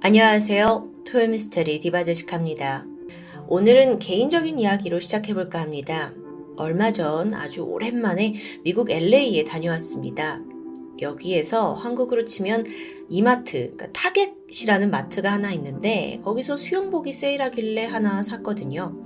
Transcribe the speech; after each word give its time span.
안녕하세요. 0.00 0.90
토요미스테리 1.06 1.80
디바제시카입니다. 1.80 2.86
오늘은 3.48 3.98
개인적인 3.98 4.60
이야기로 4.60 5.00
시작해볼까 5.00 5.60
합니다. 5.60 6.12
얼마 6.56 6.92
전 6.92 7.34
아주 7.34 7.62
오랜만에 7.62 8.34
미국 8.62 8.92
LA에 8.92 9.42
다녀왔습니다. 9.42 10.40
여기에서 11.00 11.74
한국으로 11.74 12.24
치면 12.24 12.64
이마트, 13.08 13.74
그러니까 13.76 13.88
Target이라는 13.92 14.88
마트가 14.88 15.32
하나 15.32 15.50
있는데 15.54 16.20
거기서 16.22 16.56
수영복이 16.56 17.12
세일하길래 17.12 17.86
하나 17.86 18.22
샀거든요. 18.22 18.96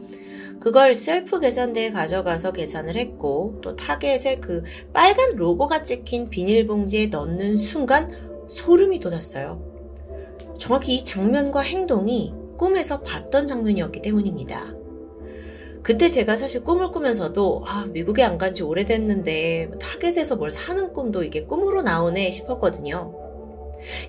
그걸 0.60 0.94
셀프 0.94 1.40
계산대에 1.40 1.90
가져가서 1.90 2.52
계산을 2.52 2.96
했고 2.96 3.58
또 3.62 3.76
타겟에 3.76 4.40
그 4.42 4.62
빨간 4.92 5.36
로고가 5.36 5.84
찍힌 5.84 6.28
비닐봉지에 6.28 7.06
넣는 7.06 7.56
순간 7.56 8.10
소름이 8.46 9.00
돋았어요. 9.00 9.71
정확히 10.62 10.94
이 10.94 11.04
장면과 11.04 11.60
행동이 11.62 12.32
꿈에서 12.56 13.00
봤던 13.00 13.48
장면이었기 13.48 14.00
때문입니다. 14.00 14.72
그때 15.82 16.08
제가 16.08 16.36
사실 16.36 16.62
꿈을 16.62 16.92
꾸면서도 16.92 17.64
아, 17.66 17.86
미국에 17.86 18.22
안 18.22 18.38
간 18.38 18.54
지 18.54 18.62
오래됐는데 18.62 19.66
뭐 19.70 19.78
타겟에서 19.78 20.36
뭘 20.36 20.52
사는 20.52 20.92
꿈도 20.92 21.24
이게 21.24 21.42
꿈으로 21.46 21.82
나오네 21.82 22.30
싶었거든요. 22.30 23.12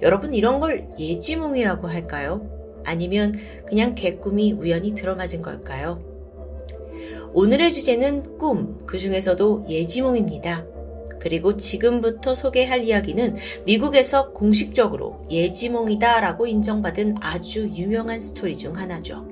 여러분 0.03 0.35
이런 0.35 0.59
걸 0.59 0.88
예지몽이라고 0.99 1.88
할까요? 1.88 2.48
아니면 2.84 3.34
그냥 3.65 3.95
개꿈이 3.95 4.51
우연히 4.51 4.93
들어맞은 4.93 5.41
걸까요? 5.41 6.04
오늘의 7.34 7.73
주제는 7.73 8.38
꿈, 8.38 8.85
그 8.85 8.99
중에서도 8.99 9.65
예지몽입니다. 9.67 10.67
그리고 11.23 11.55
지금부터 11.55 12.36
소개할 12.36 12.84
이야기는 12.84 13.38
미국에서 13.66 14.34
공식적으로 14.34 15.26
예지몽이다라고 15.32 16.48
인정받은 16.48 17.16
아주 17.22 17.70
유명한 17.70 18.20
스토리 18.20 18.58
중 18.58 18.76
하나죠. 18.76 19.26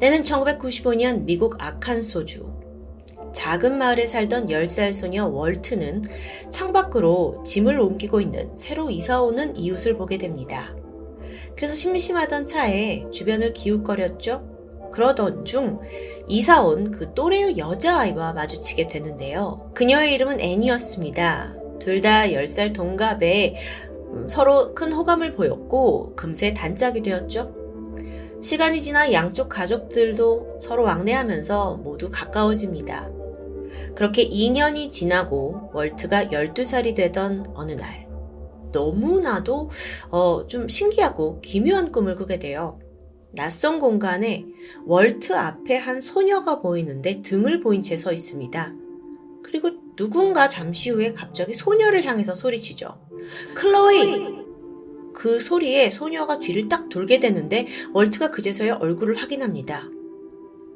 때는 0.00 0.24
1995년 0.24 1.22
미국 1.22 1.54
아칸소주. 1.60 2.58
작은 3.32 3.78
마을에 3.78 4.06
살던 4.06 4.46
10살 4.46 4.92
소녀 4.92 5.28
월트는 5.28 6.02
창밖으로 6.50 7.44
짐을 7.46 7.78
옮기고 7.78 8.20
있는 8.20 8.50
새로 8.56 8.90
이사 8.90 9.22
오는 9.22 9.56
이웃을 9.56 9.96
보게 9.96 10.18
됩니다. 10.18 10.74
그래서 11.54 11.76
심심하던 11.76 12.46
차에 12.46 13.04
주변을 13.12 13.52
기웃거렸죠. 13.52 14.57
그러던 14.92 15.44
중 15.44 15.80
이사 16.28 16.62
온 16.62 16.90
그 16.90 17.12
또래의 17.14 17.58
여자아이와 17.58 18.32
마주치게 18.32 18.88
되는데요. 18.88 19.70
그녀의 19.74 20.14
이름은 20.14 20.40
애니였습니다. 20.40 21.54
둘 21.78 22.02
다 22.02 22.24
10살 22.26 22.74
동갑에 22.74 23.56
음, 24.12 24.28
서로 24.28 24.74
큰 24.74 24.92
호감을 24.92 25.34
보였고 25.34 26.14
금세 26.16 26.52
단짝이 26.54 27.02
되었죠. 27.02 27.54
시간이 28.40 28.80
지나 28.80 29.12
양쪽 29.12 29.48
가족들도 29.48 30.58
서로 30.60 30.84
왕래하면서 30.84 31.80
모두 31.82 32.08
가까워집니다. 32.10 33.10
그렇게 33.94 34.28
2년이 34.28 34.90
지나고 34.90 35.70
월트가 35.72 36.26
12살이 36.26 36.94
되던 36.94 37.46
어느 37.54 37.72
날, 37.72 38.08
너무나도 38.72 39.70
어, 40.10 40.46
좀 40.46 40.68
신기하고 40.68 41.40
기묘한 41.40 41.90
꿈을 41.92 42.14
꾸게 42.16 42.38
돼요. 42.38 42.78
낯선 43.32 43.78
공간에 43.78 44.46
월트 44.86 45.34
앞에 45.34 45.76
한 45.76 46.00
소녀가 46.00 46.60
보이는데 46.60 47.22
등을 47.22 47.60
보인 47.60 47.82
채 47.82 47.96
서 47.96 48.12
있습니다. 48.12 48.72
그리고 49.42 49.70
누군가 49.96 50.48
잠시 50.48 50.90
후에 50.90 51.12
갑자기 51.12 51.54
소녀를 51.54 52.04
향해서 52.04 52.34
소리치죠. 52.34 52.98
클로이! 53.54 54.38
그 55.14 55.40
소리에 55.40 55.90
소녀가 55.90 56.38
뒤를 56.38 56.68
딱 56.68 56.88
돌게 56.88 57.18
되는데 57.18 57.66
월트가 57.92 58.30
그제서야 58.30 58.76
얼굴을 58.76 59.16
확인합니다. 59.16 59.88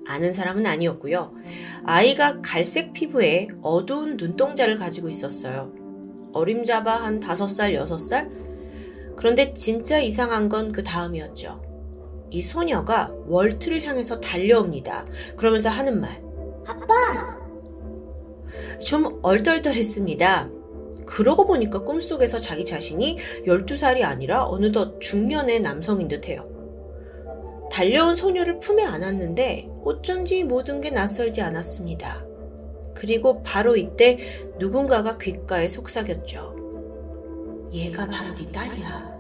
아는 0.05 0.33
사람은 0.33 0.67
아니었고요. 0.67 1.33
아이가 1.84 2.41
갈색 2.42 2.92
피부에 2.92 3.48
어두운 3.62 4.17
눈동자를 4.17 4.77
가지고 4.79 5.08
있었어요. 5.08 5.73
어림잡아 6.33 6.96
한 7.05 7.20
5살, 7.20 7.74
6살? 7.80 9.17
그런데 9.17 9.55
진짜 9.55 10.01
이상한 10.01 10.48
건 10.48 10.73
그 10.73 10.83
다음이었죠. 10.83 11.71
이 12.32 12.40
소녀가 12.40 13.12
월트를 13.26 13.82
향해서 13.82 14.20
달려옵니다. 14.20 15.06
그러면서 15.36 15.68
하는 15.68 16.00
말. 16.00 16.22
아빠! 16.66 17.38
좀 18.80 19.20
얼떨떨했습니다. 19.22 20.50
그러고 21.06 21.46
보니까 21.46 21.84
꿈속에서 21.84 22.38
자기 22.38 22.64
자신이 22.64 23.18
12살이 23.46 24.02
아니라 24.02 24.46
어느덧 24.46 24.98
중년의 24.98 25.60
남성인 25.60 26.08
듯 26.08 26.26
해요. 26.26 26.48
달려온 27.70 28.16
소녀를 28.16 28.60
품에 28.60 28.82
안았는데 28.82 29.68
어쩐지 29.84 30.44
모든 30.44 30.80
게 30.80 30.90
낯설지 30.90 31.42
않았습니다. 31.42 32.24
그리고 32.94 33.42
바로 33.42 33.76
이때 33.76 34.18
누군가가 34.58 35.18
귓가에 35.18 35.68
속삭였죠. 35.68 37.68
얘가 37.72 38.06
바로 38.06 38.34
네 38.34 38.50
딸이야. 38.50 39.11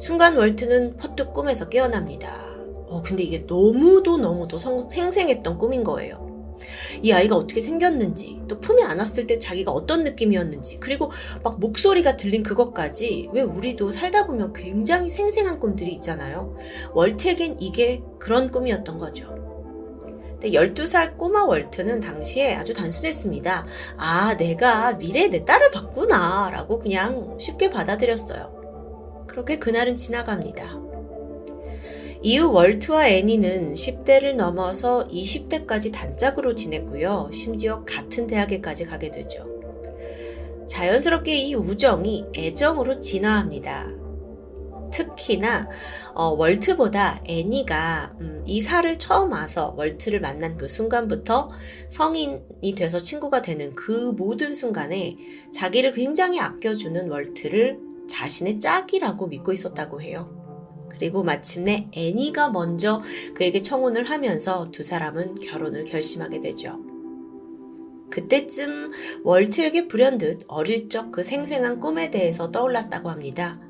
순간 0.00 0.38
월트는 0.38 0.96
퍼뜩 0.96 1.34
꿈에서 1.34 1.68
깨어납니다. 1.68 2.50
어, 2.88 3.02
근데 3.04 3.22
이게 3.22 3.44
너무도 3.46 4.16
너무도 4.16 4.56
성, 4.56 4.88
생생했던 4.88 5.58
꿈인 5.58 5.84
거예요. 5.84 6.28
이 7.02 7.12
아이가 7.12 7.36
어떻게 7.36 7.60
생겼는지, 7.60 8.40
또 8.48 8.58
품에 8.60 8.82
안았을 8.82 9.26
때 9.26 9.38
자기가 9.38 9.70
어떤 9.70 10.02
느낌이었는지, 10.04 10.78
그리고 10.80 11.10
막 11.42 11.60
목소리가 11.60 12.16
들린 12.16 12.42
그것까지 12.42 13.28
왜 13.32 13.42
우리도 13.42 13.90
살다 13.90 14.26
보면 14.26 14.54
굉장히 14.54 15.10
생생한 15.10 15.60
꿈들이 15.60 15.92
있잖아요. 15.92 16.56
월트에겐 16.94 17.60
이게 17.60 18.02
그런 18.18 18.50
꿈이었던 18.50 18.96
거죠. 18.96 19.34
근데 20.40 20.52
12살 20.52 21.18
꼬마 21.18 21.44
월트는 21.44 22.00
당시에 22.00 22.54
아주 22.54 22.72
단순했습니다. 22.72 23.66
아, 23.98 24.36
내가 24.38 24.94
미래에 24.94 25.28
내 25.28 25.44
딸을 25.44 25.70
봤구나. 25.70 26.50
라고 26.50 26.78
그냥 26.78 27.36
쉽게 27.38 27.70
받아들였어요. 27.70 28.59
그렇게 29.30 29.58
그날은 29.58 29.94
지나갑니다. 29.94 30.80
이후 32.22 32.52
월트와 32.52 33.08
애니는 33.08 33.72
10대를 33.74 34.34
넘어서 34.34 35.04
20대까지 35.04 35.92
단짝으로 35.92 36.54
지냈고요. 36.54 37.30
심지어 37.32 37.84
같은 37.84 38.26
대학에까지 38.26 38.84
가게 38.84 39.10
되죠. 39.10 39.48
자연스럽게 40.68 41.36
이 41.36 41.54
우정이 41.54 42.26
애정으로 42.36 43.00
진화합니다. 43.00 43.86
특히나 44.90 45.68
어, 46.14 46.30
월트보다 46.30 47.22
애니가 47.24 48.16
음, 48.20 48.42
이사를 48.44 48.98
처음 48.98 49.32
와서 49.32 49.72
월트를 49.76 50.20
만난 50.20 50.56
그 50.56 50.68
순간부터 50.68 51.50
성인이 51.88 52.74
돼서 52.76 52.98
친구가 52.98 53.40
되는 53.40 53.74
그 53.76 54.12
모든 54.16 54.54
순간에 54.54 55.16
자기를 55.54 55.92
굉장히 55.92 56.40
아껴주는 56.40 57.08
월트를 57.08 57.89
자신의 58.10 58.60
짝이라고 58.60 59.28
믿고 59.28 59.52
있었다고 59.52 60.02
해요. 60.02 60.36
그리고 60.90 61.22
마침내 61.22 61.88
애니가 61.92 62.50
먼저 62.50 63.00
그에게 63.34 63.62
청혼을 63.62 64.04
하면서 64.10 64.70
두 64.70 64.82
사람은 64.82 65.36
결혼을 65.36 65.84
결심하게 65.84 66.40
되죠. 66.40 66.78
그때쯤 68.10 68.90
월트에게 69.24 69.86
불현듯 69.88 70.44
어릴 70.48 70.88
적 70.88 71.10
그 71.12 71.22
생생한 71.22 71.80
꿈에 71.80 72.10
대해서 72.10 72.50
떠올랐다고 72.50 73.08
합니다. 73.08 73.60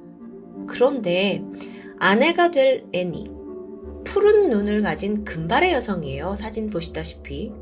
그런데 0.67 1.45
아내가 1.99 2.51
될 2.51 2.85
애니, 2.93 3.31
푸른 4.05 4.49
눈을 4.49 4.83
가진 4.83 5.25
금발의 5.25 5.73
여성이에요. 5.73 6.35
사진 6.35 6.71
보시다시피. 6.71 7.53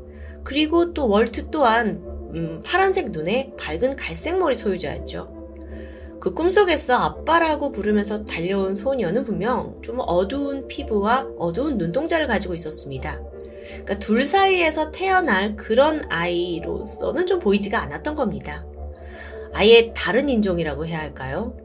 그리고 0.43 0.93
또 0.93 1.07
월트 1.09 1.51
또한 1.51 2.01
음, 2.33 2.61
파란색 2.65 3.11
눈에 3.11 3.53
밝은 3.57 3.97
갈색 3.97 4.37
머리 4.37 4.55
소유자였죠. 4.55 5.38
그 6.19 6.33
꿈속에서 6.33 6.95
아빠라고 6.95 7.71
부르면서 7.71 8.25
달려온 8.25 8.75
소녀는 8.75 9.23
분명 9.23 9.81
좀 9.81 9.99
어두운 9.99 10.67
피부와 10.67 11.27
어두운 11.37 11.77
눈동자를 11.77 12.27
가지고 12.27 12.53
있었습니다. 12.53 13.21
그러니까 13.69 13.99
둘 13.99 14.25
사이에서 14.25 14.91
태어날 14.91 15.55
그런 15.55 16.05
아이로서는 16.09 17.27
좀 17.27 17.39
보이지가 17.39 17.81
않았던 17.81 18.15
겁니다. 18.15 18.65
아예 19.53 19.93
다른 19.95 20.29
인종이라고 20.29 20.85
해야 20.85 20.99
할까요? 20.99 21.55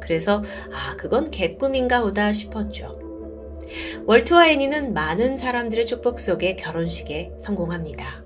그래서 0.00 0.42
아 0.72 0.96
그건 0.96 1.30
개꿈인가 1.30 2.02
보다 2.02 2.32
싶었죠. 2.32 3.00
월트와 4.06 4.50
애니는 4.50 4.94
많은 4.94 5.36
사람들의 5.36 5.86
축복 5.86 6.20
속에 6.20 6.54
결혼식에 6.54 7.32
성공합니다. 7.38 8.24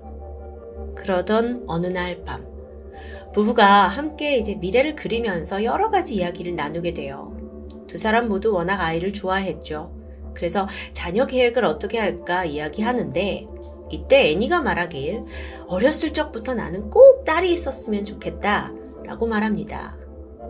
그러던 0.95 1.63
어느 1.67 1.87
날 1.87 2.23
밤, 2.23 2.45
부부가 3.33 3.87
함께 3.87 4.37
이제 4.37 4.55
미래를 4.55 4.95
그리면서 4.95 5.63
여러 5.63 5.89
가지 5.89 6.15
이야기를 6.15 6.55
나누게 6.55 6.93
돼요. 6.93 7.35
두 7.87 7.97
사람 7.97 8.27
모두 8.27 8.53
워낙 8.53 8.81
아이를 8.81 9.13
좋아했죠. 9.13 9.93
그래서 10.33 10.67
자녀 10.93 11.25
계획을 11.25 11.65
어떻게 11.65 11.99
할까 11.99 12.45
이야기하는데 12.45 13.47
이때 13.89 14.31
애니가 14.31 14.61
말하길 14.61 15.25
어렸을 15.67 16.13
적부터 16.13 16.53
나는 16.53 16.89
꼭 16.89 17.25
딸이 17.25 17.51
있었으면 17.51 18.05
좋겠다 18.05 18.71
라고 19.05 19.27
말합니다. 19.27 19.97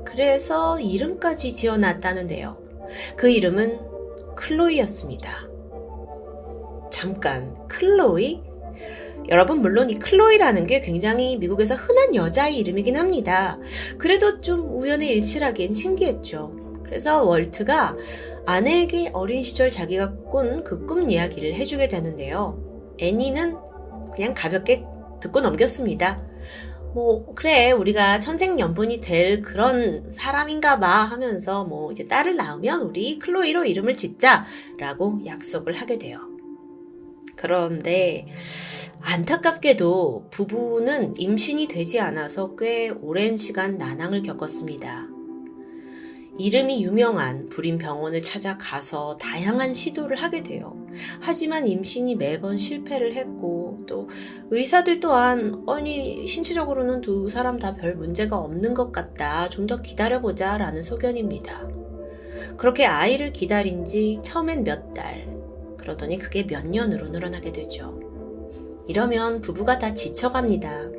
그래서 0.05 0.79
이름까지 0.79 1.53
지어놨다는데요. 1.53 2.57
그 3.15 3.29
이름은 3.29 3.79
클로이였습니다. 4.35 5.47
잠깐, 6.91 7.55
클로이? 7.67 8.43
여러분, 9.31 9.61
물론 9.61 9.89
이 9.89 9.95
클로이라는 9.95 10.67
게 10.67 10.81
굉장히 10.81 11.37
미국에서 11.37 11.73
흔한 11.75 12.13
여자의 12.15 12.57
이름이긴 12.57 12.97
합니다. 12.97 13.57
그래도 13.97 14.41
좀 14.41 14.77
우연의 14.77 15.09
일치라기엔 15.09 15.71
신기했죠. 15.71 16.53
그래서 16.83 17.23
월트가 17.23 17.95
아내에게 18.45 19.11
어린 19.13 19.41
시절 19.41 19.71
자기가 19.71 20.15
꾼 20.29 20.63
그 20.65 20.85
꿈 20.85 21.09
이야기를 21.09 21.53
해주게 21.53 21.87
되는데요. 21.87 22.59
애니는 22.99 23.55
그냥 24.13 24.33
가볍게 24.35 24.83
듣고 25.21 25.39
넘겼습니다. 25.39 26.21
뭐, 26.93 27.33
그래, 27.33 27.71
우리가 27.71 28.19
천생연분이 28.19 28.99
될 28.99 29.41
그런 29.41 30.11
사람인가 30.11 30.79
봐 30.79 31.05
하면서 31.05 31.63
뭐, 31.63 31.93
이제 31.93 32.05
딸을 32.05 32.35
낳으면 32.35 32.81
우리 32.81 33.17
클로이로 33.17 33.63
이름을 33.63 33.95
짓자 33.95 34.43
라고 34.77 35.21
약속을 35.25 35.71
하게 35.79 35.97
돼요. 35.97 36.19
그런데, 37.37 38.25
안타깝게도 39.03 40.27
부부는 40.29 41.15
임신이 41.17 41.67
되지 41.67 41.99
않아서 41.99 42.55
꽤 42.55 42.89
오랜 42.89 43.35
시간 43.35 43.77
난항을 43.77 44.21
겪었습니다. 44.21 45.07
이름이 46.37 46.83
유명한 46.83 47.47
불임 47.47 47.77
병원을 47.77 48.23
찾아가서 48.23 49.17
다양한 49.17 49.73
시도를 49.73 50.17
하게 50.17 50.43
돼요. 50.43 50.75
하지만 51.19 51.67
임신이 51.67 52.15
매번 52.15 52.57
실패를 52.57 53.13
했고 53.15 53.83
또 53.87 54.09
의사들 54.49 54.99
또한 54.99 55.63
아니 55.67 56.25
신체적으로는 56.25 57.01
두 57.01 57.27
사람 57.29 57.59
다 57.59 57.75
별 57.75 57.95
문제가 57.95 58.37
없는 58.37 58.73
것 58.73 58.91
같다. 58.91 59.49
좀 59.49 59.67
더 59.67 59.81
기다려보자 59.81 60.57
라는 60.57 60.81
소견입니다. 60.81 61.67
그렇게 62.57 62.85
아이를 62.85 63.33
기다린 63.33 63.85
지 63.85 64.19
처음엔 64.23 64.63
몇 64.63 64.93
달, 64.93 65.27
그러더니 65.77 66.17
그게 66.17 66.45
몇 66.47 66.65
년으로 66.67 67.07
늘어나게 67.09 67.51
되죠. 67.51 68.00
이러면 68.87 69.41
부부가 69.41 69.77
다 69.79 69.93
지쳐갑니다. 69.93 70.89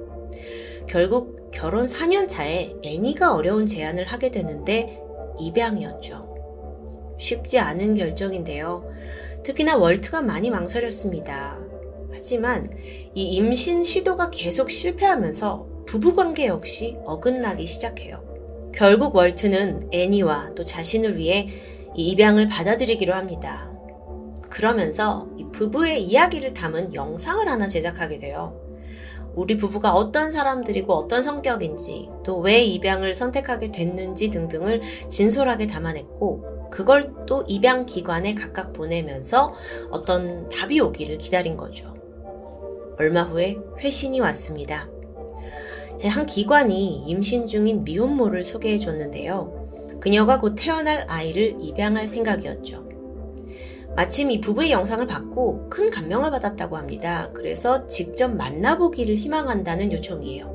결국 0.89 1.51
결혼 1.53 1.85
4년 1.85 2.29
차에 2.29 2.75
애니가 2.83 3.35
어려운 3.35 3.67
제안을 3.67 4.07
하게 4.07 4.31
되는데 4.31 5.01
입양이었죠. 5.39 7.17
쉽지 7.19 7.59
않은 7.59 7.95
결정인데요. 7.95 8.85
특히나 9.43 9.77
월트가 9.77 10.23
많이 10.23 10.51
망설였습니다. 10.51 11.59
하지만 12.13 12.71
이 13.15 13.25
임신 13.35 13.83
시도가 13.83 14.31
계속 14.31 14.71
실패하면서 14.71 15.85
부부관계 15.87 16.47
역시 16.47 16.97
어긋나기 17.05 17.67
시작해요. 17.67 18.23
결국 18.73 19.15
월트는 19.15 19.89
애니와 19.93 20.55
또 20.55 20.65
자신을 20.65 21.17
위해 21.17 21.49
이 21.95 22.09
입양을 22.09 22.49
받아들이기로 22.49 23.13
합니다. 23.13 23.71
그러면서 24.49 25.29
이 25.32 25.32
부부의 25.63 26.03
이야기를 26.03 26.55
담은 26.55 26.93
영상을 26.93 27.47
하나 27.49 27.69
제작하게 27.69 28.19
돼요. 28.19 28.61
우리 29.37 29.57
부부가 29.57 29.95
어떤 29.95 30.33
사람들이고 30.33 30.93
어떤 30.93 31.23
성격인지 31.23 32.11
또 32.25 32.41
왜 32.41 32.65
입양을 32.65 33.15
선택하게 33.15 33.71
됐는지 33.71 34.29
등등을 34.31 34.83
진솔하게 35.09 35.69
담아냈고 35.69 36.69
그걸 36.71 37.15
또 37.27 37.45
입양 37.47 37.87
기관에 37.87 38.35
각각 38.35 38.73
보내면서 38.73 39.53
어떤 39.91 40.49
답이 40.49 40.81
오기를 40.81 41.19
기다린 41.19 41.57
거죠. 41.57 41.95
얼마 42.99 43.23
후에 43.23 43.57
회신이 43.79 44.19
왔습니다. 44.19 44.89
한 46.05 46.27
기관이 46.27 47.05
임신 47.07 47.47
중인 47.47 47.85
미혼모를 47.85 48.43
소개해 48.43 48.79
줬는데요. 48.79 50.01
그녀가 50.01 50.41
곧 50.41 50.57
태어날 50.59 51.05
아이를 51.09 51.57
입양할 51.61 52.09
생각이었죠. 52.09 52.92
마침 53.95 54.31
이 54.31 54.41
부부의 54.41 54.71
영상을 54.71 55.07
받고 55.07 55.69
큰 55.69 55.91
감명을 55.91 56.31
받았다고 56.31 56.77
합니다. 56.77 57.31
그래서 57.35 57.87
직접 57.87 58.29
만나보기를 58.29 59.15
희망한다는 59.15 59.93
요청이에요. 59.93 60.53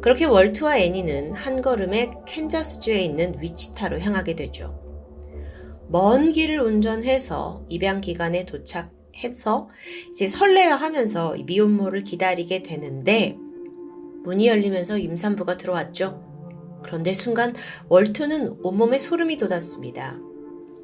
그렇게 0.00 0.24
월트와 0.24 0.78
애니는 0.78 1.32
한 1.34 1.62
걸음에 1.62 2.12
캔자스주에 2.26 3.00
있는 3.00 3.36
위치타로 3.40 4.00
향하게 4.00 4.36
되죠. 4.36 4.80
먼 5.88 6.32
길을 6.32 6.60
운전해서 6.60 7.64
입양 7.68 8.00
기간에 8.00 8.44
도착해서 8.44 9.68
이제 10.10 10.26
설레어 10.26 10.74
하면서 10.74 11.36
미혼모를 11.46 12.02
기다리게 12.02 12.62
되는데 12.62 13.36
문이 14.24 14.48
열리면서 14.48 14.98
임산부가 14.98 15.56
들어왔죠. 15.56 16.24
그런데 16.82 17.12
순간 17.12 17.54
월트는 17.88 18.58
온몸에 18.62 18.98
소름이 18.98 19.38
돋았습니다. 19.38 20.18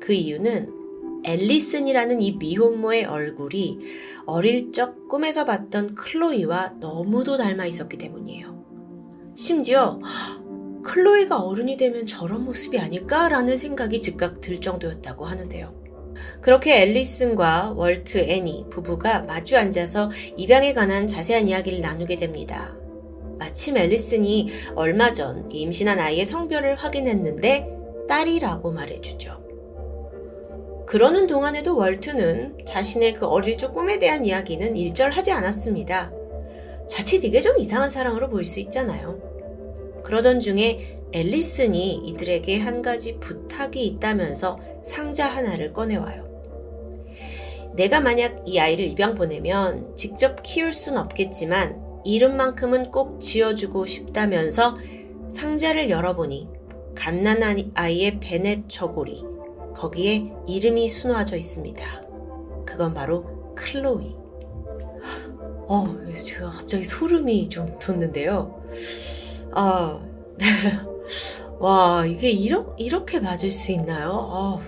그 0.01 0.13
이유는 0.13 0.82
앨리슨이라는 1.25 2.23
이 2.23 2.33
미혼모의 2.33 3.05
얼굴이 3.05 3.81
어릴 4.27 4.73
적 4.73 5.09
꿈에서 5.09 5.45
봤던 5.45 5.95
클로이와 5.95 6.75
너무도 6.81 7.37
닮아 7.37 7.67
있었기 7.67 7.99
때문이에요. 7.99 8.63
심지어 9.37 10.01
클로이가 10.85 11.39
어른이 11.39 11.77
되면 11.77 12.07
저런 12.07 12.45
모습이 12.45 12.79
아닐까라는 12.79 13.57
생각이 13.57 14.01
즉각 14.01 14.41
들 14.41 14.61
정도였다고 14.61 15.25
하는데요. 15.25 15.83
그렇게 16.41 16.83
앨리슨과 16.83 17.73
월트 17.77 18.19
애니 18.19 18.67
부부가 18.71 19.23
마주 19.23 19.57
앉아서 19.57 20.11
입양에 20.37 20.75
관한 20.75 21.07
자세한 21.07 21.49
이야기를 21.49 21.81
나누게 21.81 22.17
됩니다. 22.17 22.77
마침 23.39 23.77
앨리슨이 23.77 24.51
얼마 24.75 25.13
전 25.13 25.51
임신한 25.51 25.99
아이의 25.99 26.25
성별을 26.27 26.77
확인했는데 26.77 27.69
딸이라고 28.09 28.73
말해주죠. 28.73 29.42
그러는 30.93 31.27
동안에도 31.27 31.75
월트는 31.75 32.67
자신의 32.67 33.15
그 33.15 33.27
어릴 33.27 33.57
적 33.57 33.73
꿈에 33.73 33.99
대한 33.99 34.27
이야기는 34.27 34.77
일절하지 34.77 35.33
않았습니다. 35.33 36.13
자칫 36.87 37.25
이게 37.25 37.41
좀 37.41 37.57
이상한 37.57 37.89
사랑으로 37.89 38.29
보일 38.29 38.45
수 38.45 38.61
있잖아요. 38.61 39.19
그러던 40.05 40.41
중에 40.41 41.01
앨리슨이 41.13 41.95
이들에게 41.95 42.59
한 42.59 42.83
가지 42.83 43.17
부탁이 43.21 43.87
있다면서 43.87 44.61
상자 44.85 45.29
하나를 45.29 45.73
꺼내와요. 45.73 46.29
내가 47.75 48.03
만약 48.03 48.43
이 48.45 48.59
아이를 48.59 48.85
입양 48.85 49.15
보내면 49.15 49.97
직접 49.97 50.43
키울 50.43 50.75
순 50.75 50.99
없겠지만 50.99 52.03
이름만큼은 52.05 52.91
꼭 52.91 53.19
지어주고 53.19 53.87
싶다면서 53.87 54.77
상자를 55.31 55.89
열어보니 55.89 56.51
갓난 56.95 57.43
아이 57.43 57.71
아이의 57.73 58.21
베넷 58.21 58.65
저고리, 58.69 59.32
거기에 59.83 60.31
이름이 60.47 60.89
수놓아져 60.89 61.37
있습니다. 61.37 61.85
그건 62.65 62.95
바로 62.95 63.53
클로이. 63.57 64.15
어, 65.67 65.97
제가 66.25 66.51
갑자기 66.51 66.85
소름이 66.85 67.49
좀 67.49 67.77
돋는데요. 67.81 68.63
아, 69.51 70.01
와, 71.59 72.07
이게 72.07 72.31
이러, 72.31 72.73
이렇게 72.79 73.19
맞을 73.19 73.51
수 73.51 73.73
있나요? 73.73 74.29
아, 74.31 74.61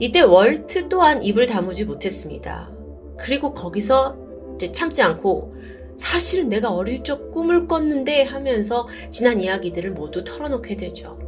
이때 0.00 0.22
월트 0.22 0.88
또한 0.88 1.22
입을 1.22 1.46
다무지 1.46 1.84
못했습니다. 1.84 2.72
그리고 3.16 3.54
거기서 3.54 4.16
이제 4.56 4.72
참지 4.72 5.02
않고 5.02 5.54
사실은 5.96 6.48
내가 6.48 6.72
어릴 6.72 7.04
적 7.04 7.30
꿈을 7.30 7.68
꿨는데 7.68 8.24
하면서 8.24 8.88
지난 9.12 9.40
이야기들을 9.40 9.92
모두 9.92 10.24
털어놓게 10.24 10.76
되죠. 10.76 11.27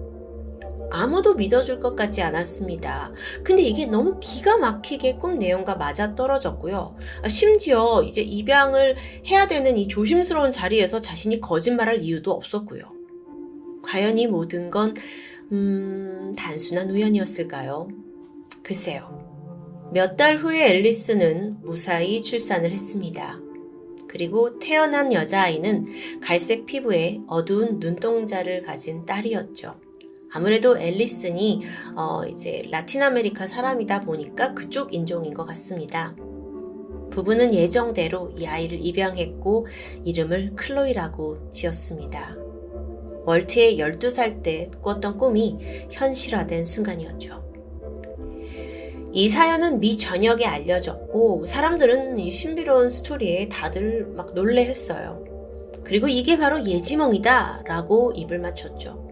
아무도 0.90 1.34
믿어줄 1.34 1.80
것 1.80 1.94
같지 1.94 2.22
않았습니다. 2.22 3.12
근데 3.42 3.62
이게 3.62 3.86
너무 3.86 4.18
기가 4.20 4.58
막히게 4.58 5.16
꿈 5.16 5.38
내용과 5.38 5.76
맞아 5.76 6.14
떨어졌고요. 6.14 6.96
아, 7.22 7.28
심지어 7.28 8.02
이제 8.02 8.20
입양을 8.22 8.96
해야 9.26 9.46
되는 9.46 9.78
이 9.78 9.88
조심스러운 9.88 10.50
자리에서 10.50 11.00
자신이 11.00 11.40
거짓말할 11.40 12.00
이유도 12.02 12.32
없었고요. 12.32 12.82
과연 13.82 14.18
이 14.18 14.26
모든 14.26 14.70
건, 14.70 14.94
음, 15.52 16.32
단순한 16.36 16.90
우연이었을까요? 16.90 17.88
글쎄요. 18.62 19.20
몇 19.92 20.16
달 20.16 20.36
후에 20.36 20.70
앨리슨은 20.70 21.62
무사히 21.62 22.22
출산을 22.22 22.70
했습니다. 22.70 23.40
그리고 24.06 24.58
태어난 24.58 25.12
여자아이는 25.12 25.86
갈색 26.20 26.66
피부에 26.66 27.20
어두운 27.26 27.78
눈동자를 27.78 28.62
가진 28.62 29.04
딸이었죠. 29.06 29.74
아무래도 30.32 30.78
앨리슨이 30.78 31.62
어 31.96 32.24
이제 32.24 32.62
라틴 32.70 33.02
아메리카 33.02 33.46
사람이다 33.46 34.02
보니까 34.02 34.54
그쪽 34.54 34.94
인종인 34.94 35.34
것 35.34 35.44
같습니다. 35.46 36.14
부부는 37.10 37.52
예정대로 37.54 38.32
이 38.36 38.46
아이를 38.46 38.78
입양했고 38.80 39.66
이름을 40.04 40.54
클로이라고 40.54 41.50
지었습니다. 41.50 42.36
월트의 43.26 43.78
12살 43.78 44.42
때 44.42 44.70
꿨던 44.80 45.18
꿈이 45.18 45.58
현실화된 45.90 46.64
순간이었죠. 46.64 47.50
이 49.12 49.28
사연은 49.28 49.80
미 49.80 49.98
전역에 49.98 50.46
알려졌고 50.46 51.44
사람들은 51.44 52.20
이 52.20 52.30
신비로운 52.30 52.88
스토리에 52.88 53.48
다들 53.48 54.06
막 54.16 54.34
놀래했어요. 54.34 55.24
그리고 55.82 56.06
이게 56.06 56.38
바로 56.38 56.64
예지몽이다 56.64 57.64
라고 57.66 58.12
입을 58.14 58.38
맞췄죠. 58.38 59.09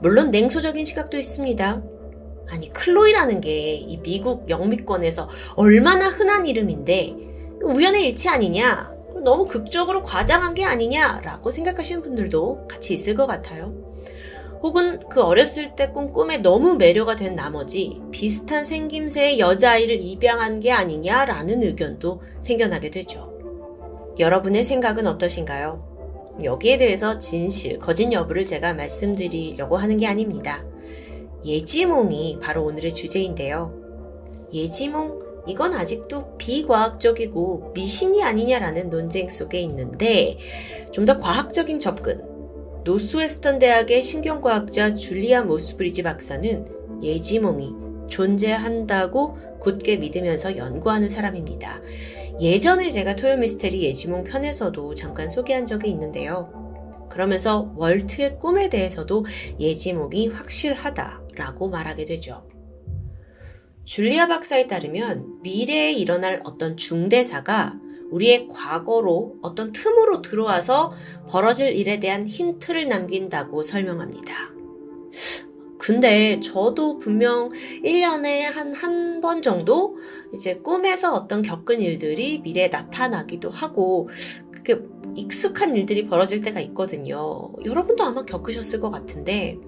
물론 0.00 0.30
냉소적인 0.30 0.84
시각도 0.84 1.16
있습니다. 1.18 1.82
아니, 2.50 2.72
클로이라는 2.72 3.40
게 3.40 3.76
이 3.76 3.98
미국 4.02 4.48
영미권에서 4.50 5.28
얼마나 5.56 6.08
흔한 6.08 6.46
이름인데 6.46 7.16
우연의 7.62 8.06
일치 8.06 8.28
아니냐? 8.28 8.92
너무 9.24 9.46
극적으로 9.46 10.02
과장한 10.02 10.52
게 10.54 10.64
아니냐라고 10.64 11.50
생각하시는 11.50 12.02
분들도 12.02 12.68
같이 12.68 12.92
있을 12.92 13.14
것 13.14 13.26
같아요. 13.26 13.72
혹은 14.62 15.00
그 15.10 15.22
어렸을 15.22 15.74
때 15.76 15.88
꾼 15.90 16.12
꿈에 16.12 16.38
너무 16.38 16.76
매료가 16.76 17.16
된 17.16 17.34
나머지 17.34 18.00
비슷한 18.10 18.64
생김새의 18.64 19.38
여자아이를 19.38 20.00
입양한 20.00 20.60
게 20.60 20.72
아니냐라는 20.72 21.62
의견도 21.62 22.22
생겨나게 22.40 22.90
되죠. 22.90 23.32
여러분의 24.18 24.62
생각은 24.64 25.06
어떠신가요? 25.06 25.93
여기에 26.42 26.78
대해서 26.78 27.18
진실, 27.18 27.78
거짓 27.78 28.10
여부를 28.12 28.44
제가 28.44 28.74
말씀드리려고 28.74 29.76
하는 29.76 29.96
게 29.98 30.06
아닙니다. 30.06 30.64
예지몽이 31.44 32.38
바로 32.42 32.64
오늘의 32.64 32.94
주제인데요. 32.94 33.72
예지몽, 34.52 35.22
이건 35.46 35.74
아직도 35.74 36.36
비과학적이고 36.38 37.72
미신이 37.74 38.22
아니냐라는 38.22 38.88
논쟁 38.88 39.28
속에 39.28 39.60
있는데 39.60 40.38
좀 40.90 41.04
더 41.04 41.18
과학적인 41.18 41.78
접근, 41.78 42.22
노스웨스턴 42.84 43.58
대학의 43.58 44.02
신경과학자 44.02 44.94
줄리아 44.94 45.42
모스브리지 45.42 46.02
박사는 46.02 46.66
예지몽이 47.02 47.72
존재한다고 48.08 49.36
굳게 49.60 49.96
믿으면서 49.96 50.56
연구하는 50.56 51.08
사람입니다. 51.08 51.80
예전에 52.40 52.90
제가 52.90 53.14
토요미스테리 53.16 53.82
예지몽 53.84 54.24
편에서도 54.24 54.94
잠깐 54.94 55.28
소개한 55.28 55.66
적이 55.66 55.90
있는데요. 55.90 57.06
그러면서 57.08 57.72
월트의 57.76 58.38
꿈에 58.38 58.68
대해서도 58.68 59.24
예지몽이 59.60 60.28
확실하다라고 60.28 61.68
말하게 61.68 62.04
되죠. 62.04 62.48
줄리아 63.84 64.26
박사에 64.26 64.66
따르면 64.66 65.42
미래에 65.42 65.92
일어날 65.92 66.40
어떤 66.44 66.76
중대사가 66.76 67.78
우리의 68.10 68.48
과거로 68.48 69.36
어떤 69.42 69.72
틈으로 69.72 70.22
들어와서 70.22 70.92
벌어질 71.28 71.76
일에 71.76 72.00
대한 72.00 72.26
힌트를 72.26 72.88
남긴다고 72.88 73.62
설명합니다. 73.62 74.34
근데 75.84 76.40
저도 76.40 76.98
분명 76.98 77.50
1년에 77.84 78.42
한 78.52 78.72
한 78.74 79.20
번 79.20 79.40
정도 79.42 79.96
이제 80.34 80.56
꿈에서 80.56 81.14
어떤 81.14 81.40
겪은 81.42 81.80
일들이 81.80 82.38
미래에 82.40 82.68
나타나기도 82.68 83.50
하고 83.50 84.08
그게 84.50 84.78
익숙한 85.16 85.74
일들이 85.74 86.06
벌어질 86.06 86.42
때가 86.42 86.60
있거든요. 86.60 87.52
여러분도 87.64 88.04
아마 88.04 88.22
겪으셨을 88.22 88.80
것 88.80 88.90
같은데 88.90 89.58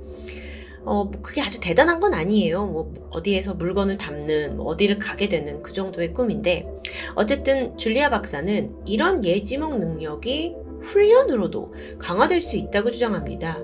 어, 0.84 1.04
뭐 1.04 1.22
그게 1.22 1.40
아주 1.42 1.60
대단한 1.60 2.00
건 2.00 2.14
아니에요. 2.14 2.66
뭐, 2.66 2.94
어디에서 3.10 3.54
물건을 3.54 3.96
담는, 3.96 4.56
뭐 4.56 4.66
어디를 4.66 4.98
가게 5.00 5.28
되는 5.28 5.60
그 5.62 5.72
정도의 5.72 6.14
꿈인데, 6.14 6.68
어쨌든 7.16 7.76
줄리아 7.76 8.08
박사는 8.10 8.72
이런 8.86 9.24
예지몽 9.24 9.80
능력이 9.80 10.54
훈련으로도 10.82 11.74
강화될 11.98 12.40
수 12.40 12.56
있다고 12.56 12.90
주장합니다. 12.90 13.58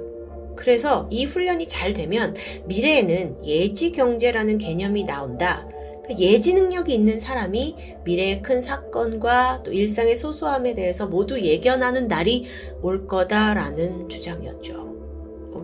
그래서 0.63 1.09
이 1.11 1.25
훈련이 1.25 1.67
잘 1.67 1.93
되면 1.93 2.37
미래에는 2.67 3.45
예지 3.45 3.91
경제라는 3.91 4.59
개념이 4.59 5.03
나온다. 5.03 5.67
그러니까 6.05 6.21
예지 6.21 6.55
능력이 6.55 6.95
있는 6.95 7.19
사람이 7.19 7.75
미래의 8.05 8.43
큰 8.43 8.61
사건과 8.61 9.65
또 9.65 9.73
일상의 9.73 10.15
소소함에 10.15 10.75
대해서 10.75 11.09
모두 11.09 11.41
예견하는 11.41 12.07
날이 12.07 12.45
올 12.81 13.09
거다라는 13.09 14.09
주장이었죠. 14.09 14.93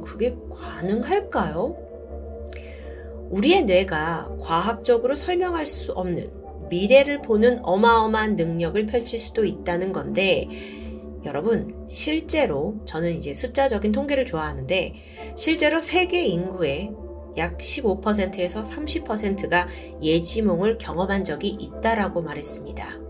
그게 0.05 0.35
가능할까요? 0.53 1.77
우리의 3.31 3.67
뇌가 3.67 4.37
과학적으로 4.41 5.15
설명할 5.15 5.65
수 5.65 5.93
없는 5.93 6.27
미래를 6.71 7.23
보는 7.23 7.61
어마어마한 7.63 8.35
능력을 8.35 8.85
펼칠 8.87 9.19
수도 9.19 9.45
있다는 9.45 9.93
건데, 9.93 10.49
여러분, 11.25 11.87
실제로, 11.89 12.77
저는 12.85 13.13
이제 13.17 13.35
숫자적인 13.35 13.93
통계를 13.93 14.25
좋아하는데, 14.25 14.95
실제로 15.37 15.81
세계 15.81 16.25
인구의 16.25 16.93
약 17.37 17.59
15%에서 17.59 18.61
30%가 18.63 19.69
예지몽을 20.03 20.79
경험한 20.79 21.25
적이 21.25 21.49
있다라고 21.49 22.23
말했습니다. 22.23 23.01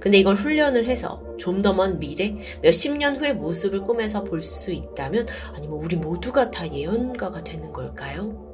근데 0.00 0.18
이걸 0.18 0.36
훈련을 0.36 0.86
해서 0.86 1.22
좀 1.38 1.60
더 1.62 1.72
먼 1.72 1.98
미래, 1.98 2.36
몇십 2.62 2.96
년 2.96 3.16
후의 3.16 3.34
모습을 3.34 3.82
꿈에서 3.82 4.22
볼 4.24 4.40
수 4.42 4.70
있다면, 4.72 5.26
아니 5.54 5.66
면 5.66 5.78
우리 5.82 5.96
모두가 5.96 6.50
다 6.50 6.72
예언가가 6.72 7.42
되는 7.42 7.72
걸까요? 7.72 8.50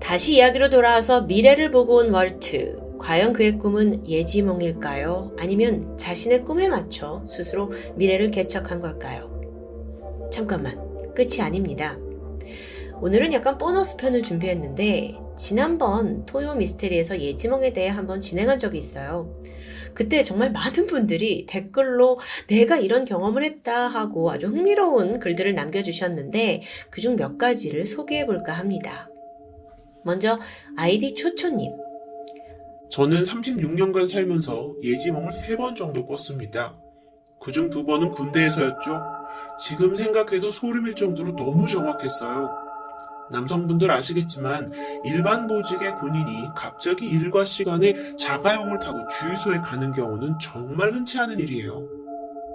다시 0.00 0.36
이야기로 0.36 0.70
돌아와서 0.70 1.22
미래를 1.22 1.70
보고 1.70 1.96
온 1.96 2.12
월트. 2.12 2.83
과연 2.98 3.32
그의 3.32 3.58
꿈은 3.58 4.06
예지몽일까요? 4.06 5.36
아니면 5.38 5.96
자신의 5.96 6.44
꿈에 6.44 6.68
맞춰 6.68 7.24
스스로 7.28 7.72
미래를 7.96 8.30
개척한 8.30 8.80
걸까요? 8.80 9.30
잠깐만, 10.32 10.78
끝이 11.14 11.40
아닙니다. 11.40 11.98
오늘은 13.00 13.32
약간 13.32 13.58
보너스 13.58 13.96
편을 13.96 14.22
준비했는데 14.22 15.18
지난번 15.36 16.24
토요 16.24 16.54
미스테리에서 16.54 17.20
예지몽에 17.20 17.72
대해 17.72 17.88
한번 17.88 18.20
진행한 18.20 18.56
적이 18.56 18.78
있어요. 18.78 19.32
그때 19.92 20.22
정말 20.22 20.52
많은 20.52 20.86
분들이 20.86 21.46
댓글로 21.46 22.18
내가 22.48 22.76
이런 22.76 23.04
경험을 23.04 23.44
했다 23.44 23.86
하고 23.88 24.30
아주 24.30 24.48
흥미로운 24.48 25.18
글들을 25.18 25.54
남겨주셨는데 25.54 26.62
그중 26.90 27.16
몇 27.16 27.38
가지를 27.38 27.86
소개해 27.86 28.26
볼까 28.26 28.52
합니다. 28.52 29.08
먼저 30.04 30.38
아이디 30.76 31.14
초초님. 31.14 31.83
저는 32.94 33.24
36년간 33.24 34.08
살면서 34.08 34.76
예지몽을 34.80 35.32
3번 35.32 35.74
정도 35.74 36.06
꿨습니다. 36.06 36.76
그중 37.40 37.68
두 37.68 37.84
번은 37.84 38.10
군대에서였죠. 38.10 39.02
지금 39.58 39.96
생각해도 39.96 40.48
소름일 40.52 40.94
정도로 40.94 41.34
너무 41.34 41.66
정확했어요. 41.66 42.50
남성분들 43.32 43.90
아시겠지만 43.90 44.72
일반 45.04 45.48
보직의 45.48 45.96
군인이 45.96 46.50
갑자기 46.54 47.06
일과 47.06 47.44
시간에 47.44 48.14
자가용을 48.14 48.78
타고 48.78 49.00
주유소에 49.08 49.58
가는 49.58 49.90
경우는 49.90 50.38
정말 50.38 50.92
흔치 50.92 51.18
않은 51.18 51.40
일이에요. 51.40 51.88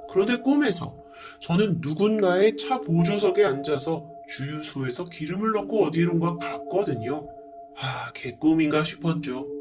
그런데 0.09 0.37
꿈에서 0.37 0.95
저는 1.39 1.79
누군가의 1.81 2.55
차 2.55 2.79
보조석에 2.79 3.43
앉아서 3.43 4.09
주유소에서 4.29 5.09
기름을 5.09 5.51
넣고 5.51 5.87
어디론가 5.87 6.37
갔거든요. 6.37 7.27
아, 7.75 8.13
개꿈인가 8.13 8.85
싶었죠. 8.85 9.58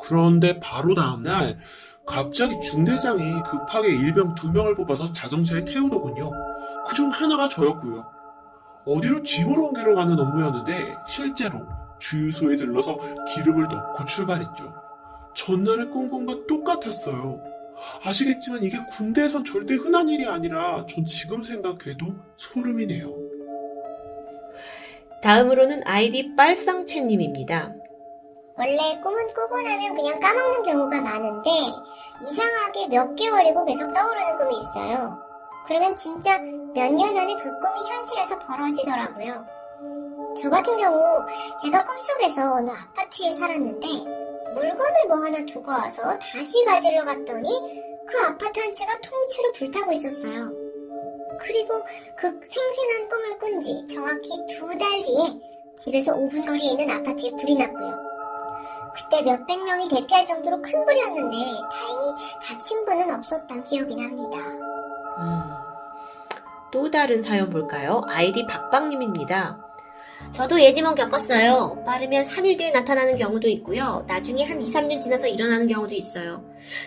그런데 0.00 0.58
바로 0.60 0.94
다음날 0.94 1.58
갑자기 2.06 2.60
중대장이 2.60 3.42
급하게 3.50 3.88
일병 3.88 4.34
두 4.34 4.52
명을 4.52 4.74
뽑아서 4.76 5.12
자동차에 5.12 5.64
태우더군요. 5.64 6.30
그 6.88 6.94
중 6.94 7.10
하나가 7.10 7.48
저였고요. 7.48 8.06
어디로 8.84 9.22
짐을 9.24 9.58
옮기러 9.58 9.96
가는 9.96 10.16
업무였는데 10.18 10.94
실제로 11.08 11.66
주유소에 11.98 12.54
들러서 12.54 12.96
기름을 13.34 13.64
넣고 13.64 14.04
출발했죠. 14.04 14.72
전날의 15.34 15.90
꿈꿈과 15.90 16.46
똑같았어요. 16.46 17.40
아시겠지만 18.04 18.62
이게 18.62 18.78
군대에선 18.90 19.44
절대 19.44 19.74
흔한 19.74 20.08
일이 20.08 20.24
아니라 20.26 20.86
전 20.88 21.04
지금 21.04 21.42
생각해도 21.42 22.06
소름이네요. 22.36 23.12
다음으로는 25.22 25.82
아이디 25.84 26.34
빨상채님입니다. 26.36 27.74
원래 28.58 28.78
꿈은 29.02 29.34
꾸고 29.34 29.60
나면 29.60 29.94
그냥 29.94 30.18
까먹는 30.18 30.62
경우가 30.62 31.00
많은데 31.02 31.50
이상하게 32.22 32.88
몇 32.88 33.14
개월이고 33.14 33.64
계속 33.66 33.92
떠오르는 33.92 34.36
꿈이 34.38 34.56
있어요. 34.60 35.18
그러면 35.66 35.94
진짜 35.96 36.38
몇 36.38 36.92
년 36.92 37.16
안에 37.16 37.34
그 37.36 37.42
꿈이 37.60 37.90
현실에서 37.90 38.38
벌어지더라고요. 38.40 39.46
저 40.40 40.50
같은 40.50 40.76
경우 40.76 41.00
제가 41.62 41.84
꿈속에서 41.84 42.54
어느 42.54 42.70
아파트에 42.70 43.34
살았는데 43.36 43.86
물건을 44.54 45.06
뭐 45.08 45.16
하나 45.18 45.44
두고 45.44 45.70
와서 45.70 46.18
다시 46.18 46.64
가지러 46.64 47.04
갔더니 47.04 47.48
그 48.06 48.18
아파트 48.26 48.60
한 48.60 48.74
채가 48.74 48.92
통째로 49.00 49.52
불타고 49.52 49.92
있었어요. 49.92 50.50
그리고 51.40 51.82
그 52.16 52.28
생생한 52.48 53.08
꿈을 53.08 53.38
꾼 53.38 53.60
지 53.60 53.86
정확히 53.86 54.28
두 54.48 54.66
달 54.78 54.78
뒤에 55.02 55.74
집에서 55.76 56.14
5분 56.14 56.46
거리에 56.46 56.70
있는 56.70 56.88
아파트에 56.90 57.30
불이 57.38 57.54
났고요. 57.56 58.05
그때 58.96 59.22
몇백 59.22 59.62
명이 59.62 59.88
대피할 59.88 60.26
정도로 60.26 60.62
큰 60.62 60.84
불이었는데 60.84 61.36
다행히 61.70 62.14
다친 62.42 62.84
분은 62.86 63.14
없었던 63.14 63.62
기억이 63.62 63.94
납니다. 63.94 64.38
음. 65.18 65.42
또 66.72 66.90
다른 66.90 67.20
사연 67.20 67.50
볼까요? 67.50 68.02
아이디 68.08 68.46
박박님입니다. 68.46 69.58
저도 70.32 70.60
예지몽 70.60 70.94
겪었어요. 70.94 71.82
빠르면 71.84 72.24
3일 72.24 72.58
뒤에 72.58 72.70
나타나는 72.70 73.16
경우도 73.16 73.48
있고요. 73.48 74.04
나중에 74.06 74.44
한 74.44 74.60
2, 74.60 74.66
3년 74.66 75.00
지나서 75.00 75.28
일어나는 75.28 75.66
경우도 75.68 75.94
있어요. 75.94 76.42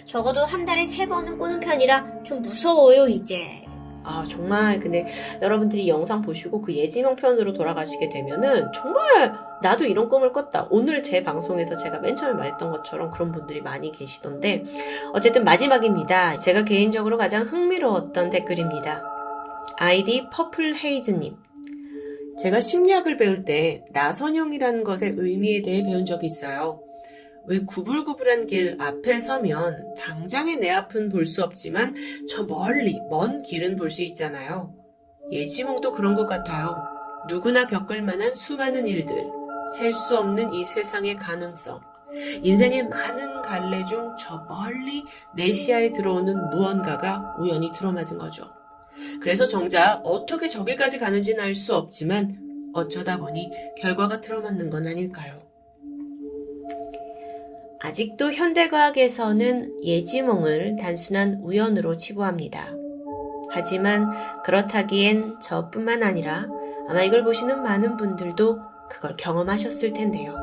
적어도 0.06 0.44
한 0.46 0.66
달에 0.66 0.84
3번은 0.84 1.38
꾸는 1.38 1.60
편이라 1.60 2.24
좀 2.24 2.42
무서워요, 2.42 3.08
이제. 3.08 3.64
아, 4.04 4.26
정말, 4.28 4.80
근데 4.80 5.06
여러분들이 5.42 5.88
영상 5.88 6.22
보시고 6.22 6.62
그 6.62 6.74
예지몽 6.74 7.16
편으로 7.16 7.54
돌아가시게 7.54 8.10
되면은 8.10 8.72
정말 8.74 9.34
나도 9.62 9.86
이런 9.86 10.08
꿈을 10.08 10.32
꿨다. 10.32 10.68
오늘 10.70 11.04
제 11.04 11.22
방송에서 11.22 11.76
제가 11.76 12.00
맨 12.00 12.16
처음에 12.16 12.34
말했던 12.34 12.72
것처럼 12.72 13.12
그런 13.12 13.32
분들이 13.32 13.62
많이 13.62 13.92
계시던데, 13.92 14.64
어쨌든 15.14 15.44
마지막입니다. 15.44 16.38
제가 16.38 16.64
개인적으로 16.64 17.18
가장 17.18 17.44
흥미로웠던 17.44 18.30
댓글입니다. 18.30 19.04
아이디 19.78 20.28
퍼플 20.32 20.76
헤이즈님. 20.76 21.36
제가 22.38 22.62
심리학을 22.62 23.18
배울 23.18 23.44
때 23.44 23.84
나선형이라는 23.92 24.86
것의 24.86 25.16
의미에 25.18 25.62
대해 25.62 25.84
배운 25.84 26.06
적이 26.06 26.28
있어요. 26.28 26.82
왜 27.50 27.60
구불구불한 27.66 28.46
길 28.48 28.78
앞에 28.80 29.20
서면 29.20 29.94
당장의 29.96 30.58
내 30.58 30.70
앞은 30.70 31.10
볼 31.10 31.26
수 31.26 31.44
없지만 31.44 31.96
저 32.30 32.44
멀리 32.44 33.00
먼 33.10 33.42
길은 33.42 33.76
볼 33.76 33.90
수 33.90 34.04
있잖아요. 34.04 34.74
예지몽도 35.32 35.92
그런 35.94 36.14
것 36.16 36.26
같아요. 36.28 36.76
누구나 37.28 37.66
겪을 37.66 38.02
만한 38.04 38.34
수많은 38.36 38.88
일들, 38.88 39.16
셀 39.78 39.94
수 39.94 40.18
없는 40.18 40.54
이 40.54 40.64
세상의 40.64 41.16
가능성, 41.18 41.82
인생의 42.44 42.88
많은 42.88 43.42
갈래 43.42 43.84
중 43.86 44.16
저 44.18 44.46
멀리 44.48 45.04
내 45.36 45.52
시야에 45.52 45.92
들어오는 45.92 46.50
무언가가 46.52 47.36
우연히 47.40 47.72
들어맞은 47.72 48.18
거죠. 48.20 48.44
그래서 49.22 49.48
정작 49.48 50.02
어떻게 50.04 50.48
저기까지 50.48 51.00
가는지는 51.00 51.44
알 51.44 51.56
수 51.56 51.76
없지만 51.76 52.72
어쩌다 52.74 53.18
보니 53.18 53.50
결과가 53.80 54.22
들어맞는 54.22 54.70
건 54.70 54.86
아닐까요? 54.86 55.49
아직도 57.82 58.34
현대과학에서는 58.34 59.84
예지몽을 59.84 60.76
단순한 60.76 61.40
우연으로 61.42 61.96
치부합니다. 61.96 62.74
하지만 63.52 64.12
그렇다기엔 64.44 65.40
저뿐만 65.40 66.04
아니라 66.04 66.48
아마 66.88 67.02
이걸 67.04 67.24
보시는 67.24 67.64
많은 67.64 67.98
분들도 67.98 68.60
그걸 68.90 69.16
경험하셨을 69.16 69.94
텐데요. 69.94 70.36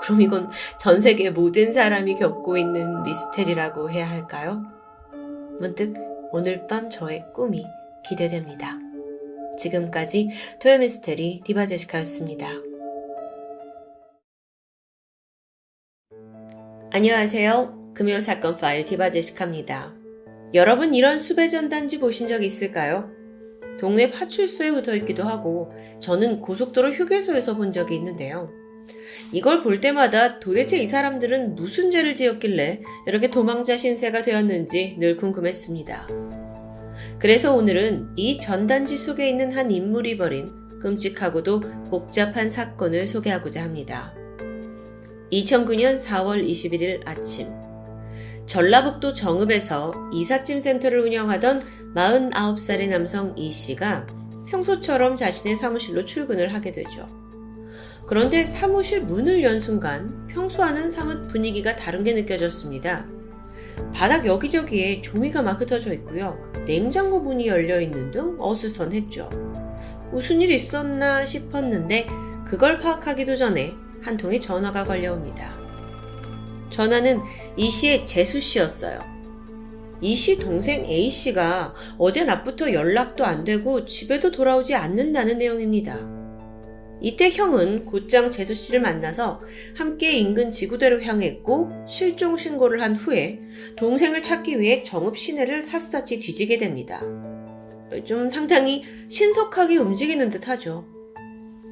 그럼 0.00 0.20
이건 0.20 0.50
전 0.78 1.00
세계 1.00 1.30
모든 1.30 1.72
사람이 1.72 2.16
겪고 2.16 2.58
있는 2.58 3.02
미스테리라고 3.02 3.90
해야 3.90 4.08
할까요? 4.08 4.62
문득 5.58 5.94
오늘 6.32 6.66
밤 6.66 6.90
저의 6.90 7.24
꿈이 7.32 7.64
기대됩니다. 8.04 8.78
지금까지 9.56 10.30
토요미스테리 10.60 11.42
디바제시카였습니다. 11.44 12.71
안녕하세요. 16.94 17.94
금요사건 17.94 18.58
파일 18.58 18.84
디바제시카입니다. 18.84 19.94
여러분 20.52 20.92
이런 20.92 21.18
수배전단지 21.18 21.98
보신 21.98 22.28
적 22.28 22.44
있을까요? 22.44 23.08
동네 23.80 24.10
파출소에 24.10 24.72
붙어 24.72 24.94
있기도 24.96 25.22
하고 25.22 25.72
저는 26.00 26.42
고속도로 26.42 26.90
휴게소에서 26.90 27.56
본 27.56 27.72
적이 27.72 27.96
있는데요. 27.96 28.50
이걸 29.32 29.62
볼 29.62 29.80
때마다 29.80 30.38
도대체 30.38 30.76
이 30.80 30.86
사람들은 30.86 31.54
무슨 31.54 31.90
죄를 31.90 32.14
지었길래 32.14 32.82
이렇게 33.06 33.30
도망자 33.30 33.74
신세가 33.74 34.20
되었는지 34.20 34.96
늘 34.98 35.16
궁금했습니다. 35.16 36.08
그래서 37.18 37.56
오늘은 37.56 38.10
이 38.16 38.36
전단지 38.36 38.98
속에 38.98 39.30
있는 39.30 39.50
한 39.52 39.70
인물이 39.70 40.18
벌인 40.18 40.50
끔찍하고도 40.78 41.60
복잡한 41.88 42.50
사건을 42.50 43.06
소개하고자 43.06 43.62
합니다. 43.62 44.14
2009년 45.32 45.96
4월 45.96 46.46
21일 46.46 47.00
아침 47.06 47.48
전라북도 48.44 49.14
정읍에서 49.14 50.10
이삿짐 50.12 50.60
센터를 50.60 51.00
운영하던 51.00 51.62
49살의 51.94 52.88
남성 52.88 53.32
이 53.36 53.50
씨가 53.50 54.06
평소처럼 54.48 55.16
자신의 55.16 55.56
사무실로 55.56 56.04
출근을 56.04 56.52
하게 56.52 56.70
되죠. 56.72 57.06
그런데 58.06 58.44
사무실 58.44 59.00
문을 59.00 59.42
연 59.42 59.58
순간 59.58 60.26
평소와는 60.28 60.90
사뭇 60.90 61.28
분위기가 61.28 61.76
다른 61.76 62.04
게 62.04 62.12
느껴졌습니다. 62.12 63.06
바닥 63.94 64.26
여기저기에 64.26 65.00
종이가 65.00 65.40
막 65.40 65.58
흩어져 65.58 65.94
있고요. 65.94 66.36
냉장고 66.66 67.20
문이 67.20 67.46
열려 67.46 67.80
있는 67.80 68.10
등 68.10 68.36
어수선했죠. 68.38 69.30
무슨 70.10 70.42
일 70.42 70.50
있었나 70.50 71.24
싶었는데 71.24 72.06
그걸 72.44 72.78
파악하기도 72.78 73.36
전에 73.36 73.72
한 74.02 74.16
통의 74.16 74.40
전화가 74.40 74.84
걸려옵니다. 74.84 75.58
전화는 76.70 77.20
이 77.56 77.68
씨의 77.68 78.04
재수 78.04 78.40
씨였어요. 78.40 78.98
이 80.00 80.14
씨 80.16 80.36
동생 80.36 80.84
A 80.84 81.08
씨가 81.10 81.74
어제 81.96 82.24
낮부터 82.24 82.72
연락도 82.72 83.24
안 83.24 83.44
되고 83.44 83.84
집에도 83.84 84.32
돌아오지 84.32 84.74
않는다는 84.74 85.38
내용입니다. 85.38 85.96
이때 87.00 87.30
형은 87.30 87.84
곧장 87.84 88.30
재수 88.30 88.54
씨를 88.54 88.80
만나서 88.80 89.40
함께 89.76 90.12
인근 90.12 90.50
지구대로 90.50 91.02
향했고 91.02 91.70
실종 91.86 92.36
신고를 92.36 92.80
한 92.82 92.94
후에 92.96 93.40
동생을 93.76 94.22
찾기 94.22 94.60
위해 94.60 94.82
정읍 94.82 95.16
시내를 95.16 95.62
샅샅이 95.64 96.18
뒤지게 96.18 96.58
됩니다. 96.58 97.00
좀 98.04 98.28
상당히 98.28 98.82
신속하게 99.08 99.76
움직이는 99.76 100.30
듯 100.30 100.48
하죠. 100.48 100.91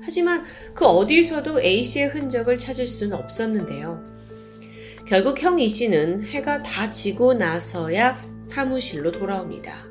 하지만 0.03 0.45
그 0.75 0.85
어디서도 0.87 1.61
A씨의 1.61 2.09
흔적을 2.09 2.59
찾을 2.59 2.87
수는 2.87 3.17
없었는데요. 3.17 4.03
결국 5.07 5.43
형 5.43 5.59
E씨는 5.59 6.25
해가 6.25 6.63
다 6.63 6.91
지고 6.91 7.35
나서야 7.35 8.23
사무실로 8.43 9.13
돌아옵니다. 9.13 9.91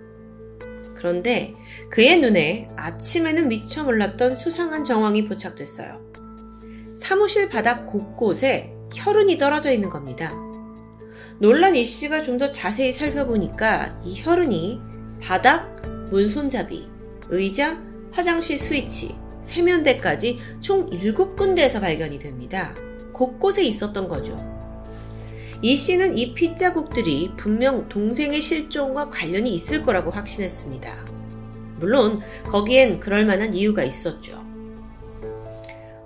그런데 0.95 1.53
그의 1.89 2.19
눈에 2.19 2.67
아침에는 2.75 3.47
미처 3.47 3.83
몰랐던 3.83 4.35
수상한 4.35 4.83
정황이 4.83 5.25
포착됐어요. 5.25 6.01
사무실 6.95 7.47
바닥 7.47 7.85
곳곳에 7.87 8.73
혈흔이 8.93 9.37
떨어져 9.37 9.71
있는 9.71 9.89
겁니다. 9.89 10.31
놀란 11.39 11.75
이 11.75 11.85
씨가 11.85 12.21
좀 12.23 12.37
더 12.37 12.49
자세히 12.49 12.91
살펴보니까 12.91 14.01
이 14.03 14.21
혈흔이 14.21 14.81
바닥, 15.21 15.73
문손잡이, 16.11 16.87
의자, 17.29 17.81
화장실 18.11 18.57
스위치, 18.57 19.15
세면대까지 19.41 20.39
총 20.61 20.85
7군데에서 20.89 21.81
발견이 21.81 22.19
됩니다. 22.19 22.75
곳곳에 23.13 23.63
있었던 23.63 24.07
거죠. 24.07 24.37
이 25.61 25.75
씨는 25.75 26.17
이 26.17 26.33
핏자국들이 26.33 27.31
분명 27.35 27.89
동생의 27.89 28.39
실종과 28.39 29.09
관련이 29.09 29.53
있을 29.53 29.83
거라고 29.83 30.09
확신했습니다. 30.09 31.05
물론 31.79 32.21
거기엔 32.45 32.99
그럴 32.99 33.25
만한 33.25 33.53
이유가 33.53 33.83
있었죠. 33.83 34.39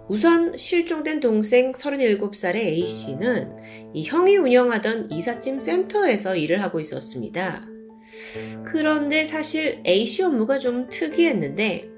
우선 0.08 0.58
실종된 0.58 1.20
동생 1.20 1.72
37살의 1.72 2.56
A씨는 2.56 3.56
이 3.94 4.04
형이 4.04 4.38
운영하던 4.38 5.12
이삿짐 5.12 5.62
센터에서 5.62 6.36
일을 6.36 6.62
하고 6.62 6.80
있었습니다. 6.80 7.66
그런데 8.66 9.24
사실 9.24 9.82
A씨 9.86 10.24
업무가 10.24 10.58
좀 10.58 10.88
특이했는데 10.90 11.93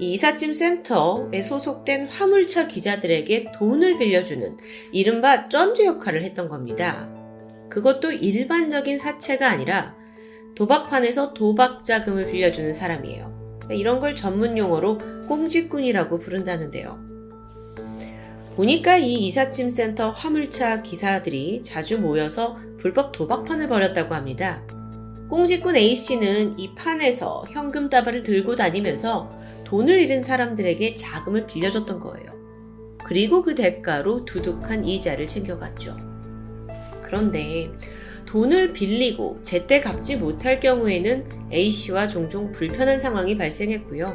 이 0.00 0.12
이삿짐 0.12 0.54
센터에 0.54 1.42
소속된 1.42 2.08
화물차 2.08 2.68
기자들에게 2.68 3.52
돈을 3.54 3.98
빌려주는 3.98 4.56
이른바 4.92 5.50
쩐주 5.50 5.84
역할을 5.84 6.22
했던 6.22 6.48
겁니다. 6.48 7.12
그것도 7.68 8.12
일반적인 8.12 8.98
사채가 8.98 9.46
아니라 9.46 9.94
도박판에서 10.54 11.34
도박 11.34 11.84
자금을 11.84 12.30
빌려주는 12.30 12.72
사람이에요. 12.72 13.60
이런 13.70 14.00
걸 14.00 14.16
전문 14.16 14.56
용어로 14.56 14.98
꽁지꾼이라고 15.28 16.18
부른다는데요. 16.18 16.98
보니까 18.56 18.96
이 18.96 19.26
이삿짐 19.26 19.70
센터 19.70 20.10
화물차 20.10 20.80
기사들이 20.82 21.62
자주 21.62 22.00
모여서 22.00 22.58
불법 22.78 23.12
도박판을 23.12 23.68
벌였다고 23.68 24.14
합니다. 24.14 24.62
꽁지꾼 25.28 25.76
A씨는 25.76 26.58
이 26.58 26.74
판에서 26.74 27.44
현금 27.50 27.88
다발을 27.88 28.24
들고 28.24 28.56
다니면서 28.56 29.30
돈을 29.70 30.00
잃은 30.00 30.24
사람들에게 30.24 30.96
자금을 30.96 31.46
빌려줬던 31.46 32.00
거예요. 32.00 32.26
그리고 33.04 33.40
그 33.40 33.54
대가로 33.54 34.24
두둑한 34.24 34.84
이자를 34.84 35.28
챙겨갔죠. 35.28 35.96
그런데 37.00 37.70
돈을 38.26 38.72
빌리고 38.72 39.38
제때 39.42 39.80
갚지 39.80 40.16
못할 40.16 40.58
경우에는 40.58 41.52
A씨와 41.52 42.08
종종 42.08 42.50
불편한 42.50 42.98
상황이 42.98 43.38
발생했고요. 43.38 44.12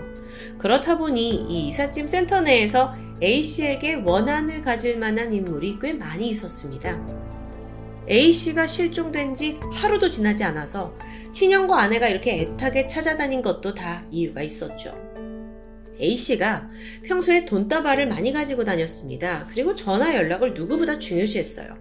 그렇다 0.57 0.97
보니 0.97 1.29
이 1.49 1.67
이삿짐 1.67 2.09
센터 2.09 2.41
내에서 2.41 2.91
A씨에게 3.23 3.93
원한을 4.03 4.59
가질 4.59 4.97
만한 4.97 5.31
인물이 5.31 5.77
꽤 5.81 5.93
많이 5.93 6.27
있었습니다. 6.27 6.99
A씨가 8.09 8.67
실종된 8.67 9.33
지 9.33 9.57
하루도 9.71 10.09
지나지 10.09 10.43
않아서 10.43 10.93
친형과 11.31 11.79
아내가 11.81 12.09
이렇게 12.09 12.41
애타게 12.41 12.87
찾아다닌 12.87 13.41
것도 13.41 13.73
다 13.73 14.03
이유가 14.11 14.41
있었죠. 14.41 15.14
A씨가 15.99 16.69
평소에 17.03 17.45
돈다발을 17.45 18.07
많이 18.07 18.31
가지고 18.31 18.63
다녔습니다. 18.63 19.47
그리고 19.51 19.75
전화 19.75 20.15
연락을 20.15 20.53
누구보다 20.53 20.99
중요시했어요. 20.99 21.77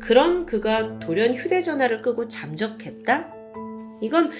그런 0.00 0.46
그가 0.46 0.98
돌연 1.00 1.34
휴대전화를 1.34 2.02
끄고 2.02 2.28
잠적했다? 2.28 3.32
이건 4.00 4.30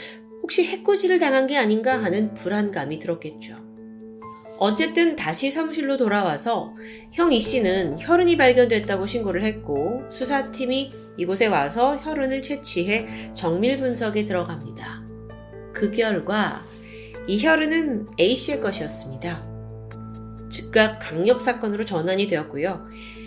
혹시 0.43 0.65
해코지를 0.65 1.19
당한 1.19 1.47
게 1.47 1.57
아닌가 1.57 2.03
하는 2.03 2.35
불안감이 2.35 2.99
들었겠죠. 2.99 3.67
어쨌든 4.59 5.17
다시 5.17 5.51
사무실로 5.51 5.97
돌아와서 5.97 6.75
형이 7.13 7.39
씨는 7.41 7.97
혈흔이 7.99 8.37
발견됐다고 8.37 9.05
신고를 9.07 9.43
했고 9.43 10.03
수사팀이 10.11 10.93
이곳에 11.19 11.47
와서 11.47 11.97
혈흔을 11.97 12.43
채취해 12.43 13.33
정밀 13.35 13.79
분석에 13.79 14.25
들어갑니다. 14.25 15.05
그 15.75 15.91
결과 15.91 16.65
이 17.27 17.45
혈흔은 17.45 18.07
A 18.21 18.37
씨의 18.37 18.61
것이었습니다. 18.61 19.47
즉각 20.49 20.99
강력 21.01 21.41
사건으로 21.41 21.85
전환이 21.85 22.27
되었고요. 22.27 22.87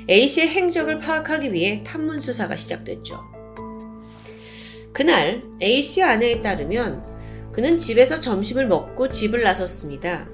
A 0.10 0.28
씨의 0.28 0.48
행적을 0.48 1.00
파악하기 1.00 1.54
위해 1.54 1.84
탐문 1.86 2.20
수사가 2.20 2.56
시작됐죠. 2.56 3.24
그날 4.94 5.44
A 5.62 5.82
씨 5.82 6.02
아내에 6.02 6.42
따르면 6.42 7.04
그는 7.52 7.78
집에서 7.78 8.20
점심을 8.20 8.68
먹고 8.68 9.10
집을 9.10 9.44
나섰습니다. 9.44 10.28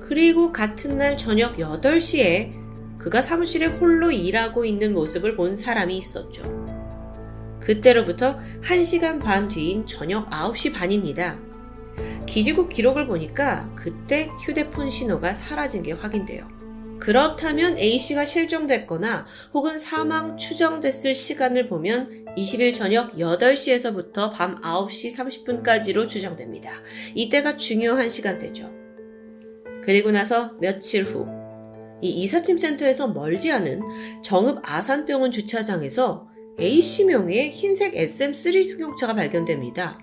그리고 0.00 0.52
같은 0.52 0.98
날 0.98 1.16
저녁 1.16 1.56
8시에 1.56 2.52
그가 2.98 3.20
사무실에 3.20 3.66
홀로 3.66 4.12
일하고 4.12 4.64
있는 4.64 4.92
모습을 4.92 5.34
본 5.34 5.56
사람이 5.56 5.96
있었죠. 5.96 6.42
그때로부터 7.60 8.38
1시간 8.62 9.20
반 9.20 9.48
뒤인 9.48 9.86
저녁 9.86 10.28
9시 10.30 10.72
반입니다. 10.72 11.38
기지국 12.32 12.70
기록을 12.70 13.06
보니까 13.06 13.70
그때 13.74 14.30
휴대폰 14.40 14.88
신호가 14.88 15.34
사라진 15.34 15.82
게 15.82 15.92
확인돼요. 15.92 16.48
그렇다면 16.98 17.76
A씨가 17.76 18.24
실종됐거나 18.24 19.26
혹은 19.52 19.78
사망 19.78 20.38
추정됐을 20.38 21.12
시간을 21.12 21.68
보면 21.68 22.24
20일 22.38 22.72
저녁 22.72 23.12
8시에서부터 23.16 24.32
밤 24.32 24.62
9시 24.62 25.14
30분까지로 25.14 26.08
추정됩니다. 26.08 26.70
이때가 27.14 27.58
중요한 27.58 28.08
시간대죠. 28.08 28.70
그리고 29.84 30.10
나서 30.10 30.54
며칠 30.58 31.04
후, 31.04 31.26
이 32.00 32.08
이삿짐 32.08 32.56
센터에서 32.56 33.08
멀지 33.08 33.52
않은 33.52 33.82
정읍 34.22 34.60
아산병원 34.62 35.32
주차장에서 35.32 36.30
A씨 36.58 37.04
명의 37.04 37.50
흰색 37.50 37.92
SM3 37.92 38.64
승용차가 38.64 39.14
발견됩니다. 39.14 39.98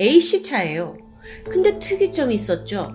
A씨 0.00 0.42
차예요. 0.42 1.05
근데 1.44 1.78
특이점이 1.78 2.34
있었죠. 2.34 2.94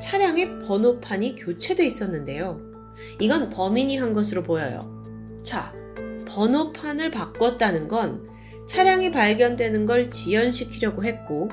차량의 0.00 0.60
번호판이 0.60 1.36
교체돼 1.36 1.86
있었는데요. 1.86 2.60
이건 3.20 3.50
범인이 3.50 3.96
한 3.96 4.12
것으로 4.12 4.42
보여요. 4.42 5.02
자, 5.42 5.72
번호판을 6.28 7.10
바꿨다는 7.10 7.88
건 7.88 8.28
차량이 8.66 9.10
발견되는 9.10 9.86
걸 9.86 10.10
지연시키려고 10.10 11.04
했고 11.04 11.48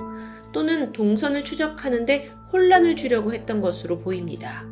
또는 0.51 0.91
동선을 0.91 1.43
추적하는데 1.43 2.31
혼란을 2.51 2.95
주려고 2.95 3.33
했던 3.33 3.61
것으로 3.61 3.99
보입니다. 3.99 4.65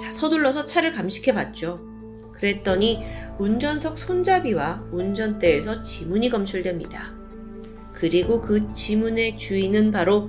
자, 0.00 0.10
서둘러서 0.10 0.66
차를 0.66 0.92
감식해 0.92 1.32
봤죠. 1.32 1.80
그랬더니 2.32 3.04
운전석 3.38 3.98
손잡이와 3.98 4.84
운전대에서 4.90 5.82
지문이 5.82 6.30
검출됩니다. 6.30 7.23
그리고 8.04 8.42
그 8.42 8.70
지문의 8.74 9.38
주인은 9.38 9.90
바로 9.90 10.28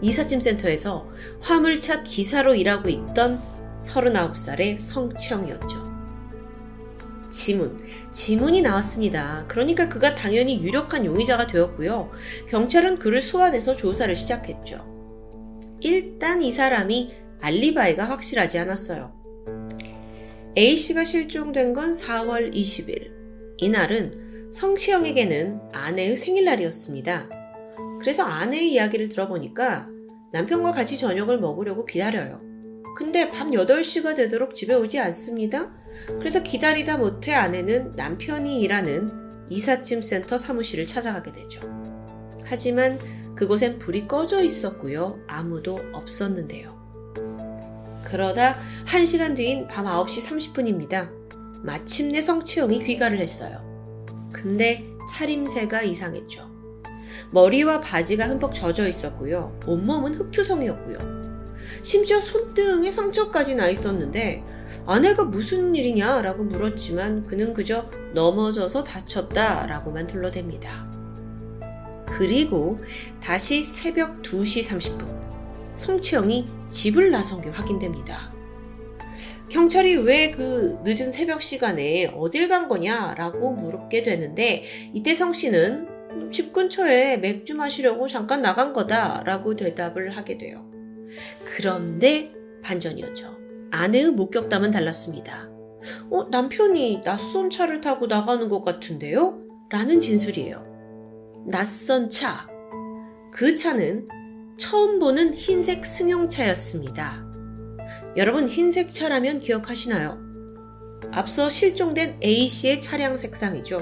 이삿짐 0.00 0.40
센터에서 0.40 1.10
화물차 1.40 2.04
기사로 2.04 2.54
일하고 2.54 2.88
있던 2.88 3.38
39살의 3.78 4.78
성치영이었죠. 4.78 5.92
지문, 7.30 7.78
지문이 8.12 8.62
나왔습니다. 8.62 9.44
그러니까 9.46 9.90
그가 9.90 10.14
당연히 10.14 10.62
유력한 10.62 11.04
용의자가 11.04 11.48
되었고요. 11.48 12.10
경찰은 12.48 12.98
그를 12.98 13.20
소환해서 13.20 13.76
조사를 13.76 14.16
시작했죠. 14.16 14.82
일단 15.80 16.40
이 16.40 16.50
사람이 16.50 17.12
알리바이가 17.42 18.08
확실하지 18.08 18.58
않았어요. 18.58 19.12
A씨가 20.56 21.04
실종된 21.04 21.74
건 21.74 21.92
4월 21.92 22.54
20일. 22.54 23.10
이날은 23.58 24.31
성치영에게는 24.52 25.60
아내의 25.72 26.16
생일날이었습니다. 26.16 27.28
그래서 28.00 28.24
아내의 28.24 28.72
이야기를 28.72 29.08
들어보니까 29.08 29.88
남편과 30.32 30.72
같이 30.72 30.98
저녁을 30.98 31.40
먹으려고 31.40 31.86
기다려요. 31.86 32.40
근데 32.96 33.30
밤 33.30 33.50
8시가 33.50 34.14
되도록 34.14 34.54
집에 34.54 34.74
오지 34.74 34.98
않습니다. 35.00 35.70
그래서 36.18 36.42
기다리다 36.42 36.98
못해 36.98 37.32
아내는 37.32 37.92
남편이 37.96 38.60
일하는 38.60 39.08
이삿짐 39.48 40.02
센터 40.02 40.36
사무실을 40.36 40.86
찾아가게 40.86 41.32
되죠. 41.32 41.60
하지만 42.44 42.98
그곳엔 43.34 43.78
불이 43.78 44.06
꺼져 44.06 44.42
있었고요. 44.42 45.18
아무도 45.26 45.78
없었는데요. 45.92 46.70
그러다 48.04 48.58
1시간 48.84 49.34
뒤인 49.34 49.66
밤 49.66 49.86
9시 49.86 50.52
30분입니다. 50.52 51.10
마침내 51.62 52.20
성치영이 52.20 52.84
귀가를 52.84 53.18
했어요. 53.18 53.71
근데 54.42 54.84
차림새가 55.08 55.82
이상했죠. 55.82 56.50
머리와 57.30 57.80
바지가 57.80 58.26
흠뻑 58.26 58.52
젖어 58.52 58.88
있었고요. 58.88 59.56
온몸은 59.66 60.14
흙투성이었고요. 60.14 61.22
심지어 61.82 62.20
손등에 62.20 62.90
상처까지 62.90 63.54
나 63.54 63.68
있었는데 63.68 64.44
아내가 64.84 65.22
무슨 65.22 65.74
일이냐라고 65.74 66.42
물었지만 66.42 67.22
그는 67.22 67.54
그저 67.54 67.88
넘어져서 68.14 68.82
다쳤다라고만 68.82 70.08
둘러댑니다. 70.08 70.90
그리고 72.06 72.78
다시 73.20 73.62
새벽 73.62 74.22
2시 74.22 74.66
30분 74.68 75.06
성치영이 75.76 76.46
집을 76.68 77.10
나선 77.10 77.40
게 77.40 77.48
확인됩니다. 77.48 78.32
경찰이 79.52 79.96
왜 79.96 80.30
그 80.30 80.78
늦은 80.82 81.12
새벽 81.12 81.42
시간에 81.42 82.06
어딜 82.16 82.48
간 82.48 82.68
거냐라고 82.68 83.50
물었게 83.52 84.02
되는데 84.02 84.64
이때 84.94 85.14
성 85.14 85.34
씨는 85.34 86.30
집 86.32 86.54
근처에 86.54 87.18
맥주 87.18 87.54
마시려고 87.54 88.08
잠깐 88.08 88.40
나간 88.40 88.72
거다라고 88.72 89.56
대답을 89.56 90.16
하게 90.16 90.38
돼요. 90.38 90.64
그런데 91.44 92.32
반전이었죠. 92.62 93.36
아내의 93.70 94.12
목격담은 94.12 94.70
달랐습니다. 94.70 95.50
어, 96.10 96.24
남편이 96.30 97.02
낯선 97.04 97.50
차를 97.50 97.82
타고 97.82 98.06
나가는 98.06 98.48
것 98.48 98.62
같은데요? 98.62 99.42
라는 99.68 100.00
진술이에요. 100.00 101.44
낯선 101.46 102.08
차. 102.08 102.48
그 103.30 103.54
차는 103.54 104.06
처음 104.56 104.98
보는 104.98 105.34
흰색 105.34 105.84
승용차였습니다. 105.84 107.31
여러분, 108.14 108.46
흰색 108.46 108.92
차라면 108.92 109.40
기억하시나요? 109.40 110.18
앞서 111.12 111.48
실종된 111.48 112.20
A씨의 112.22 112.82
차량 112.82 113.16
색상이죠. 113.16 113.80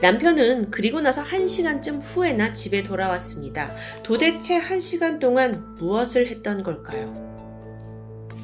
남편은 0.00 0.70
그리고 0.70 1.00
나서 1.00 1.24
1시간쯤 1.24 2.00
후에나 2.02 2.52
집에 2.52 2.84
돌아왔습니다. 2.84 3.74
도대체 4.04 4.60
1시간 4.60 5.18
동안 5.18 5.74
무엇을 5.74 6.28
했던 6.28 6.62
걸까요? 6.62 7.12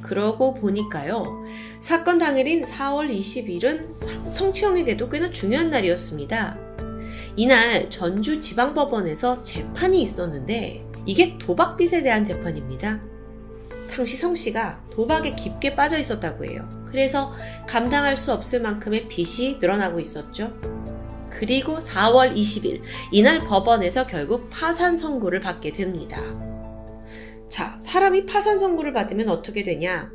그러고 0.02 0.54
보니까요. 0.54 1.44
사건 1.80 2.18
당일인 2.18 2.64
4월 2.64 3.16
20일은 3.16 4.32
성치영에게도 4.32 5.08
꽤나 5.08 5.30
중요한 5.30 5.70
날이었습니다. 5.70 6.58
이날 7.36 7.88
전주 7.88 8.40
지방법원에서 8.40 9.42
재판이 9.42 10.02
있었는데 10.02 10.84
이게 11.06 11.38
도박빚에 11.38 12.02
대한 12.02 12.24
재판입니다. 12.24 13.09
당시 13.90 14.16
성 14.16 14.34
씨가 14.34 14.80
도박에 14.90 15.34
깊게 15.34 15.74
빠져 15.74 15.98
있었다고 15.98 16.44
해요. 16.46 16.68
그래서 16.86 17.32
감당할 17.66 18.16
수 18.16 18.32
없을 18.32 18.60
만큼의 18.60 19.08
빚이 19.08 19.58
늘어나고 19.60 20.00
있었죠. 20.00 20.52
그리고 21.30 21.78
4월 21.78 22.34
20일, 22.34 22.82
이날 23.12 23.40
법원에서 23.40 24.06
결국 24.06 24.48
파산 24.50 24.96
선고를 24.96 25.40
받게 25.40 25.72
됩니다. 25.72 26.20
자, 27.48 27.78
사람이 27.80 28.26
파산 28.26 28.58
선고를 28.58 28.92
받으면 28.92 29.28
어떻게 29.28 29.62
되냐? 29.62 30.10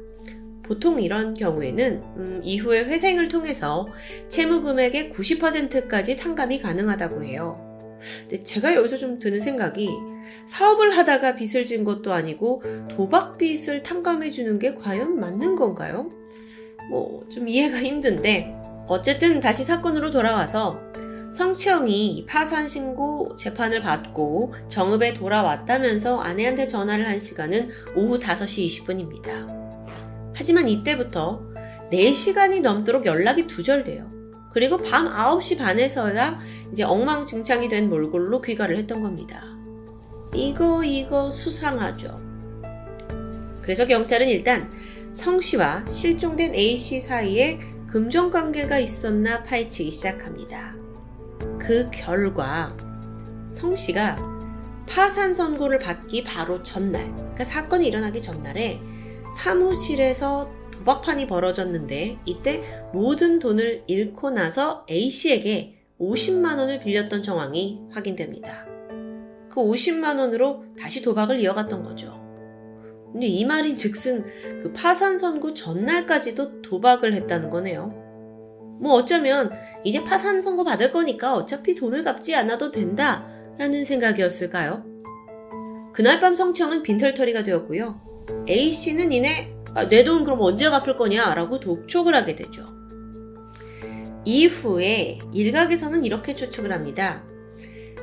보통 0.64 1.00
이런 1.00 1.34
경우에는 1.34 2.04
음, 2.18 2.42
이후에 2.44 2.86
회생을 2.86 3.30
통해서 3.30 3.88
채무 4.30 4.62
금액의 4.62 5.10
90%까지 5.10 6.18
탕감이 6.18 6.60
가능하다고 6.60 7.24
해요. 7.24 7.64
근데 8.22 8.44
제가 8.44 8.76
여기서 8.76 8.98
좀 8.98 9.20
드는 9.20 9.39
생각이 9.39 9.89
사업을 10.48 10.98
하다가 10.98 11.36
빚을 11.36 11.65
진 11.65 11.84
것도 11.84 12.13
아니고 12.13 12.62
도박 12.89 13.38
빚을 13.38 13.84
탕감해 13.84 14.30
주는 14.30 14.58
게 14.60 14.74
과연 14.76 15.20
맞는 15.20 15.56
건가요? 15.56 16.10
뭐 16.89 17.26
좀 17.30 17.48
이해가 17.48 17.78
힘든데 17.82 18.56
어쨌든 18.88 19.39
다시 19.39 19.63
사건으로 19.63 20.12
돌아와서 20.12 20.80
성치영이 21.34 22.26
파산 22.30 22.68
신고 22.68 23.36
재판을 23.36 23.82
받고 23.82 24.54
정읍에 24.70 25.15
돌아왔다면서 25.15 26.20
아내한테 26.22 26.65
전화를 26.68 27.08
한 27.08 27.20
시간은 27.20 27.70
오후 27.96 28.20
5시 28.20 28.65
20분입니다. 28.86 30.34
하지만 30.34 30.70
이때부터 30.70 31.41
4시간이 31.91 32.62
넘도록 32.62 33.06
연락이 33.06 33.48
두절돼요. 33.48 34.14
그리고 34.56 34.78
밤 34.78 35.06
9시 35.10 35.58
반에서야 35.58 36.39
이제 36.72 36.84
엉망진창이 36.84 37.68
된 37.68 37.89
몰골로 37.89 38.39
귀가를 38.41 38.78
했던 38.78 39.02
겁니다. 39.02 39.44
이거 40.34 40.82
이거 40.82 41.30
수상하죠. 41.30 42.22
그래서 43.62 43.86
경찰은 43.86 44.30
일단 44.30 44.72
성 45.12 45.41
씨와 45.41 45.86
실종된 45.89 46.56
A 46.56 46.78
씨 46.78 47.02
사이에 47.02 47.60
금전 47.88 48.32
관계가 48.32 48.80
있었나 48.80 49.44
파헤치기 49.44 49.91
시작합니다. 49.91 50.74
그 51.60 51.89
결과 51.91 52.78
성 53.52 53.76
씨가 53.76 54.15
파산 54.88 55.34
선고를 55.34 55.80
받기 55.80 56.24
바로 56.24 56.63
전날, 56.63 57.13
그러니까 57.13 57.44
사건이 57.44 57.86
일어나기 57.86 58.22
전날에 58.22 58.80
사무실에서 59.38 60.50
도박판이 60.86 61.26
벌어졌는데 61.26 62.19
이때 62.26 62.62
모든 62.93 63.39
돈을 63.39 63.84
잃고 63.88 64.30
나서 64.30 64.86
A 64.89 65.10
씨에게 65.10 65.74
50만 66.00 66.60
원을 66.60 66.80
빌렸던 66.80 67.24
정황이 67.24 67.82
확인됩니다. 67.89 68.65
그 69.50 69.56
50만 69.56 70.19
원으로 70.19 70.63
다시 70.80 71.02
도박을 71.02 71.39
이어갔던 71.39 71.82
거죠. 71.82 72.24
근데 73.12 73.26
이 73.28 73.45
말인 73.45 73.76
즉슨 73.76 74.24
그 74.62 74.71
파산 74.74 75.17
선고 75.17 75.54
전날까지도 75.54 76.62
도박을 76.62 77.13
했다는 77.15 77.50
거네요. 77.50 77.88
뭐 78.80 78.93
어쩌면 78.93 79.52
이제 79.84 80.04
파산 80.04 80.41
선고 80.41 80.63
받을 80.65 80.91
거니까 80.91 81.34
어차피 81.34 81.74
돈을 81.74 82.04
갚지 82.04 82.36
않아도 82.36 82.71
된다 82.71 83.26
라는 83.58 83.86
생각이었을까요? 83.86 84.84
그날 85.93 86.19
밤 86.19 86.36
성청은 86.36 86.84
빈털터리가 86.84 87.43
되었고요. 87.43 88.02
A씨는 88.50 89.13
이내 89.13 89.55
아, 89.76 89.84
내돈 89.84 90.24
그럼 90.24 90.42
언제 90.42 90.70
갚을 90.70 90.98
거냐 90.98 91.36
라고 91.36 91.60
독촉을 91.60 92.16
하게 92.16 92.34
되죠. 92.34 92.74
이후에 94.24 95.20
일각에서는 95.34 96.04
이렇게 96.04 96.34
추측을 96.34 96.72
합니다. 96.72 97.24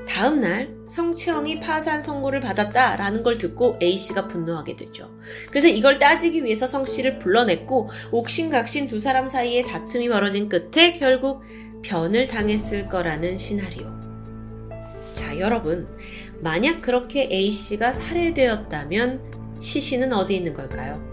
다음 0.06 0.40
날 0.40 0.74
성채영이 0.88 1.60
파산 1.60 2.02
선고를 2.02 2.40
받았다라는 2.40 3.22
걸 3.22 3.38
듣고 3.38 3.78
A씨가 3.80 4.28
분노하게 4.28 4.76
되죠. 4.76 5.10
그래서 5.48 5.68
이걸 5.68 5.98
따지기 5.98 6.44
위해서 6.44 6.66
성씨를 6.66 7.18
불러냈고 7.18 7.88
옥신각신 8.10 8.88
두 8.88 9.00
사람 9.00 9.28
사이에 9.28 9.62
다툼이 9.62 10.08
벌어진 10.08 10.48
끝에 10.48 10.92
결국 10.92 11.42
변을 11.82 12.26
당했을 12.26 12.88
거라는 12.88 13.38
시나리오. 13.38 13.90
자, 15.14 15.38
여러분. 15.38 15.88
만약 16.40 16.82
그렇게 16.82 17.28
A씨가 17.30 17.92
살해되었다면 17.92 19.60
시신은 19.60 20.12
어디 20.12 20.36
있는 20.36 20.52
걸까요? 20.52 21.11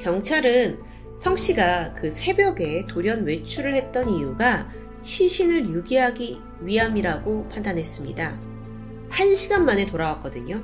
경찰은 0.00 0.80
성 1.16 1.36
씨가 1.36 1.94
그 1.94 2.10
새벽에 2.10 2.86
돌연 2.86 3.24
외출을 3.24 3.74
했던 3.74 4.08
이유가 4.08 4.70
시신을 5.02 5.66
유기하기 5.66 6.38
위함이라고 6.62 7.48
판단했습니다. 7.48 8.40
한 9.10 9.34
시간 9.34 9.64
만에 9.64 9.86
돌아왔거든요. 9.86 10.62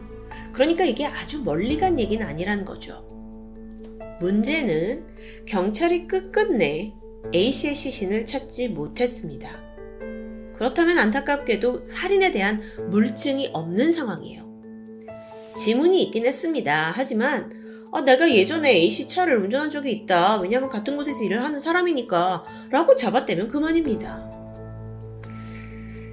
그러니까 0.52 0.84
이게 0.84 1.06
아주 1.06 1.42
멀리 1.42 1.76
간 1.76 1.98
얘기는 1.98 2.26
아니라는 2.26 2.64
거죠. 2.64 3.06
문제는 4.20 5.06
경찰이 5.46 6.06
끝끝내 6.06 6.94
A씨의 7.34 7.74
시신을 7.74 8.24
찾지 8.24 8.68
못했습니다. 8.68 9.50
그렇다면 10.54 10.98
안타깝게도 10.98 11.82
살인에 11.82 12.30
대한 12.30 12.62
물증이 12.88 13.50
없는 13.52 13.92
상황이에요. 13.92 14.46
지문이 15.54 16.02
있긴 16.04 16.24
했습니다. 16.24 16.92
하지만 16.94 17.65
아, 17.92 18.00
내가 18.00 18.30
예전에 18.30 18.70
A씨 18.70 19.08
차를 19.08 19.38
운전한 19.38 19.70
적이 19.70 19.92
있다. 19.92 20.36
왜냐면 20.36 20.68
같은 20.68 20.96
곳에서 20.96 21.22
일을 21.24 21.42
하는 21.42 21.60
사람이니까. 21.60 22.44
라고 22.70 22.94
잡아떼면 22.94 23.48
그만입니다. 23.48 24.30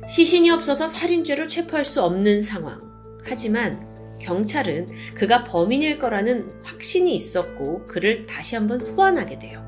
시신이 0.08 0.50
없어서 0.52 0.88
살인죄로 0.88 1.48
체포할 1.48 1.86
수 1.86 2.04
없는 2.04 2.42
상황. 2.42 2.80
하지만 3.24 3.88
경찰은 4.20 4.88
그가 5.16 5.44
범인일 5.44 5.98
거라는 5.98 6.50
확신이 6.64 7.16
있었고 7.16 7.86
그를 7.88 8.26
다시 8.26 8.56
한번 8.56 8.80
소환하게 8.80 9.40
돼요. 9.40 9.62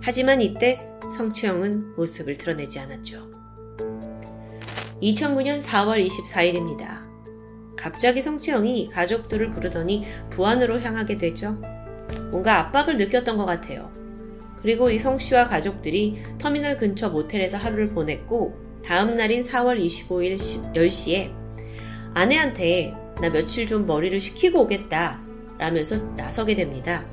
하지만 0.00 0.40
이때 0.40 0.80
성채영은 1.14 1.96
모습을 1.96 2.38
드러내지 2.38 2.78
않았죠. 2.78 3.28
2009년 5.02 5.60
4월 5.60 6.04
24일입니다. 6.06 7.07
갑자기 7.78 8.20
성채영이 8.20 8.90
가족들을 8.92 9.50
부르더니 9.50 10.04
부안으로 10.30 10.80
향하게 10.80 11.16
되죠. 11.16 11.56
뭔가 12.30 12.58
압박을 12.58 12.96
느꼈던 12.96 13.36
것 13.36 13.46
같아요. 13.46 13.90
그리고 14.60 14.90
이 14.90 14.98
성씨와 14.98 15.44
가족들이 15.44 16.18
터미널 16.38 16.76
근처 16.76 17.08
모텔에서 17.08 17.56
하루를 17.56 17.86
보냈고 17.86 18.58
다음 18.84 19.14
날인 19.14 19.40
4월 19.42 19.82
25일 19.82 20.36
10시에 20.74 21.32
아내한테 22.14 22.94
나 23.20 23.30
며칠 23.30 23.66
좀 23.66 23.86
머리를 23.86 24.18
식히고 24.18 24.62
오겠다 24.62 25.20
라면서 25.58 25.96
나서게 26.16 26.54
됩니다. 26.56 27.06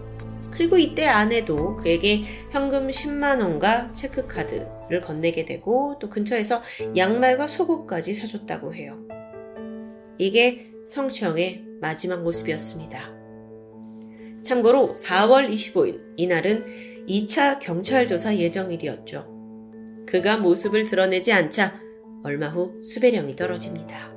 그리고 0.51 0.77
이때 0.77 1.05
아내도 1.05 1.75
그에게 1.75 2.23
현금 2.49 2.87
10만원과 2.87 3.93
체크카드를 3.93 5.01
건네게 5.01 5.45
되고 5.45 5.97
또 5.99 6.09
근처에서 6.09 6.61
양말과 6.95 7.47
속옷까지 7.47 8.13
사줬다고 8.13 8.73
해요. 8.73 8.97
이게 10.17 10.71
성추영의 10.85 11.63
마지막 11.81 12.23
모습이었습니다. 12.23 13.13
참고로 14.43 14.93
4월 14.93 15.49
25일, 15.49 16.03
이날은 16.17 16.65
2차 17.07 17.59
경찰 17.59 18.07
조사 18.07 18.35
예정일이었죠. 18.35 20.05
그가 20.07 20.37
모습을 20.37 20.85
드러내지 20.85 21.33
않자 21.33 21.79
얼마 22.23 22.47
후 22.47 22.81
수배령이 22.83 23.35
떨어집니다. 23.35 24.13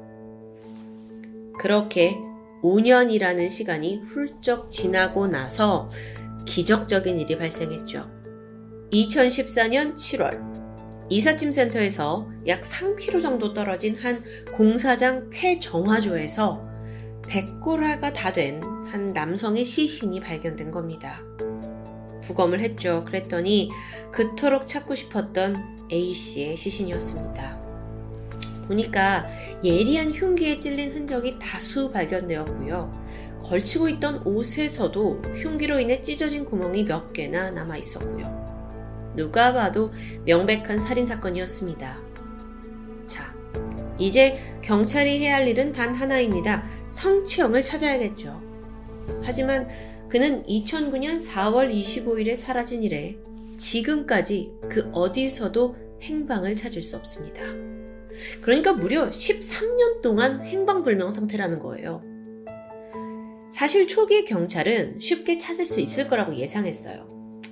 그렇게 1.59 2.17
5년이라는 2.63 3.51
시간이 3.51 4.03
훌쩍 4.05 4.71
지나고 4.71 5.27
나서 5.27 5.91
기적적인 6.47 7.19
일이 7.19 7.37
발생했죠. 7.37 8.11
2014년 8.93 9.95
7월, 9.95 10.58
이삿짐 11.09 11.53
센터에서 11.53 12.29
약 12.47 12.61
3km 12.63 13.23
정도 13.23 13.53
떨어진 13.55 13.97
한 13.97 14.23
공사장 14.55 15.31
폐정화조에서 15.31 16.67
백골화가 17.29 18.13
다 18.13 18.33
된 18.33 18.79
한 18.91 19.13
남성의 19.13 19.65
시신이 19.65 20.21
발견된 20.21 20.71
겁니다. 20.71 21.21
부검을 22.23 22.61
했죠. 22.61 23.05
그랬더니 23.05 23.71
그토록 24.11 24.67
찾고 24.67 24.95
싶었던 24.95 25.89
A씨의 25.91 26.57
시신이었습니다. 26.57 27.59
보니까 28.67 29.27
예리한 29.65 30.13
흉기에 30.13 30.59
찔린 30.59 30.93
흔적이 30.93 31.39
다수 31.39 31.91
발견되었고요. 31.91 33.09
걸치고 33.43 33.89
있던 33.91 34.27
옷에서도 34.27 35.23
흉기로 35.37 35.81
인해 35.81 36.03
찢어진 36.03 36.45
구멍이 36.45 36.85
몇 36.85 37.13
개나 37.13 37.51
남아 37.51 37.77
있었고요. 37.79 38.58
누가 39.19 39.53
봐도 39.53 39.91
명백한 40.25 40.79
살인사건이었습니다. 40.79 41.99
자, 43.09 43.35
이제 43.99 44.39
경찰이 44.63 45.19
해야 45.19 45.35
할 45.35 45.49
일은 45.49 45.73
단 45.73 45.93
하나입니다. 45.93 46.65
성치형을 46.91 47.63
찾아야겠죠. 47.63 48.41
하지만 49.23 49.69
그는 50.09 50.45
2009년 50.45 51.21
4월 51.21 51.75
25일에 51.75 52.37
사라진 52.37 52.83
이래 52.85 53.17
지금까지 53.57 54.53
그 54.71 54.89
어디서도 54.93 55.77
행방을 56.01 56.55
찾을 56.55 56.81
수 56.81 56.97
없습니다. 56.97 57.43
그러니까 58.41 58.73
무려 58.73 59.09
13년 59.09 60.01
동안 60.01 60.43
행방불명 60.45 61.11
상태라는 61.11 61.59
거예요. 61.59 62.03
사실 63.53 63.89
초기 63.89 64.25
경찰은 64.25 65.01
쉽게 65.01 65.37
찾을 65.37 65.67
수 65.67 65.81
있을 65.81 66.07
거라고 66.07 66.37
예상했어요. 66.37 67.09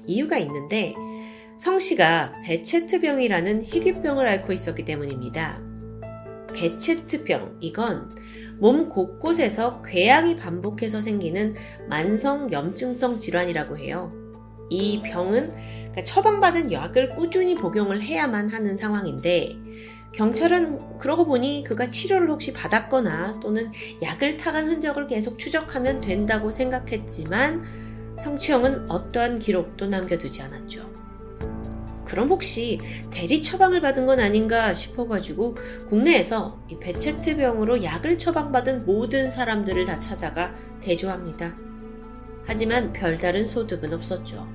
이유가 0.06 0.38
있는데 0.38 0.94
성 1.56 1.78
씨가 1.78 2.34
베체트병이라는 2.44 3.62
희귀병을 3.62 4.28
앓고 4.28 4.52
있었기 4.52 4.84
때문입니다. 4.84 5.58
베체트병, 6.52 7.56
이건 7.60 8.10
몸 8.58 8.90
곳곳에서 8.90 9.80
궤양이 9.82 10.36
반복해서 10.36 11.00
생기는 11.00 11.54
만성 11.88 12.50
염증성 12.50 13.18
질환이라고 13.18 13.78
해요. 13.78 14.12
이 14.68 15.00
병은 15.02 15.50
그러니까 15.50 16.04
처방받은 16.04 16.72
약을 16.72 17.10
꾸준히 17.10 17.54
복용을 17.54 18.02
해야만 18.02 18.50
하는 18.50 18.76
상황인데 18.76 19.56
경찰은 20.12 20.98
그러고 20.98 21.24
보니 21.24 21.64
그가 21.64 21.90
치료를 21.90 22.28
혹시 22.30 22.52
받았거나 22.52 23.40
또는 23.40 23.70
약을 24.02 24.36
타간 24.36 24.68
흔적을 24.68 25.06
계속 25.06 25.38
추적하면 25.38 26.02
된다고 26.02 26.50
생각했지만 26.50 27.64
성추형은 28.18 28.90
어떠한 28.90 29.38
기록도 29.38 29.86
남겨두지 29.86 30.42
않았죠. 30.42 31.05
그럼 32.06 32.28
혹시 32.28 32.78
대리 33.10 33.42
처방을 33.42 33.80
받은 33.80 34.06
건 34.06 34.20
아닌가 34.20 34.72
싶어가지고 34.72 35.56
국내에서 35.88 36.58
이 36.68 36.78
베체트병으로 36.78 37.82
약을 37.82 38.16
처방받은 38.16 38.86
모든 38.86 39.30
사람들을 39.30 39.84
다 39.84 39.98
찾아가 39.98 40.54
대조합니다. 40.80 41.54
하지만 42.44 42.92
별다른 42.92 43.44
소득은 43.44 43.92
없었죠. 43.92 44.46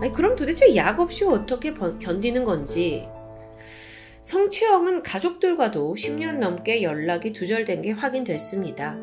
아니, 0.00 0.10
그럼 0.12 0.34
도대체 0.34 0.74
약 0.74 0.98
없이 0.98 1.24
어떻게 1.24 1.74
견디는 1.74 2.44
건지 2.44 3.06
성치영은 4.22 5.02
가족들과도 5.02 5.94
10년 5.94 6.38
넘게 6.38 6.82
연락이 6.82 7.32
두절된 7.32 7.82
게 7.82 7.90
확인됐습니다. 7.90 8.96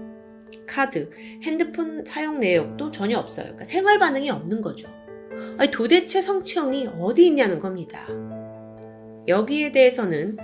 카드, 0.65 1.09
핸드폰 1.43 2.03
사용 2.05 2.39
내역도 2.39 2.91
전혀 2.91 3.19
없어요. 3.19 3.45
그러니까 3.45 3.65
생활 3.65 3.99
반응이 3.99 4.29
없는 4.29 4.61
거죠. 4.61 4.87
아니, 5.57 5.71
도대체 5.71 6.21
성치영이 6.21 6.89
어디 6.99 7.27
있냐는 7.27 7.59
겁니다. 7.59 7.99
여기에 9.27 9.71
대해서는 9.71 10.37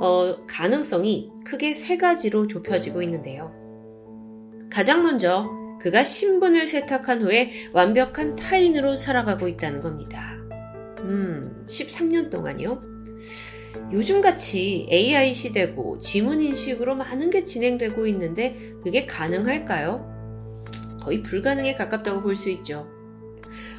어, 0.00 0.44
가능성이 0.46 1.30
크게 1.44 1.74
세 1.74 1.96
가지로 1.96 2.46
좁혀지고 2.46 3.02
있는데요. 3.02 3.52
가장 4.70 5.04
먼저 5.04 5.48
그가 5.80 6.02
신분을 6.02 6.66
세탁한 6.66 7.22
후에 7.22 7.50
완벽한 7.72 8.36
타인으로 8.36 8.96
살아가고 8.96 9.46
있다는 9.48 9.80
겁니다. 9.80 10.36
음, 11.02 11.66
13년 11.68 12.30
동안요? 12.30 12.80
요즘같이 13.92 14.88
AI 14.90 15.34
시대고 15.34 15.98
지문인식으로 15.98 16.94
많은 16.96 17.30
게 17.30 17.44
진행되고 17.44 18.06
있는데 18.08 18.56
그게 18.82 19.04
가능할까요? 19.06 20.12
거의 21.02 21.22
불가능에 21.22 21.74
가깝다고 21.74 22.22
볼 22.22 22.34
수 22.34 22.50
있죠. 22.50 22.88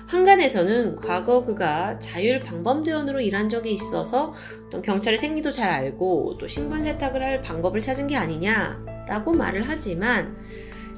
한간에서는 0.08 0.98
과거 0.98 1.42
그가 1.44 1.98
자율 2.00 2.40
방범대원으로 2.40 3.22
일한 3.22 3.50
적이 3.50 3.74
있어서 3.74 4.34
어떤 4.68 4.82
경찰의 4.82 5.18
생리도 5.18 5.52
잘 5.52 5.70
알고 5.72 6.38
또 6.40 6.48
신분 6.48 6.84
세탁을 6.84 7.22
할 7.22 7.42
방법을 7.42 7.82
찾은 7.82 8.08
게 8.08 8.16
아니냐라고 8.16 9.34
말을 9.34 9.64
하지만 9.66 10.36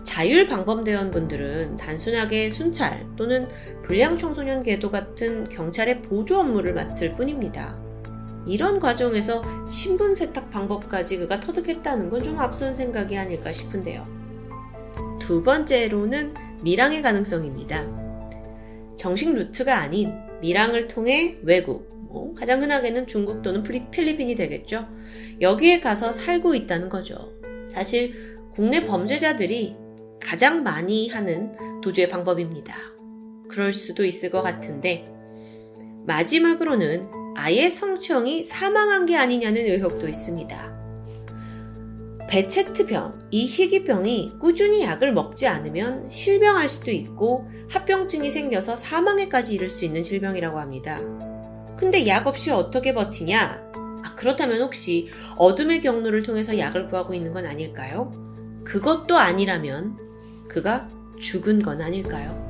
자율 0.03 0.47
방범대원 0.47 1.11
분들은 1.11 1.75
단순하게 1.75 2.49
순찰 2.49 3.05
또는 3.15 3.47
불량 3.83 4.15
청소년 4.17 4.63
계도 4.63 4.89
같은 4.89 5.47
경찰의 5.49 6.01
보조 6.01 6.39
업무를 6.39 6.73
맡을 6.73 7.13
뿐입니다. 7.13 7.77
이런 8.45 8.79
과정에서 8.79 9.41
신분 9.67 10.15
세탁 10.15 10.49
방법까지 10.49 11.17
그가 11.17 11.39
터득했다는 11.41 12.09
건 12.09 12.21
좀 12.23 12.39
앞선 12.39 12.73
생각이 12.73 13.17
아닐까 13.17 13.51
싶은데요. 13.51 14.05
두 15.19 15.43
번째로는 15.43 16.33
밀항의 16.63 17.01
가능성입니다. 17.01 18.06
정식 18.97 19.33
루트가 19.33 19.77
아닌 19.77 20.13
밀항을 20.41 20.87
통해 20.87 21.37
외국, 21.43 21.89
뭐 22.09 22.33
가장 22.33 22.61
흔하게는 22.61 23.07
중국 23.07 23.41
또는 23.41 23.63
필리핀이 23.63 24.35
되겠죠. 24.35 24.87
여기에 25.39 25.79
가서 25.79 26.11
살고 26.11 26.55
있다는 26.55 26.89
거죠. 26.89 27.33
사실 27.69 28.37
국내 28.51 28.85
범죄자들이 28.85 29.75
가장 30.19 30.63
많이 30.63 31.09
하는 31.09 31.51
도주의 31.81 32.09
방법입니다. 32.09 32.75
그럴 33.47 33.71
수도 33.71 34.03
있을 34.03 34.29
것 34.29 34.41
같은데 34.41 35.05
마지막으로는 36.05 37.07
아예 37.35 37.69
성추형이 37.69 38.45
사망한 38.45 39.05
게 39.05 39.15
아니냐는 39.15 39.61
의혹도 39.67 40.07
있습니다. 40.07 40.76
베체트병, 42.27 43.27
이 43.31 43.45
희귀병이 43.45 44.33
꾸준히 44.37 44.83
약을 44.83 45.13
먹지 45.13 45.47
않으면 45.47 46.09
실병할 46.09 46.67
수도 46.67 46.91
있고 46.91 47.49
합병증이 47.69 48.29
생겨서 48.29 48.75
사망에까지 48.75 49.55
이를 49.55 49.69
수 49.69 49.85
있는 49.85 50.03
질병이라고 50.03 50.59
합니다. 50.59 50.99
근데 51.77 52.05
약 52.07 52.27
없이 52.27 52.51
어떻게 52.51 52.93
버티냐? 52.93 53.71
아, 54.03 54.15
그렇다면 54.15 54.61
혹시 54.61 55.07
어둠의 55.37 55.79
경로를 55.79 56.23
통해서 56.23 56.57
약을 56.57 56.87
구하고 56.87 57.13
있는 57.13 57.31
건 57.31 57.45
아닐까요? 57.45 58.11
그것도 58.65 59.17
아니라면 59.17 59.97
그가 60.49 60.89
죽은 61.19 61.61
건 61.61 61.81
아닐까요? 61.81 62.45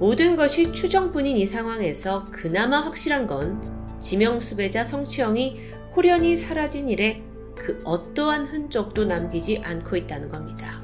모든 0.00 0.34
것이 0.34 0.72
추정뿐인 0.72 1.36
이 1.36 1.46
상황에서 1.46 2.26
그나마 2.32 2.80
확실한 2.80 3.28
건 3.28 3.60
지명수배자 4.00 4.82
성추형이 4.82 5.60
홀연히 5.94 6.36
사라진 6.36 6.88
일에 6.88 7.22
그 7.60 7.78
어떠한 7.84 8.46
흔적도 8.46 9.04
남기지 9.04 9.58
않고 9.58 9.94
있다는 9.94 10.30
겁니다. 10.30 10.82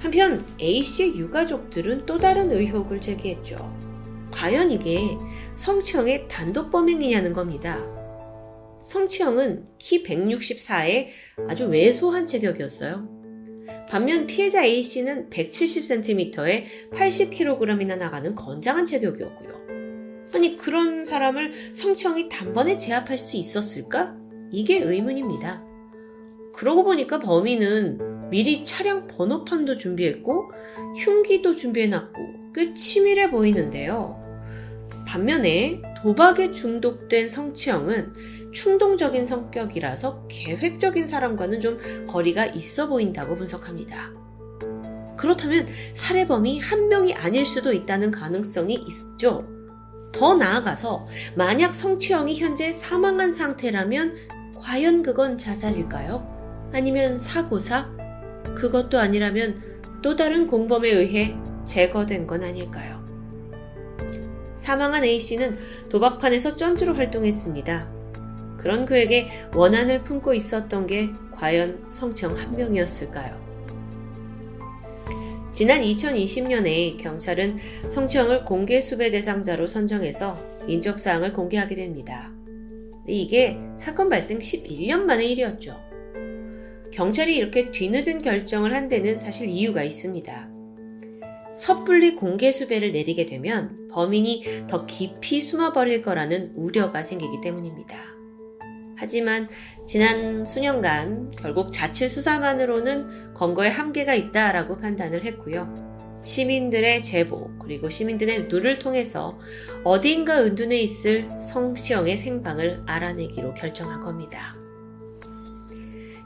한편 0.00 0.44
A씨의 0.60 1.16
유가족들은 1.16 2.04
또 2.04 2.18
다른 2.18 2.50
의혹을 2.50 3.00
제기했죠. 3.00 3.56
과연 4.32 4.72
이게 4.72 5.16
성추형의 5.54 6.26
단독 6.26 6.70
범행이냐는 6.70 7.32
겁니다. 7.32 7.78
성추형은 8.84 9.66
키 9.78 10.02
164에 10.02 11.08
아주 11.48 11.68
왜소한 11.68 12.26
체격이었어요. 12.26 13.08
반면 13.88 14.26
피해자 14.26 14.64
A씨는 14.64 15.30
170cm에 15.30 16.64
80kg이나 16.90 17.98
나가는 17.98 18.34
건장한 18.34 18.84
체격이었고요. 18.84 20.30
아니, 20.34 20.56
그런 20.56 21.04
사람을 21.04 21.52
성추형이 21.72 22.28
단번에 22.28 22.78
제압할 22.78 23.18
수 23.18 23.36
있었을까? 23.36 24.19
이게 24.50 24.78
의문입니다. 24.78 25.62
그러고 26.52 26.84
보니까 26.84 27.20
범인은 27.20 28.30
미리 28.30 28.64
차량 28.64 29.06
번호판도 29.06 29.76
준비했고 29.76 30.50
흉기도 30.96 31.54
준비해놨고 31.54 32.52
꽤 32.54 32.74
치밀해 32.74 33.30
보이는데요. 33.30 34.18
반면에 35.06 35.82
도박에 36.02 36.52
중독된 36.52 37.28
성치형은 37.28 38.12
충동적인 38.52 39.26
성격이라서 39.26 40.26
계획적인 40.28 41.06
사람과는 41.06 41.60
좀 41.60 41.78
거리가 42.06 42.46
있어 42.46 42.88
보인다고 42.88 43.36
분석합니다. 43.36 44.12
그렇다면 45.16 45.66
살해범이 45.94 46.60
한 46.60 46.88
명이 46.88 47.14
아닐 47.14 47.44
수도 47.44 47.72
있다는 47.72 48.10
가능성이 48.10 48.74
있죠. 48.74 49.46
더 50.12 50.34
나아가서 50.34 51.06
만약 51.34 51.74
성치형이 51.74 52.38
현재 52.38 52.72
사망한 52.72 53.34
상태라면 53.34 54.14
과연 54.60 55.02
그건 55.02 55.38
자살일까요? 55.38 56.70
아니면 56.72 57.18
사고사? 57.18 57.88
그것도 58.54 58.98
아니라면 58.98 59.60
또 60.02 60.16
다른 60.16 60.46
공범에 60.46 60.90
의해 60.90 61.34
제거된 61.64 62.26
건 62.26 62.42
아닐까요? 62.42 63.00
사망한 64.58 65.04
A씨는 65.04 65.58
도박판에서 65.88 66.56
쩐주로 66.56 66.94
활동했습니다. 66.94 67.90
그런 68.58 68.84
그에게 68.84 69.28
원한을 69.54 70.02
품고 70.02 70.34
있었던 70.34 70.86
게 70.86 71.10
과연 71.34 71.86
성청 71.88 72.36
한 72.36 72.54
명이었을까요? 72.54 73.40
지난 75.52 75.80
2020년에 75.80 76.98
경찰은 76.98 77.58
성추형을 77.88 78.44
공개 78.44 78.80
수배 78.80 79.10
대상자로 79.10 79.66
선정해서 79.66 80.38
인적사항을 80.68 81.32
공개하게 81.32 81.74
됩니다. 81.74 82.30
이게 83.10 83.58
사건 83.76 84.08
발생 84.08 84.38
11년 84.38 85.00
만의 85.00 85.30
일이었죠. 85.32 85.80
경찰이 86.92 87.36
이렇게 87.36 87.70
뒤늦은 87.70 88.22
결정을 88.22 88.74
한 88.74 88.88
데는 88.88 89.18
사실 89.18 89.48
이유가 89.48 89.82
있습니다. 89.82 90.50
섣불리 91.54 92.16
공개 92.16 92.52
수배를 92.52 92.92
내리게 92.92 93.26
되면 93.26 93.88
범인이 93.88 94.66
더 94.68 94.86
깊이 94.86 95.40
숨어버릴 95.40 96.02
거라는 96.02 96.52
우려가 96.54 97.02
생기기 97.02 97.40
때문입니다. 97.40 97.96
하지만 98.96 99.48
지난 99.86 100.44
수년간 100.44 101.30
결국 101.30 101.72
자체 101.72 102.06
수사만으로는 102.06 103.34
검거에 103.34 103.68
한계가 103.68 104.14
있다라고 104.14 104.76
판단을 104.76 105.24
했고요. 105.24 105.89
시민들의 106.22 107.02
제보 107.02 107.50
그리고 107.58 107.88
시민들의 107.88 108.48
눈을 108.48 108.78
통해서 108.78 109.38
어딘가 109.84 110.42
은둔해 110.42 110.78
있을 110.80 111.28
성시영의 111.40 112.18
생방을 112.18 112.82
알아내기로 112.86 113.54
결정한 113.54 114.00
겁니다. 114.00 114.54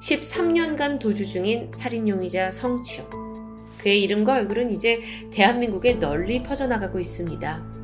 13년간 0.00 0.98
도주 0.98 1.26
중인 1.26 1.70
살인용의자 1.72 2.50
성치영. 2.50 3.24
그의 3.78 4.02
이름과 4.02 4.34
얼굴은 4.34 4.70
이제 4.70 5.00
대한민국에 5.30 5.98
널리 5.98 6.42
퍼져나가고 6.42 6.98
있습니다. 6.98 7.74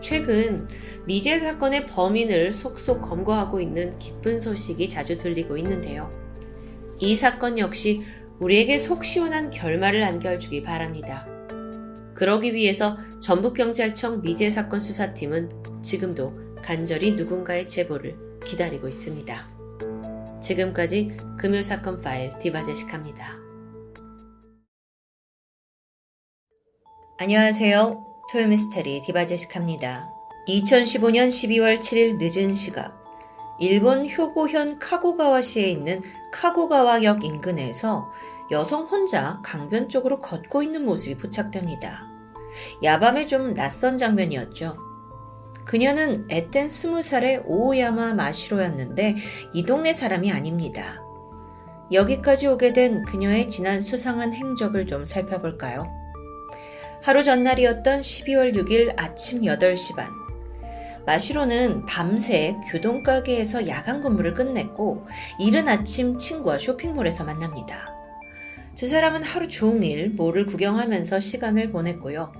최근 0.00 0.66
미제 1.06 1.40
사건의 1.40 1.86
범인을 1.86 2.52
속속 2.52 3.02
검거하고 3.02 3.60
있는 3.60 3.98
기쁜 3.98 4.38
소식이 4.38 4.88
자주 4.88 5.18
들리고 5.18 5.56
있는데요. 5.58 6.10
이 6.98 7.16
사건 7.16 7.58
역시 7.58 8.02
우리에게 8.38 8.78
속 8.78 9.04
시원한 9.04 9.50
결말을 9.50 10.02
안겨주기 10.02 10.62
바랍니다. 10.62 11.29
그러기 12.20 12.54
위해서 12.54 12.98
전북경찰청 13.20 14.20
미제 14.20 14.50
사건 14.50 14.78
수사팀은 14.78 15.80
지금도 15.82 16.58
간절히 16.62 17.12
누군가의 17.12 17.66
제보를 17.66 18.14
기다리고 18.44 18.88
있습니다. 18.88 19.48
지금까지 20.42 21.16
금요사건 21.38 22.02
파일 22.02 22.38
디바제식합니다. 22.38 23.38
안녕하세요. 27.16 28.04
토요미스테리 28.30 29.00
디바제식합니다. 29.06 30.10
2015년 30.46 31.28
12월 31.28 31.78
7일 31.78 32.18
늦은 32.18 32.54
시각 32.54 33.00
일본 33.60 34.06
효고현 34.10 34.78
카고가와시에 34.78 35.70
있는 35.70 36.02
카고가와역 36.34 37.24
인근에서 37.24 38.12
여성 38.50 38.84
혼자 38.84 39.40
강변 39.42 39.88
쪽으로 39.88 40.18
걷고 40.18 40.62
있는 40.62 40.84
모습이 40.84 41.16
포착됩니다. 41.16 42.09
야밤에 42.82 43.26
좀 43.26 43.54
낯선 43.54 43.96
장면이었죠. 43.96 44.76
그녀는 45.64 46.26
앳된 46.28 46.70
스무 46.70 47.02
살의 47.02 47.42
오야마 47.46 48.14
마시로였는데 48.14 49.16
이 49.52 49.64
동네 49.64 49.92
사람이 49.92 50.32
아닙니다. 50.32 51.00
여기까지 51.92 52.46
오게 52.46 52.72
된 52.72 53.04
그녀의 53.04 53.48
지난 53.48 53.80
수상한 53.80 54.32
행적을 54.32 54.86
좀 54.86 55.06
살펴볼까요? 55.06 55.86
하루 57.02 57.22
전날이었던 57.22 58.00
12월 58.00 58.54
6일 58.54 58.94
아침 58.96 59.42
8시 59.42 59.96
반. 59.96 60.08
마시로는 61.06 61.86
밤새 61.86 62.56
교동가게에서 62.70 63.66
야간 63.68 64.00
근무를 64.00 64.34
끝냈고 64.34 65.06
이른 65.38 65.68
아침 65.68 66.18
친구와 66.18 66.58
쇼핑몰에서 66.58 67.24
만납니다. 67.24 67.99
두 68.80 68.86
사람은 68.86 69.22
하루 69.22 69.46
종일 69.46 70.08
몰을 70.08 70.46
구경하면서 70.46 71.20
시간을 71.20 71.70
보냈고요. 71.70 72.32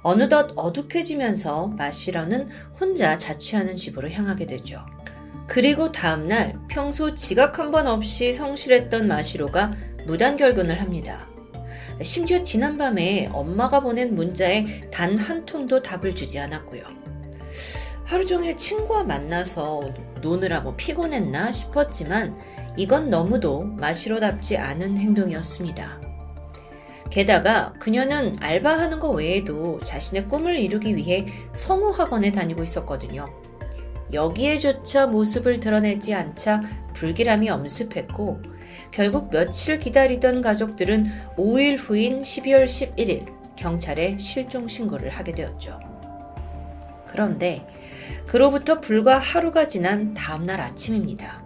어느덧 0.00 0.54
어둑해지면서 0.56 1.66
마시로는 1.76 2.48
혼자 2.80 3.18
자취하는 3.18 3.76
집으로 3.76 4.08
향하게 4.08 4.46
되죠. 4.46 4.86
그리고 5.46 5.92
다음날 5.92 6.58
평소 6.70 7.14
지각 7.14 7.58
한 7.58 7.70
번 7.70 7.86
없이 7.86 8.32
성실했던 8.32 9.06
마시로가 9.06 9.74
무단 10.06 10.38
결근을 10.38 10.80
합니다. 10.80 11.28
심지어 12.00 12.42
지난밤에 12.42 13.28
엄마가 13.30 13.80
보낸 13.80 14.14
문자에 14.14 14.88
단 14.90 15.18
한 15.18 15.44
통도 15.44 15.82
답을 15.82 16.14
주지 16.14 16.38
않았고요. 16.38 16.84
하루 18.04 18.24
종일 18.24 18.56
친구와 18.56 19.04
만나서 19.04 19.92
노느라 20.22 20.60
뭐 20.60 20.74
피곤했나 20.74 21.52
싶었지만 21.52 22.34
이건 22.76 23.10
너무도 23.10 23.64
마시로답지 23.64 24.56
않은 24.56 24.96
행동이었습니다. 24.96 26.00
게다가 27.10 27.74
그녀는 27.78 28.34
알바하는 28.40 28.98
것 28.98 29.10
외에도 29.10 29.78
자신의 29.80 30.28
꿈을 30.28 30.58
이루기 30.58 30.96
위해 30.96 31.26
성우학원에 31.52 32.32
다니고 32.32 32.62
있었거든요. 32.62 33.26
여기에조차 34.12 35.06
모습을 35.06 35.60
드러내지 35.60 36.14
않자 36.14 36.62
불길함이 36.94 37.50
엄습했고 37.50 38.40
결국 38.90 39.30
며칠 39.30 39.78
기다리던 39.78 40.40
가족들은 40.40 41.10
5일 41.36 41.76
후인 41.78 42.20
12월 42.22 42.64
11일 42.64 43.26
경찰에 43.56 44.16
실종 44.16 44.66
신고를 44.66 45.10
하게 45.10 45.32
되었죠. 45.32 45.78
그런데 47.06 47.66
그로부터 48.26 48.80
불과 48.80 49.18
하루가 49.18 49.68
지난 49.68 50.14
다음날 50.14 50.60
아침입니다. 50.60 51.41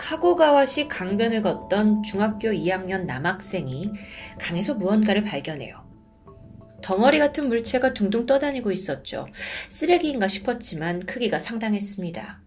카고가와시 0.00 0.88
강변을 0.88 1.42
걷던 1.42 2.02
중학교 2.02 2.48
2학년 2.48 3.04
남학생이 3.04 3.92
강에서 4.38 4.74
무언가를 4.74 5.22
발견해요. 5.22 5.84
덩어리 6.82 7.18
같은 7.18 7.48
물체가 7.48 7.92
둥둥 7.92 8.24
떠다니고 8.24 8.72
있었죠. 8.72 9.26
쓰레기인가 9.68 10.26
싶었지만 10.26 11.04
크기가 11.04 11.38
상당했습니다. 11.38 12.40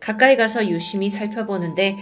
가까이 0.00 0.36
가서 0.36 0.66
유심히 0.66 1.10
살펴보는데 1.10 1.98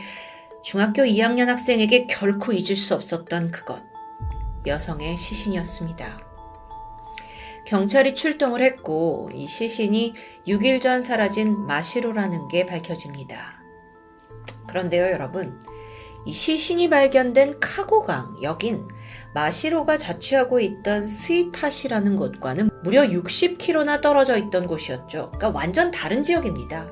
중학교 0.65 1.03
2학년 1.03 1.47
학생에게 1.47 2.07
결코 2.07 2.53
잊을 2.53 2.77
수 2.77 2.95
없었던 2.95 3.51
그것. 3.51 3.83
여성의 4.65 5.17
시신이었습니다. 5.17 6.21
경찰이 7.67 8.15
출동을 8.15 8.63
했고 8.63 9.29
이 9.35 9.45
시신이 9.45 10.15
6일 10.47 10.81
전 10.81 11.03
사라진 11.03 11.67
마시로라는 11.67 12.47
게 12.47 12.65
밝혀집니다. 12.65 13.62
그런데요, 14.67 15.07
여러분. 15.07 15.61
이 16.25 16.33
시신이 16.33 16.89
발견된 16.89 17.59
카고강, 17.59 18.37
여긴 18.43 18.87
마시로가 19.35 19.97
자취하고 19.97 20.61
있던 20.61 21.07
스이타시라는 21.07 22.17
곳과는 22.17 22.71
무려 22.85 23.03
60km나 23.03 24.01
떨어져 24.01 24.37
있던 24.37 24.67
곳이었죠. 24.67 25.33
그러니까 25.33 25.49
완전 25.49 25.91
다른 25.91 26.23
지역입니다. 26.23 26.91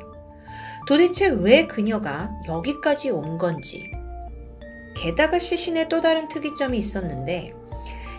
도대체 0.87 1.29
왜 1.29 1.67
그녀가 1.67 2.31
여기까지 2.49 3.11
온 3.11 3.39
건지. 3.39 3.91
게다가 4.97 5.39
시신에 5.39 5.89
또 5.89 6.01
다른 6.01 6.27
특이점이 6.29 6.77
있었는데 6.77 7.55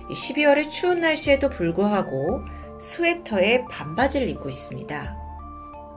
12월의 0.10 0.72
추운 0.72 1.02
날씨에도 1.02 1.50
불구하고 1.50 2.42
스웨터에 2.80 3.66
반바지를 3.70 4.30
입고 4.30 4.50
있습니다. 4.50 5.21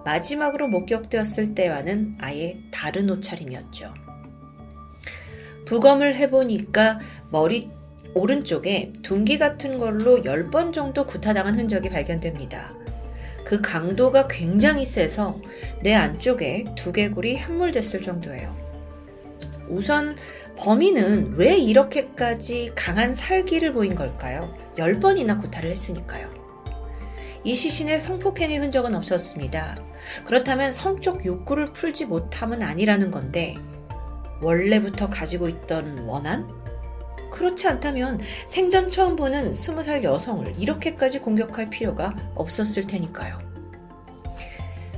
마지막으로 0.05 0.69
목격되었을 0.69 1.55
때와는 1.55 2.17
아예 2.19 2.59
다른 2.71 3.11
옷차림이었죠. 3.11 3.93
부검을 5.65 6.17
해보니까 6.17 7.01
머리 7.31 7.71
오른쪽에 8.15 8.93
둔기 9.03 9.39
같은 9.39 9.79
걸로 9.79 10.23
10번 10.23 10.73
정도 10.73 11.05
구타당한 11.05 11.57
흔적이 11.57 11.91
발견됩니다. 11.91 12.75
그 13.45 13.61
강도가 13.61 14.27
굉장히 14.27 14.85
세서 14.85 15.37
내 15.83 15.95
안쪽에 15.95 16.65
두개골이 16.77 17.37
함몰됐을 17.37 18.03
정도예요. 18.03 18.57
우선 19.69 20.17
범인은 20.57 21.35
왜 21.37 21.57
이렇게까지 21.57 22.73
강한 22.75 23.15
살기를 23.15 23.73
보인 23.73 23.95
걸까요? 23.95 24.55
10번이나 24.77 25.41
구타를 25.41 25.71
했으니까요. 25.71 26.44
이 27.45 27.55
시신의 27.55 28.01
성폭행의 28.01 28.59
흔적은 28.59 28.95
없었습니다. 28.95 29.79
그렇다면 30.25 30.73
성적 30.73 31.25
욕구를 31.27 31.73
풀지 31.73 32.07
못함은 32.07 32.63
아니라는 32.63 33.11
건데, 33.11 33.57
원래부터 34.41 35.11
가지고 35.11 35.49
있던 35.49 35.99
원한? 36.01 36.49
그렇지 37.31 37.69
않다면 37.69 38.21
생전 38.47 38.89
처음 38.89 39.17
보는 39.17 39.53
20살 39.53 40.05
여성을 40.05 40.53
이렇게까지 40.59 41.19
공격할 41.19 41.69
필요가 41.69 42.15
없었을 42.35 42.87
테니까요. 42.87 43.39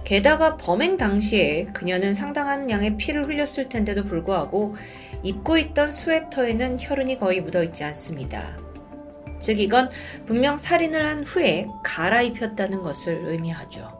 게다가 0.04 0.56
범행 0.56 0.98
당시에 0.98 1.64
그녀는 1.72 2.14
상당한 2.14 2.70
양의 2.70 2.96
피를 2.96 3.26
흘렸을 3.26 3.68
텐데도 3.68 4.04
불구하고 4.04 4.76
입고 5.24 5.58
있던 5.58 5.90
스웨터에는 5.90 6.76
혈흔이 6.78 7.18
거의 7.18 7.40
묻어 7.40 7.64
있지 7.64 7.82
않습니다. 7.82 8.65
즉, 9.38 9.60
이건 9.60 9.90
분명 10.26 10.58
살인을 10.58 11.06
한 11.06 11.24
후에 11.24 11.66
갈아입혔다는 11.84 12.82
것을 12.82 13.22
의미하죠. 13.26 13.96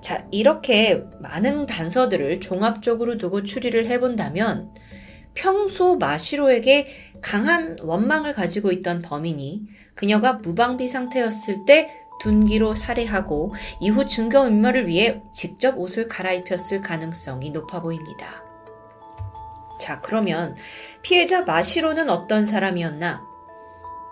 자, 0.00 0.24
이렇게 0.30 1.02
많은 1.20 1.66
단서들을 1.66 2.40
종합적으로 2.40 3.18
두고 3.18 3.42
추리를 3.42 3.86
해본다면 3.86 4.72
평소 5.34 5.96
마시로에게 5.96 6.88
강한 7.20 7.76
원망을 7.82 8.32
가지고 8.32 8.70
있던 8.72 9.02
범인이 9.02 9.62
그녀가 9.94 10.34
무방비 10.34 10.86
상태였을 10.86 11.64
때 11.66 11.90
둔기로 12.20 12.74
살해하고 12.74 13.54
이후 13.80 14.06
증거 14.06 14.46
인멸을 14.46 14.86
위해 14.86 15.20
직접 15.32 15.76
옷을 15.78 16.08
갈아입혔을 16.08 16.80
가능성이 16.80 17.50
높아 17.50 17.82
보입니다. 17.82 18.44
자, 19.80 20.00
그러면 20.00 20.54
피해자 21.02 21.42
마시로는 21.42 22.08
어떤 22.08 22.44
사람이었나? 22.44 23.25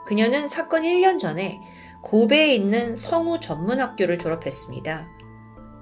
그녀는 0.07 0.47
사건 0.47 0.83
1년 0.83 1.19
전에 1.19 1.61
고베에 2.03 2.55
있는 2.55 2.95
성우 2.97 3.41
전문학교를 3.41 4.19
졸업했습니다. 4.19 5.09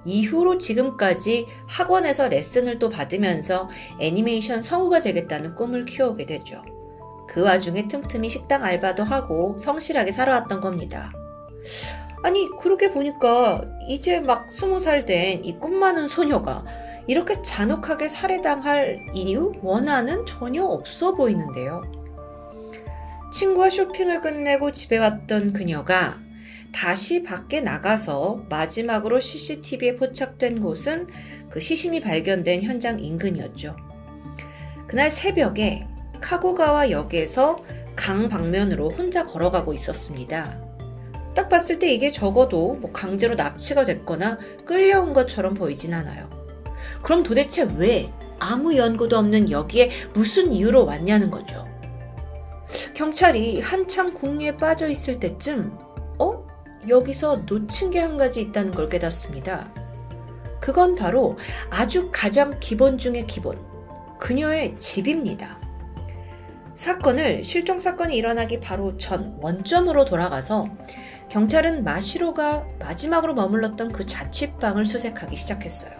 이후로 0.05 0.57
지금까지 0.57 1.47
학원에서 1.67 2.27
레슨을 2.27 2.79
또 2.79 2.89
받으면서 2.89 3.69
애니메이션 3.99 4.61
성우가 4.61 5.01
되겠다는 5.01 5.55
꿈을 5.55 5.85
키워오게 5.85 6.25
되죠. 6.25 6.61
그 7.27 7.41
와중에 7.43 7.87
틈틈이 7.87 8.29
식당 8.29 8.63
알바도 8.63 9.03
하고 9.03 9.57
성실하게 9.57 10.11
살아왔던 10.11 10.59
겁니다. 10.61 11.11
아니, 12.23 12.49
그렇게 12.59 12.91
보니까 12.91 13.61
이제 13.87 14.19
막 14.19 14.49
스무 14.51 14.79
살 14.79 15.05
된 15.05 15.41
이 15.43 15.57
꿈 15.59 15.77
많은 15.79 16.07
소녀가 16.07 16.63
이렇게 17.07 17.41
잔혹하게 17.41 18.07
살해당할 18.07 19.05
이유, 19.13 19.51
원한은 19.61 20.25
전혀 20.25 20.63
없어 20.63 21.15
보이는데요. 21.15 21.81
친구와 23.33 23.71
쇼핑을 23.71 24.21
끝내고 24.21 24.73
집에 24.73 24.99
왔던 24.99 25.53
그녀가 25.53 26.21
다시 26.71 27.23
밖에 27.23 27.61
나가서 27.61 28.45
마지막으로 28.47 29.19
CCTV에 29.19 29.95
포착된 29.95 30.61
곳은 30.61 31.07
그 31.49 31.59
시신이 31.59 32.01
발견된 32.01 32.61
현장 32.61 32.99
인근이었죠. 32.99 33.75
그날 34.85 35.09
새벽에 35.09 35.87
카고가와 36.21 36.91
역에서 36.91 37.63
강 37.95 38.29
방면으로 38.29 38.91
혼자 38.91 39.25
걸어가고 39.25 39.73
있었습니다. 39.73 40.61
딱 41.33 41.49
봤을 41.49 41.79
때 41.79 41.91
이게 41.91 42.11
적어도 42.11 42.75
뭐 42.75 42.91
강제로 42.91 43.33
납치가 43.33 43.83
됐거나 43.83 44.37
끌려온 44.63 45.13
것처럼 45.13 45.55
보이진 45.55 45.95
않아요. 45.95 46.29
그럼 47.01 47.23
도대체 47.23 47.67
왜 47.77 48.11
아무 48.37 48.75
연고도 48.75 49.17
없는 49.17 49.49
여기에 49.49 49.89
무슨 50.13 50.53
이유로 50.53 50.85
왔냐는 50.85 51.31
거죠. 51.31 51.72
경찰이 52.93 53.61
한참 53.61 54.13
궁리에 54.13 54.57
빠져 54.57 54.87
있을 54.89 55.19
때쯤, 55.19 55.77
어? 56.19 56.45
여기서 56.87 57.43
놓친 57.45 57.91
게 57.91 57.99
한 57.99 58.17
가지 58.17 58.41
있다는 58.41 58.71
걸 58.71 58.89
깨닫습니다. 58.89 59.73
그건 60.59 60.95
바로 60.95 61.37
아주 61.69 62.09
가장 62.11 62.57
기본 62.59 62.97
중의 62.97 63.27
기본, 63.27 63.59
그녀의 64.19 64.77
집입니다. 64.79 65.59
사건을 66.73 67.43
실종 67.43 67.79
사건이 67.79 68.15
일어나기 68.15 68.59
바로 68.59 68.97
전 68.97 69.37
원점으로 69.41 70.05
돌아가서 70.05 70.67
경찰은 71.29 71.83
마시로가 71.83 72.65
마지막으로 72.79 73.33
머물렀던 73.35 73.91
그 73.91 74.05
자취방을 74.05 74.85
수색하기 74.85 75.35
시작했어요. 75.35 75.91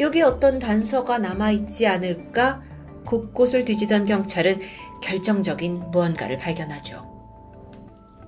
여기 0.00 0.22
어떤 0.22 0.58
단서가 0.58 1.18
남아있지 1.18 1.86
않을까 1.86 2.62
곳곳을 3.06 3.64
뒤지던 3.64 4.04
경찰은 4.06 4.60
결정적인 5.02 5.90
무언가를 5.90 6.38
발견하죠. 6.38 7.10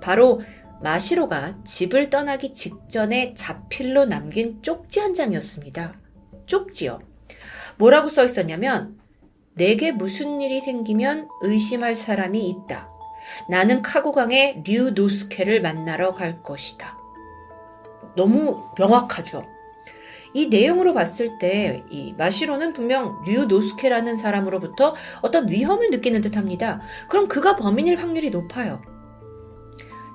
바로 0.03 0.43
마시로가 0.83 1.57
집을 1.65 2.11
떠나기 2.11 2.53
직전에 2.53 3.33
자필로 3.35 4.05
남긴 4.05 4.61
쪽지 4.61 5.01
한 5.01 5.15
장이었습니다. 5.15 5.95
쪽지요. 6.45 7.01
뭐라고 7.79 8.09
써 8.09 8.25
있었냐면, 8.25 8.99
내게 9.55 9.93
무슨 9.93 10.43
일이 10.43 10.61
생기면 10.61 11.29
의심할 11.43 11.95
사람이 11.95 12.51
있다. 12.51 12.91
나는 13.49 13.81
카고강의 13.81 14.65
류 14.67 14.91
노스케를 14.91 15.63
만나러 15.63 16.13
갈 16.13 16.43
것이다. 16.43 16.99
너무 18.17 18.65
명확하죠. 18.79 19.54
이 20.35 20.49
내용으로 20.49 20.93
봤을 20.95 21.39
때 21.39 21.85
이 21.91 22.13
마시로는 22.19 22.73
분명 22.73 23.23
류 23.25 23.47
노스케라는 23.47 24.17
사람으로부터 24.17 24.95
어떤 25.23 25.49
위험을 25.49 25.91
느끼는 25.91 26.21
듯합니다. 26.21 26.81
그럼 27.09 27.29
그가 27.29 27.57
범인일 27.57 28.01
확률이 28.01 28.31
높아요. 28.31 28.83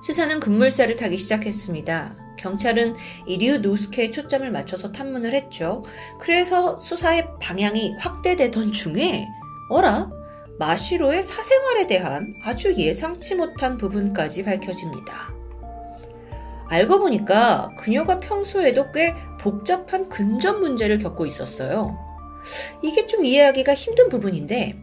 수사는 0.02 0.38
급물살을 0.40 0.96
타기 0.96 1.16
시작했습니다. 1.16 2.16
경찰은 2.38 2.94
이류 3.26 3.58
노스케에 3.58 4.10
초점을 4.10 4.50
맞춰서 4.50 4.92
탐문을 4.92 5.34
했죠. 5.34 5.82
그래서 6.18 6.78
수사의 6.78 7.26
방향이 7.40 7.96
확대되던 7.98 8.72
중에 8.72 9.26
어라? 9.68 10.10
마시로의 10.58 11.22
사생활에 11.22 11.86
대한 11.86 12.34
아주 12.42 12.74
예상치 12.74 13.34
못한 13.34 13.76
부분까지 13.76 14.44
밝혀집니다. 14.44 15.39
알고 16.70 17.00
보니까 17.00 17.70
그녀가 17.76 18.20
평소에도 18.20 18.92
꽤 18.92 19.12
복잡한 19.40 20.08
근접 20.08 20.60
문제를 20.60 20.98
겪고 20.98 21.26
있었어요. 21.26 21.98
이게 22.80 23.08
좀 23.08 23.24
이해하기가 23.24 23.74
힘든 23.74 24.08
부분인데, 24.08 24.76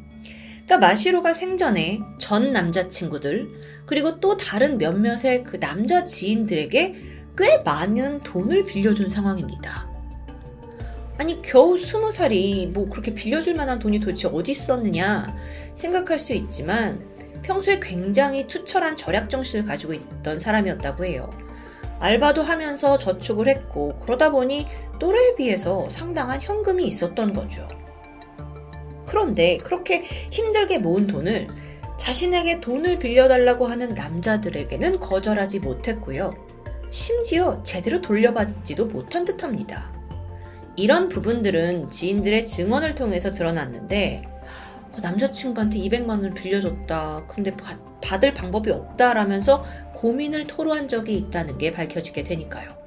그러니까 0.65 0.77
마시로가 0.79 1.31
생전에 1.31 2.01
전 2.17 2.51
남자친구들, 2.51 3.47
그리고 3.85 4.19
또 4.19 4.35
다른 4.35 4.77
몇몇의 4.77 5.45
그 5.45 5.61
남자 5.61 6.03
지인들에게 6.03 6.95
꽤 7.37 7.57
많은 7.59 8.19
돈을 8.19 8.65
빌려준 8.65 9.07
상황입니다. 9.07 9.89
아니, 11.17 11.41
겨우 11.41 11.77
스무 11.77 12.11
살이 12.11 12.67
뭐 12.67 12.89
그렇게 12.89 13.13
빌려줄 13.13 13.55
만한 13.55 13.79
돈이 13.79 14.01
도대체 14.01 14.27
어디 14.27 14.51
있었느냐 14.51 15.25
생각할 15.73 16.19
수 16.19 16.33
있지만, 16.33 16.99
평소에 17.43 17.79
굉장히 17.79 18.45
투철한 18.45 18.97
절약 18.97 19.29
정신을 19.29 19.65
가지고 19.65 19.93
있던 19.93 20.37
사람이었다고 20.37 21.05
해요. 21.05 21.29
알바도 21.99 22.43
하면서 22.43 22.97
저축을 22.97 23.47
했고 23.47 23.97
그러다 23.99 24.31
보니 24.31 24.67
또래에 24.99 25.35
비해서 25.35 25.89
상당한 25.89 26.41
현금이 26.41 26.85
있었던 26.85 27.33
거죠. 27.33 27.67
그런데 29.05 29.57
그렇게 29.57 30.03
힘들게 30.31 30.79
모은 30.79 31.07
돈을 31.07 31.47
자신에게 31.97 32.61
돈을 32.61 32.99
빌려달라고 32.99 33.67
하는 33.67 33.89
남자들에게는 33.93 34.99
거절하지 34.99 35.59
못했고요. 35.59 36.33
심지어 36.89 37.61
제대로 37.63 38.01
돌려받지도 38.01 38.85
못한 38.85 39.25
듯 39.25 39.43
합니다. 39.43 39.91
이런 40.75 41.09
부분들은 41.09 41.89
지인들의 41.89 42.45
증언을 42.45 42.93
통해서 42.93 43.33
드러났는데, 43.33 44.23
남자친구한테 45.01 45.79
200만 45.79 46.09
원을 46.09 46.33
빌려줬다. 46.33 47.25
근데 47.27 47.55
받, 47.55 48.23
을 48.23 48.33
방법이 48.33 48.71
없다라면서 48.71 49.65
고민을 49.95 50.47
토로한 50.47 50.87
적이 50.87 51.17
있다는 51.17 51.57
게 51.57 51.71
밝혀지게 51.71 52.23
되니까요. 52.23 52.77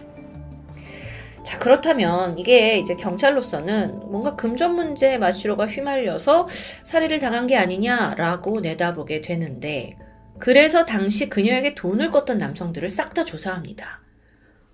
자, 1.44 1.58
그렇다면 1.58 2.38
이게 2.38 2.78
이제 2.78 2.94
경찰로서는 2.96 4.10
뭔가 4.10 4.36
금전 4.36 4.74
문제에 4.74 5.18
마시로가 5.18 5.66
휘말려서 5.66 6.48
살해를 6.82 7.18
당한 7.18 7.46
게 7.46 7.56
아니냐라고 7.56 8.60
내다보게 8.60 9.20
되는데, 9.20 9.96
그래서 10.38 10.84
당시 10.84 11.28
그녀에게 11.28 11.74
돈을 11.74 12.10
껐던 12.10 12.36
남성들을 12.36 12.88
싹 12.88 13.14
다 13.14 13.24
조사합니다. 13.24 14.00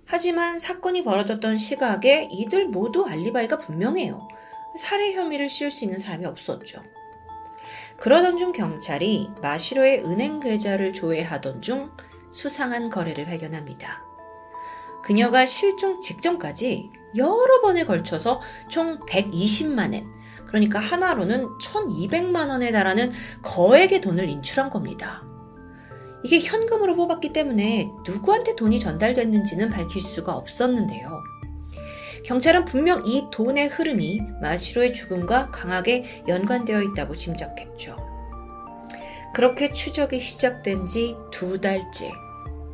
하지만 0.04 0.58
사건이 0.58 1.02
벌어졌던 1.02 1.58
시각에 1.58 2.28
이들 2.30 2.68
모두 2.68 3.04
알리바이가 3.04 3.58
분명해요. 3.58 4.28
살해 4.78 5.12
혐의를 5.14 5.48
씌울 5.48 5.70
수 5.70 5.84
있는 5.84 5.98
사람이 5.98 6.26
없었죠. 6.26 6.82
그러던 7.98 8.36
중 8.36 8.52
경찰이 8.52 9.30
마시로의 9.42 10.04
은행 10.04 10.40
계좌를 10.40 10.92
조회하던 10.92 11.62
중 11.62 11.90
수상한 12.30 12.90
거래를 12.90 13.24
발견합니다. 13.24 14.04
그녀가 15.02 15.46
실종 15.46 16.00
직전까지 16.00 16.90
여러 17.16 17.60
번에 17.62 17.84
걸쳐서 17.84 18.40
총 18.68 18.98
120만엔, 19.06 20.04
그러니까 20.46 20.78
하나로는 20.78 21.46
1200만 21.58 22.50
원에 22.50 22.70
달하는 22.70 23.12
거액의 23.42 24.00
돈을 24.00 24.28
인출한 24.28 24.68
겁니다. 24.68 25.22
이게 26.24 26.40
현금으로 26.40 26.96
뽑았기 26.96 27.32
때문에 27.32 27.92
누구한테 28.04 28.56
돈이 28.56 28.78
전달됐는지는 28.78 29.70
밝힐 29.70 30.02
수가 30.02 30.34
없었는데요. 30.34 31.22
경찰은 32.26 32.64
분명 32.64 33.02
이 33.06 33.22
돈의 33.30 33.68
흐름이 33.68 34.20
마시로의 34.40 34.94
죽음과 34.94 35.50
강하게 35.52 36.24
연관되어 36.26 36.82
있다고 36.82 37.14
짐작했죠. 37.14 37.96
그렇게 39.32 39.72
추적이 39.72 40.18
시작된 40.18 40.86
지 40.86 41.14
두 41.30 41.60
달째. 41.60 42.10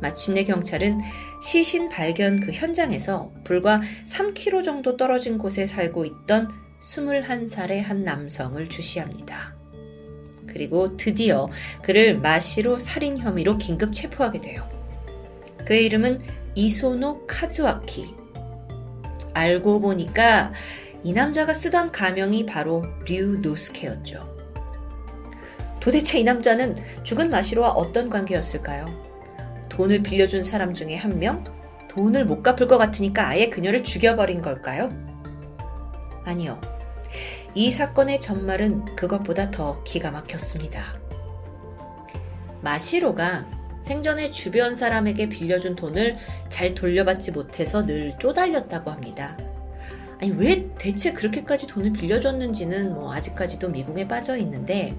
마침내 0.01 0.43
경찰은 0.43 0.99
시신 1.43 1.87
발견 1.87 2.39
그 2.39 2.51
현장에서 2.51 3.31
불과 3.43 3.81
3km 4.07 4.63
정도 4.63 4.97
떨어진 4.97 5.37
곳에 5.37 5.65
살고 5.65 6.05
있던 6.05 6.49
21살의 6.81 7.83
한 7.83 8.03
남성을 8.03 8.67
주시합니다. 8.69 9.53
그리고 10.47 10.97
드디어 10.97 11.47
그를 11.83 12.17
마시로 12.17 12.77
살인 12.77 13.19
혐의로 13.19 13.59
긴급 13.59 13.93
체포하게 13.93 14.41
돼요. 14.41 14.67
그의 15.63 15.85
이름은 15.85 16.19
이소노 16.55 17.27
카즈와키. 17.27 18.22
알고 19.33 19.79
보니까 19.81 20.51
이 21.03 21.13
남자가 21.13 21.53
쓰던 21.53 21.91
가명이 21.91 22.45
바로 22.45 22.83
류 23.07 23.39
노스케였죠. 23.39 24.33
도대체 25.79 26.19
이 26.19 26.23
남자는 26.23 26.75
죽은 27.03 27.29
마시로와 27.29 27.71
어떤 27.71 28.09
관계였을까요? 28.09 28.85
돈을 29.69 30.01
빌려준 30.01 30.41
사람 30.41 30.73
중에 30.73 30.95
한 30.95 31.19
명? 31.19 31.43
돈을 31.89 32.25
못 32.25 32.41
갚을 32.41 32.67
것 32.67 32.77
같으니까 32.77 33.27
아예 33.27 33.49
그녀를 33.49 33.83
죽여버린 33.83 34.41
걸까요? 34.41 34.89
아니요. 36.23 36.59
이 37.53 37.69
사건의 37.69 38.21
전말은 38.21 38.95
그것보다 38.95 39.51
더 39.51 39.83
기가 39.83 40.09
막혔습니다. 40.09 40.99
마시로가 42.61 43.45
생전에 43.83 44.31
주변 44.31 44.73
사람에게 44.73 45.29
빌려준 45.29 45.75
돈을 45.75 46.17
잘 46.49 46.73
돌려받지 46.73 47.33
못해서 47.33 47.85
늘 47.85 48.17
쪼달렸다고 48.17 48.89
합니다. 48.89 49.37
아니, 50.19 50.31
왜 50.31 50.69
대체 50.77 51.11
그렇게까지 51.11 51.67
돈을 51.67 51.91
빌려줬는지는 51.91 52.93
뭐 52.93 53.13
아직까지도 53.13 53.69
미궁에 53.69 54.07
빠져 54.07 54.37
있는데, 54.37 54.95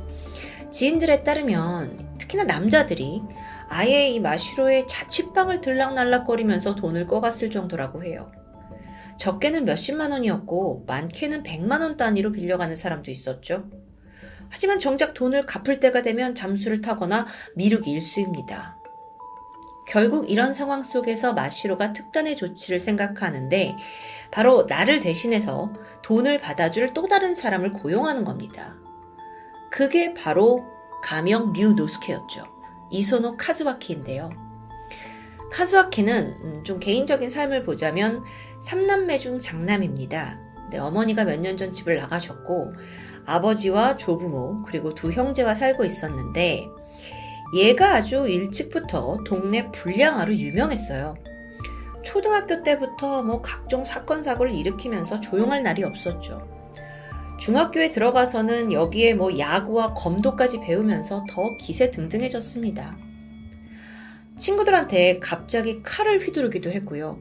지인들에 0.70 1.22
따르면 1.22 2.16
특히나 2.18 2.44
남자들이 2.44 3.22
아예 3.68 4.08
이 4.08 4.20
마시로의 4.20 4.86
자취방을 4.86 5.62
들락날락거리면서 5.62 6.74
돈을 6.74 7.06
꿔갔을 7.06 7.50
정도라고 7.50 8.04
해요. 8.04 8.30
적게는 9.16 9.64
몇십만 9.64 10.12
원이었고, 10.12 10.84
많게는 10.86 11.42
백만 11.42 11.80
원 11.80 11.96
단위로 11.96 12.32
빌려가는 12.32 12.76
사람도 12.76 13.10
있었죠. 13.10 13.64
하지만 14.50 14.78
정작 14.78 15.14
돈을 15.14 15.46
갚을 15.46 15.80
때가 15.80 16.02
되면 16.02 16.34
잠수를 16.34 16.80
타거나 16.80 17.26
미루기 17.56 17.90
일수입니다. 17.92 18.76
결국 19.86 20.30
이런 20.30 20.52
상황 20.52 20.82
속에서 20.82 21.34
마시로가 21.34 21.92
특단의 21.92 22.36
조치를 22.36 22.80
생각하는데 22.80 23.76
바로 24.30 24.64
나를 24.68 25.00
대신해서 25.00 25.72
돈을 26.02 26.38
받아줄 26.38 26.94
또 26.94 27.06
다른 27.06 27.34
사람을 27.34 27.72
고용하는 27.72 28.24
겁니다. 28.24 28.76
그게 29.70 30.14
바로 30.14 30.64
가명 31.02 31.52
류 31.52 31.74
노스케였죠. 31.74 32.44
이소노 32.90 33.36
카즈와키인데요. 33.36 34.30
카즈와키는 35.52 36.36
음, 36.42 36.64
좀 36.64 36.80
개인적인 36.80 37.28
삶을 37.30 37.64
보자면 37.64 38.22
3남매 38.66 39.18
중 39.20 39.38
장남입니다. 39.38 40.40
네, 40.70 40.78
어머니가 40.78 41.24
몇 41.24 41.38
년 41.40 41.56
전 41.56 41.70
집을 41.70 41.96
나가셨고 41.96 42.72
아버지와 43.26 43.96
조부모 43.96 44.62
그리고 44.64 44.94
두 44.94 45.10
형제와 45.10 45.54
살고 45.54 45.84
있었는데 45.84 46.68
얘가 47.54 47.94
아주 47.94 48.26
일찍부터 48.28 49.18
동네 49.24 49.70
불량아로 49.70 50.34
유명했어요. 50.34 51.16
초등학교 52.02 52.62
때부터 52.62 53.22
뭐 53.22 53.40
각종 53.40 53.84
사건 53.84 54.22
사고를 54.22 54.52
일으키면서 54.52 55.20
조용할 55.20 55.62
날이 55.62 55.84
없었죠. 55.84 56.46
중학교에 57.38 57.90
들어가서는 57.90 58.72
여기에 58.72 59.14
뭐 59.14 59.38
야구와 59.38 59.94
검도까지 59.94 60.60
배우면서 60.60 61.24
더 61.28 61.56
기세등등해졌습니다. 61.56 62.96
친구들한테 64.36 65.18
갑자기 65.20 65.82
칼을 65.82 66.18
휘두르기도 66.20 66.70
했고요. 66.70 67.18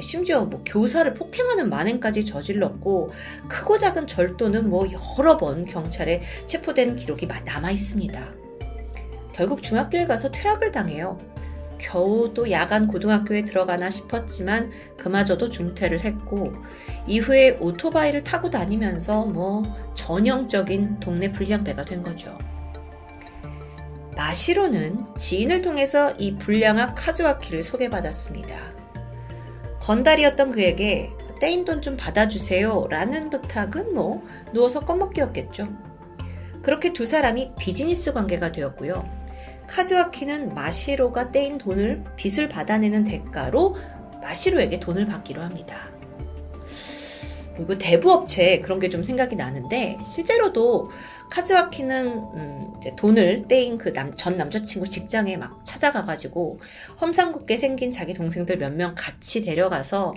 심지어 0.00 0.44
뭐 0.44 0.62
교사를 0.64 1.12
폭행하는 1.14 1.68
만행까지 1.68 2.24
저질렀고 2.24 3.12
크고 3.48 3.78
작은 3.78 4.06
절도는 4.06 4.68
뭐 4.68 4.86
여러 5.18 5.36
번 5.36 5.64
경찰에 5.64 6.22
체포된 6.46 6.96
기록이 6.96 7.26
남아 7.26 7.70
있습니다. 7.70 8.20
결국 9.32 9.62
중학교에 9.62 10.06
가서 10.06 10.30
퇴학을 10.30 10.72
당해요. 10.72 11.18
겨우 11.78 12.32
또 12.32 12.50
야간 12.50 12.86
고등학교에 12.86 13.44
들어가나 13.44 13.90
싶었지만 13.90 14.70
그마저도 14.96 15.48
중퇴를 15.48 16.00
했고 16.00 16.54
이후에 17.08 17.58
오토바이를 17.60 18.22
타고 18.22 18.50
다니면서 18.50 19.26
뭐 19.26 19.62
전형적인 19.94 21.00
동네 21.00 21.32
불량배가 21.32 21.84
된 21.84 22.02
거죠. 22.02 22.38
마시로는 24.16 25.06
지인을 25.18 25.62
통해서 25.62 26.12
이 26.12 26.36
불량한 26.36 26.94
카즈와키를 26.94 27.62
소개받았습니다. 27.62 28.71
건달이었던 29.82 30.52
그에게 30.52 31.10
떼인 31.40 31.64
돈 31.64 31.82
좀 31.82 31.96
받아주세요 31.96 32.86
라는 32.88 33.28
부탁은 33.28 33.94
뭐 33.94 34.24
누워서 34.52 34.80
껌먹기였겠죠. 34.80 35.68
그렇게 36.62 36.92
두 36.92 37.04
사람이 37.04 37.52
비즈니스 37.58 38.12
관계가 38.12 38.52
되었고요. 38.52 39.04
카즈와키는 39.66 40.54
마시로가 40.54 41.32
떼인 41.32 41.58
돈을 41.58 42.04
빚을 42.14 42.48
받아내는 42.48 43.04
대가로 43.04 43.76
마시로에게 44.22 44.78
돈을 44.78 45.06
받기로 45.06 45.42
합니다. 45.42 45.91
그리고 47.56 47.76
대부업체 47.78 48.60
그런 48.60 48.78
게 48.80 48.88
좀 48.88 49.02
생각이 49.04 49.36
나는데 49.36 49.98
실제로도 50.04 50.90
카즈와키는 51.30 52.06
음 52.34 52.72
돈을 52.96 53.46
떼인 53.48 53.78
그 53.78 53.92
전 54.16 54.36
남자친구 54.36 54.88
직장에 54.88 55.36
막 55.36 55.64
찾아가가지고 55.64 56.58
험상궂게 57.00 57.56
생긴 57.56 57.90
자기 57.90 58.14
동생들 58.14 58.58
몇 58.58 58.72
명 58.72 58.94
같이 58.96 59.42
데려가서 59.42 60.14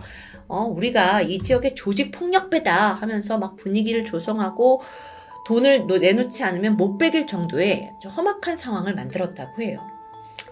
어 0.47 0.61
우리가 0.63 1.21
이 1.21 1.39
지역의 1.39 1.75
조직 1.75 2.11
폭력배다 2.11 2.93
하면서 2.95 3.38
막 3.38 3.55
분위기를 3.57 4.05
조성하고 4.05 4.81
돈을 5.47 5.88
내놓지 5.88 6.43
않으면 6.43 6.75
못 6.77 6.97
베길 6.97 7.27
정도의 7.27 7.91
험악한 8.05 8.57
상황을 8.57 8.95
만들었다고 8.95 9.61
해요. 9.61 9.79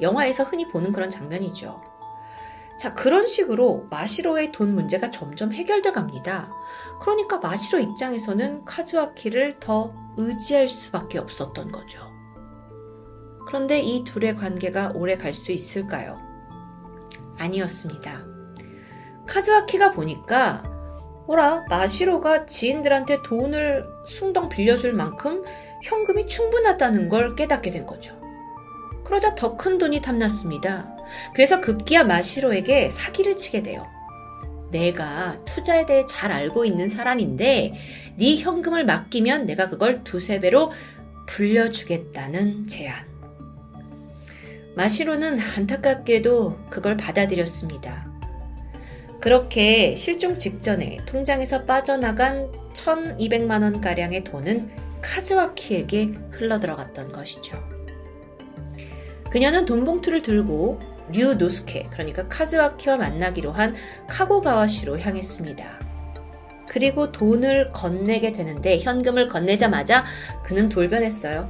영화에서 0.01 0.43
흔히 0.43 0.67
보는 0.67 0.91
그런 0.91 1.09
장면이죠. 1.09 1.92
자, 2.77 2.93
그런 2.93 3.27
식으로 3.27 3.87
마시로의 3.89 4.51
돈 4.51 4.73
문제가 4.75 5.11
점점 5.11 5.53
해결돼 5.53 5.91
갑니다. 5.91 6.51
그러니까 7.01 7.37
마시로 7.37 7.79
입장에서는 7.79 8.65
카즈와키를 8.65 9.59
더 9.59 9.93
의지할 10.17 10.67
수밖에 10.67 11.19
없었던 11.19 11.71
거죠. 11.71 12.11
그런데 13.47 13.79
이 13.79 14.03
둘의 14.03 14.35
관계가 14.35 14.93
오래 14.95 15.17
갈 15.17 15.33
수 15.33 15.51
있을까요? 15.51 16.19
아니었습니다. 17.37 18.25
카즈와키가 19.27 19.91
보니까 19.91 20.63
뭐라 21.27 21.65
마시로가 21.69 22.45
지인들한테 22.45 23.21
돈을 23.23 23.85
숭덩 24.05 24.49
빌려줄 24.49 24.93
만큼 24.93 25.43
현금이 25.83 26.27
충분하다는 26.27 27.09
걸 27.09 27.35
깨닫게 27.35 27.71
된 27.71 27.85
거죠. 27.85 28.22
그러자 29.05 29.35
더 29.35 29.57
큰 29.57 29.77
돈이 29.77 30.01
탐났습니다. 30.01 30.89
그래서 31.33 31.61
급기야 31.61 32.03
마시로에게 32.03 32.89
사기를 32.89 33.37
치게 33.37 33.63
돼요. 33.63 33.85
내가 34.71 35.39
투자에 35.45 35.85
대해 35.85 36.03
잘 36.07 36.31
알고 36.31 36.65
있는 36.65 36.89
사람인데 36.89 37.73
네 38.17 38.35
현금을 38.37 38.85
맡기면 38.85 39.45
내가 39.45 39.69
그걸 39.69 40.03
두세 40.03 40.39
배로 40.39 40.71
불려주겠다는 41.27 42.67
제안. 42.67 43.05
마시로는 44.75 45.39
안타깝게도 45.39 46.69
그걸 46.69 46.97
받아들였습니다. 46.97 48.11
그렇게 49.21 49.95
실종 49.95 50.37
직전에 50.37 50.97
통장에서 51.05 51.63
빠져나간 51.65 52.51
1200만원 52.73 53.81
가량의 53.81 54.23
돈은 54.23 54.71
카즈와키에게 55.01 56.13
흘러들어갔던 56.31 57.11
것이죠. 57.11 57.72
그녀는 59.33 59.65
돈 59.65 59.83
봉투를 59.83 60.21
들고 60.21 60.79
류 61.11 61.33
노스케, 61.33 61.87
그러니까 61.89 62.27
카즈와키와 62.27 62.97
만나기로 62.97 63.51
한 63.51 63.73
카고가와시로 64.07 64.99
향했습니다. 64.99 65.79
그리고 66.67 67.11
돈을 67.11 67.71
건네게 67.71 68.31
되는데 68.31 68.77
현금을 68.77 69.29
건네자마자 69.29 70.05
그는 70.43 70.69
돌변했어요. 70.69 71.49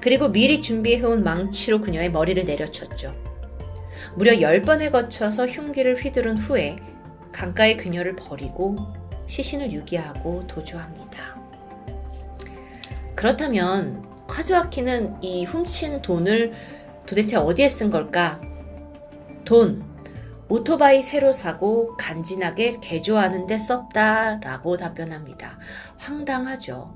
그리고 0.00 0.32
미리 0.32 0.62
준비해온 0.62 1.22
망치로 1.22 1.82
그녀의 1.82 2.10
머리를 2.10 2.46
내려쳤죠. 2.46 3.14
무려 4.16 4.32
10번에 4.32 4.90
거쳐서 4.90 5.46
흉기를 5.46 5.96
휘두른 5.96 6.38
후에 6.38 6.76
강가에 7.30 7.76
그녀를 7.76 8.16
버리고 8.16 8.78
시신을 9.26 9.70
유기하고 9.72 10.46
도주합니다. 10.46 11.38
그렇다면 13.14 14.02
카즈와키는 14.26 15.22
이 15.22 15.44
훔친 15.44 16.00
돈을 16.00 16.54
도대체 17.06 17.36
어디에 17.36 17.68
쓴 17.68 17.90
걸까? 17.90 18.40
돈, 19.44 19.84
오토바이 20.48 21.02
새로 21.02 21.32
사고 21.32 21.96
간지나게 21.96 22.78
개조하는데 22.80 23.56
썼다 23.58 24.40
라고 24.42 24.76
답변합니다. 24.76 25.58
황당하죠. 25.98 26.94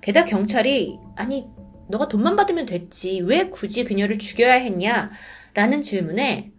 게다가 0.00 0.26
경찰이 0.26 0.98
아니 1.16 1.50
너가 1.88 2.08
돈만 2.08 2.36
받으면 2.36 2.66
됐지 2.66 3.20
왜 3.20 3.48
굳이 3.50 3.84
그녀를 3.84 4.18
죽여야 4.18 4.54
했냐 4.54 5.10
라는 5.54 5.82
질문에 5.82 6.52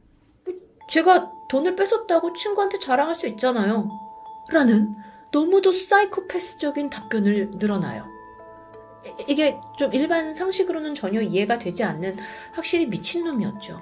제가 0.89 1.31
돈을 1.49 1.75
뺏었다고 1.75 2.33
친구한테 2.33 2.79
자랑할 2.79 3.15
수 3.15 3.27
있잖아요. 3.27 3.89
라는 4.51 4.93
너무도 5.31 5.71
사이코패스적인 5.71 6.89
답변을 6.89 7.51
늘어나요. 7.55 8.12
이게 9.27 9.59
좀 9.77 9.93
일반 9.93 10.33
상식으로는 10.33 10.95
전혀 10.95 11.21
이해가 11.21 11.59
되지 11.59 11.83
않는 11.83 12.17
확실히 12.53 12.87
미친놈이었죠. 12.87 13.81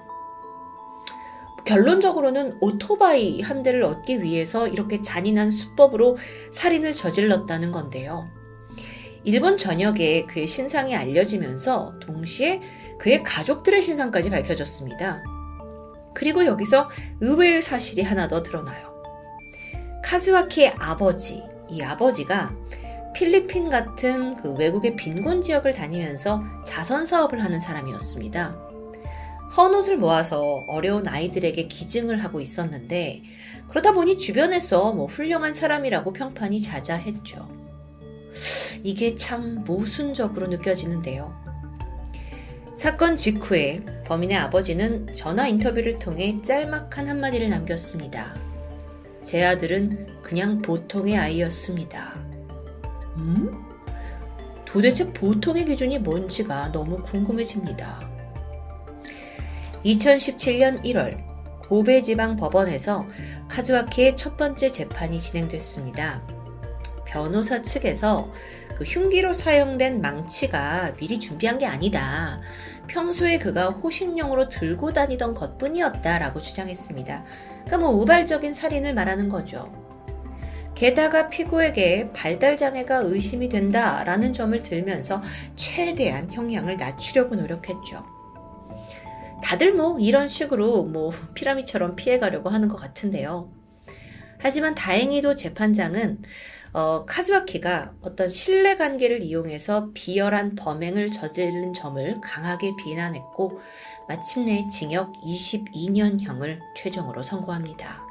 결론적으로는 1.65 2.57
오토바이 2.59 3.41
한 3.41 3.63
대를 3.63 3.83
얻기 3.83 4.23
위해서 4.23 4.67
이렇게 4.67 5.01
잔인한 5.01 5.51
수법으로 5.51 6.17
살인을 6.51 6.93
저질렀다는 6.93 7.71
건데요. 7.71 8.27
일본 9.23 9.57
전역에 9.57 10.25
그의 10.25 10.47
신상이 10.47 10.95
알려지면서 10.95 11.99
동시에 12.01 12.61
그의 12.99 13.21
가족들의 13.23 13.83
신상까지 13.83 14.31
밝혀졌습니다. 14.31 15.23
그리고 16.13 16.45
여기서 16.45 16.89
의외의 17.19 17.61
사실이 17.61 18.01
하나 18.01 18.27
더 18.27 18.41
드러나요. 18.41 18.91
카즈와키의 20.03 20.73
아버지, 20.77 21.43
이 21.69 21.81
아버지가 21.81 22.53
필리핀 23.13 23.69
같은 23.69 24.35
그 24.37 24.53
외국의 24.53 24.95
빈곤 24.95 25.41
지역을 25.41 25.73
다니면서 25.73 26.43
자선 26.65 27.05
사업을 27.05 27.43
하는 27.43 27.59
사람이었습니다. 27.59 28.71
헌옷을 29.55 29.97
모아서 29.97 30.63
어려운 30.67 31.07
아이들에게 31.07 31.67
기증을 31.67 32.23
하고 32.23 32.39
있었는데 32.39 33.21
그러다 33.67 33.91
보니 33.91 34.17
주변에서 34.17 34.93
뭐 34.93 35.07
훌륭한 35.07 35.53
사람이라고 35.53 36.13
평판이 36.13 36.61
자자했죠. 36.61 37.47
이게 38.83 39.15
참 39.17 39.63
모순적으로 39.65 40.47
느껴지는데요. 40.47 41.35
사건 42.73 43.17
직후에 43.17 43.83
범인의 44.05 44.37
아버지는 44.37 45.13
전화 45.13 45.47
인터뷰를 45.47 45.99
통해 45.99 46.41
짤막한 46.41 47.07
한마디를 47.07 47.49
남겼습니다. 47.49 48.33
제 49.21 49.43
아들은 49.43 50.21
그냥 50.23 50.61
보통의 50.61 51.17
아이였습니다. 51.17 52.20
음? 53.17 53.65
도대체 54.65 55.11
보통의 55.11 55.65
기준이 55.65 55.99
뭔지가 55.99 56.71
너무 56.71 57.01
궁금해집니다. 57.01 58.09
2017년 59.83 60.83
1월 60.83 61.17
고베 61.67 62.01
지방 62.01 62.35
법원에서 62.35 63.07
카즈와키의 63.49 64.15
첫 64.15 64.37
번째 64.37 64.69
재판이 64.69 65.19
진행됐습니다. 65.19 66.21
변호사 67.05 67.61
측에서 67.61 68.31
그 68.77 68.85
흉기로 68.85 69.33
사용된 69.33 70.01
망치가 70.01 70.93
미리 70.95 71.19
준비한 71.19 71.57
게 71.57 71.65
아니다. 71.65 72.41
평소에 72.87 73.37
그가 73.37 73.69
호신용으로 73.69 74.49
들고 74.49 74.91
다니던 74.93 75.33
것 75.33 75.57
뿐이었다라고 75.57 76.39
주장했습니다. 76.39 77.23
그러니까 77.65 77.77
뭐 77.77 77.89
우발적인 77.89 78.53
살인을 78.53 78.93
말하는 78.93 79.29
거죠. 79.29 79.90
게다가 80.81 81.29
피고에게 81.29 82.11
발달장애가 82.11 83.01
의심이 83.03 83.49
된다라는 83.49 84.33
점을 84.33 84.59
들면서 84.63 85.21
최대한 85.55 86.31
형량을 86.31 86.77
낮추려고 86.77 87.35
노력했죠. 87.35 88.03
다들 89.43 89.75
뭐 89.75 89.99
이런 89.99 90.27
식으로 90.27 90.85
뭐 90.85 91.11
피라미처럼 91.35 91.95
피해가려고 91.95 92.49
하는 92.49 92.67
것 92.67 92.77
같은데요. 92.77 93.53
하지만 94.39 94.73
다행히도 94.73 95.35
재판장은 95.35 96.23
어, 96.73 97.05
카즈와키가 97.05 97.93
어떤 98.01 98.27
신뢰 98.27 98.75
관계를 98.75 99.21
이용해서 99.21 99.91
비열한 99.93 100.55
범행을 100.55 101.11
저지른 101.11 101.73
점을 101.73 102.19
강하게 102.21 102.71
비난했고 102.83 103.59
마침내 104.07 104.67
징역 104.67 105.13
22년형을 105.13 106.57
최종으로 106.75 107.21
선고합니다. 107.21 108.10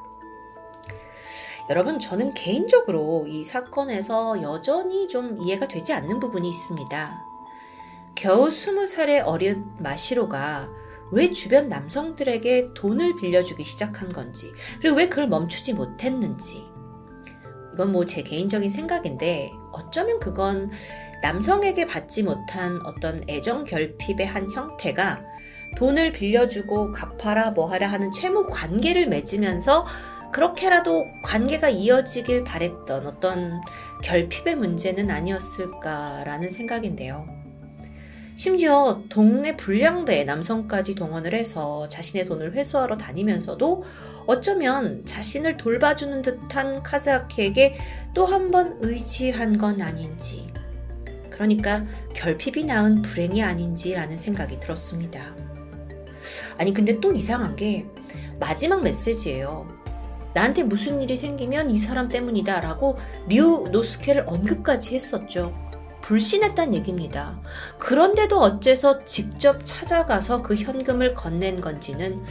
여러분, 1.70 2.00
저는 2.00 2.34
개인적으로 2.34 3.26
이 3.28 3.44
사건에서 3.44 4.42
여전히 4.42 5.06
좀 5.06 5.40
이해가 5.40 5.68
되지 5.68 5.92
않는 5.92 6.18
부분이 6.18 6.48
있습니다. 6.48 7.24
겨우 8.16 8.48
20살의 8.48 9.22
어린 9.24 9.64
마시로가 9.78 10.68
왜 11.12 11.30
주변 11.30 11.68
남성들에게 11.68 12.74
돈을 12.74 13.14
빌려주기 13.14 13.62
시작한 13.62 14.12
건지, 14.12 14.50
그리고 14.80 14.96
왜 14.96 15.08
그걸 15.08 15.28
멈추지 15.28 15.74
못했는지. 15.74 16.64
이건 17.72 17.92
뭐 17.92 18.04
제 18.04 18.22
개인적인 18.22 18.68
생각인데, 18.68 19.52
어쩌면 19.70 20.18
그건 20.18 20.72
남성에게 21.22 21.86
받지 21.86 22.24
못한 22.24 22.80
어떤 22.84 23.22
애정 23.28 23.62
결핍의 23.62 24.26
한 24.26 24.50
형태가 24.50 25.22
돈을 25.76 26.10
빌려주고 26.12 26.90
갚아라 26.90 27.52
뭐하라 27.52 27.86
하는 27.92 28.10
채무 28.10 28.48
관계를 28.48 29.06
맺으면서 29.06 29.86
그렇게라도 30.33 31.07
관계가 31.22 31.68
이어지길 31.68 32.45
바랬던 32.45 33.07
어떤 33.07 33.61
결핍의 34.03 34.57
문제는 34.57 35.11
아니었을까라는 35.11 36.51
생각인데요. 36.51 37.26
심지어 38.37 39.03
동네 39.11 39.55
불량배 39.57 40.24
남성까지 40.24 40.95
동원을 40.95 41.35
해서 41.35 41.87
자신의 41.89 42.24
돈을 42.24 42.55
회수하러 42.55 42.97
다니면서도 42.97 43.85
어쩌면 44.26 45.05
자신을 45.05 45.57
돌봐주는 45.59 46.22
듯한 46.22 46.83
카즈아키에게 46.83 47.76
또 48.14 48.24
한 48.26 48.51
번 48.51 48.78
의지한 48.81 49.59
건 49.59 49.83
아닌지. 49.83 50.51
그러니까 51.28 51.85
결핍이 52.14 52.64
낳은 52.64 53.03
불행이 53.03 53.43
아닌지라는 53.43 54.16
생각이 54.16 54.59
들었습니다. 54.61 55.35
아니, 56.59 56.72
근데 56.72 56.99
또 57.01 57.12
이상한 57.12 57.57
게 57.57 57.87
마지막 58.39 58.83
메시지예요. 58.83 59.80
나한테 60.33 60.62
무슨 60.62 61.03
일이 61.03 61.16
생기면 61.16 61.70
이 61.70 61.78
사람 61.78 62.09
때문이다 62.09 62.61
라고 62.61 62.99
류 63.28 63.68
노스케를 63.70 64.24
언급까지 64.26 64.95
했었죠. 64.95 65.55
불신했단 66.03 66.74
얘기입니다. 66.74 67.41
그런데도 67.78 68.41
어째서 68.41 69.05
직접 69.05 69.61
찾아가서 69.64 70.43
그 70.43 70.55
현금을 70.55 71.14
건넨 71.14 71.61
건지는 71.61 72.24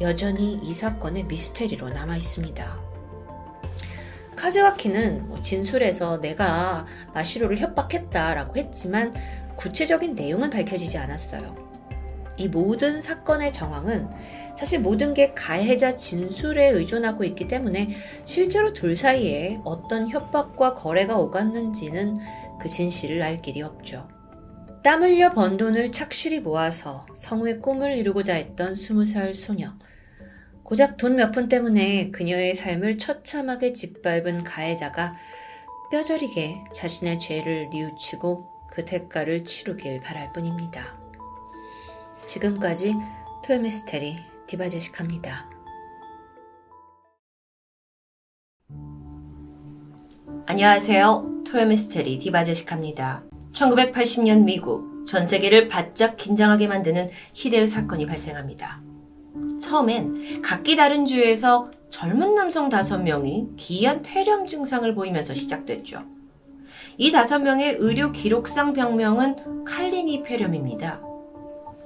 여전히 0.00 0.54
이 0.62 0.74
사건의 0.74 1.24
미스테리로 1.24 1.90
남아 1.90 2.16
있습니다. 2.16 2.80
카즈와키는 4.36 5.28
뭐 5.28 5.40
진술에서 5.40 6.20
내가 6.20 6.86
마시로를 7.14 7.58
협박했다라고 7.58 8.56
했지만 8.56 9.14
구체적인 9.56 10.16
내용은 10.16 10.50
밝혀지지 10.50 10.98
않았어요. 10.98 11.54
이 12.36 12.48
모든 12.48 13.00
사건의 13.00 13.52
정황은 13.52 14.08
사실 14.56 14.80
모든 14.80 15.14
게 15.14 15.32
가해자 15.34 15.96
진술에 15.96 16.68
의존하고 16.70 17.24
있기 17.24 17.48
때문에 17.48 17.90
실제로 18.24 18.72
둘 18.72 18.94
사이에 18.94 19.58
어떤 19.64 20.08
협박과 20.08 20.74
거래가 20.74 21.16
오갔는지는 21.16 22.16
그 22.60 22.68
진실을 22.68 23.22
알 23.22 23.42
길이 23.42 23.62
없죠. 23.62 24.08
땀 24.84 25.02
흘려 25.02 25.30
번 25.32 25.56
돈을 25.56 25.92
착실히 25.92 26.40
모아서 26.40 27.06
성우의 27.14 27.60
꿈을 27.60 27.96
이루고자 27.96 28.34
했던 28.34 28.74
스무 28.74 29.04
살 29.04 29.34
소녀. 29.34 29.72
고작 30.62 30.96
돈 30.96 31.16
몇 31.16 31.32
푼 31.32 31.48
때문에 31.48 32.10
그녀의 32.10 32.54
삶을 32.54 32.98
처참하게 32.98 33.72
짓밟은 33.72 34.44
가해자가 34.44 35.16
뼈저리게 35.90 36.56
자신의 36.72 37.20
죄를 37.20 37.68
뉘우치고 37.70 38.46
그 38.70 38.84
대가를 38.84 39.44
치르길 39.44 40.00
바랄 40.00 40.32
뿐입니다. 40.32 40.96
지금까지 42.26 42.94
토요미스테리 43.44 44.31
디바제식합니다. 44.52 45.48
안녕하세요. 50.46 51.44
토요미스테리 51.46 52.18
디바제식합니다. 52.18 53.22
1980년 53.52 54.44
미국 54.44 55.06
전 55.06 55.26
세계를 55.26 55.68
바짝 55.68 56.16
긴장하게 56.16 56.68
만드는 56.68 57.10
희대의 57.32 57.66
사건이 57.66 58.06
발생합니다. 58.06 58.82
처음엔 59.60 60.42
각기 60.42 60.76
다른 60.76 61.06
주에서 61.06 61.70
젊은 61.88 62.34
남성 62.34 62.68
5명이 62.68 63.56
기이한 63.56 64.02
폐렴 64.02 64.46
증상을 64.46 64.94
보이면서 64.94 65.32
시작됐죠. 65.32 66.04
이 66.98 67.10
5명의 67.10 67.76
의료 67.78 68.12
기록상 68.12 68.74
병명은 68.74 69.64
칼리니 69.64 70.22
폐렴입니다. 70.22 71.00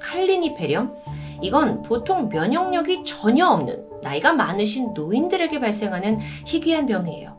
칼리니 0.00 0.54
폐렴? 0.54 0.94
이건 1.42 1.82
보통 1.82 2.28
면역력이 2.28 3.04
전혀 3.04 3.46
없는 3.46 3.86
나이가 4.02 4.32
많으신 4.32 4.94
노인들에게 4.94 5.60
발생하는 5.60 6.18
희귀한 6.46 6.86
병이에요. 6.86 7.36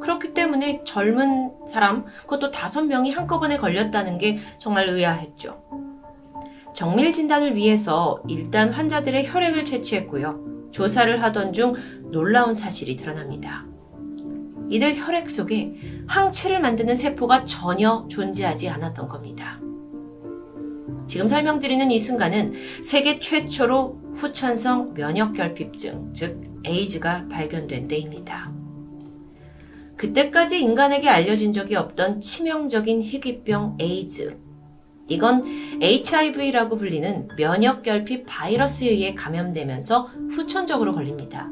그렇기 0.00 0.32
때문에 0.32 0.82
젊은 0.84 1.52
사람, 1.66 2.04
그것도 2.22 2.50
다섯 2.50 2.82
명이 2.82 3.10
한꺼번에 3.10 3.56
걸렸다는 3.56 4.18
게 4.18 4.38
정말 4.58 4.88
의아했죠. 4.88 5.62
정밀 6.72 7.12
진단을 7.12 7.56
위해서 7.56 8.22
일단 8.28 8.72
환자들의 8.72 9.26
혈액을 9.28 9.64
채취했고요. 9.64 10.70
조사를 10.70 11.22
하던 11.22 11.52
중 11.52 11.74
놀라운 12.10 12.54
사실이 12.54 12.96
드러납니다. 12.96 13.66
이들 14.70 14.96
혈액 14.96 15.28
속에 15.28 15.74
항체를 16.06 16.60
만드는 16.60 16.94
세포가 16.94 17.46
전혀 17.46 18.06
존재하지 18.08 18.68
않았던 18.68 19.08
겁니다. 19.08 19.58
지금 21.08 21.26
설명드리는 21.26 21.90
이 21.90 21.98
순간은 21.98 22.52
세계 22.84 23.18
최초로 23.18 24.12
후천성 24.14 24.92
면역결핍증, 24.92 26.12
즉 26.12 26.60
에이즈가 26.64 27.26
발견된 27.28 27.88
때입니다. 27.88 28.52
그때까지 29.96 30.60
인간에게 30.60 31.08
알려진 31.08 31.52
적이 31.52 31.76
없던 31.76 32.20
치명적인 32.20 33.02
희귀병 33.02 33.78
에이즈. 33.80 34.38
이건 35.08 35.42
HIV라고 35.80 36.76
불리는 36.76 37.28
면역결핍 37.38 38.26
바이러스에 38.26 38.90
의해 38.90 39.14
감염되면서 39.14 40.10
후천적으로 40.30 40.92
걸립니다. 40.92 41.50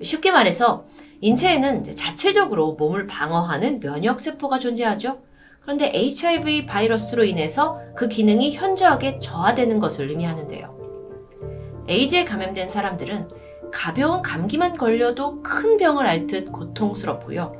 쉽게 0.00 0.30
말해서 0.30 0.86
인체에는 1.20 1.82
자체적으로 1.82 2.74
몸을 2.74 3.08
방어하는 3.08 3.80
면역세포가 3.80 4.60
존재하죠. 4.60 5.20
그런데 5.68 5.92
HIV 5.94 6.64
바이러스로 6.64 7.24
인해서 7.24 7.78
그 7.94 8.08
기능이 8.08 8.52
현저하게 8.54 9.18
저하되는 9.18 9.78
것을 9.80 10.08
의미하는데요. 10.08 11.84
에이즈에 11.86 12.24
감염된 12.24 12.70
사람들은 12.70 13.28
가벼운 13.70 14.22
감기만 14.22 14.78
걸려도 14.78 15.42
큰 15.42 15.76
병을 15.76 16.06
앓듯 16.06 16.52
고통스럽고요. 16.52 17.52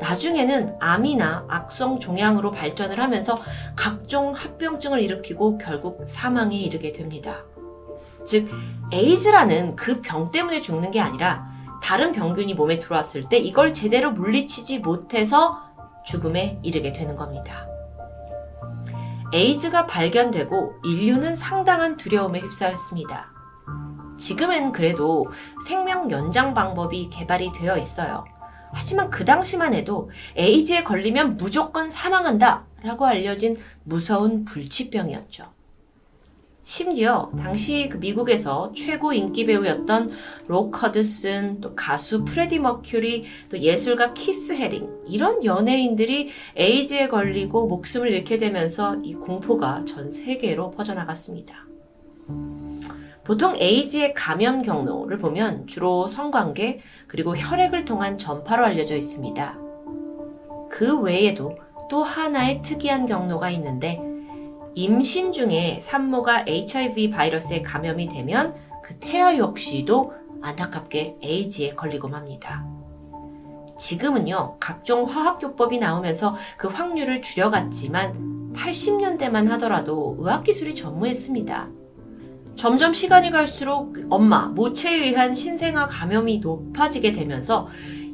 나중에는 0.00 0.74
암이나 0.80 1.46
악성 1.48 2.00
종양으로 2.00 2.50
발전을 2.50 2.98
하면서 2.98 3.38
각종 3.76 4.32
합병증을 4.32 5.00
일으키고 5.00 5.58
결국 5.58 6.02
사망에 6.08 6.56
이르게 6.56 6.90
됩니다. 6.90 7.44
즉, 8.26 8.48
에이즈라는 8.92 9.76
그 9.76 10.02
병 10.02 10.32
때문에 10.32 10.60
죽는 10.60 10.90
게 10.90 11.00
아니라 11.00 11.46
다른 11.80 12.10
병균이 12.10 12.54
몸에 12.54 12.80
들어왔을 12.80 13.28
때 13.28 13.38
이걸 13.38 13.72
제대로 13.72 14.10
물리치지 14.10 14.80
못해서 14.80 15.71
죽음에 16.04 16.58
이르게 16.62 16.92
되는 16.92 17.16
겁니다. 17.16 17.66
에이즈가 19.32 19.86
발견되고 19.86 20.74
인류는 20.84 21.36
상당한 21.36 21.96
두려움에 21.96 22.40
휩싸였습니다. 22.40 23.32
지금은 24.18 24.72
그래도 24.72 25.26
생명 25.66 26.10
연장 26.10 26.52
방법이 26.54 27.08
개발이 27.10 27.50
되어 27.52 27.78
있어요. 27.78 28.24
하지만 28.74 29.10
그 29.10 29.24
당시만 29.24 29.74
해도 29.74 30.10
에이즈에 30.36 30.82
걸리면 30.84 31.36
무조건 31.36 31.90
사망한다 31.90 32.64
라고 32.82 33.06
알려진 33.06 33.56
무서운 33.84 34.44
불치병이었죠. 34.44 35.61
심지어 36.72 37.30
당시 37.36 37.86
그 37.90 37.98
미국에서 37.98 38.72
최고 38.74 39.12
인기 39.12 39.44
배우였던 39.44 40.10
록 40.46 40.82
허드슨, 40.82 41.60
또 41.60 41.74
가수 41.74 42.24
프레디 42.24 42.58
머큐리, 42.58 43.24
또 43.50 43.58
예술가 43.58 44.14
키스 44.14 44.54
해링 44.54 44.88
이런 45.06 45.44
연예인들이 45.44 46.30
에이즈에 46.56 47.08
걸리고 47.08 47.66
목숨을 47.66 48.10
잃게 48.10 48.38
되면서 48.38 48.96
이 49.02 49.12
공포가 49.12 49.84
전 49.84 50.10
세계로 50.10 50.70
퍼져나갔습니다. 50.70 51.66
보통 53.22 53.54
에이즈의 53.58 54.14
감염 54.14 54.62
경로를 54.62 55.18
보면 55.18 55.66
주로 55.66 56.08
성관계 56.08 56.80
그리고 57.06 57.36
혈액을 57.36 57.84
통한 57.84 58.16
전파로 58.16 58.64
알려져 58.64 58.96
있습니다. 58.96 59.58
그 60.70 60.98
외에도 61.00 61.58
또 61.90 62.02
하나의 62.02 62.62
특이한 62.62 63.04
경로가 63.04 63.50
있는데 63.50 64.00
임신 64.74 65.32
중에 65.32 65.78
산모가 65.80 66.44
HIV 66.48 67.10
바이러스에 67.10 67.62
감염이 67.62 68.08
되면 68.08 68.54
그 68.82 68.98
태아 68.98 69.36
역시도 69.36 70.12
안타깝게 70.40 71.18
에이즈에 71.22 71.74
걸리고 71.74 72.08
맙니다. 72.08 72.66
지금은요, 73.78 74.56
각종 74.60 75.04
화학요법이 75.04 75.78
나오면서 75.78 76.36
그 76.56 76.68
확률을 76.68 77.20
줄여갔지만 77.22 78.52
80년대만 78.54 79.48
하더라도 79.50 80.16
의학기술이 80.18 80.74
전무했습니다. 80.74 81.68
점점 82.54 82.92
시간이 82.92 83.30
갈수록 83.30 83.94
엄마, 84.10 84.46
모체에 84.46 84.94
의한 84.94 85.34
신생아 85.34 85.86
감염이 85.86 86.38
높아지게 86.38 87.12
되면서 87.12 87.66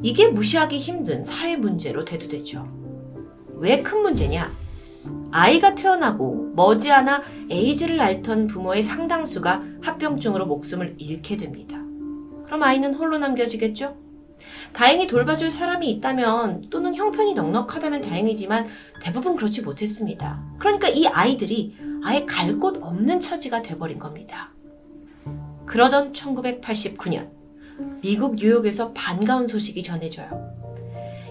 이게 0.03 0.29
무시하기 0.29 0.79
힘든 0.79 1.23
사회 1.23 1.57
문제로 1.57 2.05
대두되죠. 2.05 2.67
왜 3.57 3.83
큰 3.83 4.01
문제냐? 4.03 4.68
아이가 5.31 5.75
태어나고 5.75 6.53
머지않아 6.55 7.23
에이즈를 7.51 8.01
앓던 8.01 8.47
부모의 8.47 8.83
상당수가 8.83 9.63
합병증으로 9.83 10.47
목숨을 10.47 10.97
잃게 10.99 11.37
됩니다. 11.37 11.77
그럼 12.47 12.63
아이는 12.63 12.95
홀로 12.95 13.19
남겨지겠죠? 13.19 13.97
다행히 14.73 15.07
돌봐줄 15.07 15.51
사람이 15.51 15.91
있다면 15.91 16.71
또는 16.71 16.95
형편이 16.95 17.35
넉넉하다면 17.35 18.01
다행이지만 18.03 18.67
대부분 19.03 19.37
그렇지 19.37 19.63
못했습니다. 19.63 20.43
그러니까 20.59 20.89
이 20.89 21.07
아이들이 21.07 21.75
아예 22.05 22.25
갈 22.25 22.59
곳 22.59 22.77
없는 22.81 23.21
처지가 23.21 23.63
돼버린 23.63 23.99
겁니다. 23.99 24.53
그러던 25.67 26.13
1989년 26.13 27.31
미국 28.01 28.37
뉴욕에서 28.37 28.93
반가운 28.93 29.47
소식이 29.47 29.83
전해져요. 29.83 30.57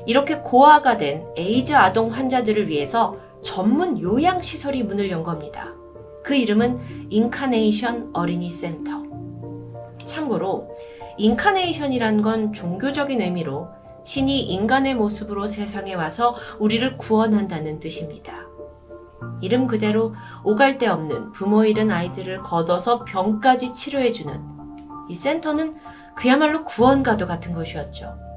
이렇게 0.05 0.38
고아가 0.38 0.95
된 0.97 1.25
에이즈 1.36 1.73
아동 1.73 2.11
환자들을 2.11 2.67
위해서 2.69 3.17
전문 3.48 4.02
요양시설이 4.02 4.84
문을 4.84 5.10
연 5.10 5.24
겁니다. 5.24 5.74
그 6.22 6.36
이름은 6.36 7.08
인카네이션 7.10 8.10
어린이 8.12 8.52
센터. 8.52 9.02
참고로 10.04 10.68
incarnation이란 11.18 12.22
건 12.22 12.52
종교적인 12.52 13.22
의미로 13.22 13.70
신이 14.04 14.41
인간의 14.41 14.95
모습으로 14.95 15.48
세상에 15.48 15.93
와서 15.93 16.36
우리를 16.60 16.98
구원한다는 16.98 17.80
뜻입니다. 17.80 18.34
이름 19.41 19.66
그대로 19.66 20.14
오갈 20.43 20.78
데 20.78 20.88
없는 20.88 21.32
부모 21.32 21.64
잃은 21.64 21.89
아이들을 21.89 22.41
거둬서 22.41 23.05
병까지 23.06 23.74
치료해주는 23.74 24.41
이 25.08 25.16
센터는 25.16 25.78
그야말로 26.18 26.66
구원과도 26.66 27.28
같은 27.28 27.54
것이었죠. 27.54 28.28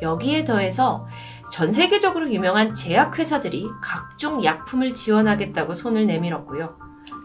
여기에 0.00 0.44
더해서 0.44 1.06
전 1.52 1.70
세계적으로 1.70 2.32
유명한 2.32 2.74
제약회사들이 2.74 3.68
각종 3.82 4.42
약품을 4.42 4.94
지원하겠다고 4.94 5.74
손을 5.74 6.06
내밀었고요. 6.06 6.78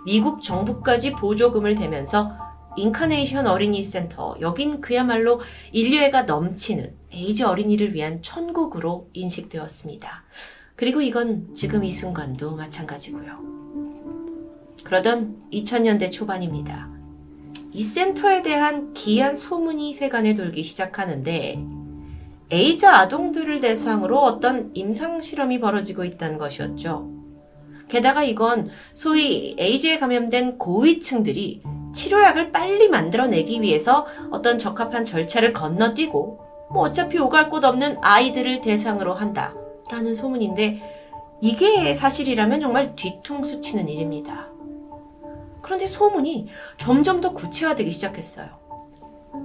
미국 0.04 0.44
정부까지 0.44 1.14
보조금을 1.14 1.76
대면서 1.76 2.34
인카네이션 2.76 3.48
어린이 3.48 3.82
센터, 3.86 4.36
여긴 4.42 4.82
그야말로 4.82 5.40
인류애가 5.72 6.24
넘치는 6.24 6.94
에이즈 7.10 7.44
어린이를 7.44 7.94
위한 7.94 8.22
천국으로 8.22 9.10
인식되었습니다. 9.14 10.26
그리고 10.76 11.00
이건 11.00 11.56
지금 11.56 11.86
이 11.86 11.92
순간도 11.92 12.58
마찬가지고요. 12.58 13.40
그러던 14.84 15.42
2000년대 15.54 16.12
초반입니다. 16.12 16.90
이 17.72 17.82
센터에 17.82 18.42
대한 18.42 18.92
기이한 18.92 19.38
소문이 19.38 19.94
세간에 19.94 20.34
돌기 20.34 20.64
시작하는데 20.64 21.77
에이즈 22.50 22.86
아동들을 22.86 23.60
대상으로 23.60 24.20
어떤 24.20 24.72
임상 24.74 25.22
실험이 25.22 25.60
벌어지고 25.60 26.06
있다는 26.06 26.38
것이었죠. 26.38 27.12
게다가 27.90 28.24
이건 28.24 28.70
소위 28.94 29.56
에이즈에 29.58 29.98
감염된 29.98 30.58
고위층들이 30.58 31.64
치료약을 31.94 32.52
빨리 32.52 32.90
만들어내기 32.90 33.62
위해서 33.62 34.06
어떤 34.32 34.58
적합한 34.58 35.04
절차를 35.04 35.54
건너뛰고 35.54 36.40
뭐 36.72 36.84
어차피 36.84 37.18
오갈 37.18 37.50
곳 37.50 37.64
없는 37.64 37.98
아이들을 38.02 38.62
대상으로 38.62 39.14
한다라는 39.14 40.14
소문인데 40.14 40.82
이게 41.42 41.94
사실이라면 41.94 42.60
정말 42.60 42.96
뒤통수 42.96 43.62
치는 43.62 43.88
일입니다. 43.90 44.50
그런데 45.62 45.86
소문이 45.86 46.48
점점 46.78 47.20
더 47.20 47.34
구체화되기 47.34 47.92
시작했어요. 47.92 48.67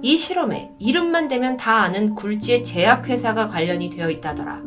이 0.01 0.17
실험에 0.17 0.71
이름만 0.79 1.27
대면 1.27 1.57
다 1.57 1.81
아는 1.81 2.15
굴지의 2.15 2.63
제약회사가 2.63 3.47
관련이 3.47 3.89
되어 3.89 4.09
있다더라. 4.09 4.61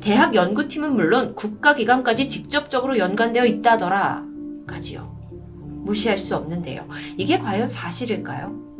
대학 0.00 0.34
연구팀은 0.34 0.94
물론 0.94 1.34
국가기관까지 1.34 2.28
직접적으로 2.28 2.98
연관되어 2.98 3.44
있다더라. 3.46 4.24
까지요. 4.66 5.16
무시할 5.82 6.18
수 6.18 6.36
없는데요. 6.36 6.86
이게 7.16 7.38
과연 7.38 7.66
사실일까요? 7.66 8.70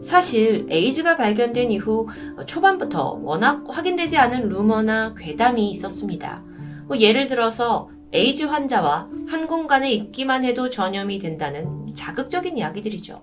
사실 0.00 0.66
에이즈가 0.70 1.16
발견된 1.16 1.70
이후 1.70 2.08
초반부터 2.46 3.20
워낙 3.22 3.64
확인되지 3.68 4.16
않은 4.16 4.48
루머나 4.48 5.14
괴담이 5.14 5.70
있었습니다. 5.72 6.42
뭐 6.86 6.96
예를 6.96 7.28
들어서 7.28 7.90
에이즈 8.12 8.44
환자와 8.44 9.08
한 9.28 9.46
공간에 9.46 9.92
있기만 9.92 10.44
해도 10.44 10.70
전염이 10.70 11.18
된다는 11.18 11.94
자극적인 11.94 12.56
이야기들이죠. 12.56 13.20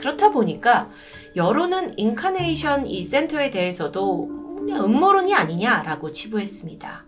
그렇다 0.00 0.30
보니까 0.30 0.88
여론은 1.36 1.98
인카네이션 1.98 2.86
이 2.86 3.04
센터에 3.04 3.50
대해서도 3.50 4.56
그냥 4.56 4.84
음모론이 4.84 5.34
아니냐라고 5.34 6.10
치부했습니다. 6.10 7.04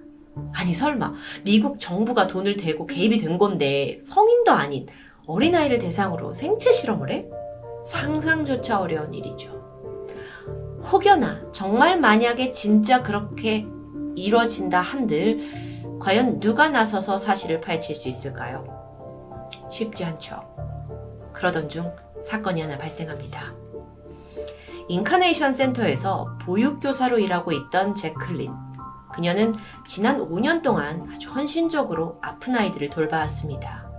아니 0.55 0.73
설마 0.73 1.15
미국 1.43 1.81
정부가 1.81 2.27
돈을 2.27 2.57
대고 2.57 2.87
개입이 2.87 3.19
된 3.19 3.39
건데 3.39 3.99
성인도 4.01 4.53
아닌 4.53 4.87
어린아이를 5.27 5.79
대상으로 5.79 6.33
생체 6.35 6.73
실험을 6.73 7.11
해? 7.11 7.27
상상조차 7.87 8.81
어려운 8.81 9.15
일이죠. 9.15 9.61
혹여나 10.91 11.51
정말 11.53 11.99
만약에 11.99 12.51
진짜 12.51 13.03
그렇게 13.03 13.67
이뤄진다 14.15 14.81
한들 14.81 15.41
과연 16.01 16.41
누가 16.41 16.69
나서서 16.69 17.17
사실을 17.17 17.61
파헤칠 17.61 17.95
수 17.95 18.09
있을까요? 18.09 18.65
쉽지 19.71 20.05
않죠. 20.05 20.41
그러던 21.33 21.69
중 21.69 21.91
사건이 22.25 22.61
하나 22.61 22.79
발생합니다. 22.79 23.55
인카네이션 24.89 25.53
센터에서 25.53 26.37
보육교사로 26.43 27.19
일하고 27.19 27.53
있던 27.53 27.95
제클린. 27.95 28.53
그녀는 29.13 29.55
지난 29.87 30.19
5년 30.19 30.63
동안 30.63 31.11
아주 31.15 31.31
헌신적으로 31.31 32.19
아픈 32.23 32.57
아이들을 32.57 32.91
돌봐왔습니다. 32.91 33.91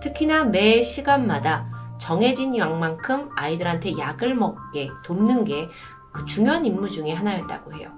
특히나 0.00 0.44
매 0.44 0.80
시간마다 0.82 1.70
정해진 1.98 2.56
양만큼 2.56 3.30
아이들한테 3.36 3.98
약을 3.98 4.34
먹게 4.34 4.88
돕는 5.04 5.44
게 5.44 5.68
그 6.18 6.24
중요한 6.24 6.64
임무 6.64 6.88
중의 6.88 7.14
하나였다고 7.14 7.74
해요. 7.74 7.92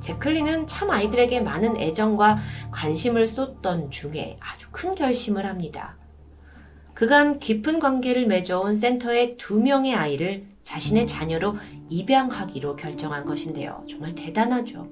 제클린은 0.00 0.66
참 0.66 0.90
아이들에게 0.90 1.40
많은 1.40 1.76
애정과 1.76 2.38
관심을 2.70 3.28
쏟던 3.28 3.90
중에 3.90 4.38
아주 4.40 4.68
큰 4.70 4.94
결심을 4.94 5.46
합니다. 5.46 5.96
그간 6.98 7.38
깊은 7.38 7.78
관계를 7.78 8.26
맺어온 8.26 8.74
센터의 8.74 9.36
두 9.36 9.60
명의 9.60 9.94
아이를 9.94 10.46
자신의 10.64 11.06
자녀로 11.06 11.54
입양하기로 11.90 12.74
결정한 12.74 13.24
것인데요. 13.24 13.84
정말 13.88 14.16
대단하죠. 14.16 14.88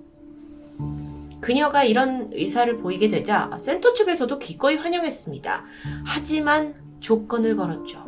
그녀가 1.41 1.83
이런 1.83 2.31
의사를 2.33 2.79
보이게 2.79 3.09
되자 3.09 3.51
센터 3.59 3.93
측에서도 3.93 4.39
기꺼이 4.39 4.77
환영했습니다. 4.77 5.65
하지만 6.07 6.77
조건을 7.01 7.57
걸었죠. 7.57 8.05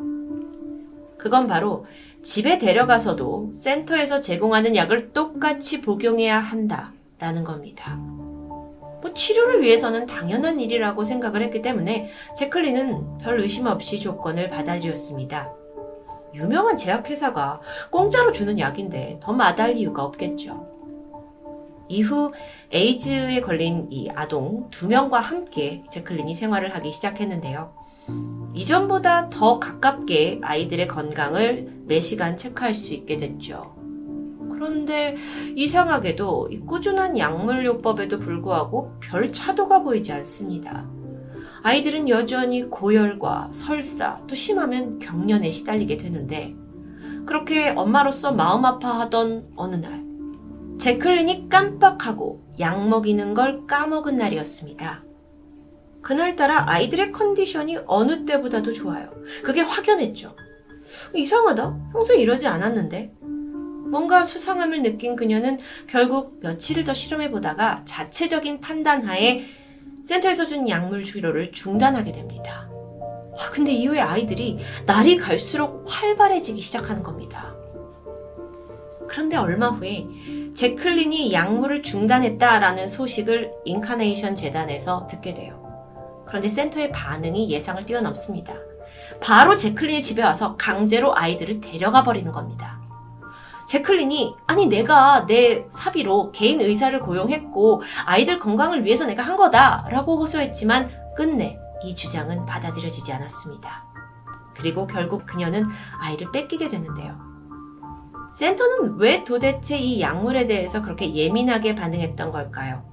그건 1.18 1.48
바로 1.48 1.84
집에 2.22 2.56
데려가서도 2.58 3.50
센터에서 3.52 4.20
제공하는 4.20 4.76
약을 4.76 5.12
똑같이 5.12 5.80
복용해야 5.80 6.38
한다라는 6.38 7.42
겁니다. 7.42 7.98
뭐 9.00 9.12
치료를 9.12 9.62
위해서는 9.62 10.06
당연한 10.06 10.60
일이라고 10.60 11.04
생각을 11.04 11.42
했기 11.42 11.62
때문에 11.62 12.10
제클린은 12.36 13.18
별 13.18 13.40
의심 13.40 13.66
없이 13.66 13.98
조건을 13.98 14.48
받아들였습니다. 14.48 15.52
유명한 16.34 16.76
제약회사가 16.76 17.60
공짜로 17.90 18.32
주는 18.32 18.58
약인데 18.58 19.18
더 19.20 19.32
마다할 19.32 19.76
이유가 19.76 20.04
없겠죠. 20.04 20.66
이후 21.88 22.32
에이즈에 22.70 23.40
걸린 23.40 23.86
이 23.90 24.10
아동 24.14 24.68
두 24.70 24.88
명과 24.88 25.20
함께 25.20 25.82
제클린이 25.90 26.34
생활을 26.34 26.74
하기 26.74 26.92
시작했는데요. 26.92 27.72
이전보다 28.54 29.30
더 29.30 29.58
가깝게 29.58 30.40
아이들의 30.42 30.88
건강을 30.88 31.82
매시간 31.86 32.36
체크할 32.36 32.74
수 32.74 32.92
있게 32.92 33.16
됐죠. 33.16 33.77
그런데 34.58 35.14
이상하게도 35.54 36.48
이 36.50 36.58
꾸준한 36.60 37.16
약물요법에도 37.16 38.18
불구하고 38.18 38.90
별 39.00 39.32
차도가 39.32 39.82
보이지 39.84 40.12
않습니다. 40.14 40.84
아이들은 41.62 42.08
여전히 42.08 42.68
고열과 42.68 43.50
설사, 43.52 44.20
또 44.26 44.34
심하면 44.34 44.98
경련에 44.98 45.52
시달리게 45.52 45.96
되는데, 45.96 46.56
그렇게 47.24 47.70
엄마로서 47.70 48.32
마음 48.32 48.64
아파하던 48.64 49.52
어느 49.54 49.76
날, 49.76 50.04
제클린이 50.78 51.48
깜빡하고 51.48 52.42
약 52.58 52.88
먹이는 52.88 53.34
걸 53.34 53.66
까먹은 53.66 54.16
날이었습니다. 54.16 55.04
그날따라 56.02 56.70
아이들의 56.70 57.12
컨디션이 57.12 57.78
어느 57.86 58.24
때보다도 58.24 58.72
좋아요. 58.72 59.10
그게 59.44 59.60
확연했죠. 59.60 60.34
이상하다. 61.14 61.90
평소에 61.92 62.16
이러지 62.16 62.46
않았는데. 62.46 63.17
뭔가 63.90 64.22
수상함을 64.22 64.82
느낀 64.82 65.16
그녀는 65.16 65.58
결국 65.86 66.38
며칠을 66.40 66.84
더 66.84 66.94
실험해보다가 66.94 67.82
자체적인 67.84 68.60
판단하에 68.60 69.44
센터에서 70.04 70.46
준 70.46 70.68
약물 70.68 71.04
치료를 71.04 71.52
중단하게 71.52 72.12
됩니다. 72.12 72.68
아, 73.38 73.50
근데 73.52 73.72
이후에 73.72 74.00
아이들이 74.00 74.58
날이 74.86 75.16
갈수록 75.16 75.84
활발해지기 75.86 76.60
시작하는 76.60 77.02
겁니다. 77.02 77.54
그런데 79.08 79.36
얼마 79.36 79.68
후에 79.68 80.06
제클린이 80.54 81.32
약물을 81.32 81.82
중단했다라는 81.82 82.88
소식을 82.88 83.52
인카네이션 83.64 84.34
재단에서 84.34 85.06
듣게 85.06 85.34
돼요. 85.34 85.64
그런데 86.26 86.48
센터의 86.48 86.90
반응이 86.92 87.50
예상을 87.50 87.84
뛰어넘습니다. 87.86 88.54
바로 89.20 89.54
제클린의 89.56 90.02
집에 90.02 90.22
와서 90.22 90.56
강제로 90.56 91.16
아이들을 91.16 91.60
데려가 91.60 92.02
버리는 92.02 92.30
겁니다. 92.30 92.77
제클린이 93.68 94.34
아니 94.46 94.66
내가 94.66 95.26
내 95.26 95.66
사비로 95.70 96.32
개인 96.32 96.60
의사를 96.60 96.98
고용했고 97.00 97.82
아이들 98.06 98.38
건강을 98.38 98.84
위해서 98.84 99.04
내가 99.04 99.22
한 99.22 99.36
거다라고 99.36 100.18
호소했지만 100.18 100.90
끝내 101.14 101.58
이 101.84 101.94
주장은 101.94 102.46
받아들여지지 102.46 103.12
않았습니다. 103.12 103.84
그리고 104.56 104.86
결국 104.86 105.26
그녀는 105.26 105.66
아이를 106.00 106.32
뺏기게 106.32 106.68
되는데요. 106.68 107.18
센터는 108.32 108.96
왜 108.96 109.22
도대체 109.22 109.78
이 109.78 110.00
약물에 110.00 110.46
대해서 110.46 110.80
그렇게 110.80 111.14
예민하게 111.14 111.74
반응했던 111.74 112.32
걸까요? 112.32 112.84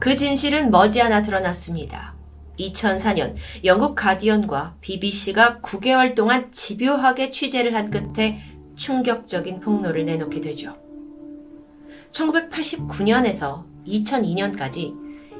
그 0.00 0.16
진실은 0.16 0.70
머지않아 0.70 1.22
드러났습니다. 1.22 2.16
2004년 2.58 3.36
영국 3.64 3.94
가디언과 3.94 4.76
BBC가 4.80 5.60
9개월 5.60 6.14
동안 6.16 6.50
집요하게 6.50 7.30
취재를 7.30 7.74
한 7.74 7.90
끝에 7.90 8.55
충격적인 8.76 9.60
폭로를 9.60 10.04
내놓게 10.04 10.40
되죠. 10.40 10.76
1989년에서 12.12 13.64
2002년까지 13.86 14.94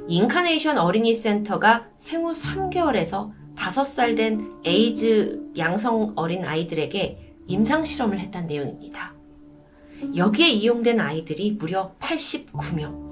인카네이션 0.09 0.79
어린이 0.79 1.15
센터가 1.15 1.87
생후 1.99 2.33
3개월에서 2.33 3.33
5살 3.57 4.17
된 4.17 4.53
에이즈 4.65 5.53
양성 5.59 6.13
어린 6.17 6.45
아이들에게 6.45 7.35
임상 7.47 7.85
실험을 7.85 8.19
했다는 8.21 8.47
내용입니다. 8.49 9.15
여기에 10.17 10.49
이용된 10.49 11.01
아이들이 11.01 11.53
무려 11.53 11.95
89명. 11.99 13.07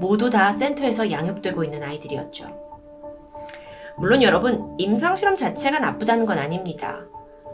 모두 0.00 0.28
다 0.28 0.52
센터에서 0.52 1.10
양육되고 1.10 1.62
있는 1.62 1.82
아이들이었죠. 1.82 2.64
물론 3.96 4.22
여러분, 4.22 4.74
임상실험 4.78 5.36
자체가 5.36 5.78
나쁘다는 5.78 6.26
건 6.26 6.38
아닙니다. 6.38 7.06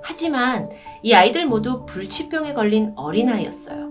하지만 0.02 0.70
이 1.02 1.12
아이들 1.12 1.46
모두 1.46 1.84
불치병에 1.86 2.54
걸린 2.54 2.92
어린아이였어요. 2.96 3.90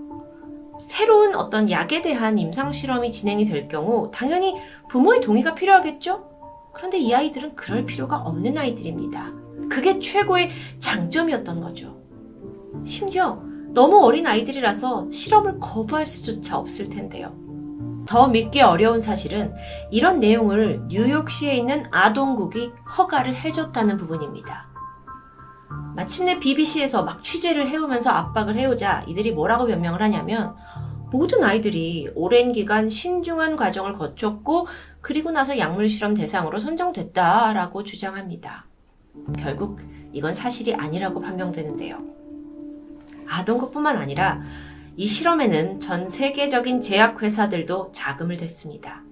새로운 0.81 1.35
어떤 1.35 1.69
약에 1.69 2.01
대한 2.01 2.39
임상실험이 2.39 3.11
진행이 3.11 3.45
될 3.45 3.67
경우 3.67 4.09
당연히 4.13 4.55
부모의 4.87 5.21
동의가 5.21 5.53
필요하겠죠? 5.53 6.29
그런데 6.73 6.97
이 6.97 7.13
아이들은 7.13 7.55
그럴 7.55 7.85
필요가 7.85 8.17
없는 8.17 8.57
아이들입니다. 8.57 9.33
그게 9.69 9.99
최고의 9.99 10.51
장점이었던 10.79 11.61
거죠. 11.61 12.01
심지어 12.85 13.41
너무 13.73 13.99
어린 14.03 14.25
아이들이라서 14.25 15.09
실험을 15.11 15.59
거부할 15.59 16.05
수조차 16.05 16.57
없을 16.57 16.89
텐데요. 16.89 17.35
더 18.07 18.27
믿기 18.27 18.61
어려운 18.61 19.01
사실은 19.01 19.53
이런 19.91 20.17
내용을 20.17 20.85
뉴욕시에 20.87 21.55
있는 21.55 21.83
아동국이 21.91 22.71
허가를 22.97 23.35
해줬다는 23.35 23.97
부분입니다. 23.97 24.68
마침내 25.95 26.39
BBC에서 26.39 27.03
막 27.03 27.23
취재를 27.23 27.67
해오면서 27.67 28.09
압박을 28.09 28.55
해오자 28.55 29.03
이들이 29.07 29.31
뭐라고 29.31 29.65
변명을 29.65 30.01
하냐면 30.01 30.55
모든 31.11 31.43
아이들이 31.43 32.09
오랜 32.13 32.51
기간 32.51 32.89
신중한 32.89 33.55
과정을 33.55 33.93
거쳤고 33.93 34.67
그리고 35.01 35.31
나서 35.31 35.57
약물 35.57 35.89
실험 35.89 36.13
대상으로 36.13 36.59
선정됐다라고 36.59 37.83
주장합니다. 37.83 38.67
결국 39.37 39.79
이건 40.13 40.33
사실이 40.33 40.75
아니라고 40.75 41.19
판명되는데요. 41.19 41.99
아동국뿐만 43.27 43.97
아니라 43.97 44.41
이 44.95 45.05
실험에는 45.05 45.79
전 45.79 46.09
세계적인 46.09 46.81
제약회사들도 46.81 47.91
자금을 47.91 48.37
댔습니다. 48.37 49.03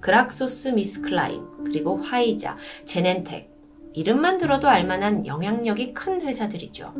그락소스 0.00 0.68
미스클라인, 0.68 1.42
그리고 1.64 1.96
화이자, 1.96 2.56
제넨텍, 2.84 3.55
이름만 3.96 4.36
들어도 4.36 4.68
알만한 4.68 5.26
영향력이 5.26 5.94
큰 5.94 6.20
회사들이죠. 6.20 6.92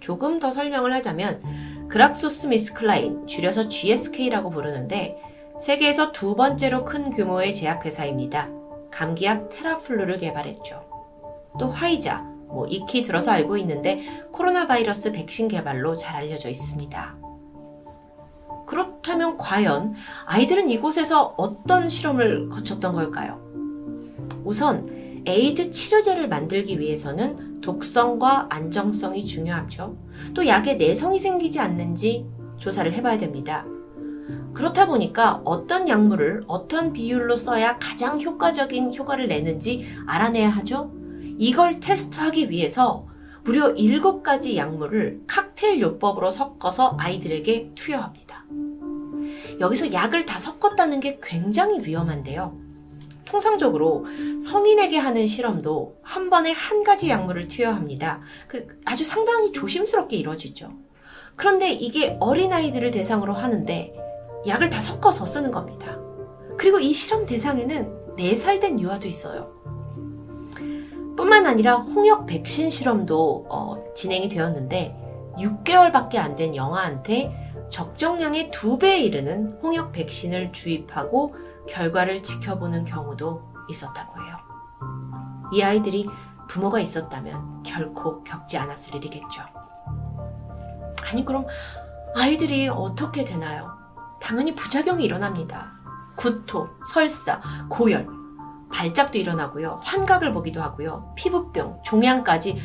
조금 0.00 0.38
더 0.38 0.50
설명을 0.50 0.90
하자면 0.94 1.88
그락소스 1.88 2.46
미스클라인, 2.46 3.26
줄여서 3.26 3.68
GSK라고 3.68 4.48
부르는데 4.48 5.18
세계에서 5.60 6.10
두 6.10 6.34
번째로 6.34 6.86
큰 6.86 7.10
규모의 7.10 7.54
제약회사입니다. 7.54 8.48
감기약 8.90 9.50
테라플루를 9.50 10.16
개발했죠. 10.16 10.82
또 11.58 11.68
화이자, 11.68 12.22
뭐 12.46 12.66
익히 12.68 13.02
들어서 13.02 13.32
알고 13.32 13.58
있는데 13.58 14.00
코로나 14.32 14.66
바이러스 14.66 15.12
백신 15.12 15.46
개발로 15.46 15.94
잘 15.94 16.16
알려져 16.16 16.48
있습니다. 16.48 17.16
그렇다면 18.66 19.36
과연 19.36 19.92
아이들은 20.24 20.70
이곳에서 20.70 21.34
어떤 21.36 21.90
실험을 21.90 22.48
거쳤던 22.48 22.94
걸까요? 22.94 23.42
우선 24.42 25.01
에이즈 25.26 25.70
치료제를 25.70 26.28
만들기 26.28 26.78
위해서는 26.78 27.60
독성과 27.60 28.48
안정성이 28.50 29.24
중요하죠. 29.24 29.96
또 30.34 30.46
약에 30.46 30.74
내성이 30.74 31.18
생기지 31.18 31.60
않는지 31.60 32.26
조사를 32.58 32.92
해봐야 32.92 33.18
됩니다. 33.18 33.64
그렇다 34.52 34.86
보니까 34.86 35.40
어떤 35.44 35.88
약물을 35.88 36.42
어떤 36.46 36.92
비율로 36.92 37.36
써야 37.36 37.78
가장 37.78 38.20
효과적인 38.20 38.94
효과를 38.94 39.28
내는지 39.28 39.86
알아내야 40.06 40.50
하죠. 40.50 40.92
이걸 41.38 41.80
테스트하기 41.80 42.50
위해서 42.50 43.06
무려 43.44 43.74
7가지 43.74 44.56
약물을 44.56 45.22
칵테일 45.26 45.80
요법으로 45.80 46.30
섞어서 46.30 46.96
아이들에게 46.98 47.72
투여합니다. 47.74 48.44
여기서 49.60 49.92
약을 49.92 50.26
다 50.26 50.38
섞었다는 50.38 51.00
게 51.00 51.18
굉장히 51.22 51.84
위험한데요. 51.84 52.56
통상적으로 53.24 54.06
성인에게 54.40 54.98
하는 54.98 55.26
실험도 55.26 55.98
한 56.02 56.28
번에 56.30 56.52
한 56.52 56.82
가지 56.82 57.08
약물을 57.08 57.48
투여합니다. 57.48 58.20
그 58.48 58.66
아주 58.84 59.04
상당히 59.04 59.52
조심스럽게 59.52 60.16
이루어지죠. 60.16 60.70
그런데 61.36 61.70
이게 61.72 62.16
어린아이들을 62.20 62.90
대상으로 62.90 63.34
하는데 63.34 63.94
약을 64.46 64.70
다 64.70 64.80
섞어서 64.80 65.24
쓰는 65.24 65.50
겁니다. 65.50 65.98
그리고 66.58 66.78
이 66.78 66.92
실험 66.92 67.24
대상에는 67.24 68.16
4살 68.16 68.60
된 68.60 68.78
유아도 68.78 69.08
있어요. 69.08 69.52
뿐만 71.16 71.46
아니라 71.46 71.76
홍역 71.76 72.26
백신 72.26 72.70
실험도 72.70 73.46
어, 73.48 73.84
진행이 73.94 74.28
되었는데 74.28 74.96
6개월밖에 75.38 76.16
안 76.16 76.36
된 76.36 76.54
영아한테 76.54 77.32
적정량의 77.70 78.50
2배에 78.50 79.00
이르는 79.00 79.58
홍역 79.62 79.92
백신을 79.92 80.52
주입하고 80.52 81.34
결과를 81.68 82.22
지켜보는 82.22 82.84
경우도 82.84 83.52
있었다고 83.68 84.22
해요. 84.22 84.36
이 85.52 85.62
아이들이 85.62 86.08
부모가 86.48 86.80
있었다면 86.80 87.62
결코 87.62 88.22
겪지 88.24 88.58
않았을 88.58 88.94
일이겠죠. 88.96 89.42
아니, 91.10 91.24
그럼 91.24 91.46
아이들이 92.14 92.68
어떻게 92.68 93.24
되나요? 93.24 93.70
당연히 94.20 94.54
부작용이 94.54 95.04
일어납니다. 95.04 95.72
구토, 96.16 96.68
설사, 96.86 97.40
고열, 97.68 98.06
발작도 98.72 99.18
일어나고요. 99.18 99.80
환각을 99.82 100.32
보기도 100.32 100.62
하고요. 100.62 101.12
피부병, 101.16 101.82
종양까지 101.84 102.60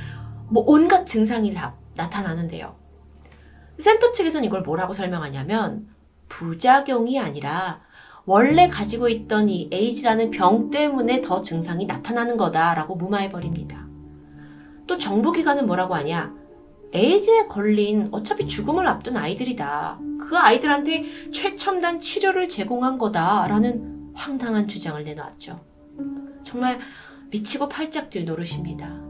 뭐 0.49 0.63
온갖 0.65 1.05
증상이 1.05 1.53
다 1.53 1.75
나타나는데요. 1.95 2.75
센터 3.79 4.11
측에서는 4.11 4.45
이걸 4.47 4.61
뭐라고 4.61 4.93
설명하냐면 4.93 5.87
부작용이 6.29 7.19
아니라 7.19 7.81
원래 8.27 8.67
가지고 8.67 9.07
있던 9.07 9.47
이 9.47 9.69
에이즈라는 9.71 10.31
병 10.31 10.69
때문에 10.69 11.21
더 11.21 11.41
증상이 11.41 11.85
나타나는 11.85 12.35
거다라고 12.35 12.95
무마해버립니다. 12.95 13.87
또 14.85 14.97
정부기관은 14.97 15.65
뭐라고 15.65 15.95
하냐? 15.95 16.35
에이즈에 16.93 17.45
걸린 17.45 18.09
어차피 18.11 18.45
죽음을 18.45 18.85
앞둔 18.85 19.15
아이들이다. 19.15 19.99
그 20.19 20.37
아이들한테 20.37 21.05
최첨단 21.31 22.01
치료를 22.01 22.49
제공한 22.49 22.97
거다라는 22.97 24.11
황당한 24.13 24.67
주장을 24.67 25.01
내놓았죠. 25.01 25.61
정말 26.43 26.79
미치고 27.31 27.69
팔짝 27.69 28.09
뛸 28.09 28.25
노릇입니다. 28.25 29.07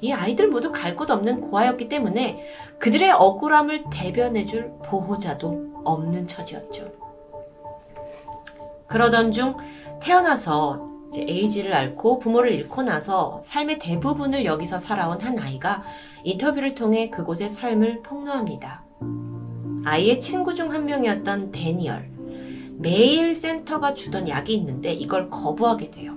이 0.00 0.12
아이들 0.12 0.48
모두 0.48 0.72
갈 0.72 0.96
곳 0.96 1.10
없는 1.10 1.42
고아였기 1.42 1.90
때문에 1.90 2.42
그들의 2.78 3.12
억울함을 3.12 3.84
대변해줄 3.92 4.72
보호자도 4.82 5.82
없는 5.84 6.26
처지였죠. 6.26 7.05
그러던 8.88 9.32
중 9.32 9.56
태어나서 10.00 10.86
이제 11.08 11.24
에이지를 11.28 11.72
앓고 11.72 12.18
부모를 12.18 12.52
잃고 12.52 12.82
나서 12.82 13.40
삶의 13.44 13.78
대부분을 13.78 14.44
여기서 14.44 14.78
살아온 14.78 15.20
한 15.20 15.38
아이가 15.38 15.82
인터뷰를 16.24 16.74
통해 16.74 17.10
그곳의 17.10 17.48
삶을 17.48 18.02
폭로합니다. 18.02 18.84
아이의 19.84 20.20
친구 20.20 20.54
중 20.54 20.72
한 20.72 20.84
명이었던 20.84 21.52
데니얼. 21.52 22.10
매일 22.78 23.34
센터가 23.34 23.94
주던 23.94 24.28
약이 24.28 24.52
있는데 24.54 24.92
이걸 24.92 25.30
거부하게 25.30 25.90
돼요. 25.90 26.12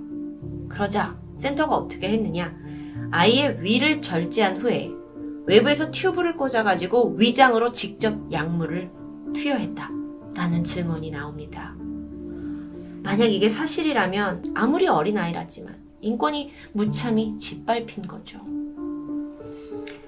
그러자 0.68 1.18
센터가 1.38 1.76
어떻게 1.76 2.10
했느냐? 2.10 2.54
아이의 3.12 3.62
위를 3.62 4.02
절제한 4.02 4.58
후에 4.58 4.92
외부에서 5.46 5.90
튜브를 5.92 6.36
꽂아가지고 6.36 7.16
위장으로 7.18 7.72
직접 7.72 8.32
약물을 8.32 8.92
투여했다. 9.34 9.90
라는 10.36 10.64
증언이 10.64 11.12
나옵니다. 11.12 11.76
만약 13.02 13.26
이게 13.26 13.50
사실이라면 13.50 14.54
아무리 14.56 14.88
어린아이라지만 14.88 15.76
인권이 16.02 16.52
무참히 16.74 17.38
짓밟힌 17.38 18.08
거죠. 18.08 18.40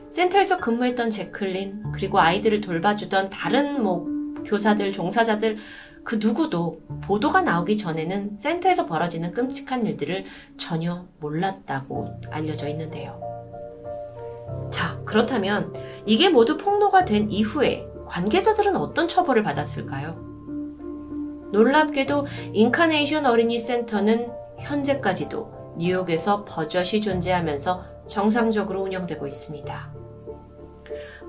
센터에서 0.10 0.58
근무했던 0.58 1.10
제클린, 1.10 1.92
그리고 1.94 2.20
아이들을 2.20 2.62
돌봐주던 2.62 3.30
다른 3.30 3.82
뭐 3.82 4.06
교사들, 4.44 4.92
종사자들, 4.92 5.58
그 6.04 6.18
누구도 6.20 6.82
보도가 7.04 7.42
나오기 7.42 7.78
전에는 7.78 8.38
센터에서 8.38 8.86
벌어지는 8.86 9.32
끔찍한 9.32 9.86
일들을 9.86 10.26
전혀 10.58 11.06
몰랐다고 11.20 12.20
알려져 12.30 12.68
있는데요. 12.70 13.22
자, 14.72 15.00
그렇다면 15.06 15.74
이게 16.06 16.30
모두 16.30 16.58
폭로가 16.58 17.06
된 17.06 17.30
이후에 17.30 17.86
관계자들은 18.08 18.76
어떤 18.76 19.08
처벌을 19.08 19.44
받았을까요? 19.44 20.30
놀랍게도 21.52 22.28
인카네이션 22.54 23.26
어린이 23.26 23.60
센터는 23.60 24.32
현재까지도 24.60 25.76
뉴욕에서 25.78 26.45
버젓이 26.45 27.02
존재하면서 27.02 28.08
정상적으로 28.08 28.82
운영되고 28.84 29.26
있습니다. 29.26 29.93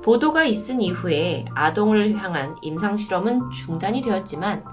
보도가 0.02 0.44
있은 0.44 0.80
이후에 0.80 1.44
아동을 1.54 2.16
향한 2.16 2.56
임상실험은 2.60 3.50
중단이 3.50 4.02
되었지만 4.02 4.64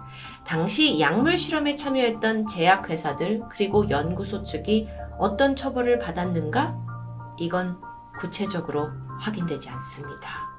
당시 0.46 1.00
약물 1.00 1.38
실험에 1.38 1.76
참여했던 1.76 2.48
제약회사들 2.48 3.44
그리고 3.52 3.88
연구소 3.90 4.44
측이 4.44 4.90
어떤 5.20 5.56
처벌을 5.56 6.00
받았는가? 6.00 6.76
이건 7.38 7.78
구체적으로 8.18 8.90
확인되지 9.20 9.70
않습니다. 9.70 10.50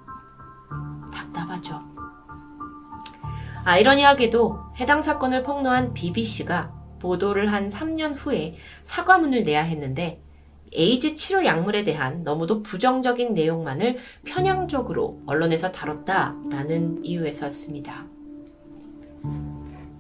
답답하죠. 1.13 2.00
아이러니하게도 3.65 4.59
해당 4.79 5.03
사건을 5.03 5.43
폭로한 5.43 5.93
BBC가 5.95 6.73
보도를 6.99 7.53
한 7.53 7.69
3년 7.69 8.15
후에 8.17 8.55
사과문을 8.83 9.43
내야 9.43 9.63
했는데 9.63 10.23
에이즈 10.73 11.15
치료 11.15 11.45
약물에 11.45 11.83
대한 11.83 12.23
너무도 12.23 12.63
부정적인 12.63 13.35
내용만을 13.35 13.99
편향적으로 14.25 15.21
언론에서 15.27 15.73
다뤘다라는 15.73 17.05
이유에서였습니다. 17.05 18.07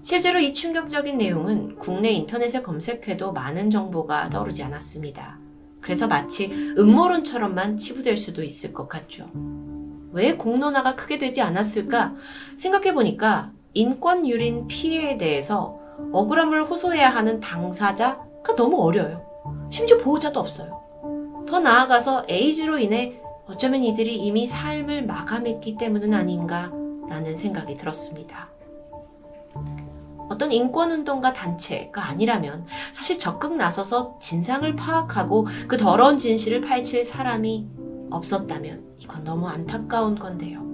실제로 0.03 0.39
이 0.39 0.55
충격적인 0.55 1.19
내용은 1.19 1.77
국내 1.77 2.11
인터넷에 2.11 2.63
검색해도 2.63 3.33
많은 3.33 3.69
정보가 3.71 4.31
떠오르지 4.31 4.63
않았습니다. 4.63 5.39
그래서 5.81 6.07
마치 6.07 6.47
음모론처럼만 6.79 7.77
치부될 7.77 8.17
수도 8.17 8.43
있을 8.43 8.73
것 8.73 8.89
같죠. 8.89 9.31
왜 10.13 10.37
공론화가 10.37 10.97
크게 10.97 11.19
되지 11.19 11.41
않았을까 11.43 12.15
생각해보니까 12.57 13.53
인권유린 13.75 14.67
피해에 14.67 15.17
대해서 15.17 15.79
억울함을 16.13 16.65
호소해야 16.65 17.11
하는 17.11 17.41
당사자가 17.41 18.57
너무 18.57 18.83
어려요. 18.83 19.25
심지어 19.71 19.99
보호자도 19.99 20.41
없어요. 20.41 21.45
더 21.47 21.61
나아가서 21.61 22.27
에이즈로 22.29 22.79
인해 22.79 23.21
어쩌면 23.47 23.83
이들이 23.83 24.17
이미 24.17 24.47
삶을 24.47 25.07
마감했기 25.07 25.77
때문은 25.77 26.15
아닌가라는 26.15 27.37
생각이 27.37 27.77
들었습니다. 27.77 28.49
어떤 30.29 30.53
인권운동가 30.53 31.33
단체가 31.33 32.07
아니라면 32.07 32.65
사실 32.93 33.19
적극 33.19 33.57
나서서 33.57 34.19
진상을 34.21 34.77
파악하고 34.77 35.49
그 35.67 35.77
더러운 35.77 36.17
진실을 36.17 36.61
파헤칠 36.61 37.05
사람이 37.05 37.67
없었다면 38.11 38.97
이건 38.99 39.25
너무 39.25 39.49
안타까운 39.49 40.19
건데요. 40.19 40.71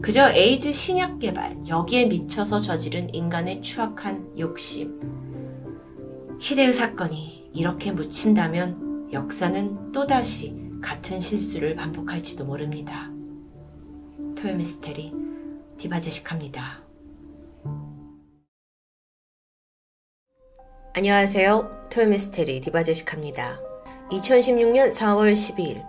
그저 0.00 0.30
에이즈 0.30 0.72
신약 0.72 1.18
개발, 1.18 1.58
여기에 1.66 2.06
미쳐서 2.06 2.60
저지른 2.60 3.12
인간의 3.12 3.62
추악한 3.62 4.38
욕심. 4.38 5.00
히데의 6.40 6.72
사건이 6.72 7.50
이렇게 7.52 7.90
묻힌다면 7.90 9.10
역사는 9.12 9.92
또다시 9.92 10.54
같은 10.80 11.20
실수를 11.20 11.74
반복할지도 11.74 12.44
모릅니다. 12.44 13.10
토요미스테리 14.36 15.12
디바제식합니다. 15.78 16.84
안녕하세요. 20.94 21.88
토요미스테리 21.90 22.60
디바제식합니다. 22.60 23.67
2016년 24.10 24.90
4월 24.90 25.34
12일 25.34 25.84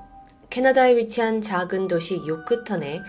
캐나다에 0.50 0.96
위치한 0.98 1.42
작은 1.42 1.88
도시 1.88 2.22
요크턴에 2.28 3.02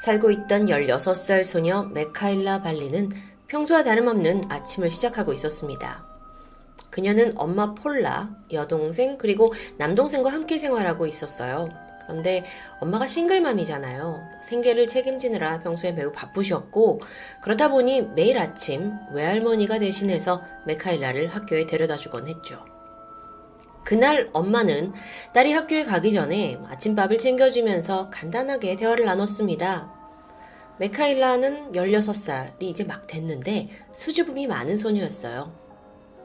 살고 0.00 0.30
있던 0.30 0.66
16살 0.66 1.44
소녀 1.44 1.82
메카일라 1.84 2.62
발리는 2.62 3.10
평소와 3.48 3.82
다름없는 3.82 4.42
아침을 4.48 4.90
시작하고 4.90 5.32
있었습니다. 5.32 6.06
그녀는 6.90 7.32
엄마 7.36 7.74
폴라, 7.74 8.30
여동생, 8.52 9.18
그리고 9.18 9.52
남동생과 9.78 10.32
함께 10.32 10.56
생활하고 10.58 11.06
있었어요. 11.06 11.68
그런데 12.06 12.44
엄마가 12.80 13.06
싱글맘이잖아요. 13.06 14.20
생계를 14.42 14.86
책임지느라 14.86 15.60
평소에 15.60 15.92
매우 15.92 16.12
바쁘셨고, 16.12 17.00
그러다 17.42 17.68
보니 17.68 18.02
매일 18.14 18.38
아침 18.38 18.92
외할머니가 19.12 19.78
대신해서 19.78 20.42
메카일라를 20.66 21.28
학교에 21.28 21.66
데려다 21.66 21.96
주곤 21.96 22.28
했죠. 22.28 22.73
그날 23.84 24.30
엄마는 24.32 24.92
딸이 25.34 25.52
학교에 25.52 25.84
가기 25.84 26.12
전에 26.12 26.58
아침밥을 26.68 27.18
챙겨주면서 27.18 28.10
간단하게 28.10 28.76
대화를 28.76 29.04
나눴습니다. 29.04 29.92
메카일라는 30.78 31.72
16살이 31.72 32.62
이제 32.62 32.84
막 32.84 33.06
됐는데 33.06 33.68
수줍음이 33.92 34.46
많은 34.46 34.76
소녀였어요. 34.76 35.64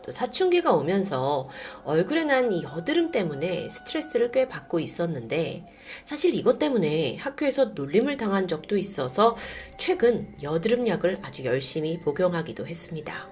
또 0.01 0.11
사춘기가 0.11 0.73
오면서 0.73 1.49
얼굴에 1.83 2.23
난 2.23 2.51
이 2.51 2.63
여드름 2.63 3.11
때문에 3.11 3.69
스트레스를 3.69 4.31
꽤 4.31 4.47
받고 4.47 4.79
있었는데 4.79 5.65
사실 6.05 6.33
이것 6.33 6.57
때문에 6.57 7.17
학교에서 7.17 7.65
놀림을 7.65 8.17
당한 8.17 8.47
적도 8.47 8.77
있어서 8.77 9.35
최근 9.77 10.33
여드름 10.41 10.87
약을 10.87 11.19
아주 11.21 11.43
열심히 11.43 11.99
복용하기도 11.99 12.65
했습니다. 12.65 13.29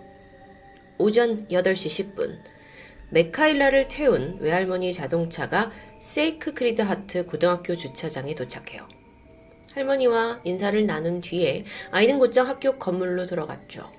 오전 0.99 1.47
8시 1.47 2.13
10분 2.13 2.38
메카일라를 3.10 3.88
태운 3.88 4.38
외할머니 4.39 4.91
자동차가 4.91 5.72
세이크 6.01 6.53
크리드 6.53 6.82
하트 6.82 7.26
고등학교 7.26 7.76
주차장에 7.76 8.36
도착해요. 8.36 8.88
할머니와 9.74 10.39
인사를 10.43 10.86
나눈 10.86 11.21
뒤에 11.21 11.63
아이는 11.92 12.20
곧장 12.20 12.47
학교 12.47 12.78
건물로 12.78 13.25
들어갔죠. 13.25 13.89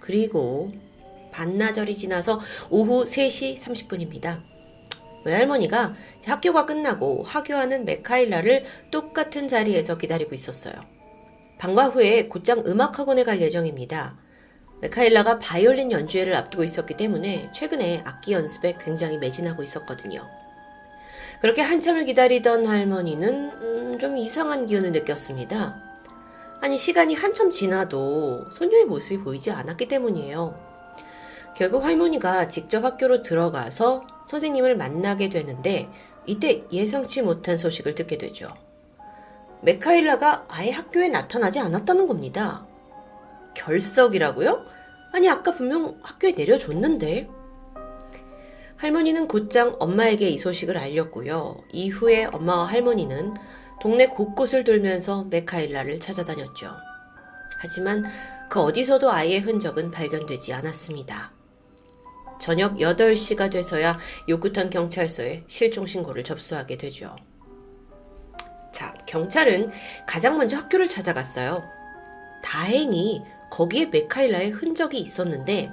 그리고 0.00 0.72
반나절이 1.32 1.94
지나서 1.94 2.40
오후 2.70 3.04
3시 3.04 3.56
30분입니다. 3.58 4.40
외할머니가 5.24 5.94
학교가 6.24 6.66
끝나고 6.66 7.22
하교하는 7.24 7.84
메카일라를 7.84 8.64
똑같은 8.90 9.46
자리에서 9.46 9.98
기다리고 9.98 10.34
있었어요. 10.34 10.74
방과 11.58 11.86
후에 11.86 12.28
곧장 12.28 12.64
음악학원에 12.66 13.24
갈 13.24 13.40
예정입니다. 13.40 14.21
메카일라가 14.82 15.38
바이올린 15.38 15.92
연주회를 15.92 16.34
앞두고 16.34 16.64
있었기 16.64 16.96
때문에 16.96 17.50
최근에 17.52 18.02
악기 18.04 18.32
연습에 18.32 18.76
굉장히 18.80 19.16
매진하고 19.16 19.62
있었거든요. 19.62 20.28
그렇게 21.40 21.62
한참을 21.62 22.04
기다리던 22.04 22.66
할머니는 22.66 23.50
음, 23.62 23.98
좀 24.00 24.18
이상한 24.18 24.66
기운을 24.66 24.90
느꼈습니다. 24.90 25.76
아니 26.60 26.76
시간이 26.76 27.14
한참 27.14 27.50
지나도 27.50 28.50
소녀의 28.50 28.86
모습이 28.86 29.18
보이지 29.18 29.52
않았기 29.52 29.86
때문이에요. 29.86 30.58
결국 31.56 31.84
할머니가 31.84 32.48
직접 32.48 32.84
학교로 32.84 33.22
들어가서 33.22 34.04
선생님을 34.26 34.76
만나게 34.76 35.28
되는데 35.28 35.88
이때 36.26 36.64
예상치 36.72 37.22
못한 37.22 37.56
소식을 37.56 37.94
듣게 37.94 38.18
되죠. 38.18 38.52
메카일라가 39.60 40.46
아예 40.48 40.70
학교에 40.70 41.06
나타나지 41.08 41.60
않았다는 41.60 42.08
겁니다. 42.08 42.66
결석이라고요? 43.54 44.66
아니, 45.12 45.28
아까 45.28 45.52
분명 45.52 45.98
학교에 46.02 46.32
내려줬는데. 46.32 47.28
할머니는 48.76 49.28
곧장 49.28 49.76
엄마에게 49.78 50.28
이 50.28 50.38
소식을 50.38 50.76
알렸고요. 50.76 51.62
이후에 51.72 52.24
엄마와 52.24 52.64
할머니는 52.66 53.34
동네 53.80 54.06
곳곳을 54.06 54.64
돌면서 54.64 55.24
메카일라를 55.24 56.00
찾아다녔죠. 56.00 56.68
하지만 57.58 58.04
그 58.48 58.60
어디서도 58.60 59.10
아이의 59.10 59.40
흔적은 59.40 59.90
발견되지 59.92 60.52
않았습니다. 60.52 61.32
저녁 62.40 62.78
8시가 62.78 63.52
돼서야 63.52 63.98
요구턴 64.28 64.68
경찰서에 64.68 65.44
실종신고를 65.46 66.24
접수하게 66.24 66.76
되죠. 66.76 67.14
자, 68.72 68.92
경찰은 69.06 69.70
가장 70.08 70.38
먼저 70.38 70.56
학교를 70.56 70.88
찾아갔어요. 70.88 71.62
다행히 72.42 73.22
거기에 73.52 73.86
메카일라의 73.86 74.50
흔적이 74.50 74.98
있었는데 74.98 75.70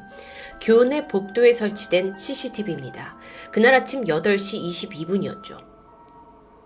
교내 0.62 1.08
복도에 1.08 1.54
설치된 1.54 2.18
CCTV입니다. 2.18 3.18
그날 3.52 3.74
아침 3.74 4.04
8시 4.04 4.62
22분이었죠. 4.62 5.64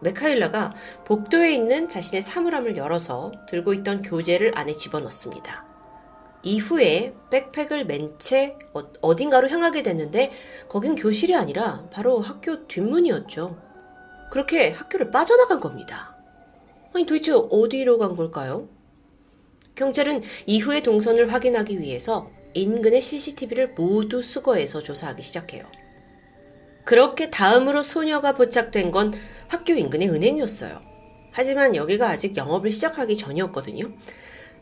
메카일라가 0.01 0.73
복도에 1.05 1.53
있는 1.53 1.87
자신의 1.87 2.23
사물함을 2.23 2.77
열어서 2.77 3.31
들고 3.47 3.75
있던 3.75 4.01
교재를 4.01 4.57
안에 4.57 4.73
집어넣습니다. 4.73 5.67
이후에 6.41 7.13
백팩을 7.29 7.85
맨 7.85 8.17
채 8.17 8.57
어, 8.73 8.81
어딘가로 9.01 9.49
향하게 9.49 9.83
됐는데 9.83 10.31
거긴 10.67 10.95
교실이 10.95 11.35
아니라 11.35 11.85
바로 11.91 12.19
학교 12.19 12.67
뒷문이었죠. 12.67 13.55
그렇게 14.31 14.71
학교를 14.71 15.11
빠져나간 15.11 15.59
겁니다. 15.59 16.17
아니 16.91 17.05
도대체 17.05 17.33
어디로 17.33 17.99
간 17.99 18.15
걸까요? 18.15 18.67
경찰은 19.75 20.21
이후의 20.45 20.83
동선을 20.83 21.31
확인하기 21.33 21.79
위해서 21.79 22.29
인근의 22.53 23.01
CCTV를 23.01 23.69
모두 23.69 24.21
수거해서 24.21 24.83
조사하기 24.83 25.21
시작해요. 25.21 25.63
그렇게 26.85 27.29
다음으로 27.29 27.81
소녀가 27.81 28.33
포착된 28.33 28.91
건 28.91 29.13
학교 29.47 29.73
인근의 29.73 30.09
은행이었어요. 30.09 30.81
하지만 31.31 31.75
여기가 31.75 32.09
아직 32.09 32.37
영업을 32.37 32.69
시작하기 32.69 33.17
전이었거든요. 33.17 33.91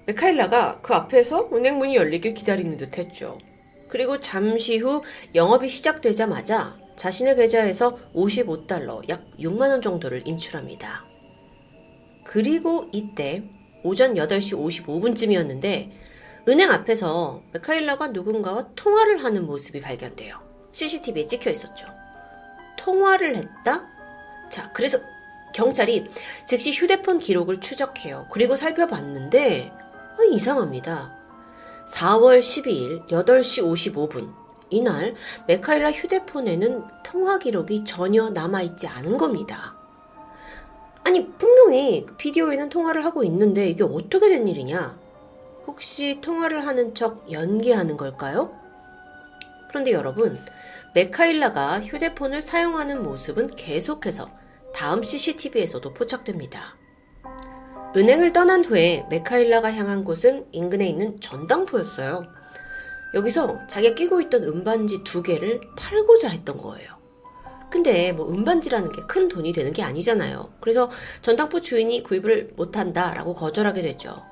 메카일라가 0.05 0.81
그 0.81 0.93
앞에서 0.93 1.49
은행 1.53 1.77
문이 1.77 1.95
열리길 1.95 2.33
기다리는 2.33 2.77
듯 2.77 2.97
했죠. 2.97 3.37
그리고 3.89 4.19
잠시 4.21 4.77
후 4.77 5.03
영업이 5.35 5.67
시작되자마자 5.67 6.77
자신의 6.95 7.35
계좌에서 7.35 7.97
55달러, 8.13 9.07
약 9.09 9.25
6만원 9.37 9.81
정도를 9.81 10.21
인출합니다. 10.25 11.03
그리고 12.23 12.87
이때 12.93 13.43
오전 13.83 14.15
8시 14.15 14.85
55분쯤이었는데 14.85 15.91
은행 16.47 16.71
앞에서 16.71 17.41
메카일라가 17.53 18.09
누군가와 18.09 18.69
통화를 18.75 19.23
하는 19.23 19.45
모습이 19.45 19.81
발견돼요. 19.81 20.39
CCTV에 20.71 21.27
찍혀 21.27 21.51
있었죠. 21.51 21.87
통화를 22.77 23.35
했다? 23.35 23.87
자, 24.49 24.71
그래서 24.73 24.99
경찰이 25.53 26.05
즉시 26.45 26.71
휴대폰 26.71 27.17
기록을 27.19 27.59
추적해요. 27.59 28.27
그리고 28.31 28.55
살펴봤는데 28.55 29.71
아, 29.71 30.17
이상합니다. 30.31 31.15
4월 31.87 32.39
12일 32.39 33.07
8시 33.07 33.63
55분 33.63 34.33
이날 34.69 35.15
메카일라 35.47 35.91
휴대폰에는 35.91 36.87
통화 37.03 37.37
기록이 37.37 37.83
전혀 37.83 38.29
남아있지 38.29 38.87
않은 38.87 39.17
겁니다. 39.17 39.80
아니 41.03 41.27
분명히 41.37 42.05
비디오에는 42.17 42.69
통화를 42.69 43.05
하고 43.05 43.23
있는데 43.23 43.67
이게 43.67 43.83
어떻게 43.83 44.29
된 44.29 44.47
일이냐? 44.47 44.99
혹시 45.67 46.19
통화를 46.21 46.67
하는 46.67 46.93
척 46.93 47.31
연기하는 47.31 47.97
걸까요? 47.97 48.53
그런데 49.69 49.91
여러분, 49.91 50.39
메카일라가 50.93 51.81
휴대폰을 51.81 52.41
사용하는 52.41 53.03
모습은 53.03 53.55
계속해서 53.55 54.29
다음 54.73 55.01
CCTV에서도 55.01 55.93
포착됩니다. 55.93 56.75
은행을 57.95 58.31
떠난 58.31 58.63
후에 58.63 59.05
메카일라가 59.09 59.73
향한 59.73 60.03
곳은 60.03 60.45
인근에 60.51 60.87
있는 60.87 61.19
전당포였어요. 61.19 62.25
여기서 63.13 63.67
자기가 63.67 63.95
끼고 63.95 64.21
있던 64.21 64.43
은반지 64.43 65.03
두 65.03 65.21
개를 65.21 65.59
팔고자 65.77 66.29
했던 66.29 66.57
거예요. 66.57 67.00
근데 67.71 68.11
뭐 68.11 68.29
은반지라는 68.29 68.91
게 68.91 69.01
큰 69.07 69.27
돈이 69.27 69.53
되는 69.53 69.71
게 69.71 69.81
아니잖아요. 69.83 70.53
그래서 70.59 70.89
전당포 71.21 71.61
주인이 71.61 72.03
구입을 72.03 72.51
못한다라고 72.55 73.33
거절하게 73.33 73.81
되죠. 73.81 74.23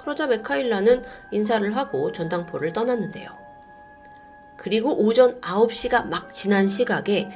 그러자 0.00 0.26
메카일라는 0.26 1.02
인사를 1.32 1.76
하고 1.76 2.12
전당포를 2.12 2.72
떠났는데요. 2.72 3.28
그리고 4.56 4.94
오전 5.04 5.40
9시가 5.40 6.06
막 6.06 6.32
지난 6.34 6.68
시각에 6.68 7.30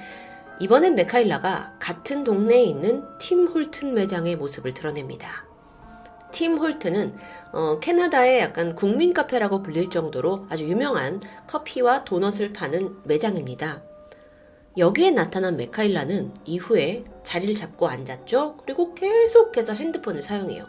이번엔 0.60 0.94
메카일라가 0.94 1.76
같은 1.80 2.22
동네에 2.22 2.62
있는 2.62 3.04
팀 3.18 3.46
홀튼 3.48 3.94
매장의 3.94 4.36
모습을 4.36 4.74
드러냅니다. 4.74 5.44
팀 6.30 6.58
홀튼은 6.58 7.16
어, 7.52 7.78
캐나다의 7.80 8.40
약간 8.40 8.74
국민 8.74 9.12
카페라고 9.14 9.62
불릴 9.62 9.90
정도로 9.90 10.46
아주 10.50 10.64
유명한 10.68 11.20
커피와 11.46 12.04
도넛을 12.04 12.52
파는 12.52 12.98
매장입니다. 13.04 13.82
여기에 14.76 15.12
나타난 15.12 15.56
메카일라는 15.56 16.34
이후에 16.44 17.04
자리를 17.22 17.54
잡고 17.54 17.86
앉았죠. 17.88 18.58
그리고 18.64 18.94
계속해서 18.94 19.74
핸드폰을 19.74 20.20
사용해요. 20.20 20.66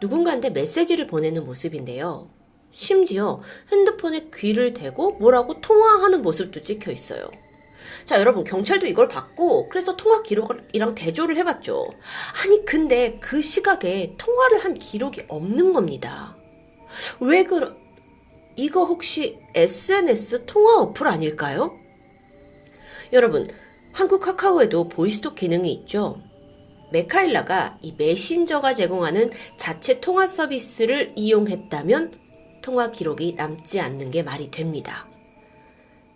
누군가한테 0.00 0.50
메시지를 0.50 1.06
보내는 1.06 1.44
모습인데요. 1.44 2.30
심지어 2.72 3.42
핸드폰에 3.70 4.30
귀를 4.34 4.72
대고 4.72 5.12
뭐라고 5.12 5.60
통화하는 5.60 6.22
모습도 6.22 6.62
찍혀 6.62 6.90
있어요. 6.90 7.30
자, 8.04 8.18
여러분, 8.18 8.44
경찰도 8.44 8.86
이걸 8.86 9.08
봤고, 9.08 9.68
그래서 9.68 9.96
통화 9.96 10.22
기록이랑 10.22 10.94
대조를 10.94 11.36
해봤죠. 11.38 11.86
아니, 12.42 12.64
근데 12.64 13.18
그 13.20 13.40
시각에 13.40 14.14
통화를 14.18 14.64
한 14.64 14.74
기록이 14.74 15.24
없는 15.28 15.72
겁니다. 15.72 16.36
왜 17.20 17.44
그러, 17.44 17.72
이거 18.56 18.84
혹시 18.84 19.38
SNS 19.54 20.46
통화 20.46 20.80
어플 20.80 21.06
아닐까요? 21.06 21.78
여러분, 23.12 23.46
한국 23.92 24.20
카카오에도 24.20 24.88
보이스톡 24.88 25.34
기능이 25.34 25.72
있죠. 25.72 26.20
메카일라가 26.92 27.78
이 27.80 27.94
메신저가 27.96 28.74
제공하는 28.74 29.30
자체 29.56 30.00
통화 30.00 30.26
서비스를 30.26 31.12
이용했다면 31.16 32.12
통화 32.62 32.90
기록이 32.90 33.34
남지 33.34 33.80
않는 33.80 34.10
게 34.10 34.22
말이 34.22 34.50
됩니다. 34.50 35.06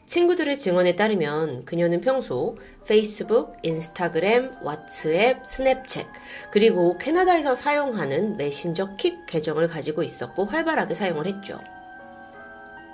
친구들의 0.06 0.58
증언에 0.58 0.94
따르면 0.94 1.64
그녀는 1.64 2.02
평소 2.02 2.58
페이스북, 2.86 3.56
인스타그램, 3.62 4.60
왓츠앱, 4.62 5.42
스냅챗, 5.44 6.06
그리고 6.50 6.98
캐나다에서 6.98 7.54
사용하는 7.54 8.36
메신저 8.36 8.96
킥 8.96 9.24
계정을 9.26 9.68
가지고 9.68 10.02
있었고 10.02 10.44
활발하게 10.44 10.92
사용을 10.92 11.26
했죠. 11.26 11.58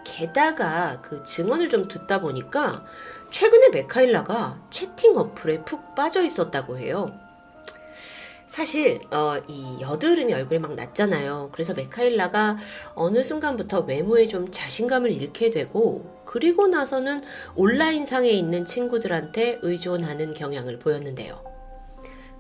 게다가 0.04 1.00
그 1.02 1.22
증언을 1.24 1.68
좀 1.68 1.86
듣다 1.86 2.20
보니까 2.20 2.84
최근에 3.30 3.68
메카일라가 3.70 4.62
채팅 4.70 5.16
어플에 5.16 5.64
푹 5.64 5.94
빠져 5.94 6.22
있었다고 6.22 6.78
해요. 6.78 7.12
사실 8.46 9.00
어, 9.10 9.36
이 9.46 9.76
여드름이 9.80 10.32
얼굴에 10.32 10.59
막 10.59 10.74
났잖아요. 10.74 11.50
그래서 11.52 11.74
메카일라가 11.74 12.56
어느 12.94 13.22
순간부터 13.22 13.80
외모에 13.80 14.26
좀 14.26 14.50
자신감을 14.50 15.12
잃게 15.12 15.50
되고 15.50 16.22
그리고 16.24 16.66
나서는 16.66 17.20
온라인 17.55 18.06
상에 18.06 18.30
있는 18.30 18.64
친구들한테 18.64 19.59
의존하는 19.62 20.34
경향을 20.34 20.78
보였는데요. 20.78 21.44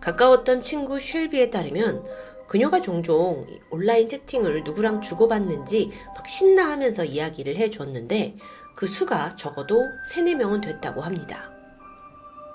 가까웠던 0.00 0.62
친구 0.62 0.98
쉘비에 0.98 1.50
따르면 1.50 2.04
그녀가 2.48 2.80
종종 2.80 3.46
온라인 3.70 4.08
채팅을 4.08 4.64
누구랑 4.64 5.02
주고받는지 5.02 5.90
막 6.16 6.26
신나하면서 6.26 7.04
이야기를 7.04 7.56
해줬는데 7.56 8.36
그 8.78 8.86
수가 8.86 9.34
적어도 9.34 9.90
3, 10.04 10.26
4명은 10.26 10.62
됐다고 10.62 11.00
합니다. 11.00 11.50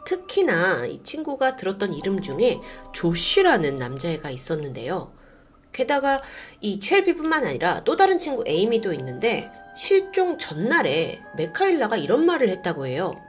특히나 0.06 0.86
이 0.86 1.04
친구가 1.04 1.58
들었던 1.58 1.92
이름 1.92 2.22
중에 2.22 2.62
조쉬라는 2.94 3.76
남자애가 3.76 4.30
있었는데요. 4.30 5.12
게다가 5.74 6.22
이 6.62 6.80
첼비뿐만 6.80 7.46
아니라 7.46 7.84
또 7.84 7.98
다른 7.98 8.18
친구 8.18 8.46
에이미도 8.48 8.94
있는데 8.94 9.52
실종 9.76 10.38
전날에 10.38 11.20
메카일라가 11.36 11.98
이런 11.98 12.26
말을 12.26 12.48
했다고 12.48 12.88
해요. 12.88 13.22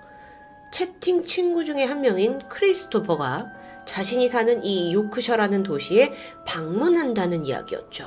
채팅 0.72 1.24
친구 1.24 1.64
중에 1.64 1.82
한 1.82 2.00
명인 2.00 2.48
크리스토퍼가 2.48 3.50
자신이 3.86 4.28
사는 4.28 4.62
이 4.62 4.94
요크셔라는 4.94 5.64
도시에 5.64 6.12
방문한다는 6.46 7.44
이야기였죠. 7.44 8.06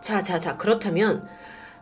자, 0.00 0.22
자, 0.22 0.38
자, 0.38 0.56
그렇다면 0.56 1.28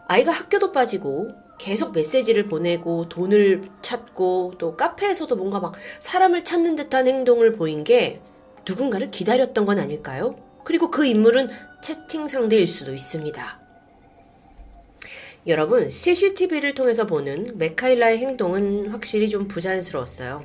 아이가 0.06 0.32
학교도 0.32 0.72
빠지고 0.72 1.30
계속 1.58 1.92
메시지를 1.92 2.46
보내고 2.46 3.08
돈을 3.08 3.62
찾고 3.80 4.54
또 4.58 4.76
카페에서도 4.76 5.34
뭔가 5.36 5.60
막 5.60 5.74
사람을 6.00 6.44
찾는 6.44 6.76
듯한 6.76 7.06
행동을 7.06 7.52
보인 7.52 7.84
게 7.84 8.20
누군가를 8.66 9.10
기다렸던 9.10 9.64
건 9.64 9.78
아닐까요? 9.78 10.36
그리고 10.64 10.90
그 10.90 11.06
인물은 11.06 11.48
채팅 11.82 12.26
상대일 12.26 12.66
수도 12.66 12.92
있습니다. 12.92 13.60
여러분, 15.46 15.90
CCTV를 15.90 16.74
통해서 16.74 17.06
보는 17.06 17.58
메카일라의 17.58 18.18
행동은 18.18 18.88
확실히 18.88 19.28
좀 19.28 19.46
부자연스러웠어요. 19.46 20.42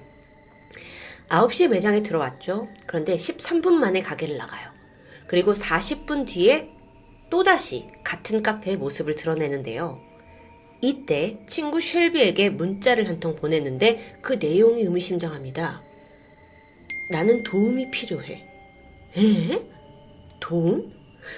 9시에 1.30 1.70
매장에 1.70 2.02
들어왔죠. 2.02 2.68
그런데 2.86 3.16
13분 3.16 3.72
만에 3.72 4.02
가게를 4.02 4.36
나가요. 4.36 4.70
그리고 5.28 5.54
40분 5.54 6.28
뒤에 6.28 6.70
또다시 7.30 7.90
같은 8.04 8.42
카페의 8.42 8.78
모습을 8.78 9.16
드러내는데요. 9.16 10.00
이때 10.82 11.38
친구 11.48 11.80
쉘비에게 11.82 12.50
문자를 12.52 13.08
한 13.08 13.20
통 13.20 13.36
보냈는데 13.36 14.20
그 14.22 14.34
내용이 14.34 14.82
의미심장합니다. 14.82 15.84
나는 17.12 17.44
도움이 17.44 17.92
필요해. 17.92 18.46
에? 19.18 19.62
돈? 20.40 20.94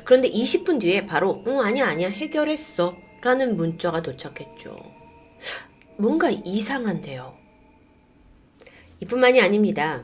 그런데 0.05 0.29
20분 0.29 0.79
뒤에 0.79 1.05
바로 1.05 1.43
응 1.47 1.59
아니야 1.59 1.87
아니야 1.87 2.09
해결했어 2.09 2.95
라는 3.21 3.55
문자가 3.57 4.01
도착했죠. 4.01 4.77
뭔가 5.97 6.29
이상한데요. 6.29 7.35
이뿐만이 8.99 9.41
아닙니다. 9.41 10.03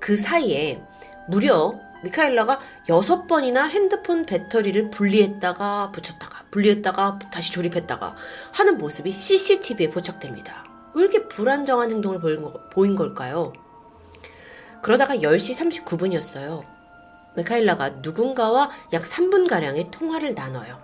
그 0.00 0.16
사이에 0.16 0.80
무려 1.28 1.74
미카엘라가 2.04 2.60
여섯 2.88 3.26
번이나 3.26 3.64
핸드폰 3.64 4.24
배터리를 4.24 4.90
분리했다가 4.90 5.90
붙였다가 5.92 6.44
분리했다가 6.50 7.18
다시 7.32 7.52
조립했다가 7.52 8.14
하는 8.52 8.78
모습이 8.78 9.10
CCTV에 9.10 9.90
포착됩니다. 9.90 10.64
왜 10.94 11.02
이렇게 11.02 11.26
불안정한 11.26 11.90
행동을 11.90 12.20
보인, 12.20 12.42
거, 12.42 12.52
보인 12.70 12.94
걸까요? 12.94 13.52
그러다가 14.82 15.16
10시 15.16 15.84
39분이었어요. 15.84 16.64
메카일라가 17.36 17.88
누군가와 18.00 18.70
약 18.92 19.02
3분가량의 19.02 19.90
통화를 19.90 20.34
나눠요. 20.34 20.80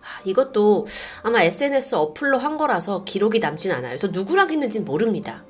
아, 0.00 0.20
이것도 0.24 0.86
아마 1.22 1.42
SNS 1.42 1.94
어플로 1.94 2.38
한 2.38 2.56
거라서 2.56 3.04
기록이 3.04 3.38
남진 3.38 3.72
않아요. 3.72 3.90
그래서 3.90 4.06
누구랑 4.06 4.50
했는지는 4.50 4.86
모릅니다. 4.86 5.44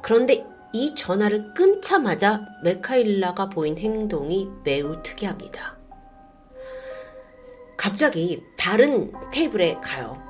그런데 0.00 0.46
이 0.74 0.92
전화를 0.96 1.54
끊자마자 1.54 2.44
메카일라가 2.64 3.48
보인 3.48 3.78
행동이 3.78 4.48
매우 4.64 5.00
특이합니다. 5.04 5.76
갑자기 7.76 8.42
다른 8.58 9.12
테이블에 9.32 9.76
가요. 9.76 10.20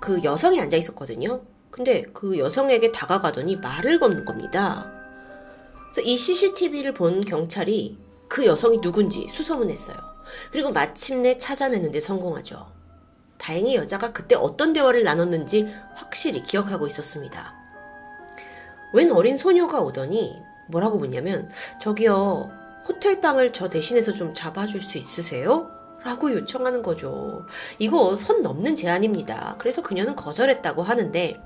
그 0.00 0.22
여성이 0.22 0.60
앉아 0.60 0.76
있었거든요. 0.76 1.42
근데 1.72 2.02
그 2.14 2.38
여성에게 2.38 2.92
다가가더니 2.92 3.56
말을 3.56 3.98
거는 3.98 4.24
겁니다. 4.24 4.92
그래서 5.90 6.08
이 6.08 6.16
CCTV를 6.16 6.94
본 6.94 7.24
경찰이 7.24 7.98
그 8.28 8.46
여성이 8.46 8.80
누군지 8.80 9.26
수소문했어요. 9.28 9.96
그리고 10.52 10.70
마침내 10.70 11.36
찾아내는데 11.36 11.98
성공하죠. 11.98 12.64
다행히 13.38 13.74
여자가 13.74 14.12
그때 14.12 14.36
어떤 14.36 14.72
대화를 14.72 15.02
나눴는지 15.02 15.68
확실히 15.96 16.44
기억하고 16.44 16.86
있었습니다. 16.86 17.59
웬 18.92 19.10
어린 19.10 19.36
소녀가 19.36 19.80
오더니 19.80 20.42
뭐라고 20.68 20.98
묻냐면 20.98 21.50
저기요 21.80 22.50
호텔방을 22.88 23.52
저 23.52 23.68
대신해서 23.68 24.12
좀 24.12 24.32
잡아줄 24.34 24.80
수 24.80 24.98
있으세요? 24.98 25.70
라고 26.02 26.32
요청하는 26.32 26.82
거죠. 26.82 27.46
이거 27.78 28.16
선 28.16 28.42
넘는 28.42 28.74
제안입니다. 28.74 29.56
그래서 29.58 29.82
그녀는 29.82 30.16
거절했다고 30.16 30.82
하는데 30.82 31.40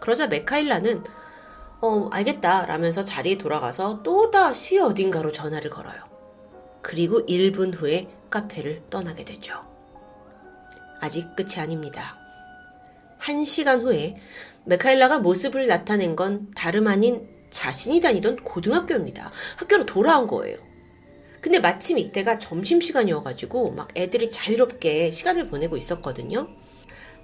그러자 0.00 0.28
메카일라는 0.28 1.02
어 1.80 2.08
알겠다 2.12 2.66
라면서 2.66 3.04
자리에 3.04 3.36
돌아가서 3.36 4.02
또다시 4.02 4.78
어딘가로 4.78 5.32
전화를 5.32 5.70
걸어요. 5.70 5.96
그리고 6.82 7.26
1분 7.26 7.74
후에 7.74 8.08
카페를 8.30 8.84
떠나게 8.90 9.24
되죠. 9.24 9.60
아직 11.00 11.34
끝이 11.34 11.58
아닙니다. 11.58 12.16
1시간 13.18 13.82
후에 13.82 14.16
메카일라가 14.66 15.20
모습을 15.20 15.68
나타낸 15.68 16.16
건 16.16 16.50
다름 16.54 16.88
아닌 16.88 17.28
자신이 17.50 18.00
다니던 18.00 18.36
고등학교입니다. 18.36 19.30
학교로 19.56 19.86
돌아온 19.86 20.26
거예요. 20.26 20.58
근데 21.40 21.60
마침 21.60 21.98
이때가 21.98 22.40
점심시간이어가지고 22.40 23.70
막 23.70 23.88
애들이 23.96 24.28
자유롭게 24.28 25.12
시간을 25.12 25.48
보내고 25.48 25.76
있었거든요. 25.76 26.48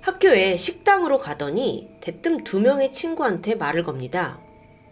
학교에 0.00 0.56
식당으로 0.56 1.18
가더니 1.18 1.88
대뜸 2.00 2.44
두 2.44 2.60
명의 2.60 2.92
친구한테 2.92 3.56
말을 3.56 3.82
겁니다. 3.82 4.40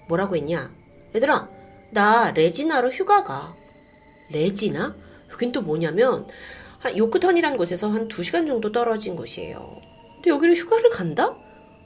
뭐라고 0.09 0.37
했냐? 0.37 0.73
얘들아, 1.15 1.49
나 1.91 2.33
레지나로 2.33 2.91
휴가 2.91 3.23
가. 3.23 3.55
레지나? 4.31 4.97
여긴 5.33 5.53
또 5.53 5.63
뭐냐면 5.63 6.27
한 6.79 6.97
요크턴이라는 6.97 7.57
곳에서 7.57 7.91
한 7.91 8.09
2시간 8.09 8.47
정도 8.47 8.73
떨어진 8.73 9.15
곳이에요. 9.15 9.81
근데 10.17 10.31
여기를 10.31 10.57
휴가를 10.57 10.91
간다? 10.91 11.37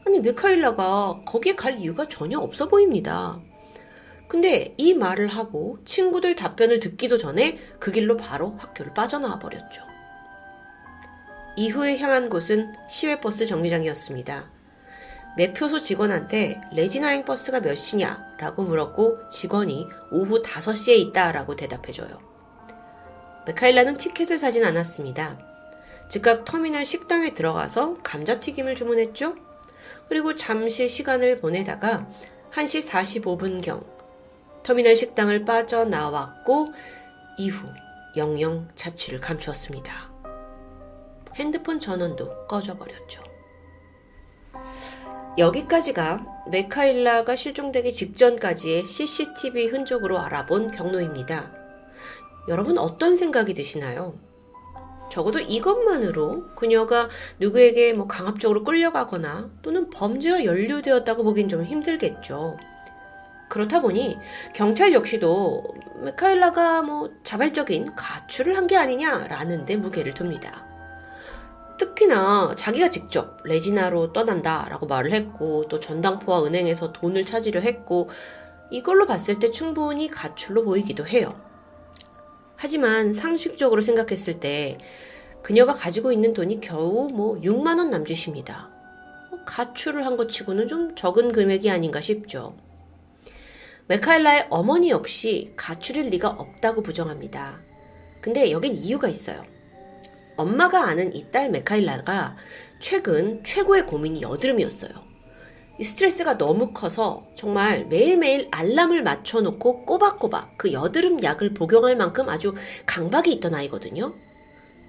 아니 0.06 0.20
메카일라가 0.20 1.22
거기에 1.24 1.54
갈 1.54 1.78
이유가 1.78 2.08
전혀 2.08 2.38
없어 2.38 2.68
보입니다. 2.68 3.40
근데 4.28 4.74
이 4.76 4.94
말을 4.94 5.28
하고 5.28 5.78
친구들 5.84 6.34
답변을 6.34 6.80
듣기도 6.80 7.18
전에 7.18 7.58
그 7.78 7.92
길로 7.92 8.16
바로 8.16 8.56
학교를 8.58 8.92
빠져나와 8.94 9.38
버렸죠. 9.38 9.82
이후에 11.56 11.98
향한 11.98 12.28
곳은 12.28 12.74
시외버스 12.88 13.46
정류장이었습니다. 13.46 14.50
매표소 15.36 15.80
직원한테 15.80 16.60
레지나행 16.72 17.24
버스가 17.24 17.60
몇 17.60 17.74
시냐? 17.74 18.36
라고 18.38 18.62
물었고 18.62 19.28
직원이 19.30 19.88
오후 20.10 20.42
5시에 20.42 20.96
있다 20.96 21.32
라고 21.32 21.56
대답해줘요. 21.56 22.18
메카일라는 23.46 23.96
티켓을 23.96 24.38
사진 24.38 24.64
않았습니다. 24.64 25.38
즉각 26.08 26.44
터미널 26.44 26.84
식당에 26.84 27.34
들어가서 27.34 27.98
감자튀김을 28.02 28.74
주문했죠? 28.74 29.34
그리고 30.08 30.34
잠시 30.34 30.88
시간을 30.88 31.36
보내다가 31.36 32.08
1시 32.52 32.88
45분경 33.22 33.84
터미널 34.62 34.96
식당을 34.96 35.44
빠져나왔고 35.44 36.72
이후 37.38 37.68
영영 38.16 38.68
자취를 38.74 39.20
감추었습니다. 39.20 40.12
핸드폰 41.34 41.78
전원도 41.78 42.46
꺼져버렸죠. 42.46 43.22
여기까지가 45.36 46.44
메카일라가 46.50 47.34
실종되기 47.34 47.92
직전까지의 47.92 48.84
CCTV 48.84 49.66
흔적으로 49.66 50.20
알아본 50.20 50.70
경로입니다. 50.70 51.52
여러분 52.46 52.78
어떤 52.78 53.16
생각이 53.16 53.52
드시나요? 53.52 54.14
적어도 55.14 55.38
이것만으로 55.38 56.48
그녀가 56.56 57.08
누구에게 57.38 57.92
뭐 57.92 58.08
강압적으로 58.08 58.64
끌려가거나 58.64 59.48
또는 59.62 59.88
범죄와 59.88 60.44
연루되었다고 60.44 61.22
보긴 61.22 61.48
좀 61.48 61.62
힘들겠죠. 61.62 62.56
그렇다 63.48 63.80
보니 63.80 64.18
경찰 64.54 64.92
역시도 64.92 65.62
메카일라가 66.02 66.82
뭐 66.82 67.10
자발적인 67.22 67.94
가출을 67.94 68.56
한 68.56 68.66
게 68.66 68.76
아니냐라는 68.76 69.66
데 69.66 69.76
무게를 69.76 70.14
둡니다. 70.18 70.66
특히나 71.78 72.54
자기가 72.56 72.90
직접 72.90 73.38
레지나로 73.44 74.12
떠난다라고 74.12 74.86
말을 74.88 75.12
했고 75.12 75.68
또 75.68 75.78
전당포와 75.78 76.44
은행에서 76.44 76.92
돈을 76.92 77.24
찾으려 77.24 77.60
했고 77.60 78.10
이걸로 78.72 79.06
봤을 79.06 79.38
때 79.38 79.52
충분히 79.52 80.08
가출로 80.08 80.64
보이기도 80.64 81.06
해요. 81.06 81.53
하지만 82.56 83.12
상식적으로 83.12 83.80
생각했을 83.82 84.40
때 84.40 84.78
그녀가 85.42 85.72
가지고 85.74 86.12
있는 86.12 86.32
돈이 86.32 86.60
겨우 86.60 87.08
뭐 87.10 87.38
6만 87.40 87.78
원 87.78 87.90
남짓입니다. 87.90 88.70
뭐 89.30 89.44
가출을 89.44 90.06
한 90.06 90.16
것 90.16 90.28
치고는 90.30 90.68
좀 90.68 90.94
적은 90.94 91.32
금액이 91.32 91.70
아닌가 91.70 92.00
싶죠. 92.00 92.56
메카일라의 93.88 94.46
어머니 94.48 94.90
역시 94.90 95.52
가출일 95.56 96.08
리가 96.08 96.30
없다고 96.30 96.82
부정합니다. 96.82 97.60
근데 98.22 98.50
여긴 98.50 98.74
이유가 98.74 99.08
있어요. 99.08 99.44
엄마가 100.36 100.84
아는 100.84 101.14
이 101.14 101.30
딸 101.30 101.50
메카일라가 101.50 102.36
최근 102.80 103.44
최고의 103.44 103.86
고민이 103.86 104.22
여드름이었어요. 104.22 105.03
이 105.78 105.84
스트레스가 105.84 106.38
너무 106.38 106.72
커서 106.72 107.26
정말 107.36 107.86
매일매일 107.86 108.48
알람을 108.52 109.02
맞춰놓고 109.02 109.84
꼬박꼬박 109.86 110.56
그 110.56 110.72
여드름 110.72 111.22
약을 111.22 111.52
복용할 111.54 111.96
만큼 111.96 112.28
아주 112.28 112.54
강박이 112.86 113.32
있던 113.34 113.54
아이거든요. 113.54 114.14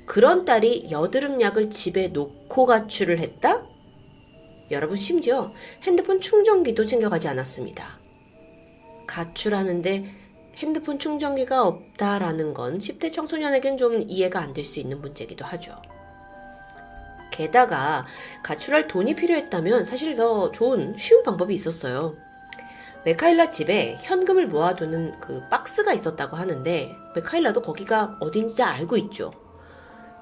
그런 0.05 0.45
딸이 0.45 0.89
여드름 0.91 1.41
약을 1.41 1.71
집에 1.71 2.09
놓고 2.09 2.67
가출을 2.67 3.19
했다? 3.19 3.63
여러분 4.69 4.97
심지어 4.97 5.51
핸드폰 5.83 6.21
충전기도 6.21 6.85
챙겨가지 6.85 7.27
않았습니다. 7.27 7.99
가출하는데 9.07 10.05
핸드폰 10.57 10.99
충전기가 10.99 11.65
없다라는 11.65 12.53
건 12.53 12.77
10대 12.77 13.11
청소년에겐 13.11 13.77
좀 13.77 14.01
이해가 14.07 14.39
안 14.39 14.53
될 14.53 14.63
수 14.65 14.79
있는 14.79 15.01
문제기도 15.01 15.43
하죠. 15.45 15.81
게다가 17.35 18.05
가출할 18.43 18.87
돈이 18.87 19.15
필요했다면 19.15 19.83
사실 19.83 20.15
더 20.15 20.51
좋은 20.51 20.95
쉬운 20.97 21.21
방법이 21.23 21.53
있었어요. 21.53 22.15
메카일라 23.03 23.49
집에 23.49 23.97
현금을 24.01 24.47
모아두는 24.47 25.19
그 25.19 25.47
박스가 25.49 25.93
있었다고 25.93 26.37
하는데 26.37 26.95
메카일라도 27.13 27.61
거기가 27.61 28.17
어딘지 28.19 28.55
잘 28.55 28.71
알고 28.71 28.97
있죠. 28.97 29.33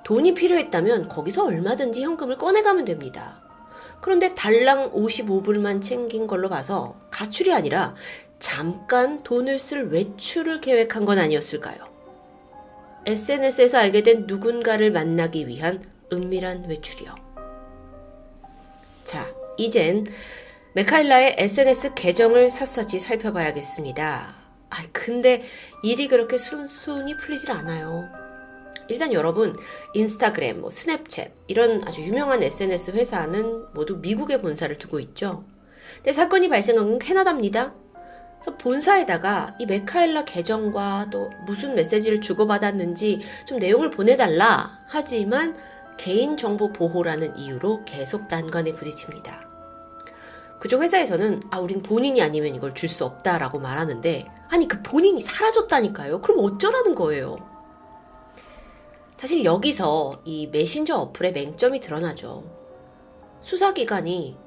돈이 0.04 0.34
필요했다면 0.34 1.08
거기서 1.08 1.46
얼마든지 1.46 2.04
현금을 2.04 2.38
꺼내가면 2.38 2.84
됩니다. 2.84 3.42
그런데 4.02 4.30
달랑 4.30 4.92
55불만 4.92 5.82
챙긴 5.82 6.28
걸로 6.28 6.50
봐서 6.50 7.00
가출이 7.10 7.54
아니라 7.54 7.96
잠깐 8.40 9.24
돈을 9.24 9.60
쓸 9.60 9.90
외출을 9.90 10.60
계획한 10.60 11.06
건 11.06 11.20
아니었을까요? 11.20 11.78
SNS에서 13.06 13.78
알게 13.78 14.04
된 14.04 14.26
누군가를 14.28 14.92
만나기 14.92 15.48
위한 15.48 15.93
은밀한 16.12 16.70
외출이요. 16.70 17.16
자, 19.04 19.34
이젠 19.58 20.06
메카일라의 20.74 21.36
SNS 21.38 21.94
계정을 21.94 22.50
샅샅이 22.50 23.00
살펴봐야겠습니다. 23.00 24.36
아, 24.70 24.78
근데 24.92 25.44
일이 25.84 26.08
그렇게 26.08 26.38
순순히 26.38 27.16
풀리질 27.16 27.52
않아요. 27.52 28.04
일단 28.88 29.14
여러분, 29.14 29.54
인스타그램, 29.94 30.62
뭐 30.62 30.70
스냅챗 30.70 31.32
이런 31.48 31.88
아주 31.88 32.02
유명한 32.02 32.42
SNS 32.42 32.92
회사는 32.92 33.74
모두 33.74 33.98
미국에 33.98 34.38
본사를 34.40 34.76
두고 34.78 35.00
있죠. 35.00 35.46
근데 35.98 36.12
사건이 36.12 36.50
발생한 36.50 36.86
건 36.86 37.00
캐나다입니다. 37.00 37.74
그래서 38.44 38.58
본사에다가 38.58 39.56
이 39.60 39.66
메카엘라 39.66 40.26
계정과 40.26 41.08
또 41.12 41.30
무슨 41.46 41.76
메시지를 41.76 42.20
주고받았는지 42.20 43.22
좀 43.46 43.60
내용을 43.60 43.90
보내달라 43.90 44.80
하지만 44.88 45.56
개인정보 45.98 46.74
보호라는 46.74 47.38
이유로 47.38 47.86
계속 47.86 48.28
난관에 48.30 48.74
부딪힙니다. 48.74 49.50
그쪽 50.60 50.82
회사에서는 50.82 51.42
아 51.52 51.60
우린 51.60 51.82
본인이 51.82 52.22
아니면 52.22 52.56
이걸 52.56 52.74
줄 52.74 52.88
수 52.90 53.04
없다라고 53.06 53.60
말하는데 53.60 54.26
아니 54.50 54.68
그 54.68 54.82
본인이 54.82 55.20
사라졌다니까요. 55.22 56.22
그럼 56.22 56.40
어쩌라는 56.40 56.96
거예요. 56.96 57.38
사실 59.16 59.44
여기서 59.44 60.22
이 60.26 60.48
메신저 60.48 60.96
어플의 60.98 61.34
맹점이 61.34 61.80
드러나죠. 61.80 62.44
수사기관이 63.42 64.38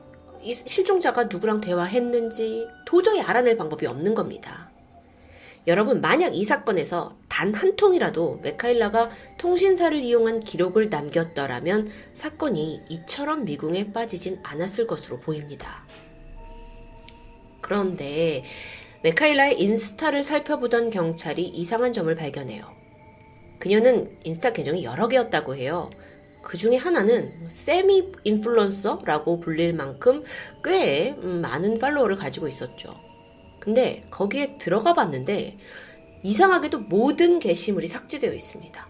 이 0.43 0.55
실종자가 0.55 1.25
누구랑 1.25 1.61
대화했는지 1.61 2.69
도저히 2.87 3.21
알아낼 3.21 3.57
방법이 3.57 3.87
없는 3.87 4.15
겁니다. 4.15 4.71
여러분, 5.67 6.01
만약 6.01 6.35
이 6.35 6.45
사건에서 6.45 7.17
단 7.29 7.55
한 7.55 7.75
통이라도 7.77 8.41
메카일라가 8.43 9.11
통신사를 9.39 9.97
이용한 9.99 10.41
기록을 10.41 10.91
남겼더라면 10.91 11.91
사건이 12.15 12.83
이처럼 12.89 13.45
미궁에 13.45 13.93
빠지진 13.93 14.39
않았을 14.43 14.87
것으로 14.87 15.21
보입니다. 15.21 15.85
그런데 17.63 18.45
메카일라의 19.03 19.61
인스타를 19.61 20.23
살펴보던 20.23 20.91
경찰이 20.91 21.43
이상한 21.43 21.93
점을 21.93 22.15
발견해요. 22.15 22.65
그녀는 23.59 24.11
인스타 24.25 24.53
계정이 24.53 24.85
여러 24.85 25.09
개였다고 25.09 25.57
해요. 25.57 25.91
그 26.43 26.57
중에 26.57 26.77
하나는 26.77 27.49
세미 27.49 28.13
인플루언서라고 28.25 29.41
불릴 29.41 29.73
만큼 29.75 30.23
꽤 30.63 31.13
많은 31.13 31.79
팔로워를 31.79 32.17
가지고 32.17 32.49
있었죠. 32.49 33.06
근데 33.67 34.05
거기에 34.11 34.59
들어가 34.59 34.95
봤는데 34.95 35.59
이상하게도 36.23 36.79
모든 36.83 37.41
게시물이 37.41 37.89
삭제되어 37.89 38.33
있습니다. 38.33 38.87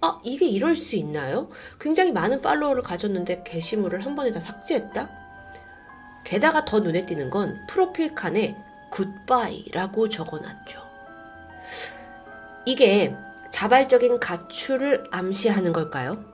아, 0.00 0.20
이게 0.24 0.46
이럴 0.46 0.74
수 0.74 0.96
있나요? 0.96 1.50
굉장히 1.78 2.10
많은 2.10 2.40
팔로워를 2.40 2.82
가졌는데 2.82 3.42
게시물을 3.44 4.06
한 4.06 4.14
번에 4.14 4.30
다 4.30 4.40
삭제했다? 4.40 5.10
게다가 6.24 6.64
더 6.64 6.80
눈에 6.80 7.04
띄는 7.04 7.28
건 7.28 7.58
프로필 7.68 8.14
칸에 8.14 8.56
굿바이라고 8.90 10.08
적어 10.08 10.38
놨죠. 10.38 10.80
이게 12.64 13.14
자발적인 13.50 14.18
가출을 14.18 15.08
암시하는 15.10 15.74
걸까요? 15.74 16.24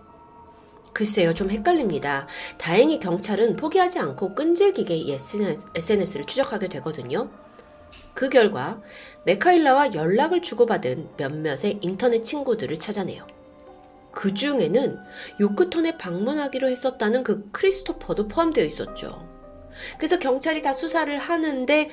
글쎄요, 0.92 1.34
좀 1.34 1.50
헷갈립니다. 1.50 2.28
다행히 2.58 3.00
경찰은 3.00 3.56
포기하지 3.56 3.98
않고 3.98 4.36
끈질기게 4.36 4.94
이 4.94 5.12
SNS를 5.74 6.26
추적하게 6.26 6.68
되거든요. 6.68 7.28
그 8.14 8.28
결과 8.28 8.80
메카일라와 9.24 9.94
연락을 9.94 10.42
주고받은 10.42 11.10
몇몇의 11.16 11.78
인터넷 11.80 12.22
친구들을 12.22 12.76
찾아내요. 12.78 13.26
그 14.12 14.34
중에는 14.34 14.98
요크톤에 15.40 15.96
방문하기로 15.98 16.68
했었다는 16.68 17.22
그 17.22 17.48
크리스토퍼도 17.52 18.28
포함되어 18.28 18.64
있었죠. 18.64 19.28
그래서 19.98 20.18
경찰이 20.18 20.62
다 20.62 20.72
수사를 20.72 21.16
하는데 21.18 21.90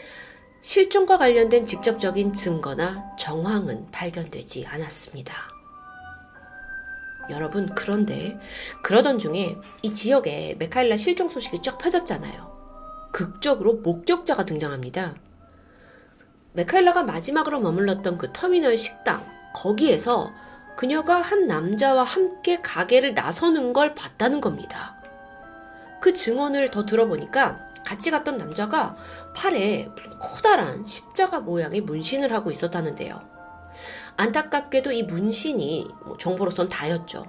실종과 0.62 1.18
관련된 1.18 1.66
직접적인 1.66 2.34
증거나 2.34 3.16
정황은 3.18 3.92
발견되지 3.92 4.66
않았습니다. 4.66 5.34
여러분, 7.30 7.74
그런데 7.76 8.40
그러던 8.84 9.20
중에 9.20 9.58
이 9.82 9.94
지역에 9.94 10.56
메카일라 10.58 10.98
실종 10.98 11.30
소식이 11.30 11.62
쫙 11.62 11.78
펴졌잖아요. 11.78 13.10
극적으로 13.12 13.76
목격자가 13.76 14.46
등장합니다. 14.46 15.16
메카일라가 16.58 17.04
마지막으로 17.04 17.60
머물렀던 17.60 18.18
그 18.18 18.32
터미널 18.34 18.78
식당, 18.78 19.24
거기에서 19.54 20.34
그녀가 20.76 21.22
한 21.22 21.46
남자와 21.46 22.04
함께 22.04 22.62
가게를 22.62 23.14
나서는 23.14 23.74
걸 23.74 23.94
봤다는 23.94 24.42
겁니다. 24.42 24.96
그 26.02 26.14
증언을 26.14 26.72
더 26.72 26.84
들어보니까 26.84 27.60
같이 27.86 28.10
갔던 28.10 28.38
남자가 28.38 28.98
팔에 29.36 29.90
커다란 30.20 30.84
십자가 30.84 31.42
모양의 31.42 31.82
문신을 31.82 32.34
하고 32.34 32.50
있었다는데요. 32.50 33.22
안타깝게도 34.16 34.92
이 34.94 35.04
문신이 35.04 35.88
뭐 36.06 36.18
정보로선 36.18 36.70
다였죠. 36.70 37.28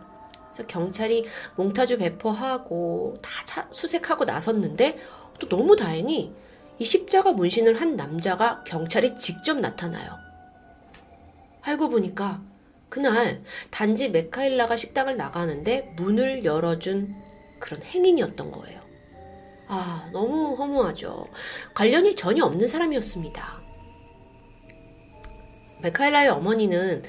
그래서 0.52 0.66
경찰이 0.66 1.26
몽타주 1.56 1.98
배포하고 1.98 3.18
다 3.20 3.66
수색하고 3.70 4.24
나섰는데 4.24 4.98
또 5.38 5.48
너무 5.50 5.76
다행히 5.76 6.32
이 6.78 6.84
십자가 6.84 7.32
문신을 7.32 7.80
한 7.80 7.96
남자가 7.96 8.62
경찰에 8.64 9.16
직접 9.16 9.58
나타나요. 9.58 10.16
알고 11.62 11.88
보니까 11.90 12.40
그날 12.88 13.42
단지 13.70 14.08
메카일라가 14.08 14.76
식당을 14.76 15.16
나가는데 15.16 15.92
문을 15.96 16.44
열어준 16.44 17.14
그런 17.58 17.82
행인이었던 17.82 18.50
거예요. 18.52 18.80
아, 19.66 20.08
너무 20.12 20.54
허무하죠. 20.54 21.28
관련이 21.74 22.16
전혀 22.16 22.44
없는 22.44 22.66
사람이었습니다. 22.66 23.60
메카일라의 25.82 26.28
어머니는 26.30 27.02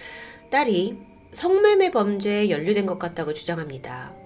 딸이 0.51 0.97
성매매 1.31 1.91
범죄에 1.91 2.49
연루된 2.49 2.85
것 2.85 2.99
같다고 2.99 3.33
주장합니다. 3.33 4.18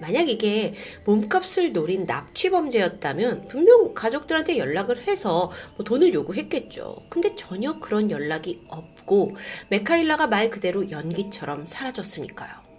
만약 0.00 0.28
이게 0.28 0.74
몸값을 1.04 1.72
노린 1.72 2.06
납치 2.06 2.50
범죄였다면 2.50 3.48
분명 3.48 3.94
가족들한테 3.94 4.58
연락을 4.58 5.02
해서 5.02 5.50
뭐 5.76 5.84
돈을 5.84 6.14
요구했겠죠. 6.14 7.02
근데 7.10 7.36
전혀 7.36 7.78
그런 7.78 8.10
연락이 8.10 8.62
없고 8.68 9.36
메카일라가 9.68 10.26
말 10.26 10.50
그대로 10.50 10.90
연기처럼 10.90 11.66
사라졌으니까요. 11.66 12.70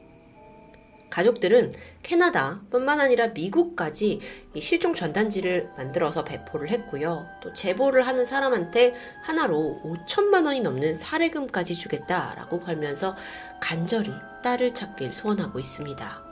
가족들은 1.11 1.73
캐나다뿐만 2.03 3.01
아니라 3.01 3.27
미국까지 3.27 4.21
실종 4.57 4.93
전단지를 4.93 5.69
만들어서 5.75 6.23
배포를 6.23 6.69
했고요. 6.69 7.27
또 7.43 7.53
제보를 7.53 8.07
하는 8.07 8.23
사람한테 8.25 8.93
하나로 9.21 9.81
5천만 9.83 10.45
원이 10.45 10.61
넘는 10.61 10.95
사례금까지 10.95 11.75
주겠다라고 11.75 12.61
걸면서 12.61 13.15
간절히 13.59 14.11
딸을 14.41 14.73
찾길 14.73 15.11
소원하고 15.11 15.59
있습니다. 15.59 16.30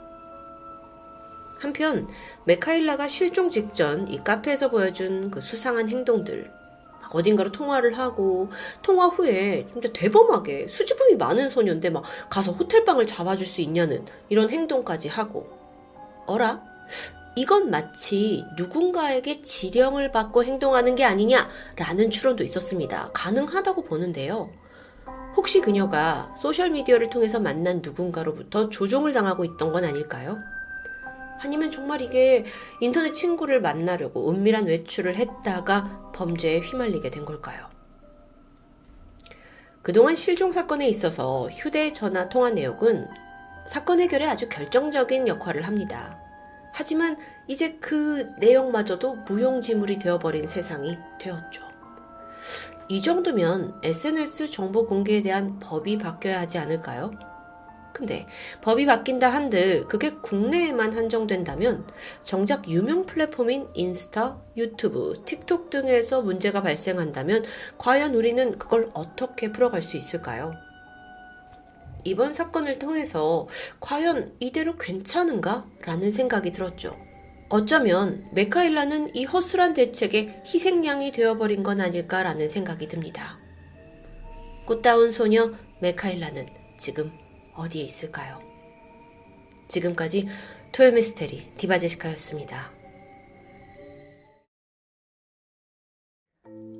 한편 1.60 2.08
메카일라가 2.44 3.06
실종 3.06 3.50
직전 3.50 4.08
이 4.08 4.24
카페에서 4.24 4.70
보여준 4.70 5.30
그 5.30 5.40
수상한 5.40 5.88
행동들 5.88 6.50
어딘가로 7.12 7.52
통화를 7.52 7.98
하고 7.98 8.48
통화 8.82 9.06
후에 9.06 9.66
진짜 9.72 9.90
대범하게 9.92 10.68
수줍음이 10.68 11.16
많은 11.16 11.48
소녀인데 11.48 11.90
막 11.90 12.02
가서 12.30 12.52
호텔방을 12.52 13.06
잡아줄 13.06 13.46
수 13.46 13.60
있냐는 13.60 14.06
이런 14.28 14.48
행동까지 14.48 15.08
하고 15.08 15.48
어라? 16.26 16.62
이건 17.36 17.70
마치 17.70 18.44
누군가에게 18.56 19.42
지령을 19.42 20.10
받고 20.12 20.44
행동하는 20.44 20.94
게 20.94 21.04
아니냐라는 21.04 22.10
추론도 22.10 22.42
있었습니다. 22.42 23.10
가능하다고 23.12 23.84
보는데요. 23.84 24.50
혹시 25.36 25.60
그녀가 25.60 26.34
소셜미디어를 26.36 27.10
통해서 27.10 27.38
만난 27.38 27.80
누군가로부터 27.82 28.68
조종을 28.68 29.12
당하고 29.12 29.44
있던 29.44 29.72
건 29.72 29.84
아닐까요? 29.84 30.38
아니면 31.42 31.70
정말 31.70 32.02
이게 32.02 32.44
인터넷 32.80 33.12
친구를 33.12 33.60
만나려고 33.62 34.30
은밀한 34.30 34.66
외출을 34.66 35.16
했다가 35.16 36.12
범죄에 36.14 36.60
휘말리게 36.60 37.10
된 37.10 37.24
걸까요? 37.24 37.68
그동안 39.82 40.14
실종 40.14 40.52
사건에 40.52 40.86
있어서 40.88 41.48
휴대전화 41.48 42.28
통화 42.28 42.50
내역은 42.50 43.08
사건 43.66 44.00
해결에 44.00 44.26
아주 44.26 44.48
결정적인 44.48 45.28
역할을 45.28 45.66
합니다. 45.66 46.18
하지만 46.72 47.16
이제 47.48 47.78
그 47.80 48.28
내용마저도 48.38 49.14
무용지물이 49.26 49.98
되어버린 49.98 50.46
세상이 50.46 50.98
되었죠. 51.18 51.62
이 52.88 53.00
정도면 53.00 53.80
SNS 53.82 54.50
정보 54.50 54.86
공개에 54.86 55.22
대한 55.22 55.58
법이 55.58 55.98
바뀌어야 55.98 56.40
하지 56.40 56.58
않을까요? 56.58 57.29
근데 58.00 58.26
법이 58.62 58.86
바뀐다 58.86 59.28
한들 59.28 59.86
그게 59.86 60.14
국내에만 60.22 60.94
한정된다면 60.94 61.86
정작 62.22 62.66
유명 62.66 63.04
플랫폼인 63.04 63.68
인스타, 63.74 64.40
유튜브, 64.56 65.22
틱톡 65.26 65.68
등에서 65.68 66.22
문제가 66.22 66.62
발생한다면 66.62 67.44
과연 67.76 68.14
우리는 68.14 68.58
그걸 68.58 68.90
어떻게 68.94 69.52
풀어갈 69.52 69.82
수 69.82 69.98
있을까요? 69.98 70.54
이번 72.04 72.32
사건을 72.32 72.78
통해서 72.78 73.46
과연 73.80 74.34
이대로 74.40 74.78
괜찮은가? 74.78 75.66
라는 75.84 76.10
생각이 76.10 76.52
들었죠. 76.52 76.96
어쩌면 77.50 78.24
메카일라는 78.32 79.14
이 79.14 79.24
허술한 79.26 79.74
대책의 79.74 80.44
희생양이 80.46 81.12
되어버린 81.12 81.62
건 81.62 81.82
아닐까라는 81.82 82.48
생각이 82.48 82.88
듭니다. 82.88 83.38
꽃다운 84.64 85.10
소녀 85.10 85.52
메카일라는 85.82 86.46
지금 86.78 87.12
어디에 87.60 87.82
있을까요? 87.82 88.40
지금까지 89.68 90.26
토요미스테리 90.72 91.52
디바제시카였습니다. 91.58 92.72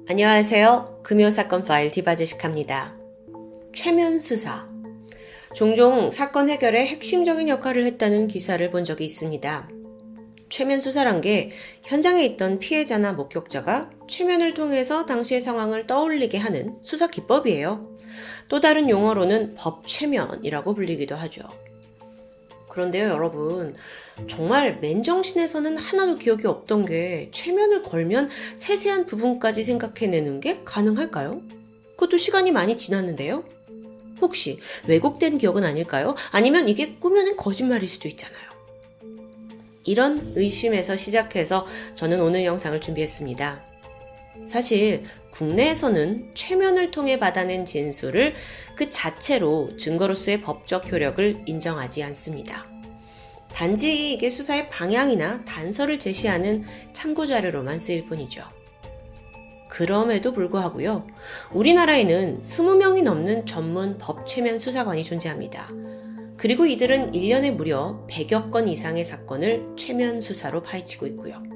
안녕하세요. 0.09 1.03
금요사건 1.05 1.65
파일 1.65 1.91
디바제시카입니다. 1.91 2.97
최면 3.75 4.21
수사. 4.21 4.69
종종 5.55 6.11
사건 6.11 6.49
해결에 6.49 6.87
핵심적인 6.87 7.49
역할을 7.49 7.85
했다는 7.85 8.27
기사를 8.27 8.69
본 8.71 8.83
적이 8.85 9.05
있습니다. 9.05 9.69
최면 10.49 10.81
수사란 10.81 11.21
게 11.21 11.51
현장에 11.85 12.25
있던 12.25 12.59
피해자나 12.59 13.13
목격자가 13.13 13.91
최면을 14.11 14.55
통해서 14.55 15.07
당시의 15.07 15.41
상황을 15.41 15.87
떠올리게 15.87 16.37
하는 16.37 16.77
수사 16.83 17.07
기법이에요. 17.07 17.97
또 18.49 18.61
다른 18.61 18.91
용어로는 18.91 19.55
법 19.57 19.87
최면이라고 19.87 20.75
불리기도 20.75 21.15
하죠. 21.15 21.43
그런데요, 22.69 23.09
여러분. 23.09 23.77
정말 24.29 24.79
맨정신에서는 24.81 25.77
하나도 25.77 26.17
기억이 26.17 26.47
없던 26.49 26.87
게 26.87 27.31
최면을 27.33 27.83
걸면 27.83 28.31
세세한 28.57 29.07
부분까지 29.07 29.63
생각해내는 29.63 30.41
게 30.41 30.61
가능할까요? 30.65 31.41
그것도 31.93 32.17
시간이 32.17 32.51
많이 32.51 32.77
지났는데요? 32.77 33.45
혹시 34.21 34.59
왜곡된 34.89 35.39
기억은 35.39 35.65
아닐까요? 35.65 36.17
아니면 36.33 36.69
이게 36.69 36.97
꾸며낸 36.97 37.37
거짓말일 37.37 37.89
수도 37.89 38.09
있잖아요. 38.09 38.51
이런 39.85 40.19
의심에서 40.35 40.97
시작해서 40.97 41.67
저는 41.95 42.21
오늘 42.21 42.45
영상을 42.45 42.81
준비했습니다. 42.81 43.70
사실 44.49 45.05
국내에서는 45.33 46.33
최면을 46.35 46.91
통해 46.91 47.19
받아낸 47.19 47.65
진술을 47.65 48.35
그 48.77 48.91
자체로 48.91 49.77
증거로서의 49.77 50.41
법적 50.41 50.91
효력을 50.91 51.43
인정하지 51.47 52.03
않습니다. 52.05 52.65
단지 53.53 54.13
이게 54.13 54.31
수사의 54.31 54.71
방향이나 54.71 55.45
단서를 55.45 55.99
제시하는 55.99 56.65
참고 56.93 57.27
자료로만 57.27 57.79
쓰일 57.79 58.07
뿐이죠. 58.07 58.43
그럼에도 59.69 60.33
불구하고요, 60.33 61.07
우리나라에는 61.53 62.43
20명이 62.43 63.03
넘는 63.03 63.47
전문 63.47 63.99
법최면 63.99 64.59
수사관이 64.59 65.05
존재합니다. 65.05 65.71
그리고 66.37 66.67
이들은 66.67 67.13
1년에 67.13 67.51
무려 67.53 68.05
100여 68.11 68.51
건 68.51 68.67
이상의 68.67 69.05
사건을 69.05 69.75
최면 69.77 70.21
수사로 70.21 70.63
파헤치고 70.63 71.07
있고요. 71.09 71.50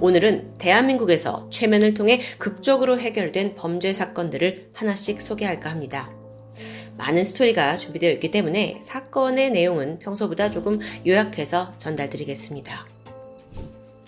오늘은 0.00 0.54
대한민국에서 0.54 1.48
최면을 1.50 1.94
통해 1.94 2.20
극적으로 2.38 2.98
해결된 2.98 3.54
범죄 3.54 3.92
사건들을 3.92 4.70
하나씩 4.74 5.20
소개할까 5.20 5.70
합니다. 5.70 6.10
많은 6.96 7.24
스토리가 7.24 7.76
준비되어 7.76 8.10
있기 8.12 8.30
때문에 8.30 8.80
사건의 8.82 9.50
내용은 9.50 9.98
평소보다 9.98 10.50
조금 10.50 10.80
요약해서 11.06 11.72
전달드리겠습니다. 11.78 12.86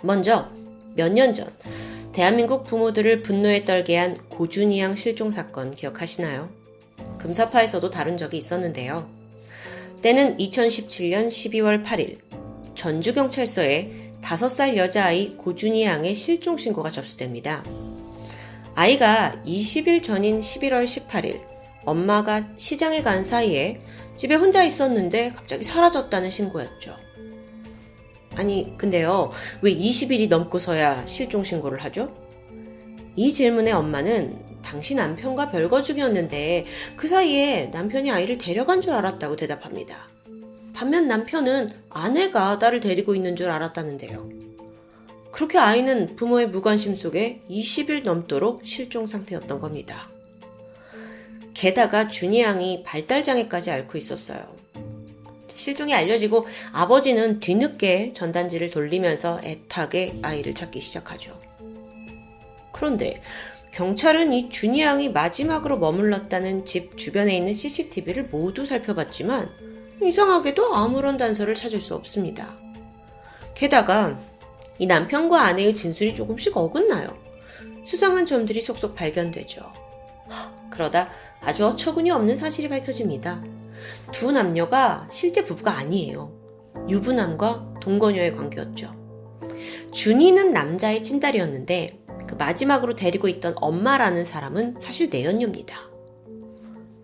먼저 0.03 0.49
몇 0.97 1.13
년 1.13 1.35
전 1.35 1.47
대한민국 2.13 2.65
부모들을 2.65 3.23
분노에 3.23 3.63
떨게 3.63 3.97
한 3.97 4.17
고준희 4.29 4.81
양 4.81 4.95
실종 4.97 5.31
사건 5.31 5.71
기억하시나요? 5.71 6.49
금사파에서도 7.19 7.91
다룬 7.91 8.17
적이 8.17 8.39
있었는데요. 8.39 9.09
때는 10.03 10.37
2017년 10.39 11.29
12월 11.29 11.85
8일 11.85 12.19
전주경찰서에 12.75 14.08
5살 14.23 14.77
여자아이 14.77 15.31
고준희 15.31 15.85
양의 15.85 16.15
실종 16.15 16.57
신고가 16.57 16.91
접수됩니다. 16.91 17.63
아이가 18.75 19.35
20일 19.45 20.03
전인 20.03 20.41
11월 20.41 20.85
18일 20.85 21.41
엄마가 21.85 22.47
시장에 22.57 23.03
간 23.03 23.25
사이에 23.25 23.79
집에 24.17 24.35
혼자 24.35 24.63
있었는데 24.63 25.33
갑자기 25.35 25.65
사라졌다는 25.65 26.31
신고였죠. 26.31 26.97
아니, 28.37 28.77
근데요, 28.77 29.31
왜 29.63 29.75
20일이 29.75 30.29
넘고서야 30.29 31.07
실종 31.07 31.43
신고를 31.43 31.83
하죠? 31.85 32.11
이 33.17 33.33
질문에 33.33 33.73
엄마는 33.73 34.47
당시 34.63 34.95
남편과 34.95 35.47
별거 35.51 35.83
중이었는데 35.83 36.63
그 36.95 37.09
사이에 37.09 37.67
남편이 37.73 38.11
아이를 38.11 38.39
데려간 38.39 38.81
줄 38.81 38.93
알았다고 38.93 39.35
대답합니다. 39.35 40.07
반면 40.79 41.09
남편은 41.09 41.71
아내가 41.91 42.57
딸을 42.61 42.79
데리고 42.79 43.17
있는 43.17 43.35
줄 43.35 43.51
알았다는데요. 43.51 44.29
그렇게 45.33 45.59
아이는 45.59 46.07
부모의 46.07 46.51
무관심 46.51 46.95
속에 46.95 47.41
20일 47.51 48.05
넘도록 48.05 48.61
실종 48.63 49.05
상태였던 49.05 49.59
겁니다. 49.59 50.09
게다가 51.53 52.07
준이 52.07 52.43
양이 52.43 52.85
발달장애까지 52.85 53.73
앓고 53.73 53.99
있었어요. 53.99 54.55
실종이 55.53 55.95
알려지고 55.95 56.47
아버지는 56.73 57.41
뒤늦게 57.41 58.13
전단지를 58.13 58.71
돌리면서 58.71 59.41
애타게 59.43 60.21
아이를 60.23 60.55
찾기 60.55 60.79
시작하죠. 60.79 61.37
그런데 62.71 63.21
경찰은 63.73 64.33
이 64.33 64.49
준이 64.49 64.81
양이 64.81 65.09
마지막으로 65.09 65.79
머물렀다는 65.79 66.65
집 66.65 66.97
주변에 66.97 67.37
있는 67.37 67.53
CCTV를 67.53 68.29
모두 68.31 68.65
살펴봤지만 68.65 69.68
이상하게도 70.03 70.75
아무런 70.75 71.17
단서를 71.17 71.55
찾을 71.55 71.81
수 71.81 71.95
없습니다. 71.95 72.57
게다가 73.55 74.19
이 74.79 74.87
남편과 74.87 75.43
아내의 75.43 75.75
진술이 75.75 76.15
조금씩 76.15 76.57
어긋나요. 76.57 77.09
수상한 77.85 78.25
점들이 78.27 78.61
속속 78.61 78.95
발견되죠. 78.95 79.73
그러다 80.71 81.09
아주 81.41 81.67
어처구니 81.67 82.11
없는 82.11 82.37
사실이 82.37 82.69
밝혀집니다. 82.69 83.43
두 84.13 84.31
남녀가 84.31 85.09
실제 85.11 85.43
부부가 85.43 85.77
아니에요. 85.79 86.33
유부남과 86.89 87.75
동거녀의 87.81 88.37
관계였죠. 88.37 88.95
준이는 89.93 90.51
남자의 90.51 91.03
친딸이었는데 91.03 92.05
그 92.29 92.35
마지막으로 92.35 92.95
데리고 92.95 93.27
있던 93.29 93.55
엄마라는 93.57 94.25
사람은 94.25 94.75
사실 94.81 95.09
내연녀입니다. 95.11 95.88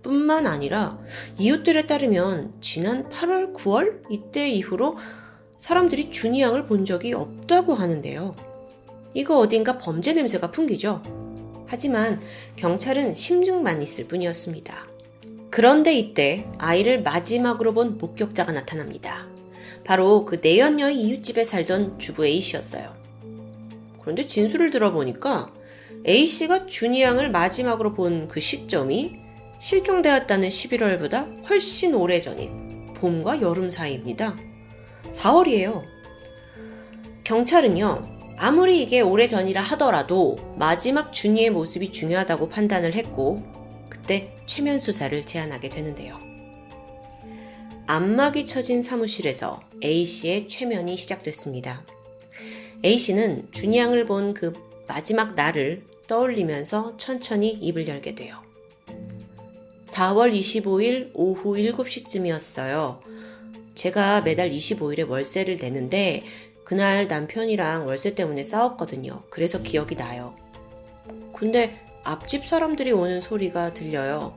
뿐만 0.04 0.46
아니라 0.46 0.98
이웃들에 1.38 1.86
따르면 1.86 2.52
지난 2.60 3.02
8월, 3.08 3.54
9월 3.54 4.02
이때 4.10 4.48
이후로 4.48 4.98
사람들이 5.58 6.10
준이 6.10 6.42
양을 6.42 6.66
본 6.66 6.84
적이 6.84 7.14
없다고 7.14 7.74
하는데요. 7.74 8.36
이거 9.14 9.38
어딘가 9.38 9.78
범죄 9.78 10.12
냄새가 10.12 10.50
풍기죠? 10.50 11.00
하지만 11.66 12.20
경찰은 12.56 13.14
심증만 13.14 13.80
있을 13.80 14.04
뿐이었습니다. 14.04 14.86
그런데 15.50 15.94
이때 15.94 16.46
아이를 16.58 17.02
마지막으로 17.02 17.72
본 17.72 17.96
목격자가 17.96 18.52
나타납니다. 18.52 19.26
바로 19.84 20.24
그 20.24 20.40
내연녀의 20.42 20.96
이웃집에 20.96 21.44
살던 21.44 21.98
주부 21.98 22.26
A씨였어요. 22.26 22.94
그런데 24.02 24.26
진술을 24.26 24.70
들어보니까 24.70 25.50
A씨가 26.06 26.66
준이 26.66 27.00
양을 27.00 27.30
마지막으로 27.30 27.94
본 27.94 28.28
그 28.28 28.40
시점이 28.40 29.23
실종되었다는 29.64 30.48
11월보다 30.48 31.48
훨씬 31.48 31.94
오래 31.94 32.20
전인 32.20 32.92
봄과 32.96 33.40
여름 33.40 33.70
사이입니다. 33.70 34.36
4월이에요. 35.14 35.82
경찰은요, 37.24 38.02
아무리 38.36 38.82
이게 38.82 39.00
오래 39.00 39.26
전이라 39.26 39.62
하더라도 39.62 40.36
마지막 40.58 41.14
준이의 41.14 41.48
모습이 41.48 41.92
중요하다고 41.92 42.50
판단을 42.50 42.92
했고, 42.92 43.36
그때 43.88 44.34
최면 44.44 44.80
수사를 44.80 45.24
제안하게 45.24 45.70
되는데요. 45.70 46.18
안막이 47.86 48.44
쳐진 48.44 48.82
사무실에서 48.82 49.62
A씨의 49.82 50.48
최면이 50.48 50.94
시작됐습니다. 50.98 51.86
A씨는 52.84 53.48
준이 53.50 53.78
양을 53.78 54.04
본 54.04 54.34
그 54.34 54.52
마지막 54.86 55.32
날을 55.34 55.84
떠올리면서 56.06 56.98
천천히 56.98 57.48
입을 57.48 57.88
열게 57.88 58.14
돼요. 58.14 58.44
4월 59.94 60.36
25일 60.36 61.12
오후 61.14 61.52
7시쯤이었어요. 61.52 62.98
제가 63.76 64.22
매달 64.22 64.50
25일에 64.50 65.08
월세를 65.08 65.58
내는데 65.60 66.20
그날 66.64 67.06
남편이랑 67.06 67.86
월세 67.86 68.14
때문에 68.16 68.42
싸웠거든요. 68.42 69.20
그래서 69.30 69.62
기억이 69.62 69.94
나요. 69.94 70.34
근데 71.32 71.80
앞집 72.02 72.44
사람들이 72.44 72.90
오는 72.90 73.20
소리가 73.20 73.72
들려요. 73.72 74.34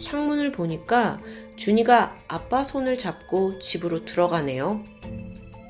창문을 0.00 0.52
보니까 0.52 1.20
준이가 1.56 2.16
아빠 2.28 2.62
손을 2.62 2.98
잡고 2.98 3.58
집으로 3.58 4.04
들어가네요. 4.04 4.84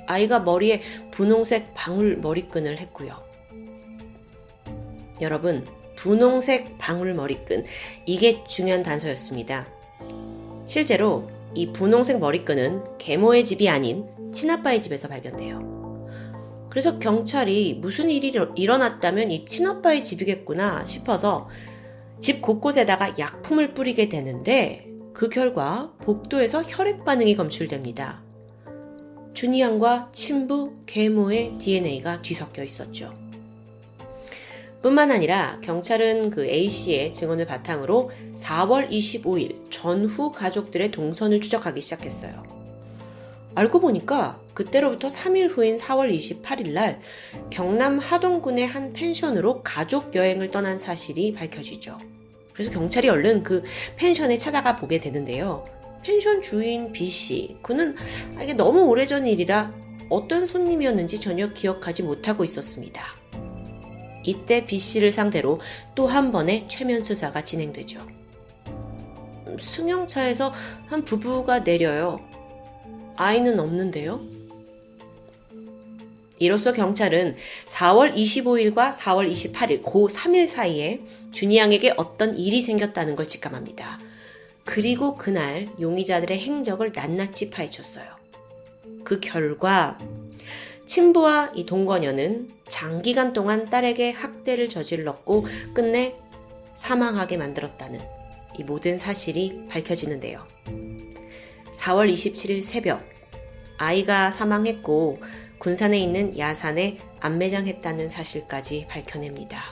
아이가 0.07 0.41
머리에 0.41 0.83
분홍색 1.13 1.75
방울 1.75 2.17
머리끈을 2.17 2.79
했고요. 2.79 3.25
여러분, 5.21 5.65
분홍색 5.97 6.79
방울 6.79 7.15
머리끈. 7.15 7.65
이게 8.07 8.45
중요한 8.45 8.83
단서였습니다. 8.83 9.67
실제로 10.67 11.29
이 11.55 11.73
분홍색 11.73 12.19
머리끈은 12.19 12.99
계모의 12.99 13.45
집이 13.45 13.69
아닌 13.69 14.05
친아빠의 14.33 14.83
집에서 14.83 15.09
발견돼요. 15.09 15.77
그래서 16.69 16.99
경찰이 16.99 17.79
무슨 17.81 18.11
일이 18.11 18.35
일어났다면 18.55 19.31
이 19.31 19.47
친아빠의 19.47 20.03
집이겠구나 20.05 20.85
싶어서 20.85 21.49
집 22.21 22.43
곳곳에다가 22.43 23.15
약품을 23.19 23.73
뿌리게 23.73 24.09
되는데 24.09 24.87
그 25.15 25.31
결과 25.31 25.93
복도에서 26.03 26.63
혈액 26.63 27.05
반응이 27.07 27.35
검출됩니다. 27.37 28.23
준이양과 29.33 30.11
친부 30.13 30.75
계모의 30.85 31.57
DNA가 31.59 32.21
뒤섞여 32.21 32.63
있었죠. 32.63 33.13
뿐만 34.87 35.11
아니라 35.11 35.59
경찰은 35.63 36.31
그 36.31 36.47
A씨의 36.47 37.13
증언을 37.13 37.45
바탕으로 37.45 38.13
4월 38.37 38.89
25일 38.89 39.69
전후 39.69 40.31
가족들의 40.31 40.93
동선을 40.93 41.41
추적하기 41.41 41.81
시작했어요. 41.81 42.31
알고 43.57 43.81
보니까 43.81 44.41
그때로부터 44.55 45.09
3일 45.09 45.51
후인 45.51 45.75
4월 45.75 46.15
28일 46.15 46.71
날 46.71 47.01
경남 47.51 47.99
하동군의 47.99 48.69
한 48.69 48.93
펜션으로 48.93 49.65
가족 49.65 50.15
여행을 50.15 50.53
떠난 50.53 50.79
사실이 50.79 51.33
밝혀지죠. 51.33 51.99
그래서 52.53 52.71
경찰이 52.71 53.09
얼른 53.09 53.43
그 53.43 53.65
펜션에 53.97 54.39
찾아가 54.39 54.77
보게 54.77 55.01
되는데요. 55.01 55.65
펜션 56.05 56.43
주인 56.43 56.93
B씨, 56.93 57.57
그는 57.61 57.97
이게 58.41 58.53
너무 58.53 58.83
오래전 58.85 59.27
일이라 59.27 59.73
어떤 60.11 60.47
손님이었는지 60.47 61.21
전혀 61.21 61.49
기억하지 61.49 62.05
못하고 62.05 62.45
있었습니다. 62.45 63.17
이때 64.27 64.65
B씨를 64.65 65.13
상대로 65.13 65.61
또 65.95 66.07
한 66.07 66.31
번의 66.31 66.67
최면 66.69 67.03
수사가 67.03 67.43
진행되죠. 67.43 68.01
승용차에서 69.59 70.53
한 70.87 71.05
부부가 71.05 71.61
내려요. 71.61 72.17
아이는 73.17 73.59
없는데요? 73.59 74.21
이로써 76.39 76.73
경찰은 76.73 77.35
4월 77.65 78.15
25일과 78.15 78.93
4월 78.93 79.31
28일 79.31 79.83
고 79.83 80.09
3일 80.09 80.47
사이에 80.47 81.01
준이 81.33 81.57
양에게 81.57 81.95
어떤 81.97 82.37
일이 82.37 82.61
생겼다는 82.61 83.17
걸 83.17 83.27
직감합니다. 83.27 83.99
그리고 84.65 85.15
그날 85.15 85.67
용의자들의 85.81 86.39
행적을 86.39 86.93
낱낱이 86.95 87.51
파헤쳤어요. 87.51 88.07
그 89.05 89.21
결과 89.21 89.97
친부와 90.87 91.51
이 91.55 91.67
동거녀는 91.67 92.49
장기간 92.65 93.33
동안 93.33 93.65
딸에게 93.65 94.13
학대를 94.13 94.69
저질렀고 94.69 95.47
끝내 95.75 96.15
사망하게 96.75 97.37
만들었다는 97.37 97.99
이 98.59 98.65
모든 98.65 98.97
사실이 98.97 99.67
밝혀지는데요. 99.69 100.47
4월 101.75 102.11
27일 102.13 102.61
새벽 102.61 103.03
아이가 103.79 104.31
사망했고 104.31 105.17
군산에 105.59 105.99
있는 105.99 106.39
야산에 106.39 106.99
안매장했다는 107.21 108.09
사실까지 108.09 108.87
밝혀냅니다. 108.89 109.65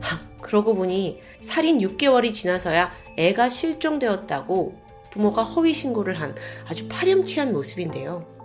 하, 0.00 0.20
그러고 0.40 0.74
보니 0.74 1.20
살인 1.42 1.78
6개월이 1.78 2.32
지나서야 2.32 2.92
애가 3.16 3.48
실종되었다고 3.48 4.72
부모가 5.10 5.42
허위 5.42 5.74
신고를 5.74 6.20
한 6.20 6.34
아주 6.66 6.88
파렴치한 6.88 7.52
모습인데요. 7.52 8.41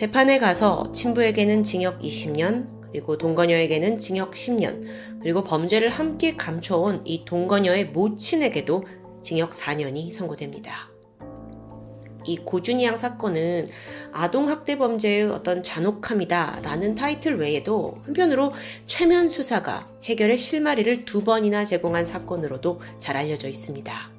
재판에 0.00 0.38
가서 0.38 0.90
친부에게는 0.92 1.62
징역 1.62 1.98
20년, 1.98 2.68
그리고 2.90 3.18
동거녀에게는 3.18 3.98
징역 3.98 4.30
10년, 4.30 4.86
그리고 5.20 5.44
범죄를 5.44 5.90
함께 5.90 6.36
감춰온 6.36 7.02
이 7.04 7.26
동거녀의 7.26 7.84
모친에게도 7.90 8.82
징역 9.22 9.50
4년이 9.50 10.10
선고됩니다. 10.10 10.88
이 12.24 12.38
고준희 12.38 12.82
양 12.82 12.96
사건은 12.96 13.66
아동학대 14.10 14.78
범죄의 14.78 15.24
어떤 15.24 15.62
잔혹함이다 15.62 16.60
라는 16.62 16.94
타이틀 16.94 17.34
외에도 17.38 17.98
한편으로 18.06 18.52
최면 18.86 19.28
수사가 19.28 19.86
해결의 20.04 20.38
실마리를 20.38 21.02
두 21.02 21.22
번이나 21.22 21.66
제공한 21.66 22.06
사건으로도 22.06 22.80
잘 23.00 23.18
알려져 23.18 23.48
있습니다. 23.48 24.10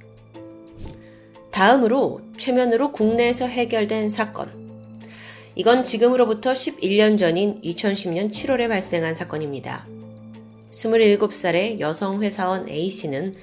다음으로 1.51 2.19
최면으로 2.37 2.91
국내에서 2.91 3.47
해결된 3.47 4.11
사건. 4.11 4.60
이건 5.61 5.83
지금으로부터 5.83 6.53
11년 6.53 7.19
전인 7.19 7.61
2010년 7.61 8.31
7월에 8.31 8.67
발생한 8.67 9.13
사건입니다. 9.13 9.85
27살의 10.71 11.79
여성 11.79 12.23
회사원 12.23 12.67
A씨는 12.67 13.35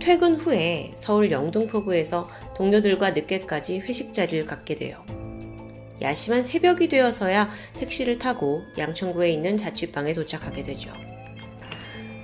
퇴근 0.00 0.36
후에 0.36 0.92
서울 0.94 1.30
영등포구에서 1.30 2.26
동료들과 2.56 3.10
늦게까지 3.10 3.80
회식 3.80 4.14
자리를 4.14 4.46
갖게 4.46 4.76
돼요. 4.76 5.04
야심한 6.00 6.42
새벽이 6.42 6.88
되어서야 6.88 7.50
택시를 7.74 8.18
타고 8.18 8.62
양천구에 8.78 9.30
있는 9.30 9.58
자취방에 9.58 10.14
도착하게 10.14 10.62
되죠. 10.62 10.90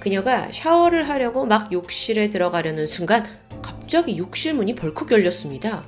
그녀가 0.01 0.51
샤워를 0.53 1.07
하려고 1.11 1.45
막 1.45 1.71
욕실에 1.71 2.31
들어가려는 2.31 2.87
순간 2.87 3.27
갑자기 3.61 4.17
욕실 4.17 4.55
문이 4.55 4.75
벌컥 4.75 5.13
열렸습니다. 5.13 5.85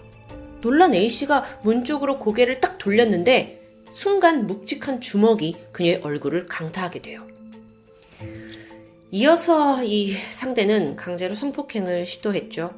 놀란 0.67 0.95
A씨가 0.95 1.61
문 1.63 1.85
쪽으로 1.85 2.19
고개를 2.19 2.59
딱 2.61 2.77
돌렸는데 2.77 3.63
순간 3.89 4.49
묵직한 4.49 5.01
주먹이 5.01 5.55
그녀의 5.71 6.01
얼굴을 6.03 6.47
강타하게 6.47 7.03
돼요. 7.03 7.25
이어서 9.13 9.85
이 9.85 10.11
상대는 10.11 10.97
강제로 10.97 11.37
성폭행을 11.37 12.05
시도했죠. 12.07 12.69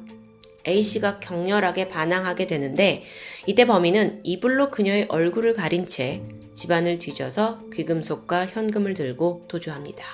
A씨가 0.67 1.19
격렬하게 1.19 1.87
반항하게 1.87 2.45
되는데 2.45 3.01
이때 3.47 3.65
범인은 3.65 4.21
이불로 4.23 4.69
그녀의 4.69 5.07
얼굴을 5.09 5.55
가린 5.55 5.87
채 5.87 6.21
집안을 6.53 6.99
뒤져서 6.99 7.71
귀금속과 7.73 8.45
현금을 8.45 8.93
들고 8.93 9.45
도주합니다. 9.47 10.05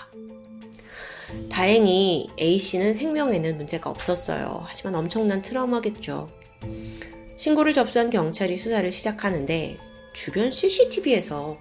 다행히 1.51 2.27
A씨는 2.39 2.93
생명에는 2.93 3.57
문제가 3.57 3.89
없었어요. 3.89 4.61
하지만 4.63 4.95
엄청난 4.95 5.41
트라우마겠죠. 5.41 6.29
신고를 7.37 7.73
접수한 7.73 8.09
경찰이 8.09 8.57
수사를 8.57 8.89
시작하는데 8.91 9.77
주변 10.13 10.49
CCTV에서 10.51 11.57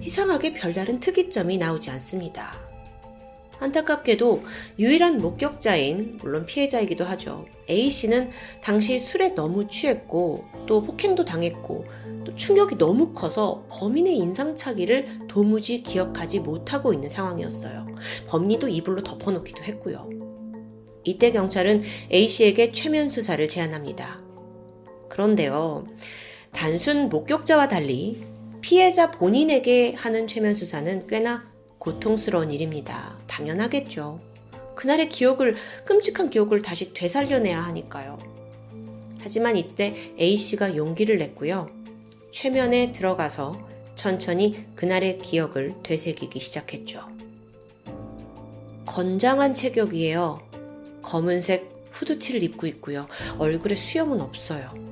이상하게 0.00 0.52
별다른 0.52 1.00
특이점이 1.00 1.58
나오지 1.58 1.90
않습니다. 1.90 2.52
안타깝게도 3.58 4.42
유일한 4.78 5.16
목격자인, 5.16 6.18
물론 6.22 6.46
피해자이기도 6.46 7.04
하죠. 7.04 7.46
A씨는 7.70 8.30
당시 8.62 8.98
술에 8.98 9.34
너무 9.34 9.66
취했고, 9.66 10.44
또 10.66 10.82
폭행도 10.82 11.24
당했고, 11.24 11.86
또 12.24 12.34
충격이 12.36 12.76
너무 12.76 13.12
커서 13.12 13.64
범인의 13.70 14.16
인상착의를 14.18 15.20
도무지 15.28 15.82
기억하지 15.82 16.40
못하고 16.40 16.92
있는 16.92 17.08
상황이었어요. 17.08 17.86
범인도 18.28 18.68
이불로 18.68 19.02
덮어놓기도 19.02 19.62
했고요. 19.62 20.10
이때 21.04 21.30
경찰은 21.30 21.82
A씨에게 22.12 22.72
최면 22.72 23.08
수사를 23.08 23.48
제안합니다. 23.48 24.25
그런데요, 25.16 25.84
단순 26.52 27.08
목격자와 27.08 27.68
달리 27.68 28.22
피해자 28.60 29.10
본인에게 29.10 29.94
하는 29.94 30.26
최면 30.26 30.54
수사는 30.54 31.06
꽤나 31.06 31.50
고통스러운 31.78 32.50
일입니다. 32.50 33.16
당연하겠죠. 33.26 34.18
그날의 34.74 35.08
기억을, 35.08 35.54
끔찍한 35.86 36.28
기억을 36.28 36.60
다시 36.60 36.92
되살려내야 36.92 37.62
하니까요. 37.64 38.18
하지만 39.22 39.56
이때 39.56 39.94
A씨가 40.20 40.76
용기를 40.76 41.16
냈고요. 41.16 41.66
최면에 42.30 42.92
들어가서 42.92 43.52
천천히 43.94 44.66
그날의 44.74 45.16
기억을 45.16 45.76
되새기기 45.82 46.40
시작했죠. 46.40 47.00
건장한 48.84 49.54
체격이에요. 49.54 50.36
검은색 51.00 51.74
후드티를 51.92 52.42
입고 52.42 52.66
있고요. 52.66 53.06
얼굴에 53.38 53.74
수염은 53.74 54.20
없어요. 54.20 54.85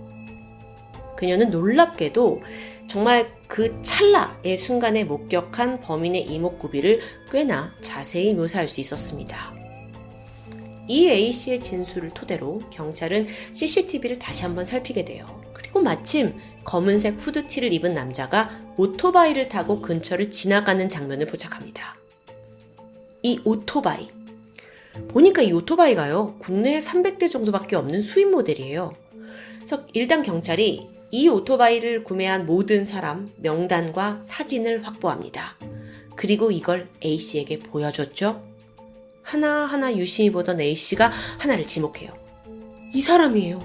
그녀는 1.24 1.48
놀랍게도 1.48 2.42
정말 2.86 3.26
그 3.48 3.82
찰나의 3.82 4.58
순간에 4.58 5.04
목격한 5.04 5.80
범인의 5.80 6.26
이목구비를 6.26 7.00
꽤나 7.30 7.74
자세히 7.80 8.34
묘사할 8.34 8.68
수 8.68 8.82
있었습니다. 8.82 9.54
이 10.86 11.08
A씨의 11.08 11.60
진술을 11.60 12.10
토대로 12.10 12.58
경찰은 12.68 13.26
CCTV를 13.54 14.18
다시 14.18 14.42
한번 14.42 14.66
살피게 14.66 15.06
돼요. 15.06 15.24
그리고 15.54 15.80
마침 15.80 16.28
검은색 16.62 17.14
후드티를 17.18 17.72
입은 17.72 17.94
남자가 17.94 18.50
오토바이를 18.76 19.48
타고 19.48 19.80
근처를 19.80 20.30
지나가는 20.30 20.86
장면을 20.90 21.24
포착합니다. 21.24 21.96
이 23.22 23.40
오토바이. 23.46 24.08
보니까 25.08 25.40
이 25.40 25.52
오토바이가요, 25.52 26.36
국내에 26.38 26.80
300대 26.80 27.30
정도밖에 27.30 27.76
없는 27.76 28.02
수입 28.02 28.28
모델이에요. 28.28 28.92
그래서 29.56 29.86
일단 29.94 30.22
경찰이 30.22 30.93
이 31.16 31.28
오토바이를 31.28 32.02
구매한 32.02 32.44
모든 32.44 32.84
사람 32.84 33.24
명단과 33.36 34.22
사진을 34.24 34.84
확보합니다. 34.84 35.56
그리고 36.16 36.50
이걸 36.50 36.90
A씨에게 37.04 37.60
보여줬죠. 37.60 38.42
하나하나 39.22 39.96
유심히 39.96 40.32
보던 40.32 40.60
A씨가 40.60 41.12
하나를 41.38 41.68
지목해요. 41.68 42.10
이 42.92 43.00
사람이에요. 43.00 43.60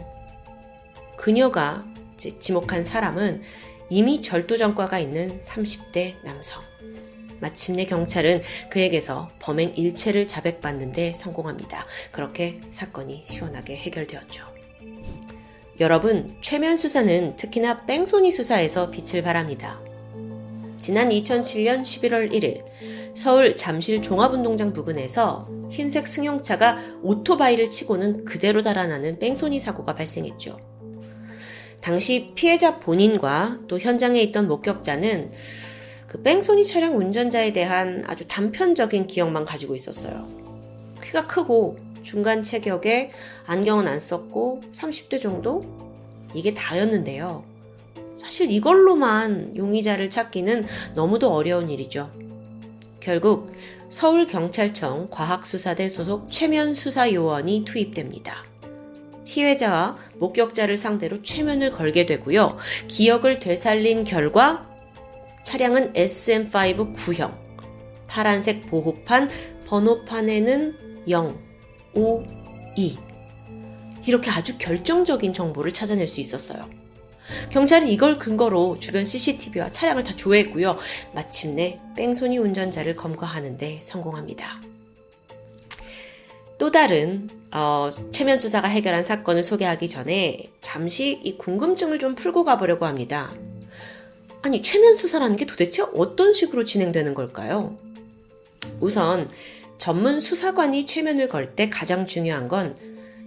그녀가 1.17 1.83
지목한 2.17 2.85
사람은 2.85 3.41
이미 3.89 4.21
절도 4.21 4.55
전과가 4.55 4.99
있는 4.99 5.41
30대 5.41 6.23
남성. 6.23 6.61
마침내 7.39 7.85
경찰은 7.85 8.43
그에게서 8.69 9.27
범행 9.39 9.73
일체를 9.75 10.27
자백받는데 10.27 11.13
성공합니다. 11.13 11.87
그렇게 12.11 12.61
사건이 12.69 13.23
시원하게 13.27 13.75
해결되었죠. 13.75 14.58
여러분, 15.79 16.27
최면 16.41 16.75
수사는 16.75 17.37
특히나 17.37 17.85
뺑소니 17.85 18.33
수사에서 18.33 18.91
빛을 18.91 19.23
발합니다. 19.23 19.79
지난 20.77 21.07
2007년 21.07 21.83
11월 21.83 22.33
1일 22.33 22.65
서울 23.15 23.55
잠실 23.55 24.01
종합운동장 24.01 24.73
부근에서 24.73 25.47
흰색 25.71 26.05
승용차가 26.05 26.79
오토바이를 27.01 27.69
치고는 27.69 28.25
그대로 28.25 28.61
달아나는 28.61 29.19
뺑소니 29.19 29.59
사고가 29.59 29.93
발생했죠. 29.93 30.59
당시 31.81 32.27
피해자 32.35 32.75
본인과 32.75 33.59
또 33.69 33.79
현장에 33.79 34.21
있던 34.23 34.49
목격자는 34.49 35.31
그 36.07 36.21
뺑소니 36.21 36.65
차량 36.65 36.97
운전자에 36.97 37.53
대한 37.53 38.03
아주 38.05 38.27
단편적인 38.27 39.07
기억만 39.07 39.45
가지고 39.45 39.75
있었어요. 39.75 40.27
키가 41.01 41.27
크고 41.27 41.77
중간 42.09 42.41
체격에 42.41 43.11
안경은 43.45 43.87
안 43.87 43.99
썼고 43.99 44.61
30대 44.73 45.21
정도? 45.21 45.59
이게 46.33 46.55
다였는데요. 46.55 47.43
사실 48.19 48.49
이걸로만 48.49 49.55
용의자를 49.55 50.09
찾기는 50.09 50.63
너무도 50.95 51.31
어려운 51.31 51.69
일이죠. 51.69 52.09
결국 52.99 53.53
서울경찰청 53.91 55.09
과학수사대 55.11 55.87
소속 55.87 56.31
최면 56.31 56.73
수사요원이 56.73 57.63
투입됩니다. 57.65 58.43
피해자와 59.27 59.95
목격자를 60.17 60.77
상대로 60.77 61.21
최면을 61.21 61.71
걸게 61.71 62.07
되고요. 62.07 62.57
기억을 62.87 63.39
되살린 63.39 64.03
결과 64.03 64.67
차량은 65.43 65.93
SM5 65.93 66.91
구형, 66.95 67.37
파란색 68.07 68.67
보호판, 68.71 69.29
번호판에는 69.67 71.05
0, 71.07 71.48
5, 71.99 72.25
2. 72.77 72.95
이렇게 74.05 74.31
아주 74.31 74.57
결정적인 74.57 75.33
정보를 75.33 75.73
찾아낼 75.73 76.07
수 76.07 76.21
있었어요. 76.21 76.61
경찰이 77.49 77.91
이걸 77.93 78.17
근거로 78.17 78.79
주변 78.79 79.03
CCTV와 79.03 79.73
차량을 79.73 80.05
다 80.05 80.15
조회했고요. 80.15 80.77
마침내 81.13 81.77
뺑소니 81.97 82.37
운전자를 82.37 82.93
검거하는데 82.93 83.81
성공합니다. 83.83 84.61
또 86.57 86.71
다른 86.71 87.27
어, 87.51 87.89
최면 88.13 88.39
수사가 88.39 88.69
해결한 88.69 89.03
사건을 89.03 89.43
소개하기 89.43 89.89
전에 89.89 90.51
잠시 90.61 91.19
이 91.21 91.37
궁금증을 91.37 91.99
좀 91.99 92.15
풀고 92.15 92.45
가보려고 92.45 92.85
합니다. 92.85 93.29
아니 94.41 94.61
최면 94.61 94.95
수사라는 94.95 95.35
게 95.35 95.45
도대체 95.45 95.83
어떤 95.95 96.33
식으로 96.33 96.63
진행되는 96.63 97.13
걸까요? 97.13 97.75
우선 98.79 99.29
전문 99.79 100.19
수사관이 100.19 100.85
최면을 100.85 101.27
걸 101.27 101.55
때 101.55 101.69
가장 101.69 102.05
중요한 102.05 102.47
건 102.47 102.75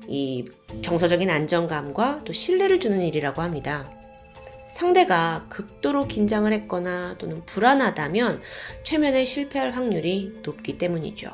이 0.08 0.44
정서적인 0.82 1.30
안정감과 1.30 2.22
또 2.24 2.32
신뢰를 2.32 2.80
주는 2.80 3.00
일이라고 3.00 3.42
합니다. 3.42 3.90
상대가 4.72 5.46
극도로 5.48 6.06
긴장을 6.06 6.50
했거나 6.50 7.16
또는 7.18 7.42
불안하다면 7.44 8.40
최면에 8.84 9.24
실패할 9.24 9.70
확률이 9.70 10.32
높기 10.42 10.78
때문이죠. 10.78 11.30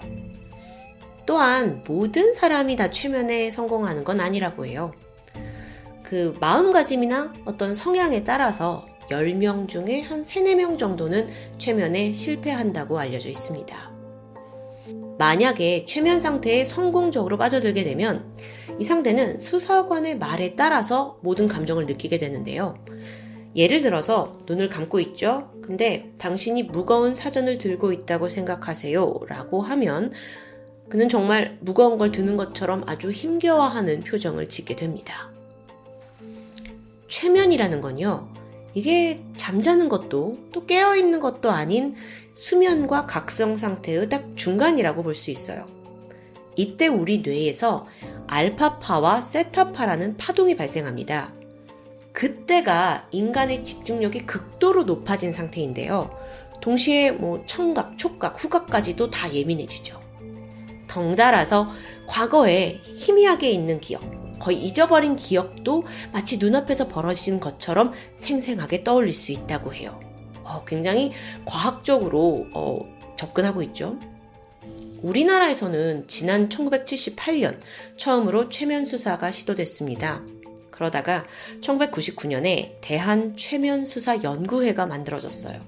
또한 1.24 1.82
모든 1.86 2.34
사람이 2.34 2.76
다 2.76 2.90
최면에 2.90 3.50
성공하는 3.50 4.02
건 4.02 4.20
아니라고 4.20 4.66
해요. 4.66 4.92
그 6.02 6.32
마음가짐이나 6.40 7.32
어떤 7.44 7.74
성향에 7.74 8.24
따라서 8.24 8.84
10명 9.10 9.68
중에 9.68 10.00
한 10.00 10.24
3, 10.24 10.44
4명 10.44 10.78
정도는 10.78 11.28
최면에 11.58 12.12
실패한다고 12.12 12.98
알려져 12.98 13.28
있습니다. 13.28 13.97
만약에 15.18 15.84
최면 15.84 16.20
상태에 16.20 16.64
성공적으로 16.64 17.36
빠져들게 17.36 17.82
되면 17.82 18.32
이 18.78 18.84
상대는 18.84 19.40
수사관의 19.40 20.18
말에 20.18 20.54
따라서 20.54 21.18
모든 21.22 21.48
감정을 21.48 21.86
느끼게 21.86 22.18
되는데요. 22.18 22.78
예를 23.56 23.80
들어서 23.80 24.32
눈을 24.46 24.68
감고 24.68 25.00
있죠? 25.00 25.48
근데 25.62 26.12
당신이 26.18 26.64
무거운 26.64 27.14
사전을 27.14 27.58
들고 27.58 27.92
있다고 27.92 28.28
생각하세요. 28.28 29.14
라고 29.26 29.62
하면 29.62 30.12
그는 30.88 31.08
정말 31.08 31.58
무거운 31.60 31.98
걸 31.98 32.12
드는 32.12 32.36
것처럼 32.36 32.84
아주 32.86 33.10
힘겨워하는 33.10 34.00
표정을 34.00 34.48
짓게 34.48 34.76
됩니다. 34.76 35.30
최면이라는 37.08 37.80
건요, 37.80 38.28
이게 38.74 39.16
잠자는 39.32 39.88
것도 39.88 40.32
또 40.52 40.66
깨어있는 40.66 41.20
것도 41.20 41.50
아닌 41.50 41.96
수면과 42.38 43.06
각성 43.06 43.56
상태의 43.56 44.08
딱 44.08 44.36
중간이라고 44.36 45.02
볼 45.02 45.14
수 45.14 45.32
있어요. 45.32 45.66
이때 46.54 46.86
우리 46.86 47.20
뇌에서 47.20 47.82
알파파와 48.28 49.22
세타파라는 49.22 50.16
파동이 50.16 50.56
발생합니다. 50.56 51.34
그때가 52.12 53.08
인간의 53.10 53.64
집중력이 53.64 54.20
극도로 54.26 54.84
높아진 54.84 55.32
상태인데요. 55.32 56.10
동시에 56.60 57.10
뭐 57.10 57.42
청각, 57.46 57.98
촉각, 57.98 58.42
후각까지도 58.42 59.10
다 59.10 59.32
예민해지죠. 59.32 59.98
덩달아서 60.86 61.66
과거에 62.06 62.80
희미하게 62.84 63.50
있는 63.50 63.80
기억, 63.80 64.02
거의 64.38 64.62
잊어버린 64.62 65.16
기억도 65.16 65.82
마치 66.12 66.38
눈앞에서 66.38 66.86
벌어진 66.86 67.40
것처럼 67.40 67.92
생생하게 68.14 68.84
떠올릴 68.84 69.12
수 69.12 69.32
있다고 69.32 69.74
해요. 69.74 70.07
어, 70.48 70.64
굉장히 70.64 71.12
과학적으로 71.44 72.46
어, 72.54 72.80
접근하고 73.16 73.62
있죠. 73.64 73.98
우리나라에서는 75.02 76.08
지난 76.08 76.48
1978년 76.48 77.58
처음으로 77.96 78.48
최면 78.48 78.86
수사가 78.86 79.30
시도됐습니다. 79.30 80.24
그러다가 80.70 81.24
1999년에 81.60 82.76
대한 82.80 83.36
최면 83.36 83.84
수사 83.84 84.22
연구회가 84.22 84.86
만들어졌어요. 84.86 85.58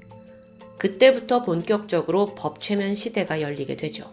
그때부터 0.79 1.43
본격적으로 1.43 2.25
법 2.25 2.61
최면 2.63 2.95
시대가 2.95 3.41
열리게 3.41 3.77
되죠. 3.77 4.09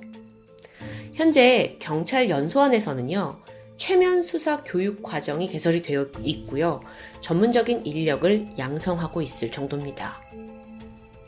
현재 1.15 1.77
경찰 1.79 2.29
연수원에서는요, 2.29 3.41
최면 3.77 4.23
수사 4.23 4.61
교육 4.63 5.01
과정이 5.01 5.47
개설이 5.47 5.81
되어 5.81 6.07
있고요. 6.23 6.81
전문적인 7.21 7.85
인력을 7.85 8.47
양성하고 8.57 9.21
있을 9.21 9.51
정도입니다. 9.51 10.19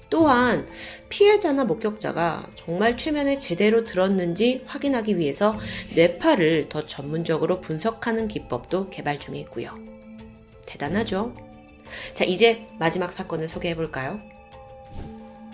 또한 0.10 0.68
피해자나 1.10 1.66
목격자가 1.66 2.48
정말 2.56 2.98
최면에 2.98 3.38
제대로 3.38 3.84
들었는지 3.84 4.64
확인하기 4.66 5.18
위해서 5.18 5.52
뇌파를 5.96 6.68
더 6.68 6.84
전문적으로 6.84 7.62
분석하는 7.62 8.28
기법도 8.28 8.90
개발 8.90 9.20
중에 9.20 9.40
있고요. 9.40 9.78
대단하죠? 10.66 11.34
자, 12.14 12.26
이제 12.26 12.68
마지막 12.80 13.14
사건을 13.14 13.48
소개해 13.48 13.76
볼까요? 13.76 14.20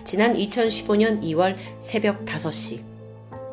지난 0.03 0.33
2015년 0.35 1.21
2월 1.21 1.57
새벽 1.79 2.25
5시, 2.25 2.81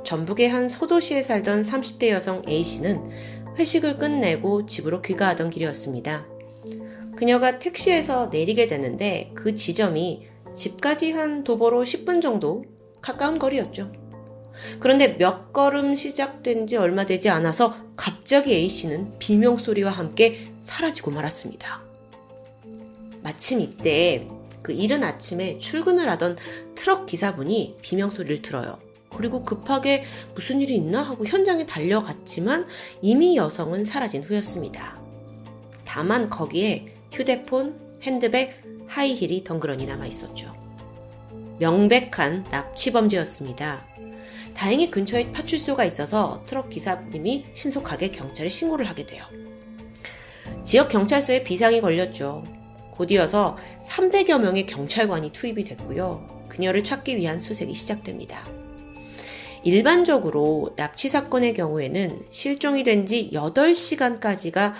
전북의 0.05 0.51
한 0.51 0.69
소도시에 0.69 1.23
살던 1.23 1.63
30대 1.63 2.09
여성 2.09 2.43
A씨는 2.47 3.11
회식을 3.59 3.97
끝내고 3.97 4.67
집으로 4.67 5.01
귀가하던 5.03 5.51
길이었습니다. 5.51 6.27
그녀가 7.17 7.59
택시에서 7.59 8.27
내리게 8.33 8.67
되는데 8.67 9.31
그 9.35 9.55
지점이 9.55 10.27
집까지 10.55 11.13
한 11.13 11.45
도보로 11.45 11.83
10분 11.83 12.21
정도 12.21 12.63
가까운 13.01 13.39
거리였죠. 13.39 13.93
그런데 14.79 15.17
몇 15.17 15.53
걸음 15.53 15.95
시작된 15.95 16.67
지 16.67 16.77
얼마 16.77 17.05
되지 17.05 17.31
않아서 17.31 17.75
갑자기 17.97 18.55
A씨는 18.55 19.19
비명소리와 19.19 19.91
함께 19.91 20.45
사라지고 20.61 21.11
말았습니다. 21.11 21.83
마침 23.23 23.61
이때 23.61 24.27
그 24.63 24.73
이른 24.73 25.03
아침에 25.03 25.59
출근을 25.59 26.09
하던 26.11 26.37
트럭 26.75 27.07
기사분이 27.07 27.77
비명소리를 27.83 28.43
들어요. 28.43 28.79
그리고 29.15 29.43
급하게 29.43 30.05
무슨 30.35 30.61
일이 30.61 30.75
있나 30.75 31.03
하고 31.03 31.27
현장에 31.27 31.67
달려갔지만 31.67 32.67
이미 33.03 33.37
여성은 33.37 33.85
사라진 33.85 34.23
후였습니다. 34.23 35.01
다만 35.85 36.31
거기에 36.31 36.93
휴대폰, 37.13 37.79
핸드백, 38.03 38.62
하이힐이 38.93 39.43
덩그러니 39.43 39.87
남아 39.87 40.07
있었죠. 40.07 40.55
명백한 41.59 42.45
납치범죄였습니다. 42.51 43.87
다행히 44.55 44.91
근처에 44.91 45.33
파출소가 45.33 45.85
있어서 45.87 46.43
트럭 46.47 46.69
기사님이 46.69 47.47
신속하게 47.55 48.11
경찰에 48.11 48.49
신고를 48.49 48.89
하게 48.89 49.07
돼요. 49.07 49.25
지역 50.63 50.89
경찰서에 50.89 51.43
비상이 51.43 51.81
걸렸죠. 51.81 52.45
곧이어서 52.93 53.57
300여 53.85 54.39
명의 54.39 54.67
경찰관이 54.67 55.31
투입이 55.33 55.65
됐고요. 55.65 56.45
그녀를 56.49 56.85
찾기 56.85 57.17
위한 57.17 57.41
수색이 57.41 57.73
시작됩니다. 57.73 58.45
일반적으로 59.65 60.75
납치 60.77 61.09
사건의 61.09 61.55
경우에는 61.55 62.23
실종이 62.31 62.83
된 62.83 63.07
지 63.07 63.31
8시간까지가 63.33 64.75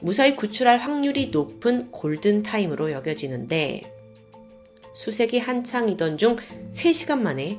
무사히 0.00 0.36
구출할 0.36 0.78
확률이 0.78 1.28
높은 1.28 1.90
골든타임으로 1.90 2.92
여겨지는데 2.92 3.80
수색이 4.94 5.38
한창이던 5.38 6.18
중 6.18 6.36
3시간 6.70 7.20
만에 7.20 7.58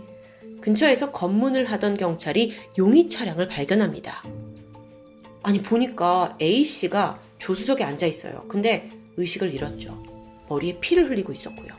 근처에서 0.61 1.11
검문을 1.11 1.65
하던 1.65 1.97
경찰이 1.97 2.53
용의 2.77 3.09
차량을 3.09 3.47
발견합니다. 3.47 4.23
아니, 5.43 5.61
보니까 5.61 6.35
A씨가 6.41 7.21
조수석에 7.37 7.83
앉아 7.83 8.05
있어요. 8.07 8.45
근데 8.47 8.89
의식을 9.15 9.53
잃었죠. 9.53 10.03
머리에 10.49 10.79
피를 10.79 11.09
흘리고 11.09 11.31
있었고요. 11.31 11.69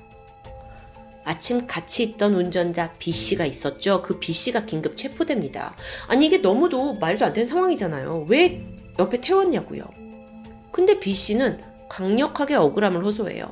아침 1.25 1.67
같이 1.67 2.05
있던 2.05 2.35
운전자 2.35 2.91
B씨가 2.93 3.45
있었죠. 3.45 4.01
그 4.01 4.19
B씨가 4.19 4.65
긴급 4.65 4.97
체포됩니다. 4.97 5.77
아니, 6.07 6.27
이게 6.27 6.39
너무도 6.39 6.95
말도 6.95 7.27
안 7.27 7.33
되는 7.33 7.47
상황이잖아요. 7.47 8.27
왜 8.29 8.65
옆에 8.99 9.21
태웠냐고요. 9.21 10.08
근데 10.71 10.99
B씨는 10.99 11.61
강력하게 11.89 12.55
억울함을 12.55 13.05
호소해요. 13.05 13.51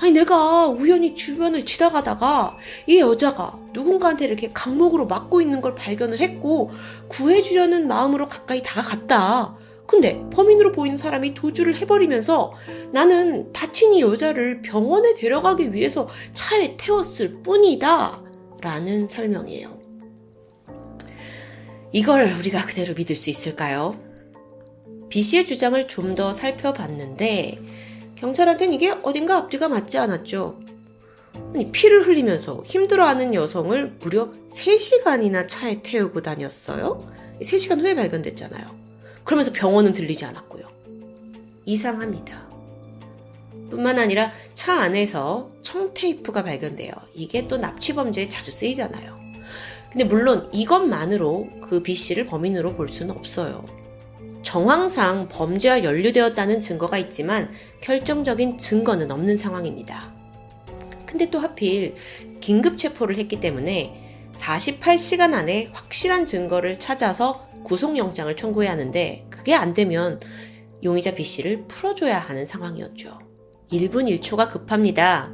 아니, 0.00 0.12
내가 0.12 0.66
우연히 0.66 1.14
주변을 1.14 1.64
지나가다가 1.64 2.56
이 2.86 2.98
여자가 3.00 3.58
누군가한테 3.72 4.26
이렇게 4.26 4.50
강목으로 4.52 5.06
맞고 5.06 5.40
있는 5.40 5.60
걸 5.60 5.74
발견을 5.74 6.20
했고 6.20 6.70
구해주려는 7.08 7.88
마음으로 7.88 8.28
가까이 8.28 8.62
다가갔다. 8.62 9.56
근데 9.86 10.24
범인으로 10.32 10.72
보이는 10.72 10.96
사람이 10.96 11.34
도주를 11.34 11.76
해버리면서 11.76 12.52
나는 12.92 13.52
다친 13.52 13.92
이 13.94 14.00
여자를 14.00 14.62
병원에 14.62 15.14
데려가기 15.14 15.72
위해서 15.72 16.08
차에 16.32 16.76
태웠을 16.76 17.42
뿐이다. 17.42 18.22
라는 18.60 19.08
설명이에요. 19.08 19.78
이걸 21.92 22.24
우리가 22.38 22.64
그대로 22.64 22.94
믿을 22.94 23.14
수 23.14 23.30
있을까요? 23.30 23.94
B 25.14 25.22
씨의 25.22 25.46
주장을 25.46 25.86
좀 25.86 26.16
더 26.16 26.32
살펴봤는데 26.32 27.60
경찰한테는 28.16 28.74
이게 28.74 28.96
어딘가 29.04 29.36
앞뒤가 29.36 29.68
맞지 29.68 29.96
않았죠. 29.98 30.60
아니, 31.54 31.66
피를 31.70 32.04
흘리면서 32.08 32.64
힘들어하는 32.64 33.32
여성을 33.32 33.96
무려 34.00 34.32
3시간이나 34.52 35.46
차에 35.48 35.82
태우고 35.82 36.22
다녔어요. 36.22 36.98
3시간 37.40 37.80
후에 37.80 37.94
발견됐잖아요. 37.94 38.66
그러면서 39.22 39.52
병원은 39.52 39.92
들리지 39.92 40.24
않았고요. 40.24 40.64
이상합니다. 41.64 42.48
뿐만 43.70 44.00
아니라 44.00 44.32
차 44.52 44.80
안에서 44.80 45.48
청테이프가 45.62 46.42
발견돼요. 46.42 46.92
이게 47.14 47.46
또 47.46 47.56
납치범죄에 47.58 48.26
자주 48.26 48.50
쓰이잖아요. 48.50 49.14
근데 49.92 50.04
물론 50.04 50.48
이것만으로 50.52 51.48
그 51.62 51.82
B 51.82 51.94
씨를 51.94 52.26
범인으로 52.26 52.74
볼 52.74 52.88
수는 52.88 53.16
없어요. 53.16 53.64
정황상 54.44 55.28
범죄와 55.28 55.82
연루되었다는 55.82 56.60
증거가 56.60 56.98
있지만 56.98 57.50
결정적인 57.80 58.58
증거는 58.58 59.10
없는 59.10 59.36
상황입니다. 59.36 60.14
근데 61.04 61.28
또 61.30 61.40
하필 61.40 61.96
긴급 62.40 62.78
체포를 62.78 63.16
했기 63.16 63.40
때문에 63.40 64.30
48시간 64.34 65.32
안에 65.32 65.70
확실한 65.72 66.26
증거를 66.26 66.78
찾아서 66.78 67.48
구속영장을 67.64 68.34
청구해야 68.36 68.72
하는데 68.72 69.26
그게 69.30 69.54
안 69.54 69.72
되면 69.74 70.20
용의자 70.82 71.14
B씨를 71.14 71.64
풀어줘야 71.66 72.18
하는 72.18 72.44
상황이었죠. 72.44 73.18
1분 73.72 74.20
1초가 74.20 74.50
급합니다. 74.50 75.32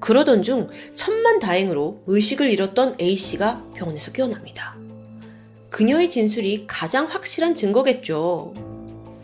그러던 0.00 0.42
중 0.42 0.68
천만 0.94 1.38
다행으로 1.38 2.02
의식을 2.06 2.50
잃었던 2.50 2.96
A씨가 3.00 3.70
병원에서 3.74 4.12
깨어납니다. 4.12 4.81
그녀의 5.72 6.10
진술이 6.10 6.66
가장 6.68 7.06
확실한 7.06 7.54
증거겠죠. 7.54 8.52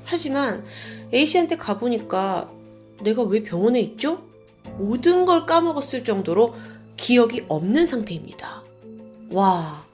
하지만 0.05 0.65
A씨한테 1.12 1.59
가보니까 1.59 2.51
내가 3.05 3.23
왜 3.23 3.43
병원에 3.43 3.81
있죠? 3.81 4.27
모든 4.79 5.27
걸 5.27 5.45
까먹었을 5.45 6.05
정도로 6.05 6.57
기억이 6.97 7.45
없는 7.49 7.87
상태입니다. 7.87 8.65
와, 9.35 9.85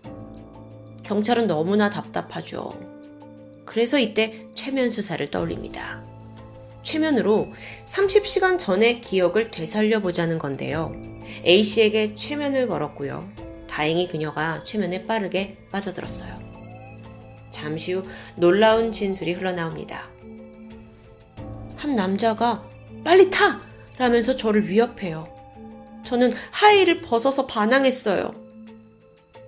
경찰은 1.02 1.48
너무나 1.48 1.90
답답하죠. 1.90 2.70
그래서 3.64 3.98
이때 3.98 4.46
최면 4.54 4.90
수사를 4.90 5.26
떠올립니다. 5.26 6.04
최면으로 6.84 7.48
30시간 7.84 8.60
전의 8.60 9.00
기억을 9.00 9.50
되살려 9.50 10.00
보자는 10.00 10.38
건데요. 10.38 10.92
A씨에게 11.44 12.14
최면을 12.14 12.68
걸었고요. 12.68 13.28
다행히 13.66 14.06
그녀가 14.06 14.62
최면에 14.62 15.04
빠르게 15.04 15.56
빠져들었어요. 15.72 16.43
잠시 17.54 17.94
후 17.94 18.02
놀라운 18.36 18.90
진술이 18.90 19.32
흘러나옵니다. 19.34 20.10
한 21.76 21.94
남자가 21.94 22.66
빨리 23.04 23.30
타! 23.30 23.62
라면서 23.96 24.34
저를 24.34 24.68
위협해요. 24.68 25.32
저는 26.04 26.32
하의를 26.50 26.98
벗어서 26.98 27.46
반항했어요. 27.46 28.32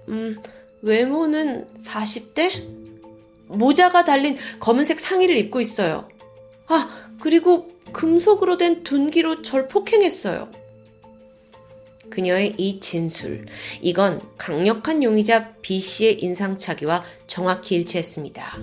음, 0.09 0.37
외모는 0.83 1.67
40대? 1.83 2.87
모자가 3.49 4.05
달린 4.05 4.37
검은색 4.61 5.01
상의를 5.01 5.37
입고 5.37 5.61
있어요. 5.61 6.09
아, 6.69 6.89
그리고 7.21 7.67
금속으로 7.93 8.57
된 8.57 8.85
둔기로 8.85 9.43
절 9.43 9.67
폭행했어요. 9.67 10.49
그녀의 12.11 12.55
이 12.57 12.81
진술, 12.81 13.47
이건 13.81 14.21
강력한 14.39 15.03
용의자 15.03 15.51
B 15.63 15.81
씨의 15.81 16.19
인상착의와 16.23 17.05
정확히 17.27 17.75
일치했습니다. 17.77 18.57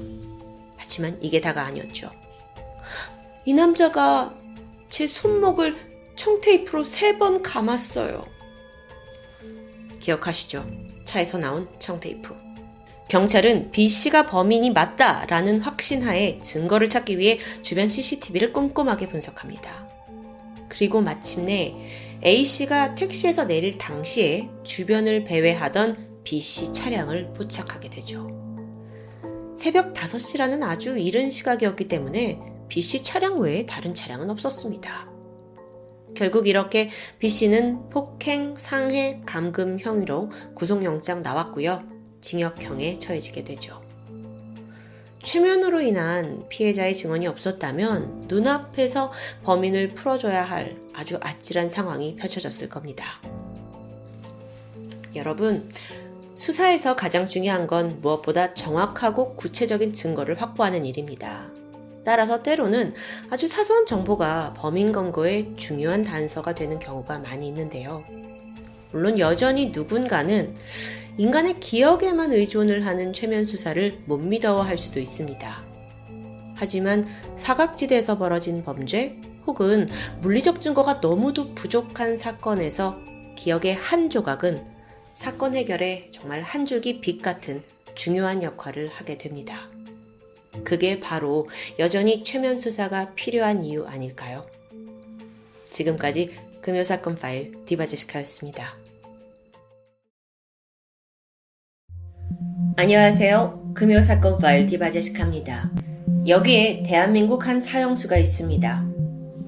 하지만 0.77 1.17
이게 1.21 1.41
다가 1.41 1.63
아니었죠. 1.65 2.09
이 3.45 3.53
남자가 3.53 4.35
제 4.89 5.07
손목을 5.07 5.75
청테이프로 6.15 6.83
세 6.83 7.17
번 7.17 7.41
감았어요. 7.41 8.21
기억하시죠? 9.99 10.65
차에서 11.05 11.37
나온 11.37 11.67
청테이프. 11.79 12.35
경찰은 13.09 13.71
B 13.71 13.87
씨가 13.87 14.23
범인이 14.23 14.71
맞다라는 14.71 15.59
확신하에 15.59 16.39
증거를 16.39 16.89
찾기 16.89 17.17
위해 17.19 17.39
주변 17.61 17.87
CCTV를 17.87 18.53
꼼꼼하게 18.53 19.07
분석합니다. 19.09 19.87
그리고 20.69 21.01
마침내 21.01 21.75
A 22.25 22.45
씨가 22.45 22.95
택시에서 22.95 23.43
내릴 23.43 23.77
당시에 23.77 24.49
주변을 24.63 25.25
배회하던 25.25 26.21
B 26.23 26.39
씨 26.39 26.71
차량을 26.71 27.33
포착하게 27.33 27.89
되죠. 27.89 28.29
새벽 29.53 29.93
5시라는 29.93 30.63
아주 30.63 30.97
이른 30.97 31.29
시각이었기 31.29 31.89
때문에 31.89 32.39
B 32.69 32.81
씨 32.81 33.03
차량 33.03 33.41
외에 33.41 33.65
다른 33.65 33.93
차량은 33.93 34.29
없었습니다. 34.29 35.11
결국 36.15 36.47
이렇게 36.47 36.89
B 37.19 37.27
씨는 37.27 37.89
폭행, 37.89 38.55
상해, 38.55 39.19
감금 39.25 39.77
형의로 39.77 40.21
구속영장 40.55 41.19
나왔고요. 41.21 41.83
징역형에 42.21 42.99
처해지게 42.99 43.43
되죠. 43.43 43.82
최면으로 45.23 45.81
인한 45.81 46.43
피해자의 46.49 46.95
증언이 46.95 47.27
없었다면 47.27 48.25
눈앞에서 48.27 49.11
범인을 49.43 49.87
풀어줘야 49.89 50.43
할 50.43 50.75
아주 50.93 51.17
아찔한 51.21 51.69
상황이 51.69 52.15
펼쳐졌을 52.15 52.69
겁니다. 52.69 53.21
여러분, 55.15 55.69
수사에서 56.35 56.95
가장 56.95 57.27
중요한 57.27 57.67
건 57.67 57.99
무엇보다 58.01 58.53
정확하고 58.53 59.35
구체적인 59.35 59.93
증거를 59.93 60.41
확보하는 60.41 60.85
일입니다. 60.85 61.49
따라서 62.03 62.43
때로는 62.43 62.93
아주 63.29 63.47
사소한 63.47 63.85
정보가 63.85 64.55
범인 64.57 64.91
검거에 64.91 65.53
중요한 65.55 66.01
단서가 66.01 66.53
되는 66.53 66.79
경우가 66.79 67.19
많이 67.19 67.47
있는데요. 67.47 68.03
물론 68.91 69.17
여전히 69.19 69.67
누군가는 69.67 70.53
인간의 71.17 71.59
기억에만 71.59 72.31
의존을 72.33 72.85
하는 72.85 73.13
최면 73.13 73.45
수사를 73.45 73.91
못 74.05 74.17
믿어할 74.17 74.77
수도 74.77 74.99
있습니다. 74.99 75.63
하지만 76.57 77.05
사각지대에서 77.37 78.17
벌어진 78.17 78.63
범죄 78.63 79.19
혹은 79.45 79.87
물리적 80.21 80.61
증거가 80.61 80.95
너무도 80.95 81.53
부족한 81.53 82.15
사건에서 82.15 82.97
기억의 83.35 83.75
한 83.75 84.09
조각은 84.09 84.57
사건 85.15 85.53
해결에 85.53 86.09
정말 86.11 86.41
한 86.41 86.65
줄기 86.65 86.99
빛 86.99 87.21
같은 87.21 87.63
중요한 87.93 88.41
역할을 88.41 88.87
하게 88.87 89.17
됩니다. 89.17 89.67
그게 90.63 90.99
바로 90.99 91.47
여전히 91.77 92.23
최면 92.23 92.57
수사가 92.57 93.13
필요한 93.13 93.63
이유 93.63 93.85
아닐까요? 93.85 94.47
지금까지 95.65 96.31
금요사건 96.61 97.15
파일 97.15 97.51
디바제시카였습니다. 97.65 98.82
안녕하세요. 102.75 103.73
금요사건 103.75 104.39
파일 104.39 104.65
디바제시카입니다. 104.65 105.69
여기에 106.27 106.81
대한민국 106.83 107.45
한 107.45 107.59
사형수가 107.59 108.17
있습니다. 108.17 108.85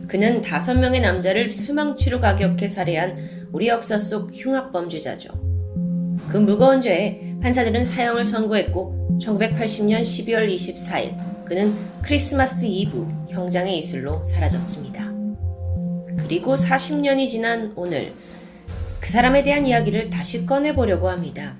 그는 0.08 0.44
다섯 0.44 0.76
명의 0.76 1.02
남자를 1.02 1.50
수망치로 1.50 2.22
가격해 2.22 2.68
살해한 2.68 3.18
우리 3.52 3.68
역사 3.68 3.98
속 3.98 4.30
흉악범죄자죠. 4.32 5.30
그 6.28 6.38
무거운 6.38 6.82
죄에 6.82 7.38
판사들은 7.42 7.84
사형을 7.84 8.26
선고했고 8.26 9.18
1980년 9.20 10.04
12월 10.04 10.54
24일 10.54 11.46
그는 11.46 11.74
크리스마스 12.04 12.66
이브 12.66 13.08
형장의 13.30 13.80
이슬로 13.80 14.24
사라졌습니다. 14.24 15.12
그리고 16.20 16.56
40년이 16.56 17.28
지난 17.28 17.74
오늘 17.76 18.14
그 19.00 19.10
사람에 19.10 19.42
대한 19.42 19.66
이야기를 19.66 20.12
다시 20.12 20.46
꺼내보려고 20.46 21.10
합니다. 21.10 21.56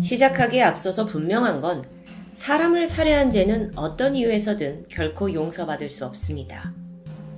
시작하기에 0.00 0.62
앞서서 0.62 1.06
분명한 1.06 1.60
건 1.60 1.84
사람을 2.32 2.86
살해한 2.86 3.30
죄는 3.30 3.72
어떤 3.76 4.14
이유에서든 4.16 4.86
결코 4.88 5.32
용서받을 5.32 5.90
수 5.90 6.06
없습니다. 6.06 6.72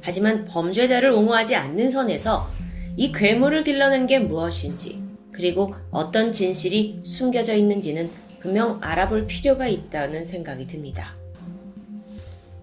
하지만 0.01 0.45
범죄자를 0.45 1.11
옹호하지 1.11 1.57
않는 1.57 1.91
선에서 1.91 2.49
이 2.97 3.11
괴물을 3.11 3.65
길러낸 3.65 4.07
게 4.07 4.19
무엇인지, 4.19 5.03
그리고 5.33 5.75
어떤 5.91 6.31
진실이 6.31 7.01
숨겨져 7.05 7.55
있는지는 7.55 8.11
분명 8.41 8.79
알아볼 8.83 9.27
필요가 9.27 9.67
있다는 9.67 10.25
생각이 10.25 10.67
듭니다. 10.67 11.17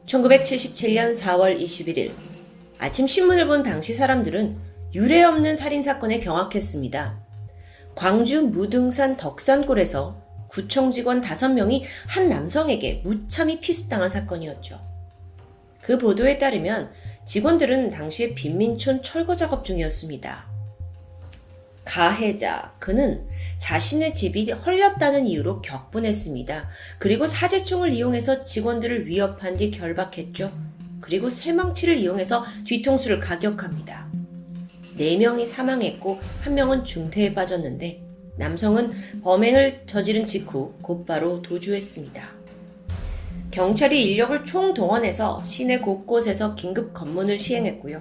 1977년 0.05 1.17
4월 1.17 1.59
21일, 1.59 2.11
아침 2.77 3.07
신문을 3.07 3.47
본 3.47 3.63
당시 3.63 3.93
사람들은 3.93 4.57
유례 4.93 5.23
없는 5.23 5.55
살인사건에 5.55 6.19
경악했습니다. 6.19 7.28
광주 7.95 8.41
무등산 8.41 9.17
덕산골에서 9.17 10.29
구청 10.47 10.91
직원 10.91 11.21
5명이 11.21 11.83
한 12.07 12.29
남성에게 12.29 13.01
무참히 13.03 13.59
피습당한 13.59 14.09
사건이었죠. 14.09 14.79
그 15.81 15.97
보도에 15.97 16.37
따르면 16.37 16.91
직원들은 17.25 17.91
당시에 17.91 18.33
빈민촌 18.33 19.01
철거 19.03 19.35
작업 19.35 19.63
중이었습니다. 19.63 20.49
가해자, 21.85 22.73
그는 22.79 23.27
자신의 23.57 24.13
집이 24.13 24.51
헐렸다는 24.51 25.25
이유로 25.25 25.61
격분했습니다. 25.61 26.69
그리고 26.99 27.25
사제총을 27.25 27.93
이용해서 27.93 28.43
직원들을 28.43 29.07
위협한 29.07 29.57
뒤 29.57 29.71
결박했죠. 29.71 30.51
그리고 31.01 31.29
새망치를 31.29 31.97
이용해서 31.97 32.45
뒤통수를 32.65 33.19
가격합니다. 33.19 34.08
4명이 34.99 35.45
사망했고 35.45 36.19
1명은 36.43 36.83
중태에 36.83 37.33
빠졌는데 37.33 38.03
남성은 38.37 38.91
범행을 39.23 39.83
저지른 39.85 40.25
직후 40.25 40.73
곧바로 40.81 41.41
도주했습니다. 41.41 42.29
경찰이 43.51 44.03
인력을 44.03 44.45
총동원해서 44.45 45.43
시내 45.43 45.79
곳곳에서 45.79 46.55
긴급 46.55 46.93
검문을 46.93 47.39
시행했고요. 47.39 47.99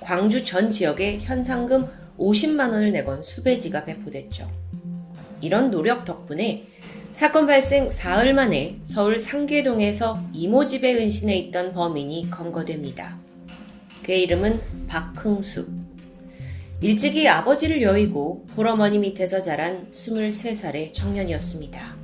광주 0.00 0.44
전 0.44 0.70
지역에 0.70 1.18
현상금 1.18 1.88
50만 2.18 2.70
원을 2.72 2.92
내건 2.92 3.22
수배지가 3.22 3.84
배포됐죠. 3.84 4.50
이런 5.40 5.70
노력 5.70 6.04
덕분에 6.04 6.66
사건 7.12 7.46
발생 7.46 7.90
사흘 7.90 8.32
만에 8.34 8.78
서울 8.84 9.18
상계동에서 9.18 10.22
이모 10.32 10.66
집에 10.66 10.94
은신해 10.94 11.36
있던 11.36 11.72
범인이 11.72 12.30
검거됩니다. 12.30 13.18
그의 14.02 14.22
이름은 14.22 14.60
박흥숙. 14.86 15.81
일찍이 16.82 17.28
아버지를 17.28 17.80
여의고 17.80 18.44
홀어머니 18.56 18.98
밑에서 18.98 19.38
자란 19.38 19.86
23살의 19.92 20.92
청년이었습니다. 20.92 21.94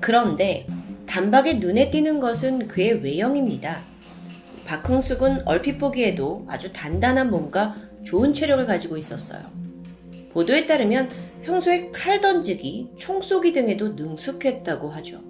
그런데 0.00 0.66
단박에 1.06 1.54
눈에 1.54 1.88
띄는 1.88 2.18
것은 2.18 2.66
그의 2.66 2.94
외형입니다. 2.94 3.84
박흥숙은 4.64 5.46
얼핏 5.46 5.78
보기에도 5.78 6.44
아주 6.48 6.72
단단한 6.72 7.30
몸과 7.30 7.76
좋은 8.02 8.32
체력을 8.32 8.66
가지고 8.66 8.96
있었어요. 8.96 9.40
보도에 10.32 10.66
따르면 10.66 11.08
평소에 11.44 11.92
칼 11.92 12.20
던지기, 12.20 12.94
총 12.96 13.22
쏘기 13.22 13.52
등에도 13.52 13.90
능숙했다고 13.90 14.90
하죠. 14.90 15.20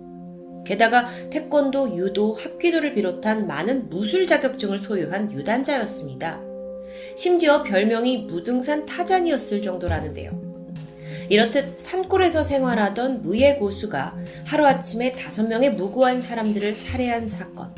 게다가 0.65 1.09
태권도, 1.29 1.99
유도, 1.99 2.33
합기도를 2.33 2.95
비롯한 2.95 3.47
많은 3.47 3.91
무술 3.91 4.27
자격증을 4.27 4.79
소유한 4.79 5.31
유단자였습니다. 5.31 6.52
심지어 7.17 7.63
별명이 7.63 8.19
무등산 8.19 8.87
타잔이었을 8.87 9.63
정도라는데요. 9.63 10.53
이렇듯 11.29 11.81
산골에서 11.81 12.43
생활하던 12.43 13.23
무예 13.23 13.55
고수가 13.55 14.17
하루아침에 14.45 15.13
다섯 15.13 15.47
명의 15.49 15.71
무고한 15.71 16.21
사람들을 16.21 16.75
살해한 16.75 17.29
사건. 17.29 17.75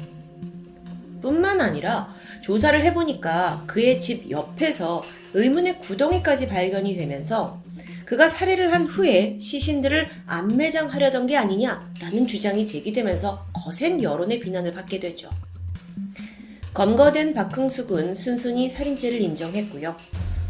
뿐만 1.20 1.61
아니라 1.61 2.09
조사를 2.43 2.82
해보니까 2.85 3.65
그의 3.66 4.01
집 4.01 4.31
옆에서 4.31 5.02
의문의 5.32 5.78
구덩이까지 5.78 6.48
발견이 6.48 6.97
되면서 6.97 7.62
그가 8.05 8.28
살해를 8.28 8.73
한 8.73 8.86
후에 8.86 9.39
시신들을 9.40 10.09
안매장하려던 10.27 11.27
게 11.27 11.36
아니냐라는 11.36 12.27
주장이 12.27 12.66
제기되면서 12.66 13.47
거센 13.55 14.02
여론의 14.02 14.40
비난을 14.40 14.74
받게 14.74 15.01
되죠. 15.01 15.31
검거된 16.74 17.34
박흥숙은 17.34 18.16
순순히 18.16 18.68
살인죄를 18.68 19.20
인정했고요. 19.20 19.96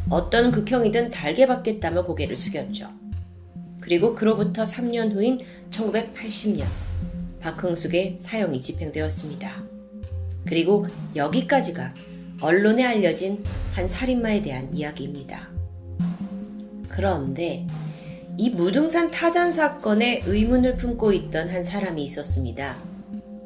어떤 0.08 0.50
극형이든 0.50 1.10
달게 1.10 1.46
받겠다며 1.46 2.06
고개를 2.06 2.34
숙였죠. 2.34 2.88
그리고 3.78 4.14
그로부터 4.14 4.62
3년 4.62 5.12
후인 5.12 5.40
1980년 5.70 6.64
박흥숙의 7.40 8.16
사형이 8.18 8.62
집행되었습니다. 8.62 9.64
그리고 10.46 10.86
여기까지가 11.14 11.92
언론에 12.40 12.84
알려진 12.84 13.44
한 13.74 13.86
살인마에 13.86 14.40
대한 14.40 14.74
이야기입니다. 14.74 15.50
그런데 16.88 17.66
이 18.38 18.48
무등산 18.48 19.10
타잔 19.10 19.52
사건에 19.52 20.22
의문을 20.24 20.78
품고 20.78 21.12
있던 21.12 21.50
한 21.50 21.62
사람이 21.62 22.02
있었습니다. 22.04 22.93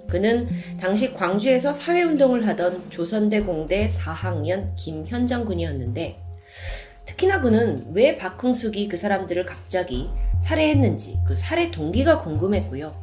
그는 0.08 0.48
당시 0.80 1.12
광주에서 1.12 1.72
사회운동을 1.72 2.46
하던 2.48 2.90
조선대 2.90 3.42
공대 3.42 3.86
4학년 3.86 4.74
김현정 4.74 5.44
군이었는데 5.44 6.18
특히나 7.04 7.40
그는 7.40 7.86
왜 7.92 8.16
박흥숙이 8.16 8.88
그 8.88 8.96
사람들을 8.96 9.44
갑자기 9.44 10.08
살해했는지 10.40 11.18
그 11.26 11.34
살해 11.34 11.70
동기가 11.70 12.22
궁금했고요. 12.22 12.94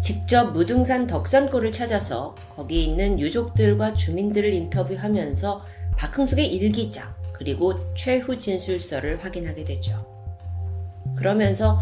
직접 0.00 0.52
무등산 0.52 1.06
덕산골을 1.06 1.72
찾아서 1.72 2.34
거기 2.56 2.84
있는 2.84 3.20
유족들과 3.20 3.94
주민들을 3.94 4.52
인터뷰하면서 4.52 5.64
박흥숙의 5.96 6.46
일기장 6.46 7.14
그리고 7.32 7.74
최후 7.94 8.36
진술서를 8.36 9.22
확인하게 9.22 9.64
되죠. 9.64 10.06
그러면서 11.16 11.78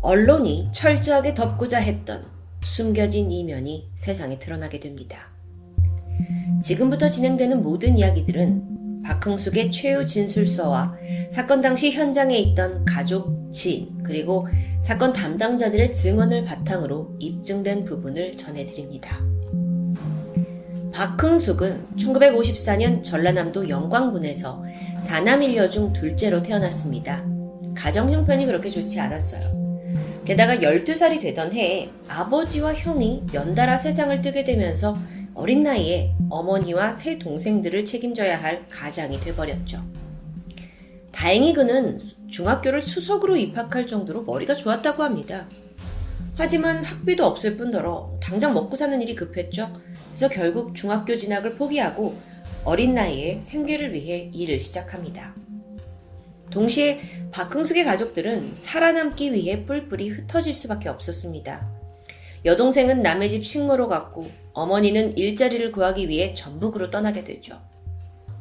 언론이 0.00 0.68
철저하게 0.72 1.34
덮고자 1.34 1.78
했던 1.78 2.31
숨겨진 2.64 3.30
이면이 3.30 3.90
세상에 3.96 4.38
드러나게 4.38 4.80
됩니다. 4.80 5.30
지금부터 6.60 7.08
진행되는 7.08 7.62
모든 7.62 7.98
이야기들은 7.98 9.02
박흥숙의 9.02 9.72
최후 9.72 10.06
진술서와 10.06 10.94
사건 11.30 11.60
당시 11.60 11.90
현장에 11.90 12.38
있던 12.38 12.84
가족, 12.84 13.52
지인, 13.52 14.02
그리고 14.04 14.46
사건 14.80 15.12
담당자들의 15.12 15.92
증언을 15.92 16.44
바탕으로 16.44 17.16
입증된 17.18 17.84
부분을 17.84 18.36
전해드립니다. 18.36 19.18
박흥숙은 20.92 21.86
1954년 21.96 23.02
전라남도 23.02 23.68
영광군에서 23.68 24.62
사남 25.00 25.42
일녀 25.42 25.68
중 25.68 25.92
둘째로 25.92 26.42
태어났습니다. 26.42 27.24
가정 27.74 28.10
형편이 28.12 28.46
그렇게 28.46 28.70
좋지 28.70 29.00
않았어요. 29.00 29.61
게다가 30.24 30.56
12살이 30.56 31.20
되던 31.20 31.52
해에 31.52 31.90
아버지와 32.08 32.74
형이 32.74 33.24
연달아 33.34 33.76
세상을 33.76 34.20
뜨게 34.20 34.44
되면서 34.44 34.96
어린 35.34 35.62
나이에 35.62 36.14
어머니와 36.30 36.92
세 36.92 37.18
동생들을 37.18 37.84
책임져야 37.84 38.40
할 38.40 38.66
가장이 38.68 39.18
돼버렸죠. 39.18 39.82
다행히 41.10 41.52
그는 41.52 41.98
중학교를 42.30 42.80
수석으로 42.80 43.36
입학할 43.36 43.86
정도로 43.86 44.22
머리가 44.22 44.54
좋았다고 44.54 45.02
합니다. 45.02 45.48
하지만 46.36 46.84
학비도 46.84 47.24
없을 47.24 47.56
뿐더러 47.56 48.16
당장 48.20 48.54
먹고 48.54 48.76
사는 48.76 49.00
일이 49.02 49.14
급했죠. 49.14 49.72
그래서 50.08 50.28
결국 50.28 50.74
중학교 50.74 51.16
진학을 51.16 51.56
포기하고 51.56 52.16
어린 52.64 52.94
나이에 52.94 53.40
생계를 53.40 53.92
위해 53.92 54.30
일을 54.32 54.60
시작합니다. 54.60 55.34
동시에 56.52 57.00
박흥숙의 57.32 57.84
가족들은 57.84 58.56
살아남기 58.60 59.32
위해 59.32 59.64
뿔뿔이 59.64 60.10
흩어질 60.10 60.52
수밖에 60.54 60.88
없었습니다. 60.88 61.66
여동생은 62.44 63.02
남의 63.02 63.28
집 63.28 63.46
식모로 63.46 63.88
갔고 63.88 64.30
어머니는 64.52 65.16
일자리를 65.16 65.72
구하기 65.72 66.08
위해 66.08 66.34
전북으로 66.34 66.90
떠나게 66.90 67.24
되죠. 67.24 67.60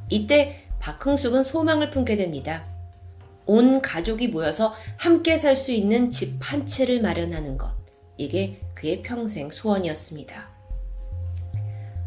이때 0.10 0.64
박흥숙은 0.80 1.44
소망을 1.44 1.90
품게 1.90 2.16
됩니다. 2.18 2.66
온 3.46 3.82
가족이 3.82 4.28
모여서 4.28 4.74
함께 4.98 5.38
살 5.38 5.56
수 5.56 5.72
있는 5.72 6.10
집 6.10 6.40
한 6.42 6.66
채를 6.66 7.02
마련하는 7.02 7.58
것. 7.58 7.72
이게 8.18 8.60
그의 8.74 9.02
평생 9.02 9.50
소원이었습니다. 9.50 10.50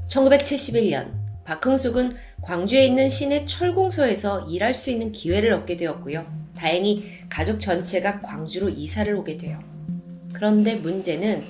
1971년 0.08 1.23
박흥숙은 1.44 2.16
광주에 2.42 2.86
있는 2.86 3.08
시내 3.08 3.46
철공소에서 3.46 4.48
일할 4.48 4.74
수 4.74 4.90
있는 4.90 5.12
기회를 5.12 5.52
얻게 5.52 5.76
되었고요. 5.76 6.26
다행히 6.56 7.04
가족 7.28 7.60
전체가 7.60 8.20
광주로 8.20 8.68
이사를 8.68 9.14
오게 9.14 9.36
돼요. 9.36 9.58
그런데 10.32 10.76
문제는 10.76 11.44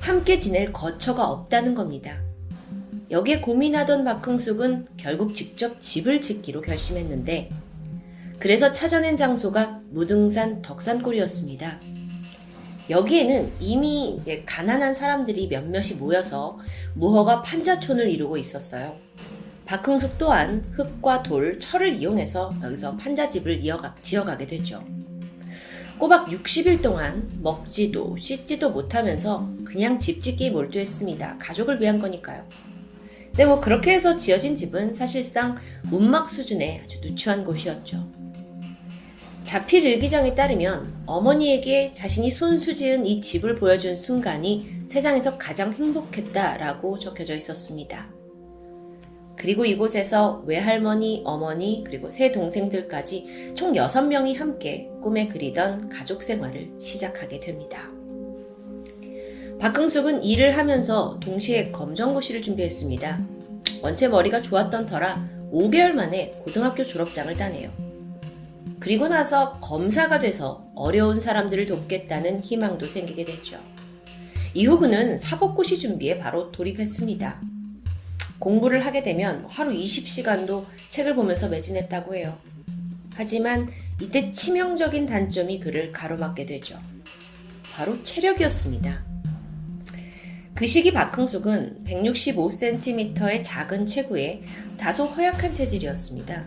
함께 0.00 0.38
지낼 0.38 0.72
거처가 0.72 1.26
없다는 1.28 1.74
겁니다. 1.74 2.20
여기에 3.10 3.40
고민하던 3.40 4.04
박흥숙은 4.04 4.88
결국 4.96 5.34
직접 5.34 5.80
집을 5.80 6.20
짓기로 6.20 6.60
결심했는데 6.60 7.48
그래서 8.38 8.70
찾아낸 8.70 9.16
장소가 9.16 9.80
무등산 9.90 10.62
덕산골이었습니다. 10.62 11.80
여기에는 12.90 13.52
이미 13.60 14.14
이제 14.16 14.42
가난한 14.46 14.94
사람들이 14.94 15.48
몇몇이 15.48 15.94
모여서 15.98 16.58
무허가 16.94 17.42
판자촌을 17.42 18.08
이루고 18.08 18.36
있었어요. 18.36 19.07
박흥숙 19.68 20.16
또한 20.16 20.64
흙과 20.72 21.22
돌, 21.22 21.60
철을 21.60 21.96
이용해서 21.96 22.54
여기서 22.62 22.96
판자집을 22.96 23.60
이어가, 23.60 23.94
지어가게 24.00 24.46
되죠. 24.46 24.82
꼬박 25.98 26.28
60일 26.28 26.80
동안 26.80 27.28
먹지도 27.42 28.16
씻지도 28.16 28.70
못하면서 28.70 29.46
그냥 29.66 29.98
집 29.98 30.22
짓기에 30.22 30.50
몰두했습니다. 30.50 31.36
가족을 31.38 31.82
위한 31.82 31.98
거니까요. 31.98 32.48
근데 33.26 33.44
뭐 33.44 33.60
그렇게 33.60 33.92
해서 33.92 34.16
지어진 34.16 34.56
집은 34.56 34.90
사실상 34.90 35.58
운막 35.92 36.30
수준의 36.30 36.84
아주 36.84 37.00
누추한 37.02 37.44
곳이었죠. 37.44 38.10
자필 39.44 39.84
일기장에 39.84 40.34
따르면 40.34 41.02
어머니에게 41.04 41.92
자신이 41.92 42.30
손수 42.30 42.74
지은 42.74 43.04
이 43.04 43.20
집을 43.20 43.56
보여준 43.56 43.96
순간이 43.96 44.84
세상에서 44.86 45.36
가장 45.36 45.74
행복했다라고 45.74 46.98
적혀져 46.98 47.36
있었습니다. 47.36 48.17
그리고 49.38 49.64
이곳에서 49.64 50.42
외할머니, 50.46 51.22
어머니, 51.24 51.84
그리고 51.86 52.08
세 52.08 52.32
동생들까지 52.32 53.52
총 53.54 53.72
6명이 53.72 54.36
함께 54.36 54.90
꿈에 55.00 55.28
그리던 55.28 55.88
가족 55.88 56.24
생활을 56.24 56.72
시작하게 56.80 57.38
됩니다. 57.38 57.88
박흥숙은 59.60 60.24
일을 60.24 60.56
하면서 60.56 61.18
동시에 61.20 61.70
검정고시를 61.70 62.42
준비했습니다. 62.42 63.20
원체 63.80 64.08
머리가 64.08 64.42
좋았던 64.42 64.86
터라 64.86 65.28
5개월 65.52 65.92
만에 65.92 66.32
고등학교 66.44 66.84
졸업장을 66.84 67.32
따네요. 67.34 67.70
그리고 68.80 69.06
나서 69.06 69.58
검사가 69.60 70.18
돼서 70.18 70.64
어려운 70.74 71.20
사람들을 71.20 71.66
돕겠다는 71.66 72.40
희망도 72.40 72.88
생기게 72.88 73.24
됐죠. 73.24 73.58
이후 74.54 74.78
그는 74.78 75.16
사법고시 75.16 75.78
준비에 75.78 76.18
바로 76.18 76.50
돌입했습니다. 76.50 77.57
공부를 78.38 78.84
하게 78.86 79.02
되면 79.02 79.44
하루 79.48 79.72
20시간도 79.72 80.64
책을 80.88 81.14
보면서 81.14 81.48
매진했다고 81.48 82.14
해요. 82.14 82.38
하지만 83.14 83.68
이때 84.00 84.30
치명적인 84.30 85.06
단점이 85.06 85.58
그를 85.60 85.92
가로막게 85.92 86.46
되죠. 86.46 86.78
바로 87.72 88.02
체력이었습니다. 88.02 89.04
그 90.54 90.66
시기 90.66 90.92
박흥숙은 90.92 91.84
165cm의 91.84 93.42
작은 93.44 93.86
체구에 93.86 94.42
다소 94.76 95.04
허약한 95.04 95.52
체질이었습니다. 95.52 96.46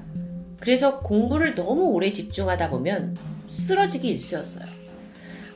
그래서 0.60 1.00
공부를 1.00 1.56
너무 1.56 1.86
오래 1.86 2.12
집중하다 2.12 2.70
보면 2.70 3.18
쓰러지기 3.50 4.08
일쑤였어요. 4.10 4.66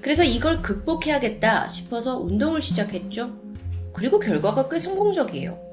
그래서 0.01 0.23
이걸 0.23 0.61
극복해야겠다 0.61 1.67
싶어서 1.67 2.17
운동을 2.17 2.61
시작했죠. 2.61 3.35
그리고 3.93 4.19
결과가 4.19 4.69
꽤 4.69 4.79
성공적이에요. 4.79 5.64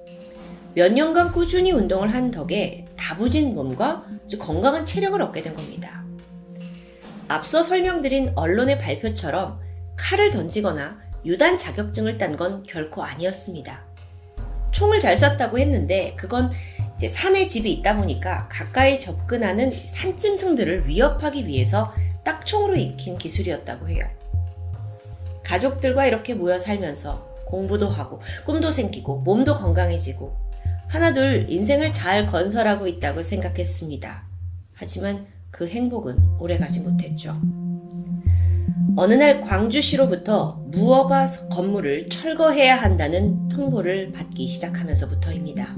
몇 0.75 0.91
년간 0.91 1.33
꾸준히 1.33 1.71
운동을 1.71 2.15
한 2.15 2.31
덕에 2.31 2.87
다부진 2.97 3.55
몸과 3.55 4.05
건강한 4.39 4.85
체력을 4.85 5.21
얻게 5.21 5.43
된 5.43 5.55
겁니다. 5.55 6.03
앞서 7.29 7.63
설명드린 7.63 8.33
언론의 8.35 8.79
발표처럼 8.79 9.61
칼을 9.97 10.31
던지거나 10.31 10.99
유단 11.27 11.59
자격증을 11.59 12.17
딴 12.17 12.37
건 12.37 12.63
결코 12.63 13.03
아니었습니다. 13.03 13.85
총을 14.71 14.99
잘 14.99 15.17
쐈다고 15.19 15.59
했는데 15.59 16.15
그건 16.17 16.51
이제 16.97 17.07
산에 17.07 17.47
집이 17.47 17.71
있다 17.71 17.97
보니까 17.97 18.49
가까이 18.51 18.99
접근하는 18.99 19.71
산짐승들을 19.85 20.89
위협하기 20.89 21.47
위해서 21.47 21.93
딱 22.25 22.47
총으로 22.47 22.77
익힌 22.77 23.19
기술이었다고 23.19 23.91
해요. 23.91 24.07
가족들과 25.45 26.07
이렇게 26.07 26.33
모여 26.33 26.57
살면서 26.57 27.31
공부도 27.45 27.91
하고 27.91 28.21
꿈도 28.47 28.71
생기고 28.71 29.19
몸도 29.19 29.59
건강해지고 29.59 30.42
하나둘 30.93 31.47
인생을 31.49 31.91
잘 31.91 32.27
건설하고 32.27 32.87
있다고 32.87 33.23
생각했습니다. 33.23 34.25
하지만 34.75 35.25
그 35.51 35.67
행복은 35.67 36.19
오래가지 36.39 36.81
못했죠. 36.81 37.41
어느 38.97 39.15
날 39.15 39.41
광주시로부터 39.41 40.63
무허가 40.67 41.25
건물을 41.51 42.11
철거해야 42.11 42.77
한다는 42.77 43.49
통보를 43.49 44.13
받기 44.13 44.47
시작하면서부터입니다. 44.47 45.75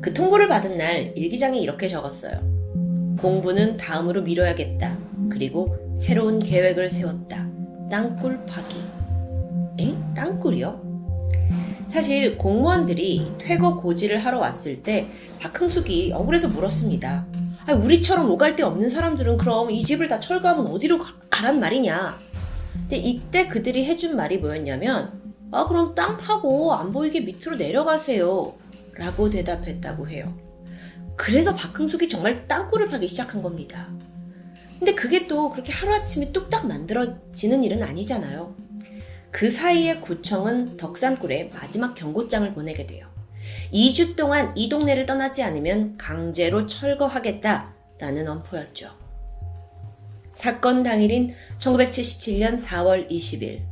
그 0.00 0.14
통보를 0.14 0.46
받은 0.46 0.76
날 0.76 1.12
일기장에 1.16 1.58
이렇게 1.58 1.88
적었어요. 1.88 2.38
공부는 3.20 3.76
다음으로 3.76 4.22
미뤄야겠다. 4.22 4.96
그리고 5.28 5.76
새로운 5.96 6.38
계획을 6.38 6.88
세웠다. 6.88 7.50
땅굴 7.90 8.46
파기. 8.46 8.76
에? 9.80 9.94
땅굴이요? 10.14 10.94
사실 11.88 12.36
공무원들이 12.38 13.34
퇴거 13.38 13.76
고지를 13.76 14.18
하러 14.24 14.38
왔을 14.38 14.82
때 14.82 15.08
박흥숙이 15.40 16.12
억울해서 16.12 16.48
물었습니다. 16.48 17.26
아, 17.66 17.72
우리처럼 17.72 18.30
오갈 18.30 18.56
데 18.56 18.62
없는 18.62 18.88
사람들은 18.88 19.36
그럼 19.38 19.70
이 19.70 19.82
집을 19.82 20.08
다 20.08 20.20
철거하면 20.20 20.66
어디로 20.66 21.00
가란 21.30 21.60
말이냐. 21.60 22.18
근데 22.72 22.96
이때 22.96 23.48
그들이 23.48 23.84
해준 23.86 24.16
말이 24.16 24.38
뭐였냐면, 24.38 25.20
아, 25.50 25.66
그럼 25.66 25.94
땅 25.94 26.16
파고 26.16 26.74
안 26.74 26.92
보이게 26.92 27.20
밑으로 27.20 27.56
내려가세요. 27.56 28.54
라고 28.96 29.30
대답했다고 29.30 30.08
해요. 30.08 30.34
그래서 31.16 31.54
박흥숙이 31.54 32.08
정말 32.08 32.46
땅굴을 32.46 32.88
파기 32.88 33.08
시작한 33.08 33.42
겁니다. 33.42 33.88
근데 34.78 34.94
그게 34.94 35.26
또 35.26 35.50
그렇게 35.50 35.72
하루아침에 35.72 36.32
뚝딱 36.32 36.66
만들어지는 36.66 37.62
일은 37.62 37.82
아니잖아요. 37.82 38.54
그 39.34 39.50
사이에 39.50 39.98
구청은 39.98 40.76
덕산굴에 40.76 41.50
마지막 41.52 41.96
경고장을 41.96 42.54
보내게 42.54 42.86
돼요. 42.86 43.08
2주 43.72 44.14
동안 44.14 44.56
이 44.56 44.68
동네를 44.68 45.06
떠나지 45.06 45.42
않으면 45.42 45.96
강제로 45.96 46.68
철거하겠다라는 46.68 48.28
엄포였죠. 48.28 48.90
사건 50.30 50.84
당일인 50.84 51.34
1977년 51.58 52.64
4월 52.64 53.10
20일 53.10 53.62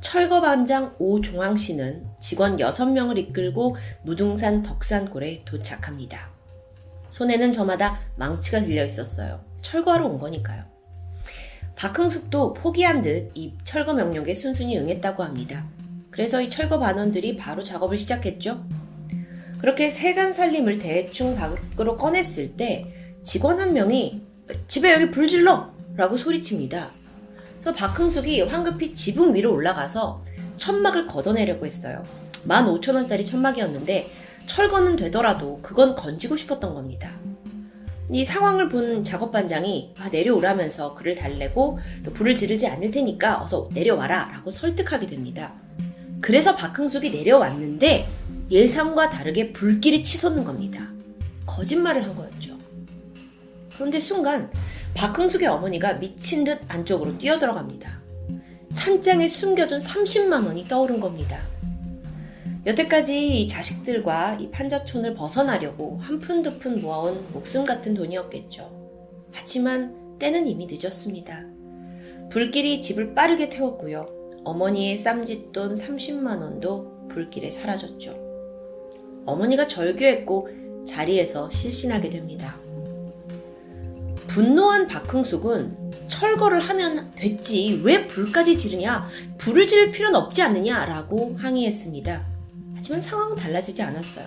철거반장 0.00 0.94
오종황 0.98 1.56
씨는 1.56 2.06
직원 2.18 2.56
6명을 2.56 3.18
이끌고 3.18 3.76
무등산 4.04 4.62
덕산골에 4.62 5.42
도착합니다. 5.44 6.30
손에는 7.10 7.52
저마다 7.52 8.00
망치가 8.16 8.60
들려 8.60 8.86
있었어요. 8.86 9.44
철거하러 9.60 10.06
온 10.06 10.18
거니까요. 10.18 10.77
박흥숙도 11.78 12.54
포기한 12.54 13.02
듯 13.02 13.30
이 13.36 13.52
철거 13.62 13.94
명령에 13.94 14.34
순순히 14.34 14.76
응했다고 14.76 15.22
합니다. 15.22 15.64
그래서 16.10 16.42
이 16.42 16.50
철거 16.50 16.80
반원들이 16.80 17.36
바로 17.36 17.62
작업을 17.62 17.96
시작했죠. 17.96 18.64
그렇게 19.60 19.88
세간 19.88 20.32
살림을 20.32 20.78
대충 20.78 21.36
밖으로 21.36 21.96
꺼냈을 21.96 22.56
때 22.56 22.92
직원 23.22 23.60
한 23.60 23.72
명이 23.72 24.22
집에 24.66 24.92
여기 24.92 25.10
불 25.10 25.28
질러! 25.28 25.70
라고 25.94 26.16
소리칩니다. 26.16 26.90
그래서 27.60 27.72
박흥숙이 27.72 28.42
황급히 28.42 28.94
지붕 28.94 29.34
위로 29.34 29.52
올라가서 29.52 30.24
천막을 30.56 31.06
걷어내려고 31.06 31.64
했어요. 31.64 32.02
15,000원짜리 32.46 33.24
천막이었는데 33.24 34.10
철거는 34.46 34.96
되더라도 34.96 35.60
그건 35.62 35.94
건지고 35.94 36.36
싶었던 36.36 36.74
겁니다. 36.74 37.12
이 38.10 38.24
상황을 38.24 38.68
본 38.68 39.04
작업반장이 39.04 39.94
아, 39.98 40.08
내려오라면서 40.08 40.94
그를 40.94 41.14
달래고 41.14 41.78
불을 42.14 42.34
지르지 42.34 42.66
않을 42.66 42.90
테니까 42.90 43.42
어서 43.42 43.68
내려와라 43.74 44.30
라고 44.32 44.50
설득하게 44.50 45.06
됩니다. 45.06 45.52
그래서 46.20 46.54
박흥숙이 46.56 47.10
내려왔는데 47.10 48.08
예상과 48.50 49.10
다르게 49.10 49.52
불길이 49.52 50.02
치솟는 50.02 50.44
겁니다. 50.44 50.88
거짓말을 51.46 52.02
한 52.02 52.16
거였죠. 52.16 52.56
그런데 53.74 53.98
순간 54.00 54.50
박흥숙의 54.94 55.46
어머니가 55.46 55.94
미친 55.94 56.44
듯 56.44 56.60
안쪽으로 56.66 57.18
뛰어들어갑니다. 57.18 58.00
찬장에 58.74 59.28
숨겨둔 59.28 59.78
30만 59.78 60.46
원이 60.46 60.66
떠오른 60.66 60.98
겁니다. 60.98 61.40
여태까지 62.68 63.40
이 63.40 63.48
자식들과 63.48 64.34
이 64.40 64.50
판자촌을 64.50 65.14
벗어나려고 65.14 65.96
한 66.02 66.20
푼 66.20 66.42
두 66.42 66.58
푼 66.58 66.82
모아온 66.82 67.24
목숨 67.32 67.64
같은 67.64 67.94
돈이었겠죠. 67.94 68.70
하지만 69.32 70.18
때는 70.18 70.46
이미 70.46 70.66
늦었습니다. 70.70 71.46
불길이 72.30 72.82
집을 72.82 73.14
빠르게 73.14 73.48
태웠고요. 73.48 74.06
어머니의 74.44 74.98
쌈짓돈 74.98 75.74
30만 75.76 76.42
원도 76.42 77.08
불길에 77.08 77.48
사라졌죠. 77.50 78.14
어머니가 79.24 79.66
절규했고 79.66 80.48
자리에서 80.86 81.48
실신하게 81.48 82.10
됩니다. 82.10 82.58
분노한 84.26 84.88
박흥숙은 84.88 86.06
철거를 86.06 86.60
하면 86.60 87.10
됐지 87.16 87.80
왜 87.82 88.06
불까지 88.06 88.58
지르냐 88.58 89.08
불을 89.38 89.66
지를 89.66 89.90
필요는 89.90 90.18
없지 90.20 90.42
않느냐라고 90.42 91.36
항의했습니다. 91.38 92.37
하지만 92.78 93.00
상황은 93.00 93.34
달라지지 93.34 93.82
않았어요. 93.82 94.24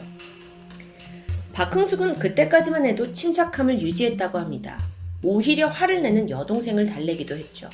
박흥숙은 1.53 2.15
그때까지만 2.15 2.85
해도 2.85 3.13
침착함을 3.13 3.81
유지했다고 3.81 4.37
합니다. 4.37 4.77
오히려 5.23 5.67
화를 5.67 6.01
내는 6.01 6.29
여동생을 6.29 6.85
달래기도 6.85 7.37
했죠. 7.37 7.69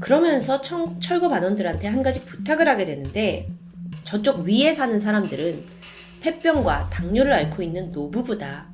그러면서 0.00 0.62
청, 0.62 0.98
철거 0.98 1.28
반원들한테 1.28 1.88
한 1.88 2.02
가지 2.02 2.24
부탁을 2.24 2.66
하게 2.66 2.86
되는데 2.86 3.50
저쪽 4.04 4.46
위에 4.46 4.72
사는 4.72 4.98
사람들은 4.98 5.64
폐병과 6.20 6.88
당뇨를 6.88 7.34
앓고 7.34 7.62
있는 7.62 7.92
노부부다. 7.92 8.68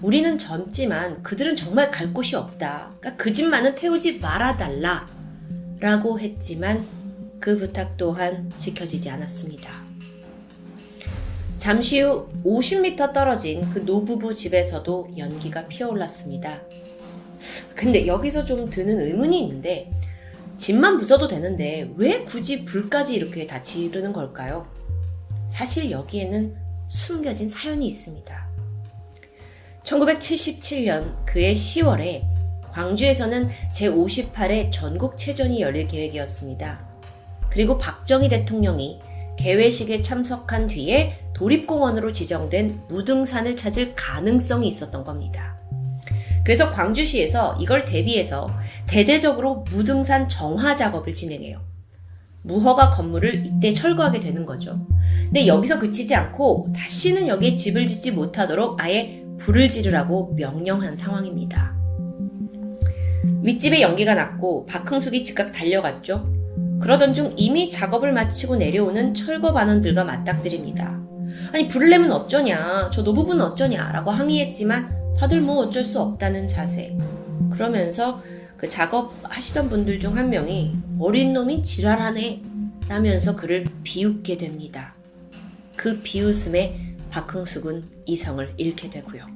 우리는 0.00 0.38
젊지만 0.38 1.24
그들은 1.24 1.56
정말 1.56 1.90
갈 1.90 2.14
곳이 2.14 2.36
없다. 2.36 2.92
그러니까 3.00 3.16
그 3.16 3.32
집만은 3.32 3.74
태우지 3.74 4.20
말아달라. 4.20 5.08
라고 5.80 6.20
했지만 6.20 6.86
그 7.40 7.58
부탁 7.58 7.96
또한 7.96 8.52
지켜지지 8.56 9.10
않았습니다. 9.10 9.85
잠시 11.56 12.00
후 12.00 12.28
50m 12.44 13.12
떨어진 13.12 13.68
그 13.70 13.78
노부부 13.78 14.34
집에서도 14.34 15.08
연기가 15.16 15.66
피어올랐습니다. 15.66 16.60
근데 17.74 18.06
여기서 18.06 18.44
좀 18.44 18.68
드는 18.68 19.00
의문이 19.00 19.40
있는데 19.42 19.90
집만 20.58 20.98
부숴도 20.98 21.28
되는데 21.28 21.90
왜 21.96 22.24
굳이 22.24 22.64
불까지 22.64 23.14
이렇게 23.14 23.46
다 23.46 23.60
지르는 23.60 24.12
걸까요? 24.12 24.66
사실 25.48 25.90
여기에는 25.90 26.56
숨겨진 26.88 27.48
사연이 27.48 27.86
있습니다. 27.86 28.46
1977년 29.82 31.24
그해 31.24 31.52
10월에 31.52 32.22
광주에서는 32.72 33.48
제58회 33.74 34.70
전국체전이 34.70 35.60
열릴 35.60 35.86
계획이었습니다. 35.86 36.86
그리고 37.48 37.78
박정희 37.78 38.28
대통령이 38.28 39.00
개회식에 39.38 40.00
참석한 40.02 40.66
뒤에 40.66 41.18
도립공원으로 41.34 42.12
지정된 42.12 42.84
무등산을 42.88 43.56
찾을 43.56 43.94
가능성이 43.94 44.68
있었던 44.68 45.04
겁니다. 45.04 45.56
그래서 46.44 46.70
광주시에서 46.70 47.58
이걸 47.60 47.84
대비해서 47.84 48.48
대대적으로 48.86 49.64
무등산 49.70 50.28
정화 50.28 50.76
작업을 50.76 51.12
진행해요. 51.12 51.60
무허가 52.42 52.90
건물을 52.90 53.44
이때 53.44 53.72
철거하게 53.72 54.20
되는 54.20 54.46
거죠. 54.46 54.86
근데 55.24 55.48
여기서 55.48 55.80
그치지 55.80 56.14
않고 56.14 56.68
다시는 56.74 57.26
여기에 57.26 57.56
집을 57.56 57.86
짓지 57.88 58.12
못하도록 58.12 58.80
아예 58.80 59.24
불을 59.38 59.68
지르라고 59.68 60.34
명령한 60.36 60.96
상황입니다. 60.96 61.74
윗집에 63.42 63.80
연기가 63.80 64.14
났고 64.14 64.64
박흥숙이 64.66 65.24
즉각 65.24 65.50
달려갔죠. 65.50 66.35
그러던 66.80 67.14
중 67.14 67.32
이미 67.36 67.68
작업을 67.68 68.12
마치고 68.12 68.56
내려오는 68.56 69.14
철거 69.14 69.52
반원들과 69.52 70.04
맞닥뜨립니다. 70.04 71.00
아니 71.52 71.68
내면 71.68 72.12
어쩌냐 72.12 72.90
저 72.92 73.02
노부부는 73.02 73.44
어쩌냐 73.44 73.92
라고 73.92 74.10
항의했지만 74.10 75.14
다들 75.18 75.40
뭐 75.40 75.64
어쩔 75.64 75.84
수 75.84 76.00
없다는 76.00 76.46
자세 76.46 76.96
그러면서 77.50 78.22
그 78.56 78.68
작업하시던 78.68 79.68
분들 79.68 80.00
중 80.00 80.16
한 80.16 80.30
명이 80.30 80.76
어린 80.98 81.32
놈이 81.32 81.62
지랄하네 81.62 82.42
라면서 82.88 83.36
그를 83.36 83.64
비웃게 83.82 84.36
됩니다. 84.36 84.94
그 85.76 86.00
비웃음에 86.02 86.96
박흥숙은 87.10 87.84
이성을 88.06 88.54
잃게 88.56 88.88
되고요. 88.88 89.26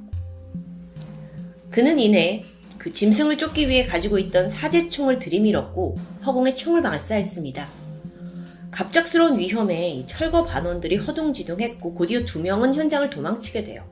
그는 1.70 1.98
이내 1.98 2.44
그 2.80 2.94
짐승을 2.94 3.36
쫓기 3.36 3.68
위해 3.68 3.84
가지고 3.84 4.16
있던 4.18 4.48
사제총을 4.48 5.18
들이밀었고 5.18 5.98
허공에 6.24 6.56
총을 6.56 6.80
발사했습니다. 6.80 7.68
갑작스러운 8.70 9.38
위험에 9.38 10.02
철거 10.06 10.44
반원들이 10.44 10.96
허둥지둥했고 10.96 11.92
곧이어 11.92 12.24
두 12.24 12.40
명은 12.40 12.74
현장을 12.74 13.10
도망치게 13.10 13.64
돼요. 13.64 13.84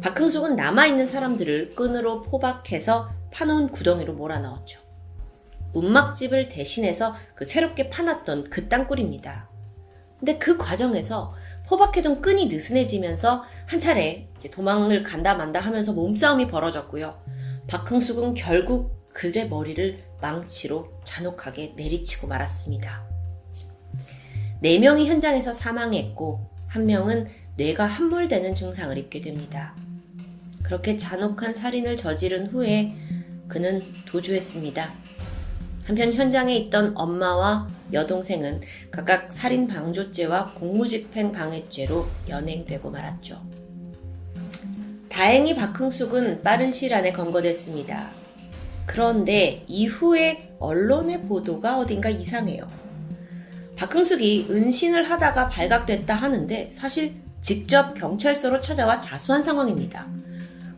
박흥숙은 0.00 0.56
남아있는 0.56 1.06
사람들을 1.06 1.76
끈으로 1.76 2.22
포박해서 2.22 3.08
파놓은 3.30 3.68
구덩이로 3.68 4.14
몰아넣었죠. 4.14 4.80
운막집을 5.72 6.48
대신해서 6.48 7.14
그 7.36 7.44
새롭게 7.44 7.88
파놨던 7.88 8.50
그 8.50 8.68
땅굴입니다. 8.68 9.48
근데 10.18 10.38
그 10.38 10.56
과정에서 10.56 11.34
포박해둔 11.68 12.20
끈이 12.20 12.46
느슨해지면서 12.46 13.44
한 13.66 13.78
차례 13.78 14.26
도망을 14.50 15.04
간다 15.04 15.34
만다 15.34 15.60
하면서 15.60 15.92
몸싸움이 15.92 16.48
벌어졌고요. 16.48 17.16
박흥숙은 17.66 18.34
결국 18.34 19.12
그의 19.12 19.48
머리를 19.48 20.04
망치로 20.20 20.92
잔혹하게 21.04 21.74
내리치고 21.76 22.26
말았습니다. 22.28 23.04
네 24.60 24.78
명이 24.78 25.06
현장에서 25.08 25.52
사망했고 25.52 26.40
한 26.68 26.86
명은 26.86 27.26
뇌가 27.56 27.86
함몰되는 27.86 28.54
증상을 28.54 28.96
입게 28.98 29.20
됩니다. 29.20 29.74
그렇게 30.62 30.96
잔혹한 30.96 31.54
살인을 31.54 31.96
저지른 31.96 32.46
후에 32.48 32.94
그는 33.48 33.82
도주했습니다. 34.04 34.92
한편 35.86 36.12
현장에 36.12 36.56
있던 36.56 36.92
엄마와 36.96 37.68
여동생은 37.92 38.60
각각 38.90 39.32
살인 39.32 39.68
방조죄와 39.68 40.54
공무집행 40.54 41.32
방해죄로 41.32 42.06
연행되고 42.28 42.90
말았죠. 42.90 43.55
다행히 45.08 45.54
박흥숙은 45.54 46.42
빠른 46.42 46.70
시일 46.70 46.94
안에 46.94 47.12
검거됐습니다. 47.12 48.10
그런데 48.86 49.64
이후에 49.66 50.54
언론의 50.58 51.22
보도가 51.22 51.78
어딘가 51.78 52.08
이상해요. 52.08 52.68
박흥숙이 53.76 54.46
은신을 54.50 55.10
하다가 55.10 55.48
발각됐다 55.48 56.14
하는데 56.14 56.70
사실 56.72 57.14
직접 57.40 57.94
경찰서로 57.94 58.58
찾아와 58.60 58.98
자수한 58.98 59.42
상황입니다. 59.42 60.08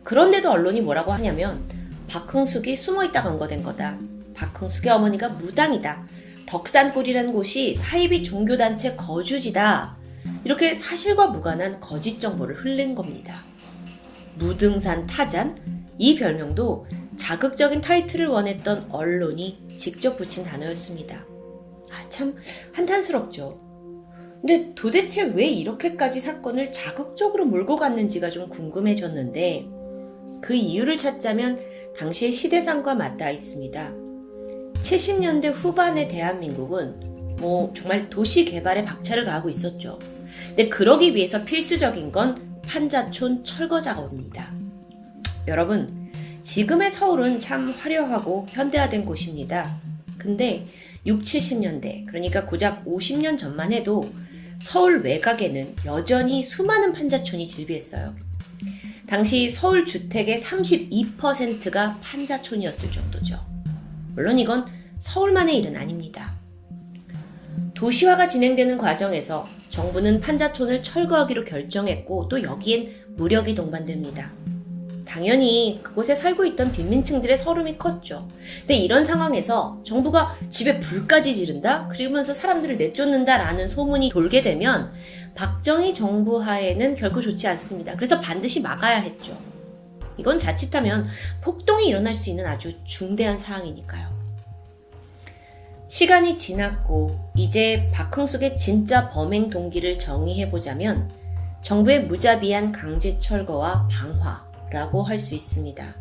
그런데도 0.03 0.51
언론이 0.51 0.81
뭐라고 0.81 1.11
하냐면 1.13 1.63
박흥숙이 2.07 2.75
숨어 2.75 3.05
있다 3.05 3.23
검거된 3.23 3.63
거다. 3.63 3.97
박흥숙의 4.33 4.91
어머니가 4.91 5.29
무당이다. 5.29 6.05
덕산골이라는 6.45 7.31
곳이 7.31 7.73
사이비 7.73 8.23
종교단체 8.23 8.95
거주지다. 8.95 9.97
이렇게 10.43 10.73
사실과 10.73 11.27
무관한 11.27 11.79
거짓 11.79 12.19
정보를 12.19 12.63
흘린 12.63 12.95
겁니다. 12.95 13.43
무등산 14.35 15.07
타잔? 15.07 15.57
이 15.97 16.15
별명도 16.15 16.87
자극적인 17.17 17.81
타이틀을 17.81 18.27
원했던 18.27 18.87
언론이 18.89 19.75
직접 19.75 20.15
붙인 20.15 20.45
단어였습니다. 20.45 21.25
아, 21.91 22.09
참 22.09 22.35
한탄스럽죠. 22.73 23.59
근데 24.41 24.73
도대체 24.73 25.23
왜 25.23 25.47
이렇게까지 25.47 26.21
사건을 26.21 26.71
자극적으로 26.71 27.45
몰고 27.45 27.75
갔는지가 27.75 28.29
좀 28.29 28.47
궁금해졌는데 28.49 29.67
그 30.41 30.53
이유를 30.53 30.97
찾자면 30.97 31.57
당시의 31.97 32.31
시대상과 32.31 32.95
맞닿아 32.95 33.31
있습니다. 33.31 33.91
70년대 34.75 35.51
후반의 35.53 36.07
대한민국은 36.07 37.35
뭐 37.39 37.73
정말 37.75 38.09
도시 38.09 38.45
개발에 38.45 38.85
박차를 38.85 39.25
가하고 39.25 39.49
있었죠. 39.49 39.99
근데 40.49 40.69
그러기 40.69 41.15
위해서 41.15 41.43
필수적인 41.43 42.11
건 42.13 42.35
판자촌 42.69 43.43
철거 43.43 43.81
작업입니다. 43.81 44.53
여러분, 45.47 46.11
지금의 46.43 46.91
서울은 46.91 47.39
참 47.39 47.67
화려하고 47.67 48.45
현대화된 48.51 49.05
곳입니다. 49.05 49.79
근데 50.19 50.67
6, 51.03 51.21
70년대, 51.21 52.05
그러니까 52.05 52.45
고작 52.45 52.85
50년 52.85 53.39
전만 53.39 53.73
해도 53.73 54.13
서울 54.61 55.01
외곽에는 55.01 55.77
여전히 55.85 56.43
수많은 56.43 56.93
판자촌이 56.93 57.47
즐비했어요. 57.47 58.15
당시 59.07 59.49
서울 59.49 59.87
주택의 59.87 60.39
32%가 60.39 61.99
판자촌이었을 62.01 62.91
정도죠. 62.91 63.43
물론 64.13 64.37
이건 64.37 64.67
서울만의 64.99 65.57
일은 65.57 65.75
아닙니다. 65.75 66.35
도시화가 67.73 68.27
진행되는 68.27 68.77
과정에서 68.77 69.47
정부는 69.69 70.19
판자촌을 70.19 70.83
철거하기로 70.83 71.43
결정했고 71.43 72.27
또 72.27 72.41
여기엔 72.41 72.91
무력이 73.15 73.55
동반됩니다. 73.55 74.31
당연히 75.09 75.79
그곳에 75.81 76.13
살고 76.13 76.45
있던 76.45 76.71
빈민층들의 76.71 77.35
서름이 77.35 77.79
컸죠. 77.79 78.27
근데 78.59 78.75
이런 78.75 79.03
상황에서 79.03 79.81
정부가 79.83 80.35
집에 80.51 80.79
불까지 80.79 81.35
지른다? 81.35 81.87
그러면서 81.91 82.31
사람들을 82.31 82.77
내쫓는다라는 82.77 83.67
소문이 83.67 84.09
돌게 84.09 84.43
되면 84.43 84.91
박정희 85.33 85.95
정부 85.95 86.39
하에는 86.39 86.95
결코 86.95 87.21
좋지 87.21 87.47
않습니다. 87.47 87.95
그래서 87.95 88.21
반드시 88.21 88.61
막아야 88.61 88.99
했죠. 88.99 89.35
이건 90.17 90.37
자칫하면 90.37 91.07
폭동이 91.41 91.87
일어날 91.87 92.13
수 92.13 92.29
있는 92.29 92.45
아주 92.45 92.73
중대한 92.83 93.37
사항이니까요. 93.37 94.18
시간이 95.89 96.37
지났고 96.37 97.19
이제 97.33 97.89
박흥숙의 97.91 98.55
진짜 98.57 99.09
범행 99.09 99.49
동기를 99.49 99.97
정의해보자면 99.97 101.09
정부의 101.63 102.05
무자비한 102.05 102.71
강제 102.71 103.17
철거와 103.17 103.87
방화라고 103.91 105.01
할 105.01 105.17
수 105.17 105.33
있습니다. 105.33 105.95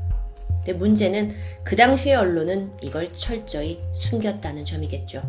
근데 0.59 0.73
문제는 0.74 1.35
그 1.65 1.74
당시의 1.74 2.16
언론은 2.16 2.70
이걸 2.82 3.10
철저히 3.16 3.81
숨겼다는 3.93 4.66
점이겠죠. 4.66 5.23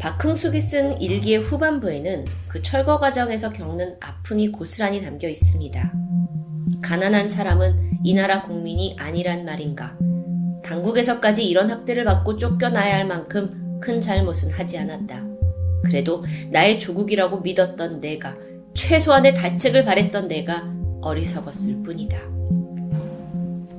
박흥숙이 0.00 0.58
쓴 0.58 0.98
일기의 0.98 1.40
후반부에는 1.40 2.24
그 2.48 2.62
철거 2.62 2.98
과정에서 2.98 3.52
겪는 3.52 3.96
아픔이 4.00 4.50
고스란히 4.50 5.02
담겨 5.02 5.28
있습니다. 5.28 5.92
가난한 6.80 7.28
사람은 7.28 8.00
이 8.02 8.14
나라 8.14 8.40
국민이 8.40 8.96
아니란 8.98 9.44
말인가. 9.44 9.98
당국에서까지 10.66 11.46
이런 11.46 11.70
학대를 11.70 12.04
받고 12.04 12.36
쫓겨나야 12.36 12.96
할 12.96 13.06
만큼 13.06 13.78
큰 13.80 14.00
잘못은 14.00 14.50
하지 14.50 14.78
않았다. 14.78 15.24
그래도 15.84 16.24
나의 16.50 16.80
조국이라고 16.80 17.40
믿었던 17.40 18.00
내가, 18.00 18.36
최소한의 18.74 19.34
다책을 19.34 19.84
바랬던 19.84 20.28
내가 20.28 20.68
어리석었을 21.00 21.82
뿐이다. 21.84 22.18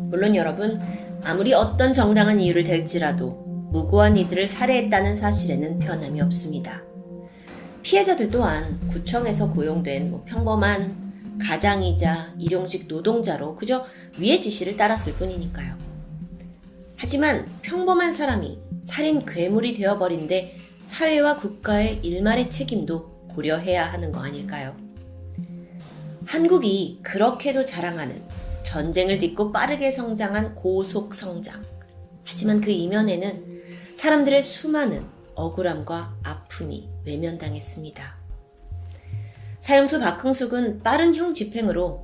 물론 0.09 0.35
여러분, 0.35 0.73
아무리 1.23 1.53
어떤 1.53 1.91
정당한 1.91 2.39
이유를 2.39 2.63
댈지라도 2.63 3.45
무고한 3.71 4.15
이들을 4.15 4.47
살해했다는 4.47 5.15
사실에는 5.15 5.79
변함이 5.79 6.21
없습니다. 6.21 6.81
피해자들 7.83 8.29
또한 8.29 8.79
구청에서 8.87 9.51
고용된 9.51 10.09
뭐 10.09 10.23
평범한 10.25 11.37
가장이자 11.41 12.29
일용직 12.39 12.87
노동자로 12.87 13.55
그저 13.57 13.85
위의 14.17 14.39
지시를 14.39 14.77
따랐을 14.77 15.13
뿐이니까요. 15.13 15.96
하지만 16.97 17.45
평범한 17.61 18.11
사람이 18.11 18.59
살인 18.81 19.23
괴물이 19.23 19.75
되어버린데 19.75 20.55
사회와 20.83 21.37
국가의 21.37 21.99
일말의 22.01 22.49
책임도 22.49 23.27
고려해야 23.29 23.91
하는 23.93 24.11
거 24.11 24.19
아닐까요? 24.19 24.75
한국이 26.25 26.99
그렇게도 27.03 27.65
자랑하는 27.65 28.23
전쟁을 28.63 29.19
딛고 29.19 29.51
빠르게 29.51 29.91
성장한 29.91 30.55
고속 30.55 31.13
성장. 31.13 31.63
하지만 32.25 32.59
그 32.59 32.71
이면에는 32.71 33.93
사람들의 33.93 34.41
수많은 34.41 35.05
억울함과 35.35 36.17
아픔이 36.23 36.89
외면당했습니다. 37.05 38.17
사형수 39.59 39.99
박흥숙은 39.99 40.81
빠른 40.81 41.13
형 41.15 41.33
집행으로 41.33 42.03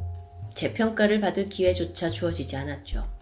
재평가를 0.54 1.20
받을 1.20 1.50
기회조차 1.50 2.12
주어지지 2.12 2.56
않았죠. 2.56 3.13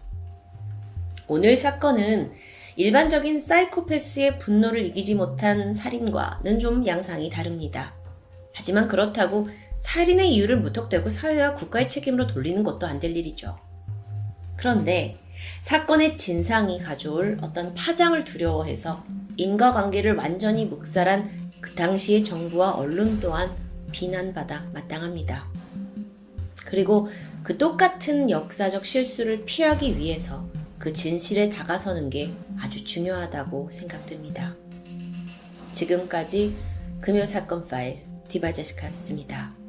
오늘 1.28 1.56
사건은 1.56 2.32
일반적인 2.76 3.40
사이코패스의 3.40 4.38
분노를 4.38 4.84
이기지 4.86 5.14
못한 5.14 5.74
살인과는 5.74 6.58
좀 6.58 6.86
양상이 6.86 7.30
다릅니다. 7.30 7.94
하지만 8.54 8.88
그렇다고 8.88 9.48
살인의 9.78 10.34
이유를 10.34 10.60
무턱대고 10.60 11.08
사회와 11.08 11.54
국가의 11.54 11.88
책임으로 11.88 12.26
돌리는 12.26 12.62
것도 12.62 12.86
안 12.86 13.00
될 13.00 13.16
일이죠. 13.16 13.58
그런데 14.56 15.18
사건의 15.60 16.14
진상이 16.14 16.78
가져올 16.80 17.38
어떤 17.42 17.74
파장을 17.74 18.22
두려워해서 18.24 19.04
인과관계를 19.36 20.14
완전히 20.16 20.66
묵살한 20.66 21.52
그 21.60 21.74
당시의 21.74 22.24
정부와 22.24 22.72
언론 22.72 23.18
또한 23.20 23.50
비난받아 23.92 24.70
마땅합니다. 24.72 25.46
그리고 26.64 27.08
그 27.42 27.58
똑같은 27.58 28.30
역사적 28.30 28.86
실수를 28.86 29.44
피하기 29.44 29.98
위해서 29.98 30.46
그 30.82 30.92
진실에 30.92 31.48
다가서는 31.48 32.10
게 32.10 32.32
아주 32.58 32.82
중요하다고 32.82 33.70
생각됩니다. 33.70 34.56
지금까지 35.70 36.56
금요사건 37.00 37.68
파일 37.68 38.00
디바제시카였습니다. 38.28 39.61